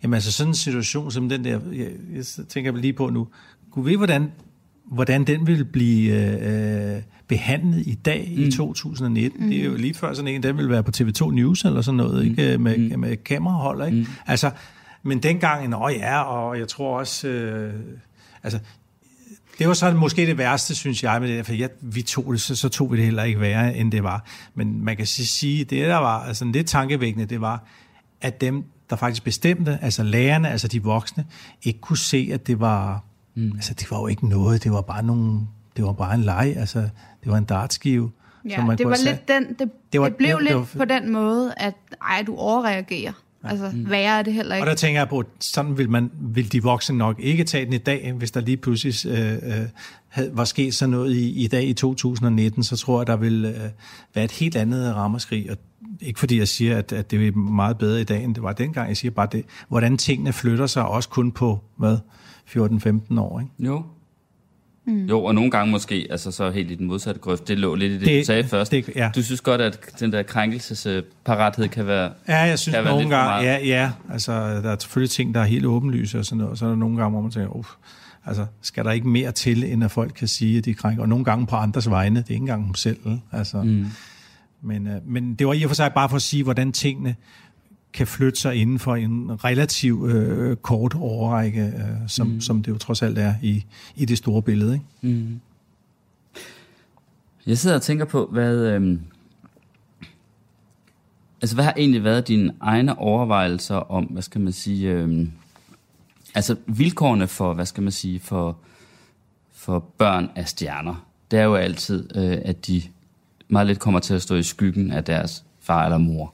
Jamen 0.04 0.14
altså 0.14 0.32
sådan 0.32 0.52
en 0.52 0.56
situation 0.56 1.12
som 1.12 1.30
den 1.30 1.44
der, 1.44 1.60
jeg, 1.74 1.88
jeg 2.16 2.26
tænker 2.50 2.72
lige 2.72 2.94
på 2.94 3.10
nu, 3.10 3.28
kunne 3.72 3.86
vi 3.86 3.96
hvordan 3.96 4.32
hvordan 4.92 5.24
den 5.24 5.48
vil 5.48 5.66
blive 5.66 6.14
øh, 6.40 7.02
behandlet 7.28 7.88
i 7.88 7.96
dag 7.96 8.34
mm. 8.38 8.44
i 8.44 8.52
2019. 8.52 9.44
Mm. 9.44 9.50
Det 9.50 9.60
er 9.60 9.66
jo 9.66 9.76
lige 9.76 9.94
før 9.94 10.14
sådan 10.14 10.28
en, 10.28 10.44
den 10.44 10.58
vil 10.58 10.70
være 10.70 10.84
på 10.84 10.92
TV2 10.98 11.32
News 11.32 11.66
eller 11.66 11.82
sådan 11.82 11.98
noget, 11.98 12.26
mm. 12.26 12.32
ikke? 12.32 12.58
Med, 12.58 12.78
mm. 12.78 13.00
med 13.00 13.18
kamerahold. 13.18 13.86
Ikke? 13.86 13.98
Mm. 13.98 14.06
Altså, 14.28 14.52
men 15.04 15.20
dengang, 15.20 15.68
nå 15.68 15.90
ja, 15.90 16.22
og 16.22 16.60
jeg 16.60 16.68
tror 16.68 17.00
også, 17.00 17.28
øh, 17.28 17.74
altså, 18.44 18.60
det 19.60 19.68
var 19.68 19.74
så 19.74 19.94
måske 19.94 20.26
det 20.26 20.38
værste, 20.38 20.76
synes 20.76 21.04
jeg, 21.04 21.22
med 21.22 21.38
det, 21.38 21.46
for 21.46 21.54
jeg, 21.54 21.70
vi 21.82 22.02
tog 22.02 22.34
det, 22.34 22.42
så, 22.42 22.56
så 22.56 22.70
tog 22.70 22.92
vi 22.92 22.98
det 22.98 23.06
heller 23.06 23.24
ikke 23.24 23.40
værre, 23.40 23.78
end 23.78 23.92
det 23.92 24.04
var. 24.04 24.26
Men 24.56 24.86
man 24.86 24.98
kan 24.98 25.06
sige, 25.06 25.64
det 25.64 25.88
der 25.88 25.98
var 25.98 26.24
altså, 26.24 26.46
lidt 26.46 26.68
tankevækkende, 26.68 27.26
det 27.26 27.42
var, 27.42 27.64
at 28.22 28.42
dem, 28.42 28.64
der 28.90 28.96
faktisk 28.96 29.24
bestemte, 29.24 29.80
altså 29.82 30.04
lærerne, 30.04 30.50
altså 30.50 30.68
de 30.68 30.84
voksne, 30.84 31.26
ikke 31.64 31.80
kunne 31.80 31.98
se, 31.98 32.30
at 32.34 32.48
det 32.48 32.60
var 32.60 33.04
Mm. 33.36 33.52
Altså, 33.56 33.74
det 33.74 33.92
var 33.92 34.00
jo 34.00 34.08
ikke 34.08 34.28
noget. 34.28 34.64
Det 34.64 34.72
var 34.72 34.82
bare 34.82 35.04
nogle, 35.04 35.40
det 35.78 35.86
var 35.86 35.94
bare 35.94 36.16
en 36.16 36.22
leg. 36.22 36.54
Altså, 36.58 36.80
det 37.24 37.32
var 37.32 37.38
en 37.38 37.44
dartskive. 37.44 38.12
Ja, 38.50 38.56
som 38.56 38.66
man 38.66 38.78
det 38.78 38.88
var 38.88 38.98
lidt 39.06 39.28
den, 39.28 39.56
det, 39.60 39.72
det, 39.94 40.02
var, 40.02 40.08
det 40.08 40.18
blev 40.18 40.30
det, 40.30 40.42
lidt 40.42 40.50
det 40.50 40.58
var, 40.58 40.86
på 40.86 40.86
den 40.86 41.12
måde, 41.12 41.54
at 41.58 41.74
ej, 42.02 42.24
du 42.28 42.36
overreagerer. 42.36 43.12
Ja. 43.44 43.50
Altså, 43.50 43.72
mm. 43.74 43.90
værre 43.90 44.20
er 44.20 44.24
det 44.24 44.34
heller 44.34 44.56
ikke. 44.56 44.64
Og 44.64 44.68
der 44.68 44.76
tænker 44.76 45.00
jeg 45.00 45.10
på, 45.10 45.24
sådan 45.40 45.78
vil, 45.78 45.90
man, 45.90 46.12
vil 46.20 46.52
de 46.52 46.64
voksne 46.64 46.98
nok 46.98 47.20
ikke 47.20 47.44
tage 47.44 47.66
den 47.66 47.74
i 47.74 47.78
dag, 47.78 48.14
hvis 48.18 48.32
der 48.32 48.42
lige 48.42 48.58
pludselig 48.58 49.06
øh, 49.06 49.34
øh, 49.34 49.68
havde, 50.08 50.32
var 50.34 50.44
sket 50.44 50.74
sådan 50.74 50.90
noget 50.90 51.16
i, 51.16 51.44
i 51.44 51.48
dag 51.48 51.64
i 51.64 51.74
2019, 51.74 52.64
så 52.64 52.78
tror 52.78 53.00
jeg, 53.00 53.08
der 53.08 53.16
vil 53.16 53.46
øh, 53.46 53.70
være 54.16 54.26
et 54.26 54.32
helt 54.32 54.56
andet 54.56 54.96
rammerskrig. 54.96 55.52
Og 55.52 55.58
ikke 56.02 56.20
fordi 56.20 56.40
jeg 56.40 56.48
siger, 56.48 56.78
at, 56.78 56.92
at 56.92 57.12
det 57.12 57.28
er 57.28 57.32
meget 57.32 57.78
bedre 57.78 58.02
i 58.02 58.04
dag, 58.04 58.24
end 58.24 58.36
det 58.36 58.44
var 58.44 58.54
dengang. 58.54 58.88
Jeg 58.88 58.98
siger 58.98 59.12
bare, 59.12 59.28
det, 59.32 59.46
hvordan 59.70 59.98
tingene 59.98 60.34
flytter 60.34 60.68
sig, 60.68 60.86
også 60.86 61.10
kun 61.10 61.32
på, 61.32 61.60
hvad, 61.78 61.98
14-15 62.56 63.20
år, 63.20 63.40
ikke? 63.40 63.52
Jo. 63.60 63.84
Mm. 64.86 65.06
Jo, 65.06 65.24
og 65.24 65.36
nogle 65.36 65.52
gange 65.52 65.72
måske, 65.72 66.08
altså 66.10 66.32
så 66.32 66.52
helt 66.52 66.72
i 66.72 66.76
den 66.76 66.88
modsatte 66.88 67.22
grøft, 67.22 67.48
det 67.48 67.60
lå 67.60 67.76
lidt 67.76 67.92
i 67.92 67.98
det, 67.98 68.08
det 68.08 68.20
du 68.20 68.26
sagde 68.26 68.44
først. 68.44 68.72
Det, 68.72 68.90
ja. 68.96 69.12
Du 69.16 69.24
synes 69.24 69.42
godt, 69.42 69.62
at 69.62 69.80
den 70.00 70.12
der 70.12 70.24
krænkelsesparathed 70.24 71.68
kan 71.68 71.88
være 71.88 72.12
Ja, 72.28 72.38
jeg 72.38 72.60
synes 72.60 72.78
nogle 72.86 73.10
gange, 73.16 73.50
ja, 73.50 73.58
ja, 73.66 73.92
altså 74.12 74.32
der 74.32 74.70
er 74.72 74.76
selvfølgelig 74.80 75.12
ting, 75.12 75.36
der 75.36 75.42
er 75.42 75.46
helt 75.46 75.66
åbenlyse 75.66 76.20
og 76.20 76.26
sådan 76.26 76.38
noget, 76.38 76.52
og 76.52 76.58
så 76.58 76.66
er 76.66 76.70
der 76.70 76.76
nogle 76.76 76.98
gange, 76.98 77.12
hvor 77.12 77.22
man 77.22 77.32
tænker, 77.32 77.50
uff, 77.50 77.70
altså 78.26 78.46
skal 78.62 78.86
der 78.86 78.92
ikke 78.92 79.08
mere 79.08 79.32
til, 79.32 79.64
end 79.64 79.84
at 79.84 79.92
folk 79.92 80.14
kan 80.14 80.28
sige, 80.28 80.58
at 80.58 80.66
de 80.66 80.74
krænker, 80.74 81.02
og 81.02 81.10
nogle 81.10 81.26
gange 81.26 81.48
på 81.48 81.56
andres 81.56 81.90
vegne, 81.90 82.20
det 82.20 82.28
er 82.28 82.32
ikke 82.32 82.42
engang 82.42 82.66
dem 82.66 82.76
selv, 82.76 82.98
altså. 83.32 83.62
Mm. 83.62 83.86
Men, 84.64 84.88
øh, 84.88 84.94
men 85.06 85.36
det 85.36 85.48
var 85.48 85.54
i 85.54 85.64
og 85.64 85.70
for 85.70 85.76
sig 85.76 85.94
bare 85.94 86.10
for 86.10 86.16
at 86.16 86.22
sige, 86.22 86.44
hvordan 86.44 86.72
tingene 86.72 87.16
kan 87.94 88.08
flytte 88.08 88.40
sig 88.40 88.56
inden 88.56 88.80
for 88.80 88.96
en 88.96 89.44
relativ 89.44 90.08
øh, 90.10 90.56
kort 90.56 90.96
overrække, 90.96 91.62
øh, 91.62 92.08
som, 92.08 92.28
mm. 92.28 92.42
som 92.42 92.64
det 92.64 92.72
jo 92.72 92.78
trods 92.78 93.02
alt 93.02 93.18
er 93.18 93.36
i, 93.42 93.66
i 93.96 94.06
det 94.06 94.18
store 94.18 94.42
billede. 94.42 94.74
Ikke? 94.74 94.86
Mm. 95.02 95.40
Jeg 97.46 97.58
sidder 97.58 97.76
og 97.76 97.82
tænker 97.82 98.06
på, 98.06 98.30
hvad, 98.32 98.58
øh, 98.58 99.00
altså, 101.42 101.56
hvad 101.56 101.66
har 101.66 101.74
egentlig 101.78 102.04
været 102.04 102.28
dine 102.28 102.54
egne 102.62 102.98
overvejelser 102.98 103.76
om, 103.76 104.04
hvad 104.04 104.22
skal 104.22 104.42
man 104.42 104.54
sige, 104.54 104.90
øh, 104.90 105.28
altså 106.36 106.56
vilkårene 106.68 107.28
for, 107.28 107.54
hvad 107.54 107.66
skal 107.66 107.84
man 107.84 107.92
sige, 107.92 108.20
for, 108.20 108.58
for 109.52 109.80
børn 109.80 110.30
af 110.36 110.48
stjerner. 110.48 111.06
Det 111.32 111.40
er 111.40 111.44
jo 111.44 111.56
altid, 111.56 112.18
øh, 112.18 112.38
at 112.46 112.68
de 112.68 112.82
meget 113.48 113.68
lidt 113.68 113.80
kommer 113.80 114.00
til 114.00 114.14
at 114.14 114.22
stå 114.22 114.36
i 114.36 114.44
skyggen 114.44 114.92
af 114.92 115.04
deres 115.04 115.44
far 115.60 115.86
eller 115.86 115.98
mor. 115.98 116.34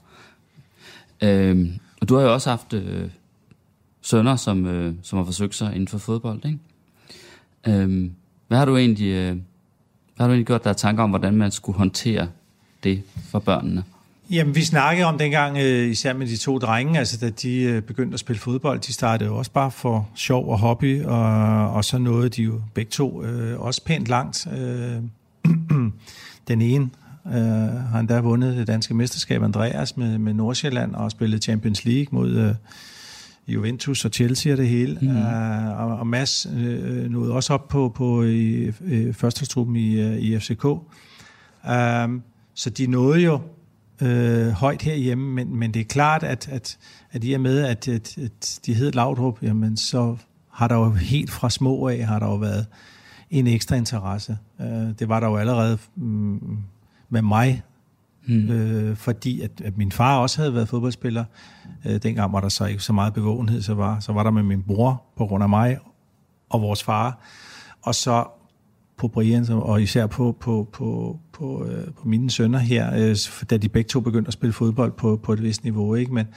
Øh, 1.22 1.70
og 2.02 2.10
du 2.10 2.16
har 2.16 2.24
jo 2.24 2.34
også 2.34 2.50
haft 2.50 2.74
øh, 2.74 3.10
sønner, 4.02 4.36
som, 4.36 4.66
øh, 4.66 4.94
som 5.04 5.18
har 5.18 5.26
forsøgt 5.26 5.56
sig 5.56 5.72
inden 5.74 5.88
for 5.88 5.98
fodbold, 5.98 6.46
ikke? 6.46 6.60
Øh, 7.68 8.10
hvad 8.48 8.58
har 8.58 8.66
du 8.66 8.78
egentlig, 8.78 9.08
øh, 9.08 9.36
hvad 10.16 10.24
har 10.24 10.28
du 10.28 10.32
egentlig 10.32 10.48
gjort 10.48 10.64
der 10.64 10.74
tanker 10.74 11.04
om, 11.04 11.10
hvordan 11.10 11.36
man 11.36 11.52
skulle 11.52 11.78
håndtere 11.78 12.28
det 12.84 13.04
for 13.32 13.40
børnene? 13.40 13.84
Jamen, 14.30 14.56
vi 14.56 14.64
snakkede 14.64 15.06
om 15.06 15.18
dengang, 15.18 15.58
øh, 15.58 15.90
især 15.90 16.14
med 16.14 16.28
de 16.28 16.38
to 16.38 16.58
drenge, 16.58 17.00
altså 17.00 17.18
da 17.18 17.30
de 17.30 17.62
øh, 17.62 17.82
begyndte 17.82 18.14
at 18.14 18.20
spille 18.20 18.40
fodbold, 18.40 18.80
de 18.80 18.94
startede 18.94 19.30
jo 19.30 19.38
også 19.38 19.52
bare 19.52 19.72
for 19.72 20.10
sjov 20.16 20.50
og 20.50 20.60
hobby, 20.60 21.04
og, 21.04 21.72
og 21.74 21.86
så 21.86 21.98
nåede 21.98 22.30
de 22.30 22.44
jo 22.44 22.62
begge 22.74 22.90
to 22.90 23.24
øh, 23.24 23.60
også 23.60 23.84
pænt 23.84 24.08
langt. 24.08 24.48
Øh, 24.58 25.02
den 26.48 26.62
ene 26.62 26.90
Uh, 27.28 27.34
har 27.92 28.00
endda 28.00 28.20
vundet 28.20 28.58
det 28.58 28.68
danske 28.68 28.94
mesterskab 28.94 29.44
Andreas 29.44 29.98
med, 29.98 30.18
med 30.18 30.34
Nordsjælland 30.34 30.96
og 30.96 31.12
spillet 31.12 31.44
Champions 31.44 31.86
League 31.86 32.08
mod 32.12 32.50
uh, 32.50 32.56
Juventus 33.48 34.06
og 34.06 34.12
Chelsea 34.12 34.52
og 34.52 34.58
det 34.58 34.68
hele. 34.68 34.98
Mm. 35.02 35.08
Uh, 35.08 35.80
og, 35.80 35.98
og 35.98 36.08
Mads 36.08 36.48
uh, 36.48 37.12
nåede 37.12 37.34
også 37.34 37.54
op 37.54 37.68
på, 37.68 37.90
på 37.96 38.24
i, 38.24 38.68
uh, 38.68 39.14
førstestruppen 39.14 39.76
i, 39.76 40.06
uh, 40.06 40.18
i 40.18 40.40
FCK. 40.40 40.66
Uh, 40.66 40.82
så 42.54 42.70
de 42.70 42.88
nåede 42.88 43.20
jo 43.20 43.42
uh, 44.02 44.48
højt 44.48 44.82
herhjemme, 44.82 45.34
men, 45.34 45.56
men 45.56 45.74
det 45.74 45.80
er 45.80 45.86
klart, 45.86 46.24
at, 46.24 46.50
at, 46.52 46.78
at 47.12 47.24
i 47.24 47.34
og 47.34 47.42
med, 47.42 47.60
at, 47.60 47.88
at, 47.88 48.18
at 48.18 48.60
de 48.66 48.74
hed 48.74 48.92
Laudrup, 48.92 49.44
jamen 49.44 49.78
så 49.78 50.18
har 50.52 50.68
der 50.68 50.76
jo 50.76 50.92
helt 50.92 51.32
fra 51.32 51.50
små 51.50 51.88
af, 51.88 52.06
har 52.06 52.20
der 52.20 52.26
jo 52.26 52.36
været 52.36 52.66
en 53.30 53.48
ekstra 53.48 53.76
interesse. 53.76 54.38
Uh, 54.60 54.66
det 55.00 55.10
var 55.10 55.20
der 55.20 55.28
jo 55.28 55.38
allerede... 55.38 55.78
Um, 55.98 56.64
med 57.10 57.22
mig, 57.22 57.64
hmm. 58.28 58.52
øh, 58.52 58.96
fordi 58.96 59.42
at, 59.42 59.62
at 59.64 59.78
min 59.78 59.92
far 59.92 60.18
også 60.18 60.38
havde 60.42 60.54
været 60.54 60.70
fodboldspiller. 60.70 61.26
Øh, 61.86 62.04
dengang 62.04 62.34
var 62.34 62.42
der 62.42 62.50
så 62.50 62.66
ikke 62.66 62.84
så 62.84 62.94
meget 62.94 63.14
bevågenhed, 63.14 63.62
så 63.62 63.74
var, 63.74 64.00
så 64.00 64.14
var 64.14 64.24
der 64.24 64.32
med 64.32 64.44
min 64.44 64.64
bror 64.64 65.04
på 65.18 65.26
grund 65.26 65.44
af 65.44 65.50
mig 65.50 65.78
og 66.50 66.62
vores 66.62 66.84
far. 66.84 67.20
Og 67.82 67.96
så 67.96 68.26
på 68.98 69.08
Brian, 69.08 69.46
og 69.50 69.82
især 69.82 70.08
på, 70.08 70.38
på, 70.40 70.70
på, 70.74 71.20
på, 71.34 71.66
øh, 71.66 71.88
på 71.94 72.08
mine 72.08 72.32
sønner 72.32 72.60
her, 72.60 73.10
øh, 73.10 73.16
da 73.50 73.58
de 73.58 73.70
begge 73.70 73.88
to 73.88 74.00
begyndte 74.00 74.28
at 74.28 74.34
spille 74.34 74.54
fodbold 74.54 74.92
på, 74.92 75.20
på 75.24 75.34
et 75.34 75.44
vist 75.44 75.64
niveau. 75.64 75.96
Ikke? 75.96 76.14
Men, 76.14 76.28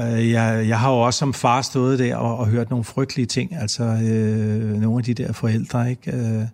øh, 0.00 0.30
jeg, 0.30 0.68
jeg 0.68 0.80
har 0.80 0.90
jo 0.90 0.98
også 0.98 1.18
som 1.18 1.34
far 1.34 1.62
stået 1.62 1.98
der 1.98 2.16
og, 2.16 2.36
og 2.36 2.46
hørt 2.46 2.70
nogle 2.70 2.84
frygtelige 2.84 3.26
ting, 3.26 3.56
altså 3.56 3.84
øh, 3.84 4.80
nogle 4.80 4.98
af 4.98 5.04
de 5.04 5.14
der 5.14 5.32
forældre, 5.32 5.90
ikke? 5.90 6.16
Øh, 6.16 6.44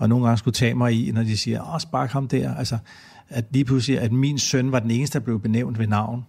og 0.00 0.08
nogle 0.08 0.24
gange 0.24 0.38
skulle 0.38 0.54
tage 0.54 0.74
mig 0.74 1.08
i, 1.08 1.10
når 1.10 1.22
de 1.22 1.36
siger, 1.36 1.74
åh, 1.74 1.80
spark 1.80 2.10
ham 2.10 2.28
der. 2.28 2.54
Altså, 2.54 2.78
at 3.28 3.44
lige 3.50 3.64
pludselig, 3.64 4.00
at 4.00 4.12
min 4.12 4.38
søn 4.38 4.72
var 4.72 4.80
den 4.80 4.90
eneste, 4.90 5.18
der 5.18 5.24
blev 5.24 5.40
benævnt 5.40 5.78
ved 5.78 5.86
navn. 5.86 6.26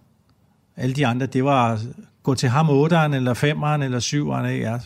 Alle 0.76 0.94
de 0.94 1.06
andre, 1.06 1.26
det 1.26 1.44
var 1.44 1.80
gå 2.22 2.34
til 2.34 2.48
ham 2.48 2.68
8'eren, 2.68 3.14
eller 3.14 3.34
5'eren, 3.34 3.82
eller 3.82 4.00
7'eren. 4.00 4.46
Ja, 4.46 4.78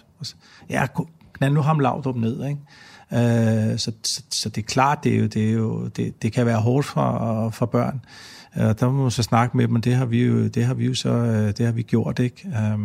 ja 0.70 0.86
knald 1.32 1.54
nu 1.54 1.60
ham 1.60 1.78
lavt 1.78 2.16
ned. 2.16 2.44
Ikke? 2.44 3.72
Øh, 3.72 3.78
så, 3.78 3.92
så, 4.02 4.22
så 4.30 4.48
det 4.48 4.62
er 4.62 4.66
klart, 4.66 5.04
det, 5.04 5.14
er 5.14 5.18
jo, 5.18 5.26
det, 5.26 5.48
er 5.48 5.52
jo, 5.52 5.88
det, 5.88 6.22
det 6.22 6.32
kan 6.32 6.46
være 6.46 6.60
hårdt 6.60 6.86
for, 6.86 7.50
for 7.50 7.66
børn. 7.66 8.00
Øh, 8.56 8.74
der 8.80 8.90
må 8.90 9.02
man 9.02 9.10
så 9.10 9.22
snakke 9.22 9.56
med 9.56 9.68
dem, 9.68 9.74
og 9.74 9.84
det 9.84 9.94
har 9.94 10.06
vi 10.06 10.24
jo, 10.24 10.46
det 10.48 10.64
har 10.64 10.74
vi 10.74 10.86
jo 10.86 10.94
så 10.94 11.10
øh, 11.10 11.48
det 11.48 11.66
har 11.66 11.72
vi 11.72 11.82
gjort 11.82 12.18
ikke? 12.18 12.48
Øh, 12.48 12.78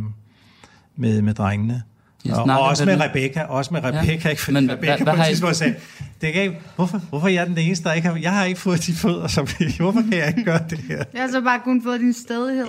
med, 0.96 1.22
med 1.22 1.34
drengene. 1.34 1.84
Og, 2.30 2.44
og 2.44 2.60
også 2.60 2.86
med 2.86 3.02
Rebecca, 3.02 3.44
også 3.44 3.74
med 3.74 3.84
Rebecca, 3.84 4.22
ja. 4.24 4.30
ikke? 4.30 4.42
Fordi 4.42 4.54
Men, 4.54 4.72
Rebecca 4.72 5.04
hvad, 5.04 5.14
på 5.14 5.22
et 5.22 5.28
tidspunkt 5.28 5.56
sagde, 5.56 5.76
det 6.22 6.34
kan 6.34 6.42
ikke, 6.42 6.60
hvorfor, 6.76 6.98
hvorfor 6.98 7.28
er 7.28 7.32
jeg 7.32 7.48
den 7.48 7.58
eneste, 7.58 7.84
der 7.90 7.94
ikke 7.94 8.08
har, 8.08 8.16
jeg 8.16 8.34
har 8.34 8.46
ikke 8.46 8.60
fået 8.60 8.86
de 8.86 8.94
fødder, 8.94 9.28
som, 9.28 9.48
hvorfor 9.80 10.02
kan 10.02 10.14
jeg 10.14 10.28
ikke 10.28 10.44
gøre 10.44 10.64
det 10.70 10.80
her? 10.80 11.04
Jeg 11.14 11.22
har 11.22 11.30
så 11.30 11.42
bare 11.42 11.60
kun 11.64 11.84
fået 11.84 12.00
din 12.00 12.14
stedighed. 12.14 12.68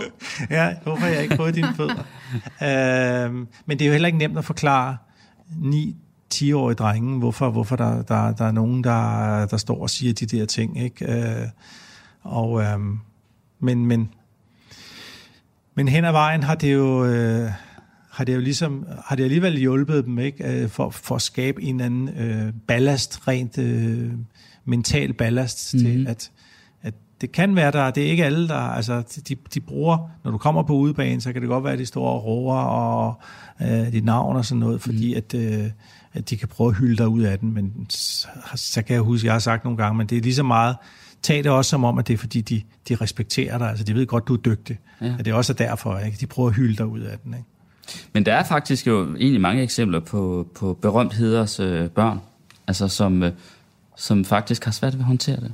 ja, 0.50 0.74
hvorfor 0.82 1.00
har 1.00 1.12
jeg 1.12 1.22
ikke 1.22 1.36
fået 1.36 1.54
dine 1.54 1.74
fødder? 1.76 2.04
øhm, 3.26 3.48
men 3.66 3.78
det 3.78 3.82
er 3.84 3.86
jo 3.86 3.92
heller 3.92 4.06
ikke 4.06 4.18
nemt 4.18 4.38
at 4.38 4.44
forklare 4.44 4.96
9 5.56 5.96
10-årige 6.34 6.74
drenge, 6.74 7.18
hvorfor, 7.18 7.50
hvorfor 7.50 7.76
der, 7.76 8.02
der, 8.02 8.32
der 8.32 8.44
er 8.44 8.52
nogen, 8.52 8.84
der, 8.84 9.46
der 9.46 9.56
står 9.56 9.82
og 9.82 9.90
siger 9.90 10.12
de 10.12 10.26
der 10.26 10.46
ting. 10.46 10.82
Ikke? 10.82 11.12
Øh, 11.12 11.48
og, 12.22 12.62
øh, 12.62 12.78
men, 13.60 13.86
men, 13.86 14.10
men 15.74 15.88
hen 15.88 16.04
ad 16.04 16.12
vejen 16.12 16.42
har 16.42 16.54
det 16.54 16.72
jo... 16.72 17.04
Øh, 17.04 17.50
har 18.22 18.24
det 18.24 18.34
jo 18.34 18.40
ligesom, 18.40 18.86
har 19.04 19.16
det 19.16 19.24
alligevel 19.24 19.58
hjulpet 19.58 20.04
dem 20.04 20.18
ikke, 20.18 20.62
øh, 20.62 20.68
for, 20.68 20.90
for 20.90 21.14
at 21.14 21.22
skabe 21.22 21.62
en 21.62 21.80
anden 21.80 22.08
øh, 22.08 22.52
ballast, 22.68 23.28
rent 23.28 23.58
øh, 23.58 24.10
mental 24.64 25.12
ballast 25.12 25.74
mm-hmm. 25.74 25.90
til, 25.90 25.98
mhm. 25.98 26.06
at, 26.06 26.30
at 26.82 26.94
det 27.20 27.32
kan 27.32 27.56
være 27.56 27.70
der, 27.70 27.90
det 27.90 28.06
er 28.06 28.10
ikke 28.10 28.24
alle, 28.24 28.48
der, 28.48 28.54
altså 28.54 29.20
de, 29.28 29.36
de 29.54 29.60
bruger, 29.60 30.10
når 30.24 30.30
du 30.30 30.38
kommer 30.38 30.62
på 30.62 30.72
udebanen, 30.72 31.20
så 31.20 31.32
kan 31.32 31.42
det 31.42 31.48
godt 31.48 31.64
være, 31.64 31.72
at 31.72 31.78
de 31.78 31.86
står 31.86 32.08
og 32.08 32.24
roer 32.24 32.58
og 32.58 33.20
øh, 33.62 33.92
dit 33.92 34.04
navn 34.04 34.36
og 34.36 34.44
sådan 34.44 34.60
noget, 34.60 34.80
fordi 34.80 35.14
mm. 35.14 35.16
at, 35.16 35.34
øh, 35.34 35.70
at 36.12 36.30
de 36.30 36.36
kan 36.36 36.48
prøve 36.48 36.70
at 36.70 36.76
hylde 36.76 36.96
dig 36.96 37.08
ud 37.08 37.22
af 37.22 37.38
den, 37.38 37.54
men 37.54 37.86
så, 37.88 38.28
så 38.54 38.82
kan 38.82 38.94
jeg 38.94 39.02
huske, 39.02 39.26
jeg 39.26 39.34
har 39.34 39.38
sagt 39.38 39.64
nogle 39.64 39.76
gange, 39.76 39.98
men 39.98 40.06
det 40.06 40.18
er 40.18 40.22
lige 40.22 40.34
så 40.34 40.42
meget, 40.42 40.76
tag 41.22 41.44
det 41.44 41.52
også 41.52 41.68
som 41.68 41.84
om, 41.84 41.98
at 41.98 42.08
det 42.08 42.14
er 42.14 42.18
fordi, 42.18 42.40
de, 42.40 42.62
de 42.88 42.94
respekterer 42.94 43.58
dig, 43.58 43.68
altså 43.68 43.84
de 43.84 43.94
ved 43.94 44.06
godt, 44.06 44.28
du 44.28 44.34
er 44.34 44.38
dygtig, 44.38 44.78
ja. 45.00 45.14
at 45.18 45.24
det 45.24 45.34
også 45.34 45.52
er 45.52 45.56
derfor, 45.56 45.98
ikke? 45.98 46.16
de 46.20 46.26
prøver 46.26 46.48
at 46.48 46.54
hylde 46.54 46.76
dig 46.76 46.86
ud 46.86 47.00
af 47.00 47.18
den. 47.18 47.34
Ikke? 47.34 47.46
Men 48.12 48.26
der 48.26 48.34
er 48.34 48.44
faktisk 48.44 48.86
jo 48.86 49.14
egentlig 49.16 49.40
mange 49.40 49.62
eksempler 49.62 50.00
på, 50.00 50.48
på 50.54 50.78
berømtheders 50.82 51.60
øh, 51.60 51.88
børn, 51.88 52.20
altså 52.66 52.88
som, 52.88 53.22
øh, 53.22 53.32
som 53.96 54.24
faktisk 54.24 54.64
har 54.64 54.72
svært 54.72 54.92
ved 54.92 55.00
at 55.00 55.06
håndtere 55.06 55.36
det. 55.36 55.52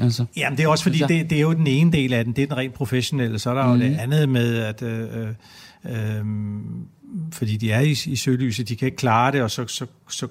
Altså, 0.00 0.24
Jamen 0.36 0.58
det 0.58 0.64
er 0.64 0.68
også 0.68 0.84
fordi, 0.84 0.98
det, 0.98 1.30
det 1.30 1.36
er 1.38 1.42
jo 1.42 1.52
den 1.52 1.66
ene 1.66 1.92
del 1.92 2.12
af 2.12 2.24
den, 2.24 2.32
det 2.32 2.42
er 2.42 2.46
den 2.46 2.56
rent 2.56 2.74
professionelle, 2.74 3.38
så 3.38 3.50
er 3.50 3.54
der 3.54 3.66
mm. 3.66 3.72
jo 3.72 3.78
det 3.78 3.90
mhm. 3.90 4.00
andet 4.00 4.28
med, 4.28 4.56
at 4.56 4.82
øh, 4.82 5.28
øh, 5.84 6.24
fordi 7.32 7.56
de 7.56 7.72
er 7.72 7.80
i, 7.80 7.90
i 8.06 8.16
søgelyset, 8.16 8.68
de 8.68 8.76
kan 8.76 8.86
ikke 8.86 8.96
klare 8.96 9.32
det, 9.32 9.42
og 9.42 9.50
så, 9.50 9.66
så, 9.66 9.86
så 10.08 10.28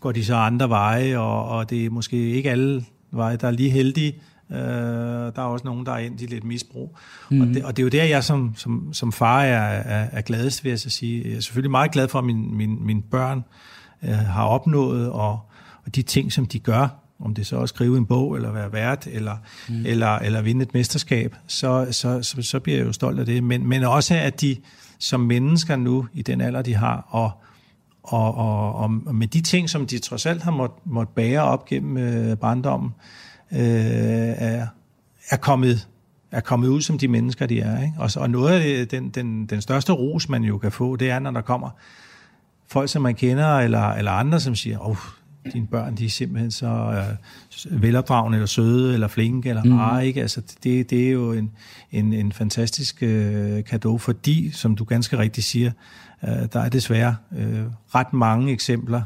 går 0.00 0.12
de 0.12 0.24
så 0.24 0.34
andre 0.34 0.68
veje, 0.68 1.18
og, 1.18 1.48
og 1.48 1.70
det 1.70 1.84
er 1.84 1.90
måske 1.90 2.16
ikke 2.16 2.50
alle 2.50 2.84
veje, 3.10 3.36
der 3.36 3.46
er 3.46 3.52
lige 3.52 3.70
heldige, 3.70 4.14
Øh, 4.50 4.58
der 4.58 5.32
er 5.36 5.42
også 5.42 5.64
nogen, 5.64 5.86
der 5.86 5.92
er 5.92 5.98
ind 5.98 6.20
i 6.20 6.26
lidt 6.26 6.44
misbrug. 6.44 6.96
Mm. 7.30 7.40
Og, 7.40 7.46
det, 7.46 7.64
og 7.64 7.76
det 7.76 7.82
er 7.82 7.84
jo 7.84 7.88
der, 7.88 8.04
jeg 8.04 8.24
som, 8.24 8.52
som, 8.56 8.92
som 8.92 9.12
far 9.12 9.42
er, 9.42 9.82
er, 9.82 10.08
er 10.12 10.20
gladest, 10.20 10.64
vil 10.64 10.70
jeg 10.70 10.78
så 10.78 10.90
sige. 10.90 11.28
Jeg 11.28 11.36
er 11.36 11.40
selvfølgelig 11.40 11.70
meget 11.70 11.90
glad 11.90 12.08
for, 12.08 12.18
at 12.18 12.24
min, 12.24 12.56
min, 12.56 12.86
mine 12.86 13.02
børn 13.02 13.44
øh, 14.02 14.14
har 14.14 14.44
opnået, 14.44 15.10
og, 15.10 15.40
og 15.86 15.94
de 15.94 16.02
ting, 16.02 16.32
som 16.32 16.46
de 16.46 16.58
gør, 16.58 16.88
om 17.20 17.34
det 17.34 17.46
så 17.46 17.58
er 17.58 17.62
at 17.62 17.68
skrive 17.68 17.98
en 17.98 18.06
bog, 18.06 18.36
eller 18.36 18.52
være 18.52 18.72
vært, 18.72 19.06
eller, 19.06 19.36
mm. 19.68 19.86
eller, 19.86 20.18
eller 20.18 20.42
vinde 20.42 20.62
et 20.62 20.74
mesterskab, 20.74 21.36
så, 21.46 21.86
så, 21.90 22.22
så, 22.22 22.42
så 22.42 22.60
bliver 22.60 22.78
jeg 22.78 22.86
jo 22.86 22.92
stolt 22.92 23.20
af 23.20 23.26
det. 23.26 23.44
Men, 23.44 23.68
men 23.68 23.84
også, 23.84 24.14
at 24.14 24.40
de 24.40 24.56
som 24.98 25.20
mennesker 25.20 25.76
nu, 25.76 26.06
i 26.12 26.22
den 26.22 26.40
alder, 26.40 26.62
de 26.62 26.74
har, 26.74 27.06
og, 27.08 27.30
og, 28.02 28.34
og, 28.34 28.74
og 28.74 29.14
med 29.14 29.26
de 29.26 29.40
ting, 29.40 29.70
som 29.70 29.86
de 29.86 29.98
trods 29.98 30.26
alt 30.26 30.42
har 30.42 30.50
måttet 30.50 30.86
måtte 30.86 31.12
bære 31.16 31.42
op 31.42 31.64
gennem 31.64 31.96
øh, 31.96 32.36
barndommen, 32.36 32.90
øh, 33.52 33.58
er, 33.58 34.66
er, 35.30 35.36
kommet, 35.36 35.88
er 36.30 36.40
kommet 36.40 36.68
ud 36.68 36.80
som 36.80 36.98
de 36.98 37.08
mennesker, 37.08 37.46
de 37.46 37.60
er. 37.60 37.82
Ikke? 37.82 37.94
Og, 37.98 38.10
og 38.16 38.30
noget 38.30 38.52
af 38.52 38.60
det, 38.60 38.90
den, 38.90 39.08
den, 39.08 39.46
den 39.46 39.60
største 39.60 39.92
ros, 39.92 40.28
man 40.28 40.42
jo 40.42 40.58
kan 40.58 40.72
få, 40.72 40.96
det 40.96 41.10
er, 41.10 41.18
når 41.18 41.30
der 41.30 41.40
kommer 41.40 41.70
folk, 42.68 42.90
som 42.90 43.02
man 43.02 43.14
kender, 43.14 43.58
eller, 43.58 43.90
eller 43.90 44.10
andre, 44.10 44.40
som 44.40 44.54
siger, 44.54 44.78
åh, 44.78 44.88
oh, 44.88 44.96
dine 45.52 45.66
børn, 45.66 45.96
de 45.96 46.04
er 46.04 46.08
simpelthen 46.08 46.50
så 46.50 46.66
øh, 46.66 47.82
velopdragende, 47.82 48.36
eller 48.36 48.46
søde, 48.46 48.94
eller 48.94 49.08
flinke, 49.08 49.48
eller 49.48 49.92
mm. 49.96 50.00
ikke? 50.00 50.20
Altså, 50.20 50.42
det, 50.64 50.90
det 50.90 51.06
er 51.06 51.10
jo 51.10 51.32
en, 51.32 51.50
en, 51.92 52.12
en 52.12 52.32
fantastisk 52.32 53.02
øh, 53.02 53.58
gave, 53.58 53.98
fordi, 53.98 54.50
som 54.50 54.76
du 54.76 54.84
ganske 54.84 55.18
rigtigt 55.18 55.46
siger, 55.46 55.70
øh, 56.24 56.48
der 56.52 56.60
er 56.60 56.68
desværre 56.68 57.16
øh, 57.36 57.62
ret 57.94 58.12
mange 58.12 58.52
eksempler 58.52 59.02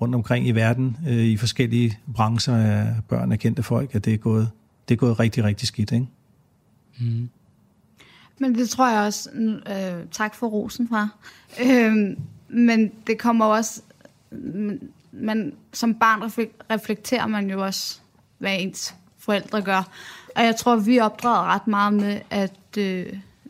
rundt 0.00 0.14
omkring 0.14 0.46
i 0.46 0.50
verden, 0.50 0.96
øh, 1.08 1.12
i 1.12 1.36
forskellige 1.36 1.98
brancher 2.14 2.56
af 2.56 2.94
børn 3.08 3.32
af 3.32 3.38
kendte 3.38 3.62
folk, 3.62 3.94
at 3.94 4.04
det 4.04 4.14
er 4.14 4.18
gået, 4.18 4.50
det 4.88 4.94
er 4.94 4.98
gået 4.98 5.20
rigtig, 5.20 5.44
rigtig 5.44 5.68
skidt, 5.68 5.92
ikke? 5.92 6.06
Mm. 7.00 7.28
Men 8.38 8.54
det 8.54 8.68
tror 8.68 8.90
jeg 8.90 9.00
også, 9.00 9.30
øh, 9.66 10.06
tak 10.10 10.34
for 10.34 10.46
rosen 10.46 10.88
fra, 10.88 11.08
øh, 11.62 12.16
men 12.48 12.92
det 13.06 13.18
kommer 13.18 13.44
også, 13.44 13.82
men 15.12 15.52
som 15.72 15.94
barn 15.94 16.22
reflekterer 16.70 17.26
man 17.26 17.50
jo 17.50 17.64
også, 17.64 18.00
hvad 18.38 18.56
ens 18.58 18.94
forældre 19.18 19.62
gør. 19.62 19.88
Og 20.36 20.44
jeg 20.44 20.56
tror, 20.56 20.76
vi 20.76 21.00
opdrager 21.00 21.54
ret 21.54 21.66
meget 21.66 21.92
med, 21.92 22.20
at 22.30 22.78
øh, 22.78 23.06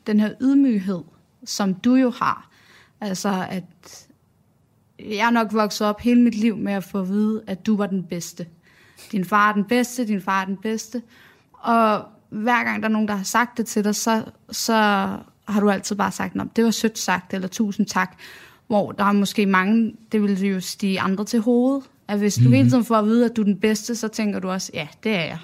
den 0.07 0.21
her 0.21 0.33
ydmyghed, 0.41 1.01
som 1.45 1.75
du 1.75 1.95
jo 1.95 2.11
har, 2.11 2.51
altså 3.01 3.47
at 3.51 4.07
jeg 5.09 5.27
er 5.27 5.31
nok 5.31 5.53
vokset 5.53 5.87
op 5.87 6.01
hele 6.01 6.21
mit 6.23 6.35
liv 6.35 6.57
med 6.57 6.73
at 6.73 6.85
få 6.85 7.01
at 7.01 7.09
vide, 7.09 7.43
at 7.47 7.67
du 7.67 7.77
var 7.77 7.87
den 7.87 8.03
bedste. 8.03 8.47
Din 9.13 9.25
far 9.25 9.49
er 9.49 9.53
den 9.53 9.65
bedste, 9.65 10.07
din 10.07 10.21
far 10.21 10.41
er 10.41 10.45
den 10.45 10.57
bedste. 10.57 11.03
Og 11.53 12.05
hver 12.31 12.65
gang 12.65 12.83
der 12.83 12.89
er 12.89 12.93
nogen, 12.93 13.09
der 13.09 13.15
har 13.15 13.25
sagt 13.25 13.59
det 13.59 13.67
til 13.67 13.85
dig, 13.85 13.95
så, 13.95 14.23
så 14.51 14.75
har 15.49 15.61
du 15.61 15.71
altid 15.71 15.97
bare 15.97 16.13
sagt, 16.13 16.37
det 16.57 16.65
var 16.65 16.71
sødt 16.71 16.99
sagt, 16.99 17.35
eller 17.35 17.49
tusind 17.49 17.87
tak. 17.87 18.19
Hvor 18.67 18.93
der 18.93 19.05
er 19.05 19.13
måske 19.13 19.47
mange, 19.47 19.95
det 20.13 20.23
vil 20.23 20.43
jo 20.43 20.61
stige 20.61 21.01
andre 21.01 21.25
til 21.25 21.41
hovedet. 21.41 21.85
At 22.09 22.19
hvis 22.19 22.35
du 22.35 22.41
mm-hmm. 22.41 22.55
hele 22.55 22.71
tiden 22.71 22.85
får 22.85 22.97
at 22.97 23.05
vide, 23.05 23.25
at 23.25 23.37
du 23.37 23.41
er 23.41 23.45
den 23.45 23.61
bedste, 23.61 23.97
så 23.97 24.09
tænker 24.09 24.39
du 24.39 24.51
også, 24.51 24.71
ja, 24.75 24.89
det 25.05 25.15
er 25.15 25.25
jeg. 25.25 25.39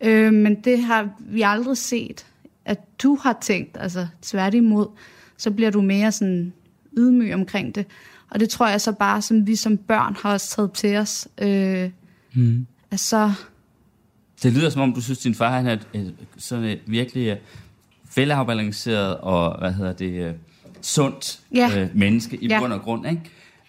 Øh, 0.00 0.32
men 0.32 0.54
det 0.54 0.82
har 0.82 1.08
vi 1.20 1.42
aldrig 1.42 1.76
set, 1.76 2.26
at 2.64 3.02
du 3.02 3.16
har 3.22 3.38
tænkt, 3.40 3.76
altså 3.80 4.06
tværtimod, 4.22 4.86
så 5.36 5.50
bliver 5.50 5.70
du 5.70 5.80
mere 5.80 6.12
sådan 6.12 6.52
ydmyg 6.96 7.34
omkring 7.34 7.74
det. 7.74 7.86
Og 8.30 8.40
det 8.40 8.48
tror 8.48 8.68
jeg 8.68 8.80
så 8.80 8.92
bare, 8.92 9.22
som 9.22 9.46
vi 9.46 9.56
som 9.56 9.76
børn 9.76 10.16
har 10.22 10.32
også 10.32 10.56
taget 10.56 10.72
til 10.72 10.96
os. 10.96 11.28
Øh, 11.38 11.90
mm. 12.34 12.66
Altså... 12.90 13.32
Det 14.42 14.52
lyder 14.52 14.70
som 14.70 14.82
om, 14.82 14.92
du 14.92 15.00
synes, 15.00 15.18
din 15.18 15.34
far 15.34 15.50
han 15.50 15.66
er 15.66 15.72
et, 15.72 15.86
et, 15.92 16.14
sådan 16.38 16.64
et 16.64 16.80
virkelig 16.86 17.32
uh, 17.32 17.38
velafbalanceret 18.16 19.16
og, 19.16 19.58
hvad 19.58 19.72
hedder 19.72 19.92
det, 19.92 20.28
uh, 20.28 20.34
sundt 20.80 21.40
ja. 21.54 21.82
uh, 21.82 21.88
menneske 21.98 22.36
i 22.36 22.48
ja. 22.48 22.60
bund 22.60 22.72
og 22.72 22.80
grund, 22.80 23.06
ikke? 23.06 23.22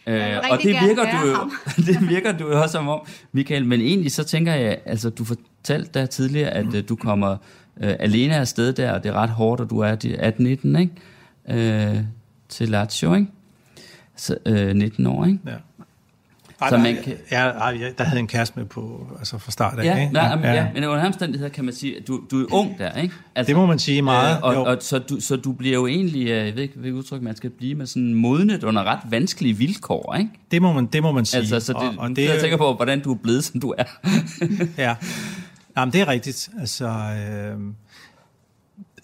Uh, 0.08 0.52
og 0.52 0.58
det 0.64 0.76
virker, 0.88 1.12
du 1.12 1.28
jo, 1.28 1.52
det 1.94 2.10
virker 2.10 2.38
du 2.38 2.48
jo 2.48 2.62
også 2.62 2.72
som 2.72 2.88
om, 2.88 3.00
Michael, 3.32 3.66
men 3.66 3.82
egentlig 3.82 4.12
så 4.12 4.24
tænker 4.24 4.54
jeg, 4.54 4.78
altså 4.86 5.10
du 5.10 5.24
fortalte 5.24 6.00
da 6.00 6.06
tidligere, 6.06 6.50
at 6.50 6.66
uh, 6.66 6.80
du 6.90 6.96
kommer 6.96 7.32
uh, 7.32 7.38
alene 8.00 8.36
afsted 8.36 8.74
der, 8.74 8.92
og 8.92 9.04
det 9.04 9.10
er 9.10 9.14
ret 9.14 9.30
hårdt, 9.30 9.62
og 9.62 9.70
du 9.70 9.80
er 9.80 9.96
18-19, 9.96 10.80
ikke? 10.80 11.92
Uh, 11.94 12.04
til 12.50 12.70
Lazio, 12.70 13.14
ikke? 13.14 13.28
Så, 14.18 14.38
øh, 14.46 14.76
19 14.76 15.08
år, 15.08 15.26
ikke? 15.26 15.40
Ja. 15.46 15.52
Ej, 16.62 16.70
så 16.70 16.78
man 16.78 16.98
kan... 17.04 17.14
ja, 17.32 17.70
ja, 17.70 17.90
der 17.98 18.04
havde 18.04 18.20
en 18.20 18.28
kæreste 18.28 18.60
med 18.60 18.66
på, 18.66 19.08
altså 19.20 19.38
fra 19.38 19.52
start 19.52 19.80
af, 19.80 19.86
ja, 19.86 20.02
ikke? 20.02 20.14
Nej, 20.14 20.40
ja, 20.44 20.54
ja. 20.54 20.68
men 20.74 20.84
under 20.84 21.06
omstændigheder 21.06 21.50
kan 21.50 21.66
man 21.66 21.74
sige, 21.74 21.98
at 21.98 22.08
du, 22.08 22.22
du 22.32 22.42
er 22.42 22.54
ung 22.54 22.78
der, 22.78 22.94
ikke? 22.94 23.16
Altså, 23.36 23.48
det 23.48 23.56
må 23.56 23.66
man 23.66 23.80
sige 23.80 24.02
meget. 24.02 24.38
Øh, 24.38 24.44
og, 24.44 24.64
og, 24.64 24.78
så, 24.82 25.00
du, 25.00 25.20
så 25.20 25.36
du 25.36 25.52
bliver 25.52 25.74
jo 25.74 25.88
egentlig, 25.88 26.22
øh, 26.22 26.46
jeg 26.46 26.56
ved 26.56 26.64
ikke, 26.64 26.80
hvilket 26.80 26.98
udtryk 26.98 27.22
man 27.22 27.36
skal 27.36 27.50
blive, 27.50 27.76
med 27.76 27.86
sådan 27.86 28.14
modnet 28.14 28.64
under 28.64 28.84
ret 28.84 29.00
vanskelige 29.10 29.58
vilkår, 29.58 30.16
ikke? 30.16 30.32
Det 30.52 30.62
må 30.62 30.74
man, 30.74 30.86
det 30.86 31.04
må 31.04 31.12
man 31.12 31.26
sige. 31.26 31.40
Altså, 31.40 31.60
så 31.60 31.74
det, 31.74 31.82
og, 31.82 31.94
og 31.98 32.10
det, 32.10 32.30
jeg 32.30 32.40
tænker 32.42 32.58
på, 32.58 32.74
hvordan 32.74 33.00
du 33.00 33.14
er 33.14 33.18
blevet, 33.18 33.44
som 33.44 33.60
du 33.60 33.74
er. 33.78 33.84
ja. 34.84 34.96
Jamen, 35.78 35.94
det 35.94 36.02
er 36.02 36.08
rigtigt. 36.08 36.50
Altså, 36.60 36.88
øh, 36.88 37.60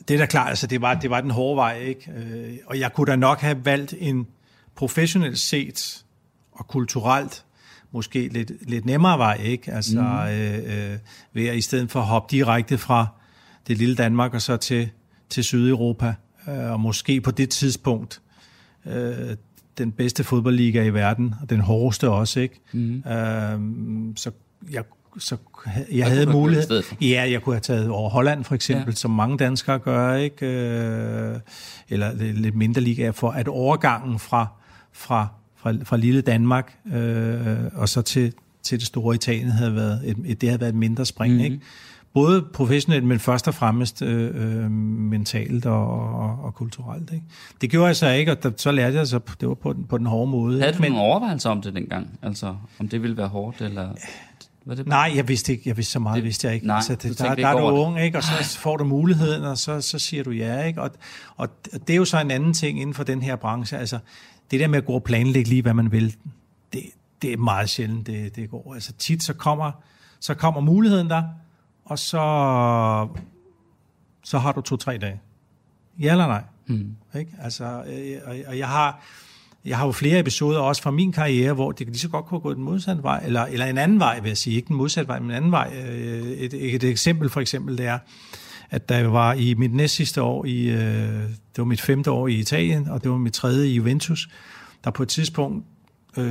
det 0.08 0.14
er 0.14 0.18
da 0.18 0.26
klart, 0.26 0.50
altså, 0.50 0.68
det 0.68 0.82
var, 0.82 0.94
det 0.94 1.10
var 1.10 1.22
den 1.22 1.32
hårde 1.32 1.58
vej, 1.58 1.80
ikke? 1.80 2.12
Øh, 2.18 2.58
og 2.66 2.80
jeg 2.80 2.94
kunne 2.94 3.08
da 3.12 3.16
nok 3.16 3.40
have 3.40 3.66
valgt 3.66 3.94
en 4.00 4.28
professionelt 4.76 5.40
set 5.40 6.06
og 6.52 6.68
kulturelt 6.68 7.46
måske 7.92 8.28
lidt, 8.28 8.52
lidt 8.70 8.86
nemmere 8.86 9.18
vej, 9.18 9.40
ikke? 9.44 9.72
Altså, 9.72 10.02
mm. 10.02 10.32
øh, 10.32 10.92
øh, 10.92 10.98
ved 11.34 11.48
at 11.48 11.56
i 11.56 11.62
stedet 11.62 11.92
for 11.92 12.00
at 12.00 12.06
hoppe 12.06 12.36
direkte 12.36 12.78
fra 12.78 13.08
det 13.68 13.78
lille 13.78 13.96
Danmark 13.96 14.34
og 14.34 14.42
så 14.42 14.58
til, 14.58 14.90
til 15.30 15.44
Sydeuropa, 15.44 16.16
øh, 16.48 16.72
og 16.72 16.80
måske 16.80 17.22
på 17.22 17.32
det 17.32 17.50
tidspunkt 17.50 18.22
øh, 18.86 19.36
den 19.78 19.92
bedste 19.92 20.24
fodboldliga 20.24 20.84
i 20.84 20.94
verden, 20.94 21.36
og 21.42 21.50
den 21.50 21.60
hårdeste 21.60 22.10
også, 22.10 22.40
ikke? 22.40 22.60
Mm. 22.72 22.98
Øh, 22.98 23.60
så 24.16 24.32
jeg 24.72 24.84
så 25.18 25.38
jeg 25.92 26.08
havde 26.08 26.26
mulighed. 26.26 26.84
Ja, 27.02 27.28
jeg 27.32 27.42
kunne 27.42 27.56
have 27.56 27.62
taget 27.62 27.90
over 27.90 28.10
Holland 28.10 28.44
for 28.44 28.56
eksempel, 28.56 28.92
ja. 28.92 28.96
som 28.96 29.12
mange 29.12 29.38
danskere 29.38 29.80
gør, 29.80 30.16
ikke? 30.16 30.46
Øh, 30.46 31.40
eller 31.90 32.14
lidt 32.14 32.56
mindre 32.56 32.82
liga, 32.82 33.10
for 33.10 33.32
at 33.32 33.48
overgangen 33.48 34.20
fra, 34.20 34.48
fra, 34.94 35.28
fra, 35.56 35.74
fra 35.84 35.98
lille 35.98 36.22
Danmark 36.22 36.78
øh, 36.94 37.58
og 37.74 37.90
så 37.90 38.02
til, 38.02 38.34
til 38.64 38.80
det 38.80 38.88
store 38.88 39.16
Italien 39.16 39.50
havde 39.50 39.76
været 39.76 40.02
et, 40.06 40.18
et, 40.26 40.42
det 40.42 40.50
havde 40.50 40.60
været 40.60 40.70
et 40.70 40.76
mindre 40.76 41.06
spring, 41.06 41.34
mm-hmm. 41.34 41.46
ikke? 41.46 41.60
Både 42.14 42.46
professionelt, 42.54 43.04
men 43.04 43.20
først 43.20 43.48
og 43.48 43.54
fremmest 43.54 44.02
øh, 44.02 44.32
øh, 44.36 44.72
mentalt 44.72 45.66
og, 45.66 46.14
og, 46.20 46.40
og 46.44 46.56
kulturelt. 46.56 47.12
Ikke? 47.14 47.26
Det 47.62 47.70
gjorde 47.70 47.88
jeg 47.88 47.96
så 47.96 48.10
ikke, 48.10 48.32
og 48.32 48.44
der, 48.44 48.52
så 48.58 48.72
lærte 48.72 48.98
jeg 48.98 49.08
så, 49.08 49.20
det 49.40 49.48
var 49.48 49.54
på 49.54 49.74
den, 49.74 49.84
på 49.84 49.98
den 49.98 50.06
hårde 50.06 50.32
måde. 50.32 50.60
Havde 50.60 50.74
du 50.74 50.82
men, 50.82 50.92
nogle 50.92 51.06
overvejelser 51.06 51.50
om 51.50 51.62
det 51.62 51.74
dengang? 51.74 52.20
Altså, 52.22 52.56
om 52.80 52.88
det 52.88 53.02
ville 53.02 53.18
være 53.18 53.28
hårdt, 53.28 53.62
eller... 53.62 53.90
Var 54.66 54.76
det 54.76 54.88
Nej, 54.88 55.12
jeg 55.16 55.28
vidste 55.28 55.52
ikke. 55.52 55.64
Jeg 55.66 55.78
vidste 55.78 55.92
så 55.92 56.00
meget, 56.00 56.16
det, 56.16 56.24
vidste 56.24 56.48
jeg 56.48 56.56
ikke. 56.56 56.68
Nej, 56.68 56.76
altså, 56.76 56.96
det, 56.96 57.20
der, 57.20 57.36
der 57.36 57.48
er 57.48 57.60
du 57.60 57.66
ung, 57.66 58.02
ikke? 58.02 58.18
og 58.18 58.24
så 58.24 58.58
får 58.60 58.78
du 58.78 58.84
muligheden, 58.84 59.44
og 59.44 59.58
så, 59.58 59.82
så 59.82 60.00
siger 60.00 60.24
du 60.24 60.32
ja. 60.32 60.64
Ikke? 60.64 60.82
Og, 60.82 60.92
og 61.36 61.50
det 61.88 61.90
er 61.90 61.98
jo 61.98 62.06
så 62.06 62.22
en 62.22 62.32
anden 62.32 62.54
ting 62.54 62.82
inden 62.82 62.94
for 62.94 63.04
den 63.04 63.22
her 63.22 63.36
branche. 63.36 63.78
Altså, 63.78 64.00
det 64.52 64.60
der 64.60 64.68
med 64.68 64.78
at 64.78 64.86
gå 64.86 64.94
og 64.94 65.04
planlægge 65.04 65.50
lige, 65.50 65.62
hvad 65.62 65.74
man 65.74 65.92
vil, 65.92 66.16
det, 66.74 66.82
det 67.22 67.34
er 67.34 67.38
meget 67.38 67.70
sjældent, 67.70 68.08
det, 68.08 68.36
det 68.36 68.50
går. 68.50 68.74
Altså 68.74 68.94
tit 68.94 69.24
så 69.24 69.34
kommer, 69.34 69.72
så 70.20 70.34
kommer 70.34 70.62
muligheden 70.62 71.10
der, 71.10 71.24
og 71.86 72.00
så, 72.00 73.08
så 74.24 74.40
har 74.40 74.52
du 74.52 74.62
to-tre 74.62 74.98
dage. 74.98 75.22
Ja 76.00 76.12
eller 76.12 76.28
nej? 76.28 76.44
Mm. 76.68 76.96
Ikke? 77.20 77.32
Altså, 77.42 77.64
øh, 77.64 78.18
og, 78.26 78.36
og 78.48 78.58
jeg 78.58 78.68
har 78.68 79.04
jeg 79.66 79.78
har 79.78 79.86
jo 79.86 79.92
flere 79.92 80.20
episoder 80.20 80.60
også 80.60 80.82
fra 80.82 80.92
min 80.92 81.12
karriere, 81.12 81.54
hvor 81.54 81.72
det 81.72 81.88
lige 81.88 82.00
så 82.00 82.10
godt 82.10 82.26
kunne 82.26 82.40
gå 82.40 82.54
den 82.54 82.64
modsatte 82.64 83.04
vej, 83.04 83.22
eller, 83.26 83.42
eller 83.42 83.66
en 83.66 83.78
anden 83.78 84.00
vej, 84.00 84.20
vil 84.20 84.30
jeg 84.30 84.38
sige. 84.38 84.56
Ikke 84.56 84.68
den 84.68 84.76
modsatte 84.76 85.08
vej, 85.08 85.20
men 85.20 85.30
en 85.30 85.36
anden 85.36 85.52
vej. 85.52 85.74
Øh, 85.86 86.24
et, 86.24 86.54
et, 86.54 86.76
et 86.76 86.84
eksempel 86.84 87.30
for 87.30 87.42
eksempel, 87.42 87.78
det 87.78 87.86
er, 87.86 88.00
at 88.70 88.84
jeg 88.90 89.14
var 89.14 89.34
i 89.34 89.54
mit 89.54 89.74
næst 89.74 89.96
sidste 89.96 90.22
år, 90.22 90.46
i, 90.46 90.70
øh, 90.70 91.24
det 91.56 91.62
var 91.62 91.66
mit 91.66 91.82
femte 91.82 92.12
år 92.12 92.28
i 92.28 92.34
Italien, 92.34 92.88
og 92.88 93.04
det 93.04 93.12
var 93.12 93.18
mit 93.18 93.34
tredje 93.34 93.68
i 93.68 93.74
Juventus, 93.74 94.30
der 94.84 94.92
på 94.92 95.04
et 95.04 95.10
tidspunkt 95.10 95.66
øh, 96.18 96.26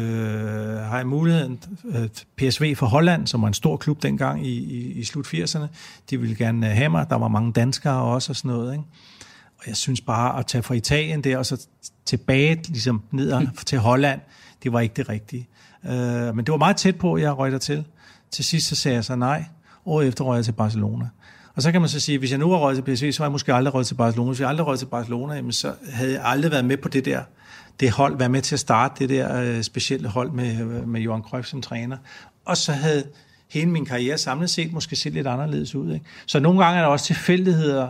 har 0.77 0.97
jeg 0.97 1.07
muligheden, 1.07 1.61
at 1.93 2.27
PSV 2.37 2.75
for 2.77 2.87
Holland, 2.87 3.27
som 3.27 3.43
var 3.43 3.49
en 3.49 3.55
stor 3.55 3.77
klub 3.77 4.03
dengang 4.03 4.47
i, 4.47 4.59
i, 4.59 4.93
i 4.93 5.05
slut 5.05 5.27
80'erne, 5.27 5.67
de 6.11 6.21
ville 6.21 6.37
gerne 6.37 6.67
have 6.67 6.89
mig. 6.89 7.07
Der 7.11 7.17
var 7.17 7.29
mange 7.29 7.53
danskere 7.53 8.03
også 8.03 8.33
og 8.33 8.37
sådan 8.37 8.49
noget. 8.49 8.73
Ikke? 8.73 8.85
Og 9.59 9.65
jeg 9.67 9.77
synes 9.77 10.01
bare 10.01 10.39
at 10.39 10.47
tage 10.47 10.63
fra 10.63 10.75
Italien 10.75 11.25
der, 11.25 11.39
og 11.39 11.47
så 11.47 11.67
tilbage 12.05 12.63
ligesom 12.69 13.03
ned 13.11 13.41
mm. 13.41 13.47
til 13.67 13.79
Holland, 13.79 14.21
det 14.63 14.73
var 14.73 14.81
ikke 14.81 14.95
det 14.95 15.09
rigtige. 15.09 15.49
Øh, 15.85 16.37
men 16.37 16.39
det 16.39 16.53
var 16.53 16.57
meget 16.57 16.77
tæt 16.77 16.97
på, 16.97 17.15
at 17.15 17.23
jeg 17.23 17.39
røg 17.39 17.61
til. 17.61 17.85
Til 18.31 18.45
sidst 18.45 18.69
så 18.69 18.77
sagde 18.77 18.95
jeg 18.95 19.05
så 19.05 19.17
nej. 19.17 19.45
Året 19.87 20.09
efter 20.09 20.25
røg 20.25 20.37
jeg 20.37 20.45
til 20.45 20.53
Barcelona. 20.53 21.09
Og 21.55 21.63
så 21.63 21.73
kan 21.73 21.81
man 21.81 21.91
så 21.91 22.01
sige, 22.01 22.19
hvis 22.19 22.31
jeg 22.31 22.39
nu 22.39 22.51
var 22.51 22.57
røget 22.57 22.85
til 22.85 22.95
PSV, 22.95 23.13
så 23.13 23.19
var 23.19 23.27
jeg 23.27 23.33
måske 23.33 23.55
aldrig 23.55 23.75
røget 23.75 23.87
til 23.87 23.95
Barcelona. 23.95 24.29
Hvis 24.29 24.41
jeg 24.41 24.49
aldrig 24.49 24.67
røget 24.67 24.79
til 24.79 24.87
Barcelona, 24.87 25.35
jamen 25.35 25.53
så 25.53 25.73
havde 25.93 26.13
jeg 26.13 26.21
aldrig 26.25 26.53
været 26.53 26.65
med 26.65 26.77
på 26.77 26.89
det 26.89 27.05
der 27.05 27.23
det 27.81 27.91
hold, 27.91 28.19
været 28.19 28.31
med 28.31 28.43
til 28.43 28.55
at 28.55 28.61
starte 28.61 28.95
det 28.99 29.09
der 29.09 29.43
øh, 29.43 29.63
specielle 29.63 30.09
hold 30.09 30.31
med, 30.31 30.65
med 30.87 31.01
Johan 31.01 31.23
Cruyff 31.23 31.49
som 31.49 31.63
træner. 31.63 31.97
Og 32.45 32.57
så 32.57 32.73
havde 32.73 33.05
hele 33.51 33.71
min 33.71 33.85
karriere 33.85 34.19
samlet 34.19 34.51
set 34.51 34.73
måske 34.73 34.97
set 34.97 35.13
lidt 35.13 35.27
anderledes 35.27 35.75
ud. 35.75 35.95
Ikke? 35.95 36.07
Så 36.27 36.41
nogle 36.41 36.65
gange 36.65 36.79
er 36.79 36.83
der 36.83 36.89
også 36.91 37.07
tilfældigheder 37.07 37.89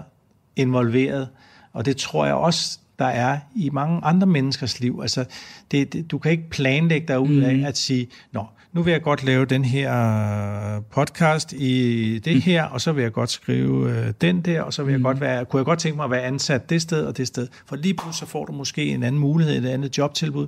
involveret, 0.57 1.29
og 1.73 1.85
det 1.85 1.97
tror 1.97 2.27
jeg 2.27 2.35
også, 2.35 2.79
der 2.99 3.05
er 3.05 3.39
i 3.57 3.71
mange 3.71 4.01
andre 4.05 4.27
menneskers 4.27 4.81
liv. 4.81 4.99
Altså, 5.03 5.25
det, 5.71 5.93
det, 5.93 6.11
du 6.11 6.19
kan 6.19 6.31
ikke 6.31 6.51
planlægge 6.51 7.09
dig 7.09 7.21
ud 7.21 7.37
af 7.37 7.57
mm. 7.57 7.65
at 7.65 7.79
sige, 7.79 8.09
nå, 8.33 8.47
nu 8.73 8.83
vil 8.83 8.91
jeg 8.91 9.03
godt 9.03 9.25
lave 9.25 9.45
den 9.45 9.65
her 9.65 10.81
podcast 10.81 11.53
i 11.53 12.19
det 12.19 12.35
mm. 12.35 12.41
her, 12.41 12.65
og 12.65 12.81
så 12.81 12.93
vil 12.93 13.03
jeg 13.03 13.13
godt 13.13 13.31
skrive 13.31 13.91
øh, 13.91 14.13
den 14.21 14.41
der, 14.41 14.63
og 14.63 14.73
så 14.73 14.83
vil 14.83 14.93
jeg 14.93 14.99
mm. 14.99 15.05
godt 15.05 15.21
være, 15.21 15.45
kunne 15.45 15.59
jeg 15.59 15.65
godt 15.65 15.79
tænke 15.79 15.97
mig 15.97 16.05
at 16.05 16.11
være 16.11 16.23
ansat 16.23 16.71
det 16.71 16.83
sted 16.83 17.07
og 17.07 17.17
det 17.17 17.27
sted. 17.27 17.49
For 17.67 17.77
lige 17.77 17.95
pludselig 17.95 18.15
så 18.15 18.27
får 18.27 18.45
du 18.45 18.53
måske 18.53 18.85
en 18.87 19.03
anden 19.03 19.21
mulighed, 19.21 19.65
et 19.65 19.69
andet 19.69 19.99
jobtilbud, 19.99 20.47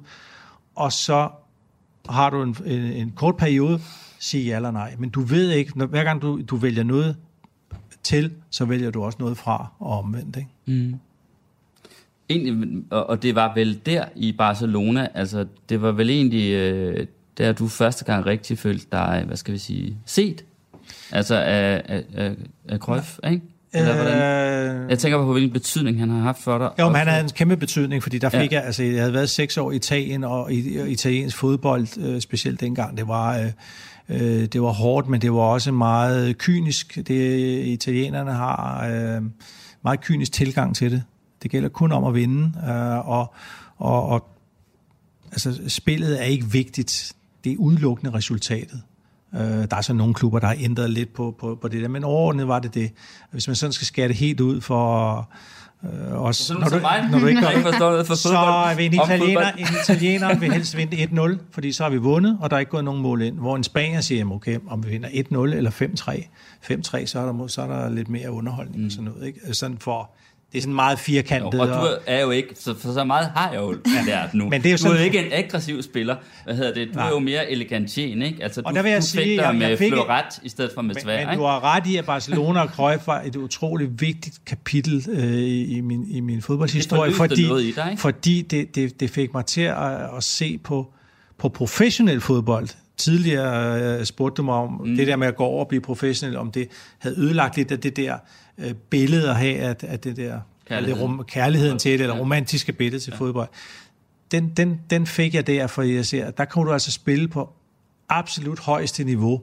og 0.75 0.93
så 0.93 1.29
har 2.09 2.31
du 2.31 2.43
en, 2.43 2.57
en, 2.67 2.83
en 2.83 3.13
kort 3.17 3.37
periode, 3.37 3.81
sige 4.19 4.45
ja 4.45 4.57
eller 4.57 4.71
nej. 4.71 4.95
Men 4.99 5.11
du 5.11 5.21
ved 5.21 5.51
ikke, 5.51 5.79
når, 5.79 5.87
hver 5.87 6.05
gang 6.05 6.23
du, 6.23 6.41
du 6.43 6.57
vælger 6.57 6.83
noget 6.83 7.17
til, 8.03 8.33
så 8.51 8.65
vælger 8.65 8.91
du 8.91 9.03
også 9.03 9.19
noget 9.21 9.37
fra 9.37 9.73
og 9.79 9.99
omvendt. 9.99 10.37
Ikke? 10.37 10.49
Mm. 10.67 10.95
Egentlig, 12.31 12.83
og 12.91 13.23
det 13.23 13.35
var 13.35 13.55
vel 13.55 13.81
der 13.87 14.05
i 14.17 14.33
Barcelona, 14.33 15.09
altså 15.15 15.47
det 15.69 15.83
var 15.83 15.93
vel 15.93 16.11
egentlig 16.11 16.53
øh, 16.53 17.07
der, 17.39 17.53
du 17.53 17.69
første 17.69 18.05
gang 18.05 18.27
rigtig 18.27 18.59
følte 18.59 18.87
dig, 18.93 19.23
hvad 19.27 19.37
skal 19.37 19.55
vi 19.55 19.59
sige, 19.59 19.99
set? 20.07 20.45
Altså 21.13 21.35
af, 21.35 21.83
af, 21.85 22.03
af, 22.15 22.35
af 22.69 22.79
Cruyff, 22.79 23.19
ja. 23.25 23.29
ikke? 23.29 23.43
Eller 23.75 23.95
hvordan? 23.95 24.83
Øh, 24.83 24.91
jeg 24.91 24.99
tænker 24.99 25.19
på, 25.19 25.33
hvilken 25.33 25.53
betydning 25.53 25.99
han 25.99 26.11
har 26.11 26.21
haft 26.21 26.43
for 26.43 26.59
dig. 26.59 26.71
Jo, 26.79 26.89
men 26.89 26.97
han 26.97 27.07
havde 27.07 27.23
en 27.23 27.31
kæmpe 27.31 27.57
betydning, 27.57 28.03
fordi 28.03 28.19
der 28.19 28.29
fik 28.29 28.53
ja. 28.53 28.57
jeg, 28.57 28.65
altså 28.65 28.83
jeg 28.83 29.01
havde 29.01 29.13
været 29.13 29.31
seks 29.31 29.57
år 29.57 29.71
i 29.73 29.77
Italien, 29.77 30.25
og 30.25 30.53
i, 30.53 30.91
italiensk 30.91 31.37
fodbold, 31.37 31.99
øh, 31.99 32.21
specielt 32.21 32.61
dengang, 32.61 32.97
det 32.97 33.09
var, 33.09 33.39
øh, 33.39 33.51
øh, 34.09 34.47
det 34.47 34.63
var 34.63 34.71
hårdt, 34.71 35.09
men 35.09 35.21
det 35.23 35.33
var 35.33 35.39
også 35.39 35.73
meget 35.73 36.39
kynisk. 36.39 36.95
Det 37.07 37.67
italienerne 37.67 38.33
har 38.33 38.87
øh, 38.87 39.23
meget 39.85 40.01
kynisk 40.01 40.33
tilgang 40.33 40.77
til 40.77 40.91
det. 40.91 41.03
Det 41.43 41.51
gælder 41.51 41.69
kun 41.69 41.93
om 41.93 42.05
at 42.05 42.15
vinde, 42.15 42.53
øh, 42.69 43.09
og, 43.09 43.35
og, 43.77 44.09
og 44.09 44.29
altså, 45.33 45.61
spillet 45.69 46.21
er 46.21 46.25
ikke 46.25 46.47
vigtigt. 46.51 47.13
Det 47.45 47.53
er 47.53 47.57
udelukkende 47.57 48.15
resultatet. 48.15 48.83
Øh, 49.35 49.41
der 49.41 49.77
er 49.77 49.81
så 49.81 49.93
nogle 49.93 50.15
klubber, 50.15 50.39
der 50.39 50.47
har 50.47 50.57
ændret 50.61 50.91
lidt 50.91 51.15
på, 51.15 51.35
på, 51.39 51.59
på 51.61 51.69
det 51.69 51.83
der, 51.83 51.89
men 51.89 52.05
overordnet 52.05 52.49
var 52.49 52.59
det 52.59 52.75
det. 52.75 52.91
Hvis 53.31 53.47
man 53.47 53.57
sådan 53.57 53.73
skal 53.73 53.87
skære 53.87 54.09
det 54.09 54.17
helt 54.17 54.41
ud 54.41 54.61
for... 54.61 55.31
Øh, 55.85 56.21
også, 56.21 56.55
når, 56.55 56.69
du, 56.69 56.79
mig. 56.81 57.09
når 57.11 57.19
du 57.19 57.27
ikke 57.27 57.41
gør 57.41 57.79
noget 57.79 58.07
for 58.07 58.15
så 58.15 58.75
vil 58.77 58.87
en 58.87 58.95
italiener, 58.95 59.53
en 59.53 59.67
italiener 59.83 60.39
vil 60.39 60.53
helst 60.53 60.77
vinde 60.77 60.97
1-0, 60.97 61.39
fordi 61.51 61.73
så 61.73 61.83
har 61.83 61.91
vi 61.91 61.97
vundet, 61.97 62.39
og 62.41 62.51
der 62.51 62.57
er 62.57 62.61
ikke 62.61 62.71
gået 62.71 62.85
nogen 62.85 63.03
mål 63.03 63.23
ind. 63.23 63.39
Hvor 63.39 63.57
en 63.57 63.65
spanier 63.65 64.01
siger, 64.01 64.31
okay, 64.31 64.59
om 64.69 64.85
vi 64.85 64.91
vinder 64.91 65.09
1-0 65.09 65.37
eller 65.37 65.71
5-3, 65.71 66.73
5-3, 66.73 67.07
så 67.07 67.19
er 67.19 67.33
der, 67.33 67.47
så 67.47 67.63
er 67.63 67.67
der 67.67 67.91
lidt 67.91 68.09
mere 68.09 68.31
underholdning 68.33 68.81
mm. 68.81 68.87
og 68.87 68.93
sådan 68.93 69.05
noget. 69.05 69.27
Ikke? 69.27 69.55
Sådan 69.55 69.79
for, 69.79 70.11
det 70.55 70.61
er 70.61 70.63
sådan 70.63 70.75
meget 70.75 70.99
firkantet. 70.99 71.59
Jo, 71.59 71.63
og 71.63 71.69
du 71.69 71.97
er 72.07 72.21
jo 72.21 72.31
ikke, 72.31 72.49
så, 72.55 72.75
for 72.79 72.93
så 72.93 73.05
meget 73.05 73.31
har 73.35 73.51
jeg 73.51 73.61
jo 73.61 73.77
lært 74.07 74.35
nu. 74.35 74.49
Men 74.49 74.63
det 74.63 74.67
er 74.67 74.71
jo 74.71 74.77
sådan, 74.77 74.91
du 74.91 74.97
er 74.97 75.01
jo 75.01 75.05
ikke 75.05 75.27
en 75.27 75.33
aggressiv 75.33 75.83
spiller. 75.83 76.17
Hvad 76.45 76.55
hedder 76.55 76.75
det? 76.75 76.89
Du 76.89 76.95
nej. 76.95 77.07
er 77.07 77.11
jo 77.11 77.19
mere 77.19 77.51
elegantien, 77.51 78.23
ikke? 78.23 78.43
Altså, 78.43 78.63
og 78.65 78.73
du, 78.73 78.77
der 78.77 78.83
vil 78.83 78.93
jeg 78.93 79.01
du 79.01 79.07
sige, 79.07 79.43
jeg, 79.43 79.55
med 79.55 79.77
fik, 79.77 79.93
floret 79.93 80.25
i 80.43 80.49
stedet 80.49 80.71
for 80.75 80.83
med 80.83 80.95
svær, 80.95 81.19
Men, 81.19 81.27
men 81.27 81.39
du 81.39 81.45
har 81.45 81.65
ret 81.65 81.87
i, 81.87 81.97
at 81.97 82.05
Barcelona 82.05 82.61
og 82.61 82.69
Cruyff 82.69 83.07
var 83.07 83.21
et 83.21 83.37
utroligt 83.37 84.01
vigtigt 84.01 84.41
kapitel 84.47 85.05
øh, 85.09 85.33
i, 85.77 85.81
min, 85.81 86.07
i 86.09 86.21
min 86.21 86.43
fodboldshistorie, 86.43 87.09
det 87.09 87.17
fordi, 87.17 87.49
noget 87.49 87.63
i 87.63 87.73
dig, 87.73 87.95
fordi 87.99 88.43
det, 88.43 88.75
det, 88.75 89.01
det 89.01 89.11
fik 89.11 89.35
mig 89.35 89.47
til 89.47 89.61
at, 89.61 90.17
at 90.17 90.23
se 90.23 90.59
på, 90.59 90.93
på 91.39 91.49
professionel 91.49 92.21
fodbold. 92.21 92.69
Tidligere 92.97 93.99
øh, 93.99 94.05
spurgte 94.05 94.37
du 94.37 94.43
mig 94.43 94.55
om 94.55 94.81
mm. 94.85 94.97
det 94.97 95.07
der 95.07 95.17
med 95.17 95.27
at 95.27 95.37
gå 95.37 95.45
over 95.45 95.61
og 95.61 95.69
blive 95.69 95.81
professionel, 95.81 96.37
om 96.37 96.51
det 96.51 96.69
havde 96.99 97.17
ødelagt 97.19 97.57
lidt 97.57 97.73
af 97.73 97.81
det 97.81 97.97
der 97.97 98.17
øh, 98.59 98.75
billede 98.75 99.31
at 99.31 99.37
have 99.37 99.59
af, 99.59 99.77
af 99.83 100.01
det 100.01 100.17
der 100.17 100.41
Kærligheden. 100.69 100.99
Det 100.99 101.05
rom, 101.05 101.25
kærligheden 101.29 101.79
til 101.79 101.93
det, 101.93 102.01
eller 102.01 102.19
romantiske 102.19 102.73
billede 102.73 103.03
til 103.03 103.11
ja. 103.11 103.17
fodbold. 103.17 103.49
Den, 104.31 104.49
den, 104.49 104.81
den 104.91 105.07
fik 105.07 105.35
jeg 105.35 105.47
der, 105.47 105.67
for 105.67 105.83
jeg 105.83 106.07
ser, 106.07 106.31
der 106.31 106.45
kunne 106.45 106.67
du 106.67 106.73
altså 106.73 106.91
spille 106.91 107.29
på 107.29 107.53
absolut 108.09 108.59
højeste 108.59 109.05
niveau, 109.05 109.43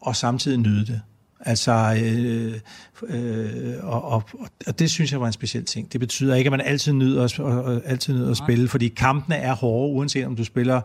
og 0.00 0.16
samtidig 0.16 0.58
nyde 0.58 0.86
det. 0.86 1.00
Altså, 1.40 1.98
øh, 2.02 2.60
øh, 3.08 3.74
og, 3.82 4.04
og, 4.04 4.22
og 4.66 4.78
det 4.78 4.90
synes 4.90 5.12
jeg 5.12 5.20
var 5.20 5.26
en 5.26 5.32
speciel 5.32 5.64
ting. 5.64 5.92
Det 5.92 6.00
betyder 6.00 6.34
ikke, 6.34 6.48
at 6.48 6.50
man 6.50 6.60
altid 6.60 6.92
nyder, 6.92 7.24
at, 7.24 7.38
og, 7.38 7.82
altid 7.84 8.14
nyder 8.14 8.30
at 8.30 8.36
spille, 8.36 8.68
fordi 8.68 8.88
kampene 8.88 9.36
er 9.36 9.54
hårde, 9.54 9.94
uanset 9.94 10.26
om 10.26 10.36
du 10.36 10.44
spiller 10.44 10.80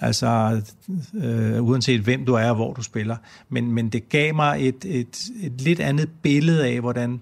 altså 0.00 0.60
øh, 1.14 1.64
uanset 1.64 2.00
hvem 2.00 2.24
du 2.24 2.34
er 2.34 2.48
og 2.48 2.54
hvor 2.54 2.72
du 2.72 2.82
spiller. 2.82 3.16
Men, 3.48 3.72
men 3.72 3.88
det 3.88 4.08
gav 4.08 4.34
mig 4.34 4.68
et, 4.68 4.84
et, 4.84 5.28
et 5.42 5.60
lidt 5.60 5.80
andet 5.80 6.08
billede 6.22 6.66
af, 6.66 6.80
hvordan 6.80 7.20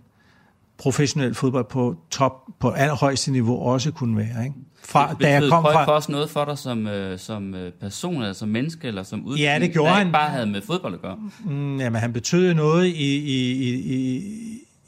professionel 0.78 1.34
fodbold 1.34 1.64
på 1.64 1.96
top, 2.10 2.32
på 2.58 2.70
allerhøjeste 2.70 3.32
niveau 3.32 3.62
også 3.62 3.90
kunne 3.90 4.16
være. 4.16 4.44
Ikke? 4.44 4.56
Fra, 4.84 5.10
det 5.10 5.20
da 5.20 5.30
jeg 5.32 5.42
kom 5.50 5.62
fra... 5.62 5.92
også 5.92 6.12
noget 6.12 6.30
for 6.30 6.44
dig 6.44 6.58
som, 6.58 6.86
øh, 6.86 7.18
som 7.18 7.54
øh, 7.54 7.72
person, 7.72 8.14
eller 8.14 8.32
som 8.32 8.48
menneske, 8.48 8.88
eller 8.88 9.02
som 9.02 9.24
udvikling, 9.24 9.52
ja, 9.52 9.58
det 9.58 9.72
gjorde 9.72 9.90
han. 9.90 10.12
bare 10.12 10.30
havde 10.30 10.46
med 10.46 10.62
fodbold 10.62 10.94
at 10.94 11.00
gøre? 11.00 11.16
Mm, 11.44 11.80
jamen, 11.80 12.00
han 12.00 12.12
betød 12.12 12.54
noget 12.54 12.86
i, 12.86 13.16
i, 13.16 13.52
i, 13.52 13.94
i, 13.94 14.22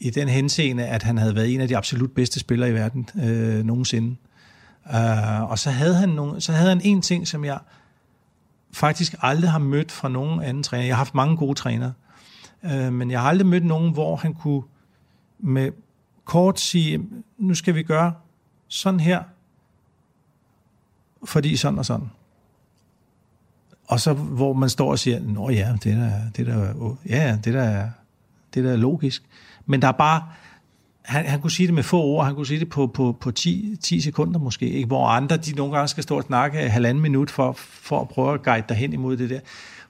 i 0.00 0.10
den 0.10 0.28
henseende, 0.28 0.86
at 0.86 1.02
han 1.02 1.18
havde 1.18 1.34
været 1.34 1.54
en 1.54 1.60
af 1.60 1.68
de 1.68 1.76
absolut 1.76 2.12
bedste 2.12 2.40
spillere 2.40 2.70
i 2.70 2.72
verden 2.72 3.08
øh, 3.24 3.64
nogensinde. 3.64 4.16
Uh, 4.84 5.50
og 5.50 5.58
så 5.58 5.70
havde, 5.70 5.94
han 5.94 6.08
nogle, 6.08 6.40
så 6.40 6.52
havde 6.52 6.68
han 6.68 6.80
en 6.84 7.02
ting, 7.02 7.28
som 7.28 7.44
jeg 7.44 7.58
faktisk 8.72 9.14
aldrig 9.22 9.50
har 9.50 9.58
mødt 9.58 9.92
fra 9.92 10.08
nogen 10.08 10.42
anden 10.42 10.62
træner. 10.62 10.84
Jeg 10.84 10.94
har 10.94 10.98
haft 10.98 11.14
mange 11.14 11.36
gode 11.36 11.54
trænere, 11.54 11.92
øh, 12.64 12.92
men 12.92 13.10
jeg 13.10 13.20
har 13.20 13.28
aldrig 13.28 13.46
mødt 13.46 13.64
nogen, 13.64 13.92
hvor 13.92 14.16
han 14.16 14.34
kunne 14.34 14.62
med 15.38 15.72
kort 16.24 16.60
sige, 16.60 17.06
nu 17.38 17.54
skal 17.54 17.74
vi 17.74 17.82
gøre 17.82 18.14
sådan 18.68 19.00
her, 19.00 19.22
fordi 21.24 21.56
sådan 21.56 21.78
og 21.78 21.86
sådan. 21.86 22.10
Og 23.88 24.00
så 24.00 24.12
hvor 24.12 24.52
man 24.52 24.68
står 24.68 24.90
og 24.90 24.98
siger, 24.98 25.20
nå 25.20 25.50
ja, 25.50 25.76
det 25.84 25.92
er 25.92 26.30
det 26.36 26.46
der, 26.46 26.96
ja, 27.08 27.38
det 27.44 27.54
der, 27.54 27.90
det 28.54 28.64
der 28.64 28.72
er 28.72 28.76
logisk. 28.76 29.22
Men 29.66 29.82
der 29.82 29.88
er 29.88 29.92
bare, 29.92 30.22
han, 31.08 31.26
han 31.26 31.40
kunne 31.40 31.50
sige 31.50 31.66
det 31.66 31.74
med 31.74 31.82
få 31.82 32.02
ord, 32.02 32.24
han 32.24 32.34
kunne 32.34 32.46
sige 32.46 32.60
det 32.60 32.68
på, 32.68 32.86
på, 32.86 33.16
på 33.20 33.30
10, 33.30 33.76
10 33.80 34.00
sekunder 34.00 34.40
måske, 34.40 34.70
ikke? 34.70 34.86
hvor 34.86 35.06
andre 35.06 35.36
de 35.36 35.52
nogle 35.52 35.74
gange 35.74 35.88
skal 35.88 36.02
stå 36.02 36.16
og 36.16 36.22
snakke 36.22 36.58
halvanden 36.58 37.02
minut 37.02 37.30
for, 37.30 37.52
for 37.58 38.00
at 38.00 38.08
prøve 38.08 38.34
at 38.34 38.42
guide 38.42 38.64
dig 38.68 38.76
hen 38.76 38.92
imod 38.92 39.16
det 39.16 39.30
der. 39.30 39.40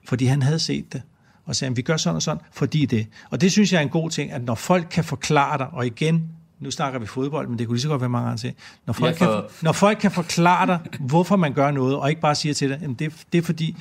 Fordi 0.05 0.25
han 0.25 0.43
havde 0.43 0.59
set 0.59 0.93
det, 0.93 1.03
og 1.47 1.57
sagde, 1.57 1.77
vi 1.77 1.83
gør 1.83 1.97
sådan 1.97 2.17
og 2.17 2.23
sådan, 2.23 2.43
fordi 2.53 2.87
det. 2.87 3.07
Og 3.31 3.41
det 3.41 3.53
synes 3.53 3.73
jeg 3.73 3.79
er 3.79 3.83
en 3.83 3.89
god 3.89 4.11
ting, 4.11 4.33
at 4.33 4.45
når 4.45 4.55
folk 4.55 4.87
kan 4.91 5.05
forklare 5.05 5.59
dig, 5.59 5.67
og 5.73 5.87
igen, 5.87 6.29
nu 6.61 6.71
snakker 6.71 6.99
vi 6.99 7.07
fodbold, 7.07 7.49
men 7.49 7.59
det 7.59 7.67
kunne 7.67 7.77
lige 7.77 7.83
så 7.83 7.89
godt 7.89 8.01
være 8.01 8.11
mange 8.11 8.27
andre 8.27 8.39
til. 8.39 8.53
Når 8.87 8.93
folk, 8.93 9.21
ja, 9.21 9.27
for... 9.27 9.33
kan, 9.33 9.43
når 9.63 9.73
folk 9.73 9.99
kan 9.99 10.11
forklare 10.11 10.67
dig, 10.67 10.79
hvorfor 11.01 11.37
man 11.37 11.53
gør 11.53 11.71
noget, 11.71 11.97
og 11.97 12.09
ikke 12.09 12.21
bare 12.21 12.35
siger 12.35 12.55
til 12.55 12.69
dig, 12.69 12.81
det, 12.99 13.13
det 13.33 13.39
er 13.39 13.43
fordi, 13.43 13.77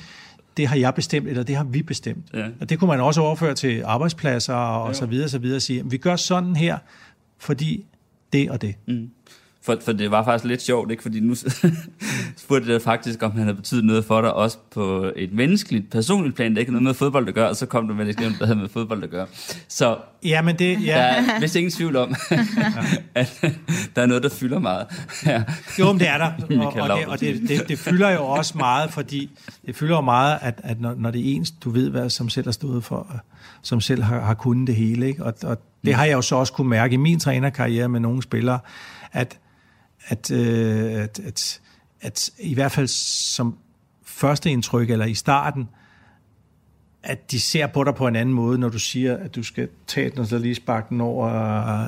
det 0.56 0.66
har 0.66 0.76
jeg 0.76 0.94
bestemt, 0.94 1.28
eller 1.28 1.42
det 1.42 1.56
har 1.56 1.64
vi 1.64 1.82
bestemt. 1.82 2.24
Ja. 2.34 2.46
Og 2.60 2.68
det 2.68 2.78
kunne 2.78 2.88
man 2.88 3.00
også 3.00 3.20
overføre 3.20 3.54
til 3.54 3.82
arbejdspladser 3.84 4.54
og, 4.54 4.88
ja. 4.88 4.94
så 4.94 5.06
videre, 5.06 5.28
så 5.28 5.38
videre, 5.38 5.56
og 5.56 5.62
sige, 5.62 5.90
vi 5.90 5.96
gør 5.96 6.16
sådan 6.16 6.56
her, 6.56 6.78
fordi 7.38 7.84
det 8.32 8.50
og 8.50 8.62
det. 8.62 8.74
Mm. 8.86 9.10
For, 9.68 9.76
for 9.84 9.92
det 9.92 10.10
var 10.10 10.24
faktisk 10.24 10.44
lidt 10.44 10.62
sjovt, 10.62 10.90
ikke? 10.90 11.02
fordi 11.02 11.20
nu 11.20 11.34
spurgte 12.36 12.74
det 12.74 12.82
faktisk, 12.82 13.22
om 13.22 13.30
han 13.30 13.42
havde 13.42 13.54
betydet 13.54 13.84
noget 13.84 14.04
for 14.04 14.20
dig, 14.20 14.34
også 14.34 14.58
på 14.70 15.12
et 15.16 15.32
menneskeligt, 15.32 15.90
personligt 15.90 16.36
plan, 16.36 16.50
det 16.50 16.60
ikke 16.60 16.72
noget 16.72 16.82
med 16.82 16.94
fodbold 16.94 17.28
at 17.28 17.34
gøre, 17.34 17.48
og 17.48 17.56
så 17.56 17.66
kom 17.66 17.88
du 17.88 17.94
med 17.94 18.06
det, 18.06 18.18
der 18.18 18.46
havde 18.46 18.58
med 18.58 18.68
fodbold 18.68 19.04
at 19.04 19.10
gøre. 19.10 19.26
Så 19.68 19.96
ja, 20.24 20.42
men 20.42 20.58
det, 20.58 20.86
ja. 20.86 20.92
der 20.92 20.98
er 20.98 21.40
vist 21.40 21.56
ingen 21.56 21.70
tvivl 21.70 21.96
om, 21.96 22.14
at 23.14 23.44
der 23.96 24.02
er 24.02 24.06
noget, 24.06 24.22
der 24.22 24.28
fylder 24.28 24.58
meget. 24.58 24.86
ja. 25.26 25.42
Jo, 25.78 25.92
men 25.92 26.00
det 26.00 26.08
er 26.08 26.18
der, 26.18 26.26
og, 26.66 26.90
og, 26.90 26.98
det, 26.98 27.06
og 27.06 27.20
det, 27.20 27.48
det, 27.48 27.68
det 27.68 27.78
fylder 27.78 28.10
jo 28.10 28.24
også 28.24 28.58
meget, 28.58 28.90
fordi 28.90 29.30
det 29.66 29.76
fylder 29.76 29.96
jo 29.96 30.00
meget, 30.00 30.38
at, 30.42 30.60
at 30.64 30.80
når, 30.80 30.94
når 30.94 31.10
det 31.10 31.20
er 31.20 31.36
ens, 31.36 31.50
du 31.50 31.70
ved, 31.70 31.90
hvad 31.90 32.10
som 32.10 32.28
selv 32.28 32.46
har 32.46 32.52
stået 32.52 32.84
for, 32.84 33.22
som 33.62 33.80
selv 33.80 34.02
har, 34.02 34.20
har 34.20 34.34
kunnet 34.34 34.66
det 34.66 34.74
hele, 34.74 35.06
ikke? 35.06 35.24
Og, 35.24 35.34
og 35.42 35.58
det 35.84 35.94
har 35.94 36.04
jeg 36.04 36.12
jo 36.12 36.22
så 36.22 36.36
også 36.36 36.52
kunne 36.52 36.68
mærke 36.68 36.94
i 36.94 36.96
min 36.96 37.20
trænerkarriere 37.20 37.88
med 37.88 38.00
nogle 38.00 38.22
spillere, 38.22 38.58
at 39.12 39.38
at, 40.08 40.30
øh, 40.30 41.02
at, 41.02 41.20
at, 41.20 41.60
at 42.00 42.30
i 42.38 42.54
hvert 42.54 42.72
fald 42.72 42.86
som 42.86 43.58
første 44.04 44.50
indtryk, 44.50 44.90
eller 44.90 45.06
i 45.06 45.14
starten, 45.14 45.68
at 47.02 47.30
de 47.30 47.40
ser 47.40 47.66
på 47.66 47.84
dig 47.84 47.94
på 47.94 48.06
en 48.06 48.16
anden 48.16 48.34
måde, 48.34 48.58
når 48.58 48.68
du 48.68 48.78
siger, 48.78 49.16
at 49.16 49.34
du 49.34 49.42
skal 49.42 49.68
tage 49.86 50.10
den 50.10 50.18
og 50.18 50.26
så 50.26 50.38
lige 50.38 50.54
sparke 50.54 50.86
den 50.90 51.00
over 51.00 51.26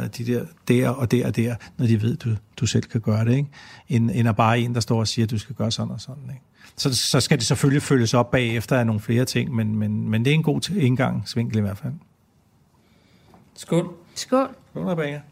øh, 0.03 0.09
de 0.19 0.27
der, 0.27 0.45
der 0.69 0.89
og 0.89 1.11
der 1.11 1.27
og 1.27 1.37
der, 1.37 1.55
når 1.77 1.87
de 1.87 2.03
ved, 2.03 2.13
at 2.13 2.25
du, 2.25 2.37
du 2.57 2.67
selv 2.67 2.85
kan 2.85 3.01
gøre 3.01 3.25
det, 3.25 3.37
ikke? 3.37 3.49
End, 3.89 4.11
end 4.15 4.29
at 4.29 4.37
bare 4.37 4.61
en, 4.61 4.75
der 4.75 4.81
står 4.81 4.99
og 4.99 5.09
siger, 5.09 5.27
at 5.27 5.31
du 5.31 5.39
skal 5.39 5.55
gøre 5.55 5.71
sådan 5.71 5.93
og 5.93 6.01
sådan. 6.01 6.25
Ikke? 6.31 6.43
Så, 6.77 6.95
så 6.95 7.21
skal 7.21 7.39
det 7.39 7.47
selvfølgelig 7.47 7.83
følges 7.83 8.15
op 8.15 8.31
bagefter 8.31 8.79
af 8.79 8.87
nogle 8.87 9.01
flere 9.01 9.25
ting, 9.25 9.55
men, 9.55 9.77
men, 9.77 10.09
men 10.11 10.25
det 10.25 10.31
er 10.31 10.35
en 10.35 10.43
god 10.43 10.71
indgangsvinkel 10.71 11.59
i 11.59 11.61
hvert 11.61 11.79
fald. 11.79 11.93
Skål. 13.61 13.89
Skål. 14.15 14.49
Skål, 14.71 14.85
Rebecca. 14.89 15.21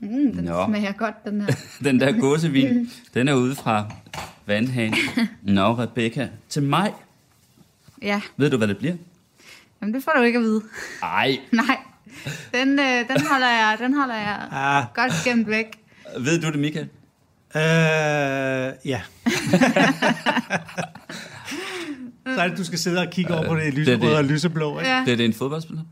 Mm, 0.00 0.32
den 0.34 0.44
Nå. 0.44 0.66
smager 0.66 0.92
godt, 0.92 1.24
den 1.24 1.40
her. 1.40 1.56
den 1.84 2.00
der 2.00 2.12
gåsevin, 2.12 2.90
den 3.14 3.28
er 3.28 3.34
ude 3.34 3.54
fra 3.54 3.92
vandhagen. 4.46 4.94
Nå, 5.42 5.72
Rebecca, 5.72 6.28
til 6.48 6.62
mig. 6.62 6.92
Ja. 8.02 8.20
Ved 8.36 8.50
du, 8.50 8.56
hvad 8.56 8.68
det 8.68 8.78
bliver? 8.78 8.94
Jamen, 9.80 9.94
det 9.94 10.04
får 10.04 10.12
du 10.16 10.22
ikke 10.22 10.38
at 10.38 10.42
vide. 10.42 10.62
Nej. 11.02 11.38
Nej. 11.52 11.76
Den, 12.54 12.78
øh, 12.78 13.08
den 13.08 13.26
holder 13.30 13.48
jeg, 13.48 13.76
den 13.78 13.94
holder 13.94 14.14
jeg 14.14 14.48
ah. 14.52 14.84
godt 14.94 15.12
gemt 15.24 15.48
væk. 15.50 15.66
Ved 16.18 16.40
du 16.40 16.46
det, 16.46 16.58
Michael? 16.58 16.88
Øh, 17.56 17.62
ja. 18.84 19.00
Så 22.26 22.40
er 22.40 22.48
det, 22.48 22.58
du 22.58 22.64
skal 22.64 22.78
sidde 22.78 23.00
og 23.00 23.10
kigge 23.10 23.34
over 23.34 23.48
på 23.48 23.56
det 23.56 23.74
lyserøde 23.74 24.16
og 24.18 24.24
lyseblå, 24.24 24.78
ikke? 24.78 24.90
Ja. 24.90 25.02
Det 25.04 25.12
er 25.12 25.16
det 25.16 25.26
en 25.26 25.34
fodboldspiller? 25.34 25.82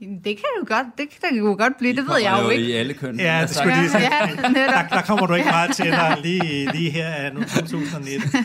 Det 0.00 0.24
kan 0.24 0.44
jo 0.60 0.64
godt, 0.66 0.86
det 0.98 1.06
kan 1.10 1.36
jo 1.38 1.44
godt 1.58 1.72
blive, 1.78 1.96
det 1.96 2.04
ved 2.08 2.16
jeg 2.22 2.40
jo 2.44 2.48
ikke. 2.50 2.64
i 2.68 2.72
alle 2.72 2.94
køn. 2.94 3.20
Ja, 3.20 3.40
det 3.42 3.50
skulle 3.56 3.76
lige 3.76 3.90
sige. 3.90 4.02
Ja, 4.02 4.28
der, 4.72 4.88
der 4.88 5.02
kommer 5.02 5.26
du 5.26 5.34
ikke 5.34 5.48
meget 5.48 5.76
til 5.76 5.84
dig 5.84 6.18
lige, 6.22 6.72
lige 6.72 6.90
her 6.90 7.08
af 7.08 7.34
nu 7.34 7.40
2019. 7.42 8.30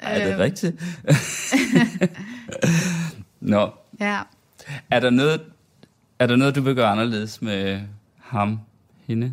Er 0.00 0.24
det 0.24 0.32
øhm. 0.32 0.40
rigtigt? 0.40 0.82
Nå. 3.40 3.70
Ja. 4.00 4.18
Er 4.90 5.00
der 5.00 5.10
noget, 5.10 5.40
er 6.18 6.26
der 6.26 6.36
noget, 6.36 6.54
du 6.54 6.60
vil 6.60 6.74
gøre 6.74 6.88
anderledes 6.88 7.42
med 7.42 7.80
ham, 8.18 8.58
hende? 9.06 9.32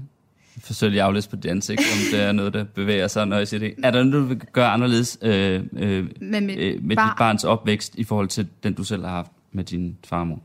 Jeg 0.56 0.64
forsøger 0.64 0.92
lige 0.92 1.02
at 1.02 1.08
aflæse 1.08 1.30
på 1.30 1.36
dit 1.36 1.46
ansigt, 1.52 1.80
om 1.80 1.98
det 2.12 2.22
er 2.22 2.32
noget, 2.32 2.54
der 2.54 2.64
bevæger 2.64 3.08
sig, 3.08 3.26
når 3.28 3.38
jeg 3.38 3.48
siger 3.48 3.60
det. 3.60 3.74
Er 3.84 3.92
der 3.92 4.04
noget, 4.04 4.14
du 4.24 4.28
vil 4.28 4.42
gøre 4.54 4.68
anderledes 4.70 5.18
øh, 5.22 5.64
øh, 5.78 6.06
med, 6.22 6.42
mit 6.42 6.58
øh, 6.60 6.84
med 6.84 6.96
bar- 6.96 7.10
dit 7.10 7.18
barns 7.18 7.44
opvækst 7.44 7.96
i 7.96 8.04
forhold 8.04 8.28
til 8.28 8.48
den, 8.64 8.74
du 8.74 8.84
selv 8.84 9.04
har 9.06 9.12
haft? 9.12 9.32
Med 9.58 9.64
din 9.64 9.98
farmor? 10.04 10.40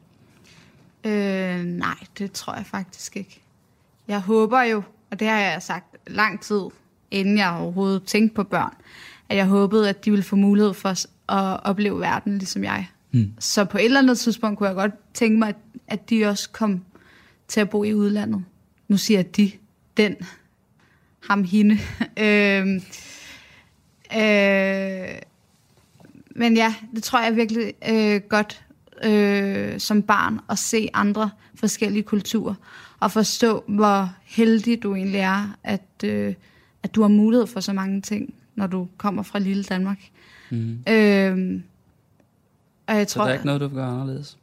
Øh, 1.04 1.64
nej, 1.64 1.96
det 2.18 2.32
tror 2.32 2.54
jeg 2.54 2.66
faktisk 2.66 3.16
ikke. 3.16 3.40
Jeg 4.08 4.20
håber 4.20 4.62
jo, 4.62 4.82
og 5.10 5.20
det 5.20 5.28
har 5.28 5.38
jeg 5.38 5.62
sagt 5.62 5.96
lang 6.06 6.40
tid, 6.40 6.62
inden 7.10 7.38
jeg 7.38 7.50
overhovedet 7.50 8.04
tænkte 8.04 8.34
på 8.34 8.42
børn, 8.42 8.72
at 9.28 9.36
jeg 9.36 9.46
håbede, 9.46 9.88
at 9.88 10.04
de 10.04 10.10
ville 10.10 10.24
få 10.24 10.36
mulighed 10.36 10.74
for 10.74 10.88
at 10.88 11.60
opleve 11.64 12.00
verden, 12.00 12.38
ligesom 12.38 12.64
jeg. 12.64 12.86
Hmm. 13.10 13.32
Så 13.38 13.64
på 13.64 13.78
et 13.78 13.84
eller 13.84 14.00
andet 14.00 14.18
tidspunkt 14.18 14.58
kunne 14.58 14.68
jeg 14.68 14.76
godt 14.76 15.14
tænke 15.14 15.38
mig, 15.38 15.48
at, 15.48 15.56
at 15.86 16.10
de 16.10 16.24
også 16.24 16.50
kom 16.50 16.84
til 17.48 17.60
at 17.60 17.70
bo 17.70 17.84
i 17.84 17.94
udlandet. 17.94 18.44
Nu 18.88 18.96
siger 18.96 19.18
jeg 19.18 19.36
de, 19.36 19.50
den, 19.96 20.16
ham, 21.28 21.44
hende. 21.44 21.78
øh, 22.24 22.66
øh, 24.16 25.18
men 26.36 26.56
ja, 26.56 26.74
det 26.94 27.02
tror 27.02 27.20
jeg 27.20 27.36
virkelig 27.36 27.72
øh, 27.88 28.20
godt 28.20 28.61
øh, 29.04 29.80
som 29.80 30.02
barn 30.02 30.40
at 30.50 30.58
se 30.58 30.88
andre 30.94 31.30
forskellige 31.54 32.02
kulturer, 32.02 32.54
og 33.00 33.12
forstå, 33.12 33.64
hvor 33.68 34.14
heldig 34.24 34.82
du 34.82 34.94
egentlig 34.94 35.20
er, 35.20 35.56
at, 35.64 36.04
øh, 36.04 36.34
at 36.82 36.94
du 36.94 37.02
har 37.02 37.08
mulighed 37.08 37.46
for 37.46 37.60
så 37.60 37.72
mange 37.72 38.00
ting, 38.00 38.34
når 38.54 38.66
du 38.66 38.88
kommer 38.96 39.22
fra 39.22 39.38
lille 39.38 39.64
Danmark. 39.64 39.98
Mm. 40.50 40.78
Øh, 40.88 41.60
og 42.86 42.96
jeg 42.96 43.08
tror, 43.08 43.22
så 43.22 43.24
der 43.24 43.28
er 43.28 43.32
ikke 43.32 43.46
noget, 43.46 43.60
du 43.60 43.66
vil 43.66 43.74
gøre 43.74 43.88
anderledes? 43.88 44.38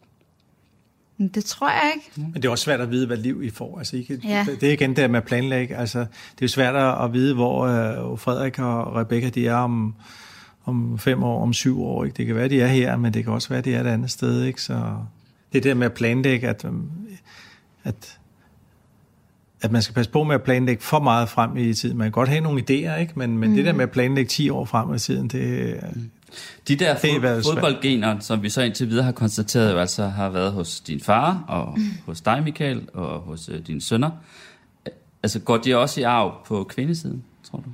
Det 1.33 1.45
tror 1.45 1.69
jeg 1.69 1.93
ikke. 1.95 2.11
Men 2.15 2.33
det 2.33 2.45
er 2.45 2.49
også 2.49 2.63
svært 2.63 2.81
at 2.81 2.91
vide, 2.91 3.07
hvad 3.07 3.17
liv 3.17 3.43
I 3.43 3.49
får. 3.49 3.77
Altså, 3.77 3.97
I 3.97 4.01
kan, 4.01 4.19
ja. 4.23 4.45
Det 4.61 4.69
er 4.69 4.73
igen 4.73 4.95
det 4.95 5.09
med 5.09 5.19
at 5.19 5.25
planlægge. 5.25 5.75
Altså, 5.75 6.05
det 6.39 6.45
er 6.45 6.49
svært 6.49 7.03
at 7.05 7.13
vide, 7.13 7.35
hvor 7.35 7.65
uh, 7.65 8.19
Frederik 8.19 8.59
og 8.59 8.95
Rebecca 8.95 9.29
de 9.29 9.47
er 9.47 9.55
om 9.55 9.95
om 10.69 10.99
fem 10.99 11.23
år, 11.23 11.41
om 11.43 11.53
syv 11.53 11.83
år. 11.83 12.03
Ikke? 12.05 12.17
Det 12.17 12.25
kan 12.25 12.35
være, 12.35 12.49
de 12.49 12.61
er 12.61 12.67
her, 12.67 12.97
men 12.97 13.13
det 13.13 13.23
kan 13.23 13.33
også 13.33 13.49
være, 13.49 13.61
de 13.61 13.75
er 13.75 13.81
et 13.81 13.87
andet 13.87 14.11
sted. 14.11 14.43
Ikke? 14.43 14.61
Så 14.61 14.95
det 15.53 15.63
der 15.63 15.73
med 15.73 15.85
at 15.85 15.93
planlægge, 15.93 16.47
at, 16.47 16.65
øhm, 16.65 16.89
at, 17.83 18.19
at 19.61 19.71
man 19.71 19.81
skal 19.81 19.95
passe 19.95 20.11
på 20.11 20.23
med 20.23 20.35
at 20.35 20.43
planlægge 20.43 20.83
for 20.83 20.99
meget 20.99 21.29
frem 21.29 21.57
i 21.57 21.73
tiden. 21.73 21.97
Man 21.97 22.05
kan 22.05 22.11
godt 22.11 22.29
have 22.29 22.41
nogle 22.41 22.59
idéer, 22.59 22.99
ikke? 22.99 23.13
men, 23.15 23.37
men 23.37 23.49
mm. 23.49 23.55
det 23.55 23.65
der 23.65 23.73
med 23.73 23.83
at 23.83 23.91
planlægge 23.91 24.29
10 24.29 24.49
år 24.49 24.65
frem 24.65 24.93
i 24.93 24.99
tiden, 24.99 25.27
det, 25.27 25.75
mm. 25.95 26.09
De 26.67 26.75
der 26.75 26.95
fod, 26.95 27.43
fodboldgener, 27.43 28.19
som 28.19 28.43
vi 28.43 28.49
så 28.49 28.61
indtil 28.61 28.89
videre 28.89 29.03
har 29.03 29.11
konstateret, 29.11 29.73
jo 29.73 29.79
altså 29.79 30.07
har 30.07 30.29
været 30.29 30.51
hos 30.51 30.79
din 30.79 30.99
far, 30.99 31.43
og 31.47 31.73
mm. 31.77 31.83
hos 32.05 32.21
dig, 32.21 32.43
Michael, 32.43 32.87
og 32.93 33.19
hos 33.19 33.49
øh, 33.49 33.67
dine 33.67 33.81
sønner. 33.81 34.09
Altså 35.23 35.39
går 35.39 35.57
de 35.57 35.77
også 35.77 35.99
i 35.99 36.03
arv 36.03 36.33
på 36.45 36.63
kvindesiden, 36.63 37.23
tror 37.43 37.59
du? 37.59 37.69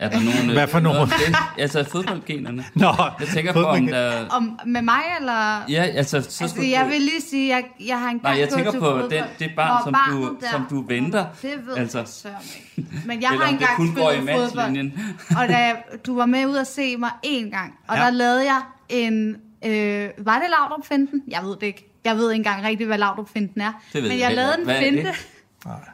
Er 0.00 0.08
der 0.08 0.20
nogen, 0.20 0.50
Hvad 0.50 0.68
for 0.68 0.80
nogen? 0.80 1.10
Altså 1.58 1.84
fodboldgenerne. 1.84 2.64
Nå, 2.74 2.94
jeg 3.20 3.28
tænker 3.28 3.52
på, 3.52 3.62
om 3.62 3.86
der... 3.86 4.28
Om, 4.28 4.60
med 4.66 4.82
mig, 4.82 5.02
eller? 5.20 5.64
Ja, 5.68 5.82
altså... 5.82 6.22
Så 6.22 6.44
altså 6.44 6.62
jeg 6.62 6.86
vil 6.90 7.00
lige 7.00 7.20
sige, 7.30 7.48
jeg, 7.48 7.64
jeg 7.86 8.00
har 8.00 8.08
en 8.10 8.18
gang 8.18 8.34
Nej, 8.34 8.40
jeg 8.40 8.48
tænker 8.48 8.80
på 8.80 9.08
det, 9.10 9.24
det 9.38 9.50
barn, 9.56 9.84
som 9.84 9.96
du, 10.10 10.36
der, 10.40 10.50
som 10.50 10.66
du 10.70 10.84
venter. 10.86 11.26
Det 11.42 11.50
ved 11.66 11.76
altså, 11.76 12.04
jeg. 12.24 12.84
Men 13.06 13.22
jeg 13.22 13.28
har 13.40 13.48
engang 13.48 13.72
spillet 13.74 14.30
fodbold. 14.34 14.90
Og 15.42 15.48
da 15.48 15.72
du 16.06 16.16
var 16.16 16.26
med 16.26 16.46
ud 16.46 16.56
at 16.56 16.66
se 16.66 16.96
mig 16.96 17.10
en 17.22 17.50
gang, 17.50 17.74
og 17.88 17.96
ja. 17.96 18.04
der 18.04 18.10
lavede 18.10 18.44
jeg 18.44 18.60
en 18.88 19.36
Øh, 19.66 20.10
var 20.18 20.38
det 20.38 20.50
Laudrup-finten? 20.50 21.22
Jeg 21.28 21.40
ved 21.42 21.56
det 21.56 21.66
ikke. 21.66 21.86
Jeg 22.04 22.16
ved 22.16 22.30
ikke 22.32 22.40
engang 22.40 22.64
rigtigt, 22.64 22.86
hvad 22.86 22.98
Laudrup-finten 22.98 23.60
er. 23.60 23.72
Det 23.92 24.02
ved 24.02 24.10
Men 24.10 24.18
jeg 24.18 24.28
jeg 24.28 24.36
lavede 24.36 24.54
en 24.58 24.64
Hvad 24.64 24.76
er 24.76 24.80
finte. 24.80 25.12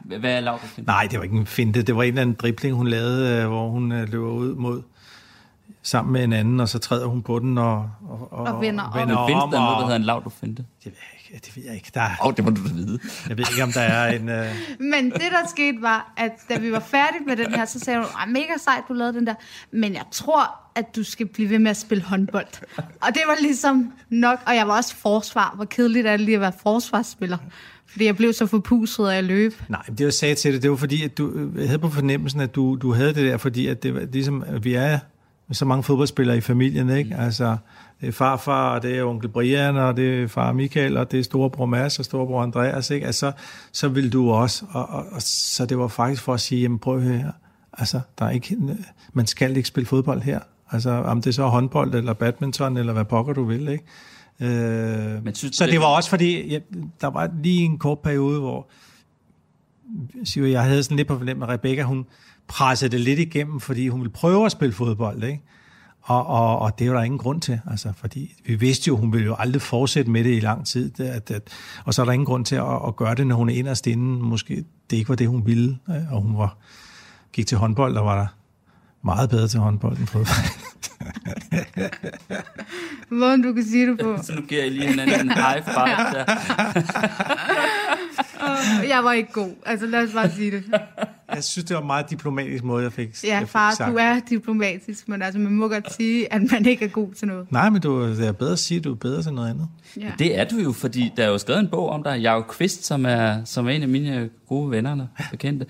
Det? 0.09 0.19
Hvad 0.19 0.31
er 0.35 0.39
Laura 0.39 0.59
Fint? 0.65 0.87
Nej, 0.87 1.07
det 1.11 1.19
var 1.19 1.23
ikke 1.23 1.37
en 1.37 1.45
finte. 1.45 1.81
Det 1.81 1.95
var 1.95 2.03
en 2.03 2.07
eller 2.07 2.21
anden 2.21 2.35
dribling, 2.41 2.75
hun 2.75 2.87
lavede, 2.87 3.41
øh, 3.41 3.47
hvor 3.47 3.69
hun 3.69 3.91
øh, 3.91 4.09
løber 4.11 4.27
ud 4.29 4.55
mod 4.55 4.81
sammen 5.83 6.13
med 6.13 6.23
en 6.23 6.33
anden, 6.33 6.59
og 6.59 6.69
så 6.69 6.79
træder 6.79 7.05
hun 7.05 7.21
på 7.21 7.39
den 7.39 7.57
og, 7.57 7.89
og, 8.09 8.31
Og 8.31 8.61
vender 8.61 8.83
om. 8.83 9.07
Men 9.07 9.17
findes 9.27 9.43
om, 9.43 9.51
der 9.51 9.57
noget, 9.59 9.69
der 9.71 9.75
og- 9.75 9.83
hedder 9.83 9.95
en 9.95 10.03
Laura 10.03 10.29
Finte? 10.29 10.65
Det 10.83 10.85
ved 10.85 10.91
jeg 10.93 11.33
ikke. 11.33 11.45
Det 11.45 11.55
ved 11.57 11.63
jeg 11.65 11.75
ikke. 11.75 11.91
Der, 11.93 12.01
er- 12.01 12.15
Åh, 12.21 12.27
oh, 12.27 12.33
det 12.37 12.43
må 12.45 12.49
du 12.51 12.63
da 12.67 12.73
vide. 12.73 12.99
jeg 13.29 13.37
ved 13.37 13.45
ikke, 13.51 13.63
om 13.63 13.71
der 13.71 13.81
er 13.81 14.11
en... 14.19 14.29
Øh, 14.29 14.45
Men 14.93 15.11
det, 15.11 15.21
der 15.21 15.47
skete, 15.49 15.77
var, 15.81 16.13
at 16.17 16.31
da 16.49 16.57
vi 16.59 16.71
var 16.71 16.79
færdige 16.79 17.23
med 17.27 17.35
den 17.37 17.53
her, 17.53 17.65
så 17.65 17.79
sagde 17.79 17.99
hun, 17.99 18.07
"Ej, 18.19 18.25
mega 18.25 18.53
sejt, 18.63 18.83
du 18.87 18.93
lavede 18.93 19.13
den 19.13 19.27
der, 19.27 19.33
men 19.71 19.93
jeg 19.93 20.03
tror, 20.11 20.55
at 20.75 20.95
du 20.95 21.03
skal 21.03 21.25
blive 21.27 21.49
ved 21.49 21.59
med 21.59 21.71
at 21.71 21.77
spille 21.77 22.03
håndbold. 22.03 22.47
Og 22.77 23.07
det 23.13 23.21
var 23.27 23.35
ligesom 23.41 23.93
nok, 24.09 24.39
og 24.47 24.55
jeg 24.55 24.67
var 24.67 24.75
også 24.77 24.95
forsvar. 24.95 25.51
Hvor 25.55 25.65
kedeligt 25.65 26.07
er 26.07 26.11
det 26.11 26.21
lige 26.21 26.35
at 26.35 26.41
være 26.41 26.53
forsvarsspiller? 26.63 27.37
Fordi 27.89 28.05
jeg 28.05 28.15
blev 28.17 28.33
så 28.33 28.45
forpustet 28.45 29.07
af 29.07 29.17
at 29.17 29.23
løbe. 29.23 29.55
Nej, 29.69 29.83
det 29.87 29.99
jeg 29.99 30.13
sagde 30.13 30.35
til 30.35 30.53
det, 30.53 30.63
det 30.63 30.71
var 30.71 30.77
fordi, 30.77 31.03
at 31.03 31.17
du 31.17 31.49
jeg 31.55 31.67
havde 31.67 31.79
på 31.79 31.89
fornemmelsen, 31.89 32.41
at 32.41 32.55
du, 32.55 32.77
du 32.81 32.93
havde 32.93 33.13
det 33.13 33.25
der, 33.25 33.37
fordi 33.37 33.67
at 33.67 33.83
det 33.83 33.93
var 33.93 34.07
ligesom, 34.11 34.43
at 34.47 34.65
vi 34.65 34.73
er 34.73 34.99
så 35.51 35.65
mange 35.65 35.83
fodboldspillere 35.83 36.37
i 36.37 36.41
familien, 36.41 36.89
ikke? 36.89 37.15
Mm. 37.15 37.21
Altså, 37.21 37.57
det 38.01 38.07
er 38.07 38.11
farfar, 38.11 38.75
og 38.75 38.83
det 38.83 38.97
er 38.97 39.03
onkel 39.03 39.29
Brian, 39.29 39.77
og 39.77 39.97
det 39.97 40.23
er 40.23 40.27
far 40.27 40.51
Michael, 40.51 40.97
og 40.97 41.11
det 41.11 41.19
er 41.19 41.23
storebror 41.23 41.65
Mads 41.65 41.99
og 41.99 42.05
storebror 42.05 42.43
Andreas, 42.43 42.89
ikke? 42.89 43.05
Altså, 43.05 43.31
så 43.71 43.87
vil 43.87 44.13
du 44.13 44.31
også, 44.31 44.65
og, 44.69 44.89
og, 44.89 45.05
og, 45.11 45.21
så 45.21 45.65
det 45.65 45.77
var 45.77 45.87
faktisk 45.87 46.23
for 46.23 46.33
at 46.33 46.39
sige, 46.39 46.61
jamen 46.61 46.79
prøv 46.79 47.01
her, 47.01 47.31
altså, 47.73 47.99
der 48.19 48.25
er 48.25 48.29
ikke, 48.29 48.57
man 49.13 49.27
skal 49.27 49.57
ikke 49.57 49.67
spille 49.67 49.87
fodbold 49.87 50.21
her. 50.21 50.39
Altså, 50.71 50.89
om 50.89 51.21
det 51.21 51.35
så 51.35 51.43
er 51.43 51.49
håndbold, 51.49 51.95
eller 51.95 52.13
badminton, 52.13 52.77
eller 52.77 52.93
hvad 52.93 53.05
pokker 53.05 53.33
du 53.33 53.43
vil, 53.43 53.67
ikke? 53.67 53.83
Øh, 54.39 55.23
Men 55.23 55.35
synes 55.35 55.55
så 55.55 55.63
det- 55.65 55.71
det 55.73 55.79
var 55.79 55.85
også 55.85 56.09
fordi, 56.09 56.47
ja, 56.47 56.59
der 57.01 57.07
var 57.07 57.29
lige 57.43 57.63
en 57.65 57.77
kort 57.77 57.99
periode, 57.99 58.39
hvor 58.39 58.69
siger, 60.23 60.47
jeg 60.47 60.63
havde 60.63 60.83
sådan 60.83 60.97
lidt 60.97 61.07
på 61.07 61.17
fornemmelse, 61.17 61.47
at 61.53 61.59
Rebecca, 61.59 61.83
hun 61.83 62.05
pressede 62.47 62.91
det 62.91 62.99
lidt 62.99 63.19
igennem, 63.19 63.59
fordi 63.59 63.87
hun 63.87 63.99
ville 63.99 64.11
prøve 64.13 64.45
at 64.45 64.51
spille 64.51 64.73
fodbold, 64.73 65.23
ikke? 65.23 65.41
Og, 66.01 66.27
og, 66.27 66.59
og 66.59 66.79
det 66.79 66.89
var 66.89 66.95
der 66.97 67.03
ingen 67.03 67.17
grund 67.19 67.41
til, 67.41 67.59
altså, 67.69 67.93
fordi 67.95 68.33
vi 68.45 68.55
vidste 68.55 68.87
jo, 68.87 68.97
hun 68.97 69.13
ville 69.13 69.25
jo 69.25 69.35
aldrig 69.39 69.61
fortsætte 69.61 70.11
med 70.11 70.23
det 70.23 70.35
i 70.37 70.39
lang 70.39 70.65
tid, 70.67 70.89
det, 70.89 71.03
at, 71.03 71.31
at, 71.31 71.49
og 71.85 71.93
så 71.93 72.01
er 72.01 72.05
der 72.05 72.11
ingen 72.13 72.25
grund 72.25 72.45
til 72.45 72.55
at, 72.55 72.79
at 72.87 72.95
gøre 72.95 73.15
det, 73.15 73.27
når 73.27 73.35
hun 73.35 73.49
er 73.49 73.53
inderst 73.53 73.87
inde, 73.87 74.23
måske 74.23 74.63
det 74.89 74.97
ikke 74.97 75.09
var 75.09 75.15
det, 75.15 75.27
hun 75.27 75.45
ville, 75.45 75.77
øh, 75.89 76.13
og 76.13 76.21
hun 76.21 76.37
var, 76.37 76.57
gik 77.33 77.47
til 77.47 77.57
håndbold, 77.57 77.97
og 77.97 78.05
var 78.05 78.19
der 78.19 78.27
meget 79.03 79.29
bedre 79.29 79.47
til 79.47 79.59
håndbold 79.59 79.97
end 79.97 80.07
fodbold. 80.07 80.27
Hvordan 83.09 83.41
du 83.41 83.53
kan 83.53 83.63
sige 83.63 83.87
det 83.91 83.99
på. 83.99 84.17
Så 84.23 84.33
nu 84.35 84.41
giver 84.41 84.61
jeg 84.63 84.71
lige 84.71 84.87
hinanden 84.87 85.21
en 85.21 85.31
high 85.31 85.63
five 85.63 85.97
der. 86.13 86.25
Jeg 88.87 89.03
var 89.03 89.11
ikke 89.13 89.31
god. 89.31 89.49
Altså 89.65 89.85
lad 89.85 90.03
os 90.03 90.13
bare 90.13 90.31
sige 90.31 90.51
det. 90.51 90.63
Jeg 91.33 91.43
synes, 91.43 91.65
det 91.65 91.73
var 91.75 91.81
en 91.81 91.87
meget 91.87 92.09
diplomatisk 92.09 92.63
måde, 92.63 92.83
jeg 92.83 92.93
fik, 92.93 93.23
Ja, 93.23 93.29
jeg 93.33 93.39
fik 93.41 93.49
far, 93.49 93.73
sagt. 93.73 93.91
du 93.91 93.97
er 93.97 94.19
diplomatisk, 94.29 95.09
men 95.09 95.21
altså 95.21 95.39
man 95.39 95.51
må 95.51 95.67
godt 95.67 95.93
sige, 95.93 96.33
at 96.33 96.41
man 96.51 96.65
ikke 96.65 96.85
er 96.85 96.89
god 96.89 97.13
til 97.13 97.27
noget. 97.27 97.51
Nej, 97.51 97.69
men 97.69 97.81
du, 97.81 98.07
det 98.07 98.27
er 98.27 98.31
bedre 98.31 98.51
at 98.51 98.59
sige, 98.59 98.77
at 98.77 98.83
du 98.83 98.91
er 98.91 98.95
bedre 98.95 99.23
til 99.23 99.33
noget 99.33 99.49
andet. 99.49 99.67
Ja. 99.99 100.11
Det 100.19 100.39
er 100.39 100.43
du 100.43 100.55
jo, 100.57 100.71
fordi 100.71 101.11
der 101.17 101.23
er 101.23 101.27
jo 101.29 101.37
skrevet 101.37 101.59
en 101.59 101.67
bog 101.67 101.89
om 101.89 102.03
dig. 102.03 102.17
Jacob 102.21 102.47
Kvist, 102.47 102.85
som 102.85 103.05
er, 103.05 103.43
som 103.45 103.67
er 103.67 103.71
en 103.71 103.81
af 103.81 103.87
mine 103.87 104.29
gode 104.49 104.71
venner 104.71 104.91
og 104.91 105.07
bekendte. 105.31 105.65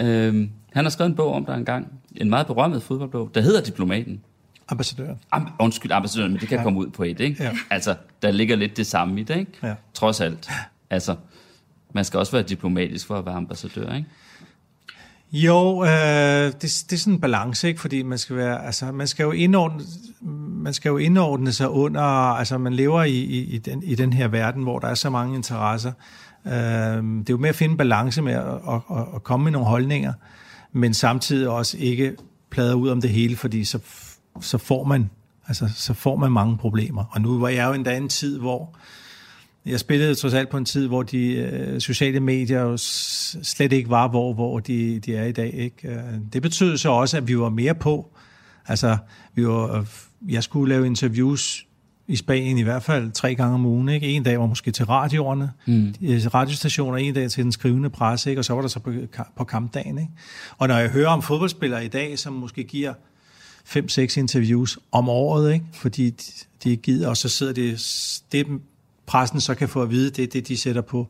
Øhm, 0.00 0.50
han 0.72 0.84
har 0.84 0.90
skrevet 0.90 1.10
en 1.10 1.16
bog 1.16 1.34
om 1.34 1.44
dig 1.44 1.54
engang. 1.54 1.86
En 2.16 2.30
meget 2.30 2.46
berømmet 2.46 2.82
fodboldbog, 2.82 3.30
der 3.34 3.40
hedder 3.40 3.60
Diplomaten. 3.60 4.20
Ambassadøren. 4.68 5.18
Am, 5.32 5.48
undskyld, 5.58 5.92
ambassadøren, 5.92 6.32
men 6.32 6.40
det 6.40 6.48
kan 6.48 6.58
ja. 6.58 6.64
komme 6.64 6.78
ud 6.78 6.86
på 6.86 7.02
et, 7.02 7.20
ikke? 7.20 7.44
Ja. 7.44 7.50
Altså, 7.70 7.94
der 8.22 8.30
ligger 8.30 8.56
lidt 8.56 8.76
det 8.76 8.86
samme 8.86 9.20
i 9.20 9.22
det, 9.22 9.36
ikke? 9.36 9.52
Ja. 9.62 9.74
Trods 9.94 10.20
alt. 10.20 10.50
Altså, 10.90 11.16
man 11.92 12.04
skal 12.04 12.18
også 12.18 12.32
være 12.32 12.42
diplomatisk 12.42 13.06
for 13.06 13.18
at 13.18 13.26
være 13.26 13.34
ambassadør, 13.34 13.94
ikke? 13.94 14.08
Jo, 15.32 15.84
øh, 15.84 15.90
det, 15.90 16.62
det 16.62 16.92
er 16.92 16.96
sådan 16.96 17.12
en 17.12 17.20
balance, 17.20 17.68
ikke? 17.68 17.80
Fordi 17.80 18.02
man 18.02 18.18
skal 18.18 18.36
være, 18.36 18.66
altså, 18.66 18.92
man 18.92 19.06
skal 19.06 19.24
jo 19.24 19.32
indordne, 19.32 19.84
man 20.62 20.74
skal 20.74 20.88
jo 20.88 20.96
indordne 20.96 21.52
sig 21.52 21.68
under, 21.68 22.02
altså 22.02 22.58
man 22.58 22.72
lever 22.72 23.02
i, 23.02 23.10
i, 23.10 23.54
i, 23.54 23.58
den, 23.58 23.82
i 23.82 23.94
den 23.94 24.12
her 24.12 24.28
verden, 24.28 24.62
hvor 24.62 24.78
der 24.78 24.88
er 24.88 24.94
så 24.94 25.10
mange 25.10 25.36
interesser. 25.36 25.92
Øh, 26.46 26.52
det 26.52 27.28
er 27.28 27.30
jo 27.30 27.36
med 27.36 27.48
at 27.48 27.54
finde 27.54 27.76
balance 27.76 28.22
med 28.22 28.32
at, 28.32 28.44
at, 28.44 28.80
at, 28.90 29.04
at 29.14 29.22
komme 29.22 29.44
med 29.44 29.52
nogle 29.52 29.68
holdninger, 29.68 30.12
men 30.72 30.94
samtidig 30.94 31.48
også 31.48 31.76
ikke 31.78 32.16
plade 32.50 32.76
ud 32.76 32.88
om 32.88 33.00
det 33.00 33.10
hele, 33.10 33.36
fordi 33.36 33.64
så, 33.64 33.78
så 34.40 34.58
får 34.58 34.84
man, 34.84 35.10
altså, 35.48 35.68
så 35.74 35.94
får 35.94 36.16
man 36.16 36.32
mange 36.32 36.58
problemer. 36.58 37.04
Og 37.10 37.20
nu 37.20 37.38
var 37.38 37.48
jeg 37.48 37.68
jo 37.68 37.72
endda 37.72 37.90
i 37.90 37.96
en 37.96 38.08
tid, 38.08 38.38
hvor 38.38 38.76
jeg 39.66 39.80
spillede 39.80 40.14
trods 40.14 40.34
alt 40.34 40.48
på 40.48 40.56
en 40.56 40.64
tid, 40.64 40.86
hvor 40.86 41.02
de 41.02 41.32
øh, 41.32 41.80
sociale 41.80 42.20
medier 42.20 42.60
jo 42.60 42.76
slet 42.76 43.72
ikke 43.72 43.90
var, 43.90 44.08
hvor, 44.08 44.34
hvor 44.34 44.60
de, 44.60 45.00
de 45.00 45.16
er 45.16 45.24
i 45.24 45.32
dag. 45.32 45.54
Ikke? 45.54 45.88
Øh, 45.88 46.02
det 46.32 46.42
betød 46.42 46.76
så 46.76 46.90
også, 46.90 47.16
at 47.16 47.28
vi 47.28 47.38
var 47.38 47.48
mere 47.48 47.74
på. 47.74 48.10
Altså, 48.66 48.96
vi 49.34 49.46
var, 49.46 49.78
øh, 49.78 49.86
jeg 50.28 50.42
skulle 50.42 50.74
lave 50.74 50.86
interviews 50.86 51.66
i 52.10 52.16
Spanien 52.16 52.58
i 52.58 52.62
hvert 52.62 52.82
fald 52.82 53.12
tre 53.12 53.34
gange 53.34 53.54
om 53.54 53.66
ugen. 53.66 53.88
Ikke? 53.88 54.06
En 54.06 54.22
dag 54.22 54.40
var 54.40 54.46
måske 54.46 54.70
til 54.70 54.84
radioerne, 54.84 55.50
mm. 55.66 55.94
radiostationer, 56.34 56.98
en 56.98 57.14
dag 57.14 57.30
til 57.30 57.44
den 57.44 57.52
skrivende 57.52 57.90
presse, 57.90 58.30
ikke? 58.30 58.40
og 58.40 58.44
så 58.44 58.54
var 58.54 58.60
der 58.60 58.68
så 58.68 58.80
på, 58.80 58.92
på 59.36 59.44
kampdagen. 59.44 59.98
Ikke? 59.98 60.10
Og 60.58 60.68
når 60.68 60.78
jeg 60.78 60.90
hører 60.90 61.08
om 61.08 61.22
fodboldspillere 61.22 61.84
i 61.84 61.88
dag, 61.88 62.18
som 62.18 62.32
måske 62.32 62.64
giver 62.64 62.94
fem-seks 63.64 64.16
interviews 64.16 64.78
om 64.92 65.08
året, 65.08 65.52
ikke? 65.52 65.64
fordi 65.72 66.10
de, 66.10 66.24
de 66.64 66.76
gider, 66.76 67.08
og 67.08 67.16
så 67.16 67.28
sidder 67.28 67.52
det, 67.52 68.22
det 68.32 68.46
pressen 69.06 69.40
så 69.40 69.54
kan 69.54 69.68
få 69.68 69.82
at 69.82 69.90
vide, 69.90 70.10
det 70.10 70.22
er 70.22 70.26
det, 70.26 70.48
de 70.48 70.56
sætter 70.56 70.82
på, 70.82 71.08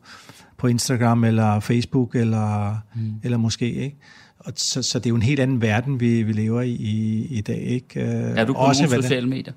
på 0.57 0.67
Instagram 0.67 1.23
eller 1.23 1.59
Facebook, 1.59 2.15
eller, 2.15 2.77
mm. 2.95 3.13
eller 3.23 3.37
måske, 3.37 3.73
ikke? 3.73 3.97
Og 4.39 4.53
så, 4.55 4.81
så 4.81 4.99
det 4.99 5.05
er 5.05 5.09
jo 5.09 5.15
en 5.15 5.21
helt 5.21 5.39
anden 5.39 5.61
verden, 5.61 5.99
vi, 5.99 6.23
vi 6.23 6.33
lever 6.33 6.61
i 6.61 6.71
i, 6.71 7.25
i 7.25 7.41
dag, 7.41 7.61
ikke? 7.61 8.01
Øh, 8.01 8.07
Er 8.07 8.45
du 8.45 8.53
på 8.53 8.59
også, 8.59 8.83
nogle 8.83 9.01
sociale 9.03 9.27
medier? 9.27 9.53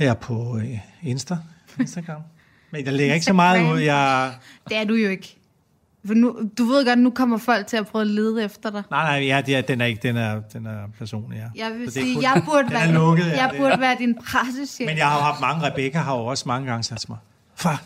Her 0.00 0.14
på 0.14 0.58
øh, 0.58 0.78
Insta, 1.02 1.36
Instagram. 1.80 2.20
Men 2.72 2.84
der 2.84 2.90
ligger 2.90 3.14
ikke 3.14 3.26
så 3.26 3.32
meget 3.32 3.72
ud. 3.72 3.78
Jeg, 3.78 4.32
Det 4.68 4.76
er 4.76 4.84
du 4.84 4.94
jo 4.94 5.08
ikke. 5.08 5.36
For 6.06 6.14
nu, 6.14 6.36
du 6.58 6.64
ved 6.64 6.86
godt, 6.86 6.98
nu 6.98 7.10
kommer 7.10 7.38
folk 7.38 7.66
til 7.66 7.76
at 7.76 7.86
prøve 7.86 8.00
at 8.02 8.06
lede 8.06 8.44
efter 8.44 8.70
dig. 8.70 8.82
nej, 8.90 9.18
nej, 9.20 9.26
ja, 9.26 9.42
det 9.46 9.56
er, 9.56 9.60
den 9.60 9.80
er 9.80 9.84
ikke, 9.84 10.00
den 10.08 10.16
er, 10.16 10.40
den 10.52 10.66
er 10.66 10.78
personlig, 10.98 11.36
ja. 11.56 11.64
Jeg 11.66 11.74
vil 11.78 11.86
er 11.86 11.90
sige, 11.90 12.14
kun- 12.14 12.22
jeg 12.22 12.42
burde, 12.44 12.66
er 12.66 12.70
være, 12.70 12.92
lukket, 12.92 13.26
jeg 13.26 13.48
det 13.52 13.58
burde 13.58 13.72
er. 13.72 13.78
være 13.78 13.96
din 13.98 14.14
pressechef. 14.14 14.86
Men 14.86 14.96
jeg 14.96 15.06
har 15.06 15.20
haft 15.20 15.40
mange, 15.40 15.66
Rebecca 15.66 15.98
har 15.98 16.16
jo 16.16 16.24
også 16.26 16.44
mange 16.46 16.66
gange 16.70 16.82
sagt 16.82 17.00
til 17.00 17.10
mig, 17.10 17.18
far, 17.56 17.82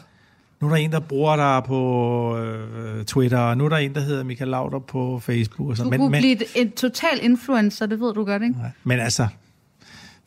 nu 0.60 0.66
er 0.66 0.70
der 0.70 0.76
en, 0.76 0.92
der 0.92 1.00
bruger 1.00 1.36
dig 1.36 1.62
på 1.66 2.38
øh, 2.38 3.04
Twitter, 3.04 3.38
og 3.38 3.56
nu 3.58 3.64
er 3.64 3.68
der 3.68 3.76
en, 3.76 3.94
der 3.94 4.00
hedder 4.00 4.24
Michael 4.24 4.50
Lauter 4.50 4.78
på 4.78 5.18
Facebook. 5.18 5.68
Og 5.70 5.76
sådan. 5.76 5.86
du 5.86 5.90
Men, 5.90 6.00
kunne 6.00 6.10
men, 6.10 6.20
blive 6.20 6.32
et, 6.32 6.42
et 6.56 6.74
total 6.74 7.18
influencer, 7.22 7.86
det 7.86 8.00
ved 8.00 8.14
du 8.14 8.24
godt, 8.24 8.42
ikke? 8.42 8.54
Nej, 8.58 8.70
Men 8.84 9.00
altså, 9.00 9.26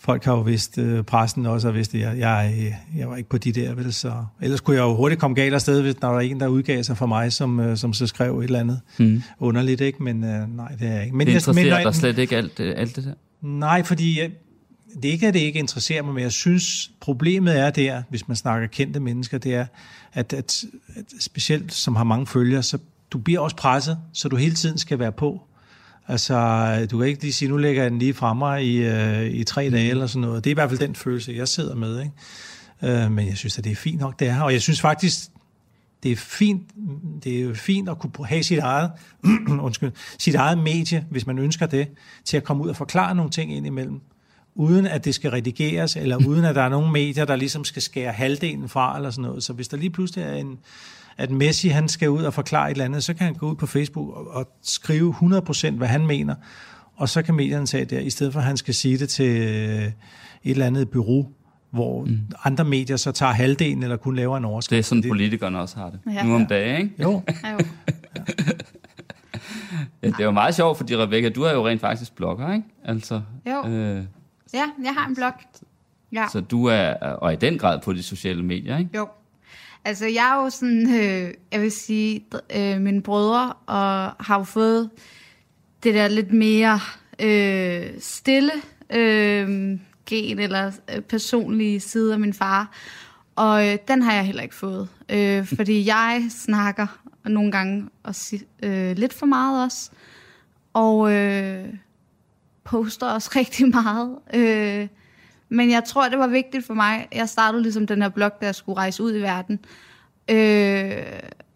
folk 0.08 0.26
har 0.26 0.34
jo 0.34 0.42
vidst, 0.42 0.78
øh, 0.78 1.04
pressen 1.04 1.46
også 1.46 1.68
har 1.68 1.74
vidst 1.74 1.92
det. 1.92 2.00
Jeg, 2.00 2.18
jeg, 2.18 2.76
jeg 2.98 3.10
var 3.10 3.16
ikke 3.16 3.30
på 3.30 3.38
de 3.38 3.52
der, 3.52 3.74
vel, 3.74 3.94
så... 3.94 4.14
Ellers 4.42 4.62
kunne 4.62 4.76
jeg 4.76 4.84
jo 4.84 4.96
hurtigt 4.96 5.22
komme 5.22 5.36
galt 5.36 5.54
afsted, 5.54 5.82
hvis 5.82 5.96
der 5.96 6.08
var 6.08 6.22
en, 6.22 6.40
der 6.40 6.48
udgav 6.48 6.84
sig 6.84 6.98
for 6.98 7.06
mig, 7.06 7.34
som, 7.34 7.60
øh, 7.60 7.78
som 7.78 7.94
så 7.94 8.08
skrev 8.08 8.40
et 8.40 8.44
eller 8.44 8.60
andet 8.60 8.82
Mm. 8.98 9.24
underligt, 9.40 9.82
ikke? 9.82 10.04
Men 10.04 10.24
øh, 10.24 10.56
nej, 10.56 10.68
det 10.80 10.88
er 10.88 10.94
jeg 10.94 11.04
ikke. 11.04 11.16
Men 11.18 11.28
Det 11.28 11.34
jeg, 11.34 11.38
interesserer 11.38 11.78
men, 11.78 11.86
dig 11.86 11.96
slet 11.96 12.18
ikke 12.18 12.38
alt, 12.38 12.60
øh, 12.60 12.74
alt 12.78 12.96
det 12.96 13.04
der? 13.04 13.14
Nej, 13.42 13.84
fordi 13.84 14.20
jeg, 14.20 14.32
det 15.02 15.06
er 15.06 15.12
ikke, 15.12 15.28
at 15.28 15.34
det 15.34 15.40
ikke 15.40 15.60
interesserer 15.60 16.04
mig, 16.04 16.14
men 16.14 16.24
jeg 16.24 16.32
synes, 16.32 16.92
problemet 17.00 17.60
er 17.60 17.70
der, 17.70 18.04
hvis 18.10 18.28
man 18.28 18.38
snakker 18.38 18.68
kendte 18.68 19.00
mennesker, 19.00 19.38
det 19.38 19.56
er, 19.56 19.66
at, 20.14 20.34
at, 20.34 20.64
at 20.96 21.04
specielt 21.20 21.74
som 21.74 21.96
har 21.96 22.04
mange 22.04 22.28
følgere, 22.28 22.64
så 22.64 22.78
du 23.12 23.18
bliver 23.18 23.40
også 23.40 23.56
presset, 23.56 23.98
så 24.14 24.30
du 24.30 24.36
hele 24.36 24.56
tiden 24.56 24.78
skal 24.78 25.00
være 25.00 25.12
på. 25.12 25.42
Altså, 26.08 26.88
du 26.92 26.98
kan 26.98 27.08
ikke 27.08 27.22
lige 27.22 27.34
sige, 27.34 27.50
nu 27.50 27.58
lægger 27.58 27.82
jeg 27.82 27.92
den 27.92 28.00
lige 28.00 28.14
frem 28.14 28.38
mig 28.38 28.66
i, 28.66 28.78
øh, 28.78 29.26
i 29.26 29.44
tre 29.44 29.70
dage 29.70 29.90
eller 29.90 30.08
sådan 30.08 30.22
noget. 30.22 30.44
Det 30.44 30.50
er 30.50 30.54
i 30.54 30.54
hvert 30.54 30.70
fald 30.70 30.80
den 30.80 30.96
følelse, 30.96 31.34
jeg 31.34 31.48
sidder 31.48 31.76
med. 31.76 32.00
Ikke? 32.00 33.04
Øh, 33.04 33.12
men 33.12 33.28
jeg 33.28 33.38
synes, 33.38 33.58
at 33.58 33.64
det 33.64 33.72
er 33.72 33.76
fint 33.76 34.00
nok, 34.00 34.20
det 34.20 34.28
er. 34.28 34.42
Og 34.42 34.54
jeg 34.54 34.62
synes 34.62 34.82
faktisk, 34.82 35.30
det 36.04 36.12
er 36.12 36.16
fint, 36.16 36.62
det 37.24 37.38
er 37.38 37.42
jo 37.42 37.54
fint 37.54 37.90
at 37.90 38.00
kunne 38.00 38.28
have 38.28 38.44
sit 38.44 38.60
eget, 38.60 38.92
undskyld, 39.62 39.92
sit 40.20 40.36
eget 40.36 40.58
medie, 40.58 41.06
hvis 41.10 41.28
man 41.28 41.38
ønsker 41.40 41.66
det, 41.66 41.88
til 42.26 42.38
at 42.38 42.44
komme 42.44 42.64
ud 42.64 42.70
og 42.70 42.76
forklare 42.76 43.16
nogle 43.16 43.32
ting 43.32 43.54
ind 43.54 43.66
imellem, 43.66 44.02
uden 44.58 44.88
at 44.88 45.06
det 45.06 45.16
skal 45.16 45.32
redigeres, 45.32 45.96
eller 45.96 46.18
uden 46.28 46.46
at 46.46 46.56
der 46.56 46.62
er 46.62 46.70
nogle 46.70 46.92
medier, 46.92 47.26
der 47.26 47.36
ligesom 47.36 47.64
skal 47.64 47.82
skære 47.82 48.12
halvdelen 48.12 48.70
fra, 48.70 48.96
eller 48.96 49.10
sådan 49.10 49.22
noget. 49.22 49.44
Så 49.44 49.54
hvis 49.54 49.68
der 49.68 49.78
lige 49.78 49.90
pludselig 49.90 50.26
er 50.26 50.34
en, 50.34 50.58
at 51.18 51.32
Messi 51.32 51.68
han 51.68 51.88
skal 51.90 52.10
ud 52.10 52.24
og 52.24 52.34
forklare 52.34 52.68
et 52.68 52.72
eller 52.72 52.86
andet, 52.86 53.04
så 53.04 53.14
kan 53.14 53.26
han 53.26 53.34
gå 53.34 53.50
ud 53.50 53.56
på 53.56 53.66
Facebook 53.66 54.18
og, 54.18 54.28
og 54.28 54.48
skrive 54.64 55.14
100% 55.14 55.72
hvad 55.72 55.88
han 55.88 56.08
mener, 56.08 56.36
og 56.96 57.10
så 57.10 57.22
kan 57.22 57.36
medierne 57.36 57.66
tage 57.66 57.82
det 57.82 57.90
der, 57.90 58.00
i 58.00 58.10
stedet 58.10 58.34
for 58.34 58.40
at 58.40 58.46
han 58.46 58.58
skal 58.58 58.74
sige 58.74 58.98
det 58.98 59.10
til 59.10 59.42
øh, 59.42 59.84
et 59.84 59.92
eller 60.44 60.66
andet 60.66 60.90
bureau, 60.90 61.28
hvor 61.72 62.06
mm. 62.06 62.20
andre 62.44 62.64
medier 62.64 62.98
så 62.98 63.12
tager 63.12 63.34
halvdelen, 63.34 63.84
eller 63.84 63.98
kun 63.98 64.16
laver 64.16 64.38
en 64.38 64.46
overskrift. 64.46 64.70
Det 64.70 64.80
er 64.80 64.84
sådan, 64.84 65.10
politikerne 65.10 65.60
også 65.60 65.78
har 65.78 65.90
det. 65.90 66.00
Ja. 66.14 66.24
Nu 66.24 66.36
om 66.36 66.46
dagen, 66.46 66.82
ikke? 66.82 67.04
Jo, 67.04 67.22
Ja, 67.44 67.52
jo. 67.52 67.58
Ja, 70.04 70.08
det 70.08 70.20
er 70.20 70.24
jo 70.24 70.32
meget 70.32 70.56
sjovt, 70.56 70.78
fordi 70.78 70.98
Rebecca, 70.98 71.30
du 71.30 71.42
er 71.42 71.54
jo 71.54 71.68
rent 71.68 71.82
faktisk 71.82 72.16
blogger, 72.16 72.54
ikke? 72.54 72.66
Altså, 72.86 73.22
Jo. 73.46 73.68
Øh, 73.70 74.04
ja, 74.53 74.69
jeg 74.84 74.94
har 74.94 75.07
en 75.07 75.15
blog. 75.15 75.34
Ja. 76.11 76.28
Så 76.32 76.41
du 76.41 76.65
er, 76.65 76.94
og 76.94 77.34
i 77.34 77.36
den 77.36 77.57
grad 77.57 77.80
på 77.82 77.94
de 77.94 78.03
sociale 78.03 78.44
medier, 78.44 78.78
ikke? 78.78 78.91
Jo. 78.95 79.07
Altså, 79.86 80.06
jeg 80.06 80.32
er 80.32 80.44
jo 80.44 80.49
sådan, 80.49 80.95
øh, 80.95 81.34
jeg 81.52 81.61
vil 81.61 81.72
sige, 81.72 82.26
øh, 82.56 82.82
mine 82.82 83.02
brødre 83.02 83.53
og 83.53 84.15
har 84.26 84.38
jo 84.38 84.44
fået 84.44 84.90
det 85.84 85.94
der 85.94 86.07
lidt 86.07 86.34
mere 86.34 86.80
øh, 87.19 87.90
stille 87.99 88.52
øh, 88.90 89.80
gen 90.06 90.40
eller 90.40 90.72
øh, 90.95 91.02
personlige 91.02 91.80
side 91.80 92.14
af 92.14 92.19
min 92.19 92.34
far. 92.34 92.72
Og 93.36 93.68
øh, 93.68 93.78
den 93.88 94.02
har 94.02 94.14
jeg 94.14 94.26
heller 94.26 94.44
ikke 94.44 94.56
fået. 94.56 94.90
Øh, 95.10 95.45
fordi 95.57 95.86
jeg 95.86 96.24
snakker 96.30 96.88
nogle 97.26 97.52
gange 97.52 97.90
og 98.03 98.15
øh, 98.64 98.98
lidt 98.98 99.14
for 99.14 99.26
meget 99.26 99.64
også. 99.64 99.91
Og 100.74 101.14
øh, 101.14 101.65
poster 102.68 103.07
også 103.07 103.30
rigtig 103.39 103.69
meget. 103.69 104.18
Øh, 104.34 104.88
men 105.49 105.72
jeg 105.72 105.84
tror, 105.84 106.10
det 106.10 106.19
var 106.19 106.27
vigtigt 106.27 106.65
for 106.65 106.73
mig. 106.73 107.07
Jeg 107.15 107.30
startede 107.30 107.64
ligesom 107.64 107.88
den 107.88 108.02
her 108.02 108.10
blog, 108.10 108.31
da 108.41 108.45
jeg 108.45 108.56
skulle 108.56 108.77
rejse 108.77 109.03
ud 109.03 109.15
i 109.15 109.22
verden. 109.22 109.60
Øh, 110.30 110.91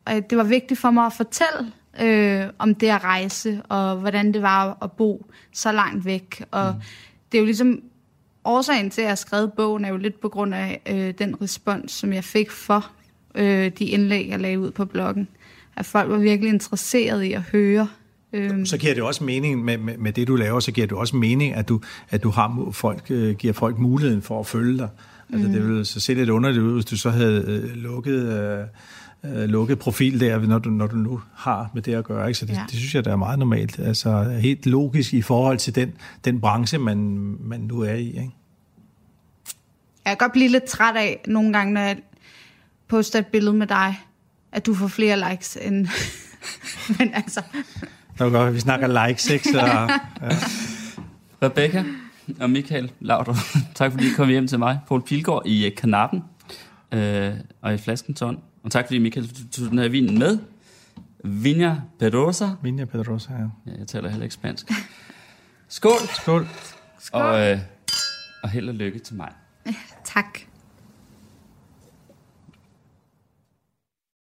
og 0.06 0.30
det 0.30 0.38
var 0.38 0.44
vigtigt 0.44 0.80
for 0.80 0.92
mig 0.92 1.06
at 1.06 1.14
fortælle 1.14 1.72
øh, 2.02 2.50
om 2.60 2.76
det 2.76 2.88
at 2.88 3.04
rejse, 3.04 3.62
og 3.70 3.96
hvordan 3.96 4.34
det 4.34 4.42
var 4.42 4.78
at 4.82 4.92
bo 4.92 5.26
så 5.54 5.72
langt 5.72 6.06
væk. 6.06 6.44
Og 6.52 6.74
mm. 6.76 6.82
det 7.32 7.38
er 7.38 7.42
jo 7.42 7.46
ligesom 7.46 7.82
årsagen 8.44 8.90
til, 8.90 9.02
at 9.02 9.04
jeg 9.04 9.12
har 9.12 9.16
skrevet 9.16 9.54
bogen, 9.54 9.86
er 9.86 9.90
jo 9.90 9.98
lidt 9.98 10.22
på 10.22 10.30
grund 10.30 10.56
af 10.56 10.82
øh, 10.86 11.14
den 11.18 11.42
respons, 11.42 11.92
som 11.92 12.14
jeg 12.14 12.24
fik 12.24 12.52
for 12.52 12.92
øh, 13.36 13.72
de 13.80 13.86
indlæg, 13.86 14.30
jeg 14.30 14.40
lagde 14.40 14.60
ud 14.60 14.72
på 14.72 14.86
bloggen. 14.86 15.28
At 15.76 15.86
folk 15.86 16.10
var 16.10 16.18
virkelig 16.18 16.50
interesserede 16.54 17.28
i 17.28 17.34
at 17.34 17.42
høre. 17.42 17.88
Øh. 18.34 18.66
Så 18.66 18.78
giver 18.78 18.94
det 18.94 19.04
også 19.04 19.24
mening 19.24 19.64
med, 19.64 19.78
med, 19.78 19.98
med 19.98 20.14
det, 20.14 20.28
du 20.28 20.36
laver, 20.36 20.60
så 20.60 20.72
giver 20.72 20.88
det 20.88 20.98
også 20.98 21.16
mening, 21.16 21.54
at 21.54 21.70
du, 21.70 21.82
at 22.10 22.24
du 22.24 22.30
har 22.30 22.70
folk, 22.72 23.04
øh, 23.10 23.36
giver 23.36 23.54
folk 23.54 23.78
muligheden 23.78 24.22
for 24.22 24.40
at 24.40 24.48
følge 24.48 24.78
dig. 24.78 24.90
Altså, 25.34 25.48
mm. 25.48 25.54
det 25.54 25.68
ville 25.68 25.86
så 25.86 26.00
se 26.00 26.14
lidt 26.14 26.30
underligt 26.30 26.64
ud, 26.64 26.74
hvis 26.74 26.86
du 26.86 26.98
så 26.98 27.10
havde 27.10 27.44
øh, 27.48 27.76
lukket... 27.76 28.44
Øh, 28.44 28.66
øh, 29.26 29.50
lukket 29.50 29.80
profil 29.80 30.20
der, 30.20 30.40
når 30.40 30.60
du, 30.60 30.70
når 30.70 30.88
du 30.88 30.96
nu 30.96 31.22
har 31.36 31.70
med 31.74 31.82
det 31.82 31.94
at 31.94 32.04
gøre. 32.04 32.28
Ikke? 32.28 32.40
Så 32.40 32.46
det, 32.46 32.54
ja. 32.54 32.64
det 32.70 32.78
synes 32.78 32.96
jeg, 32.96 33.06
der 33.06 33.12
er 33.12 33.16
meget 33.16 33.40
normalt. 33.40 33.80
Altså 33.80 34.24
helt 34.42 34.66
logisk 34.66 35.14
i 35.14 35.22
forhold 35.22 35.58
til 35.58 35.76
den, 35.76 35.94
den 36.26 36.42
branche, 36.42 36.78
man, 36.78 36.98
man 37.40 37.60
nu 37.60 37.82
er 37.82 37.94
i. 37.94 38.08
Ikke? 38.08 38.32
Jeg 40.06 40.12
kan 40.12 40.18
godt 40.18 40.32
blive 40.32 40.50
lidt 40.50 40.64
træt 40.64 40.96
af 40.96 41.22
nogle 41.28 41.54
gange, 41.54 41.74
når 41.74 41.82
jeg 41.82 41.98
poster 42.88 43.20
et 43.20 43.28
billede 43.28 43.54
med 43.54 43.68
dig, 43.68 44.00
at 44.52 44.66
du 44.66 44.74
får 44.74 44.88
flere 44.88 45.30
likes 45.30 45.58
end... 45.62 45.88
Men 47.00 47.12
altså... 47.14 47.42
Det 48.18 48.26
var 48.26 48.30
godt, 48.30 48.54
vi 48.54 48.60
snakker 48.60 49.08
likes, 49.08 49.30
ikke? 49.30 49.50
Så, 49.52 49.60
ja. 50.22 50.30
Rebecca 51.44 51.84
og 52.40 52.50
Michael 52.50 52.92
Laudrup, 53.00 53.36
tak 53.76 53.92
fordi 53.92 54.08
I 54.08 54.14
kom 54.16 54.30
hjem 54.30 54.48
til 54.48 54.60
mig. 54.60 54.80
Poul 54.88 55.02
Pilgaard 55.02 55.46
i 55.46 55.70
Kanappen 55.70 56.24
øh, 56.92 57.34
og 57.62 57.74
i 57.74 57.78
Flaskentånd. 57.78 58.38
Og 58.64 58.72
tak 58.72 58.86
fordi 58.86 58.98
Michael 58.98 59.50
tog 59.52 59.70
den 59.70 59.80
her 59.80 59.90
vin 59.90 60.20
med. 60.20 60.40
Vinja 61.24 61.76
Pedrosa. 62.00 62.46
Vinja 62.62 62.86
Pedrosa, 62.86 63.34
ja. 63.34 63.72
ja. 63.72 63.78
Jeg 63.80 63.88
taler 63.88 64.10
heller 64.10 64.24
ikke 64.24 64.34
spansk. 64.34 64.72
Skål! 65.68 66.00
Skål! 66.22 66.48
Skål. 67.00 67.22
Og, 67.22 67.52
øh, 67.52 67.60
og 68.44 68.50
held 68.50 68.70
og 68.70 68.76
lykke 68.76 69.00
til 69.00 69.16
mig. 69.16 69.30
Tak. 70.04 70.40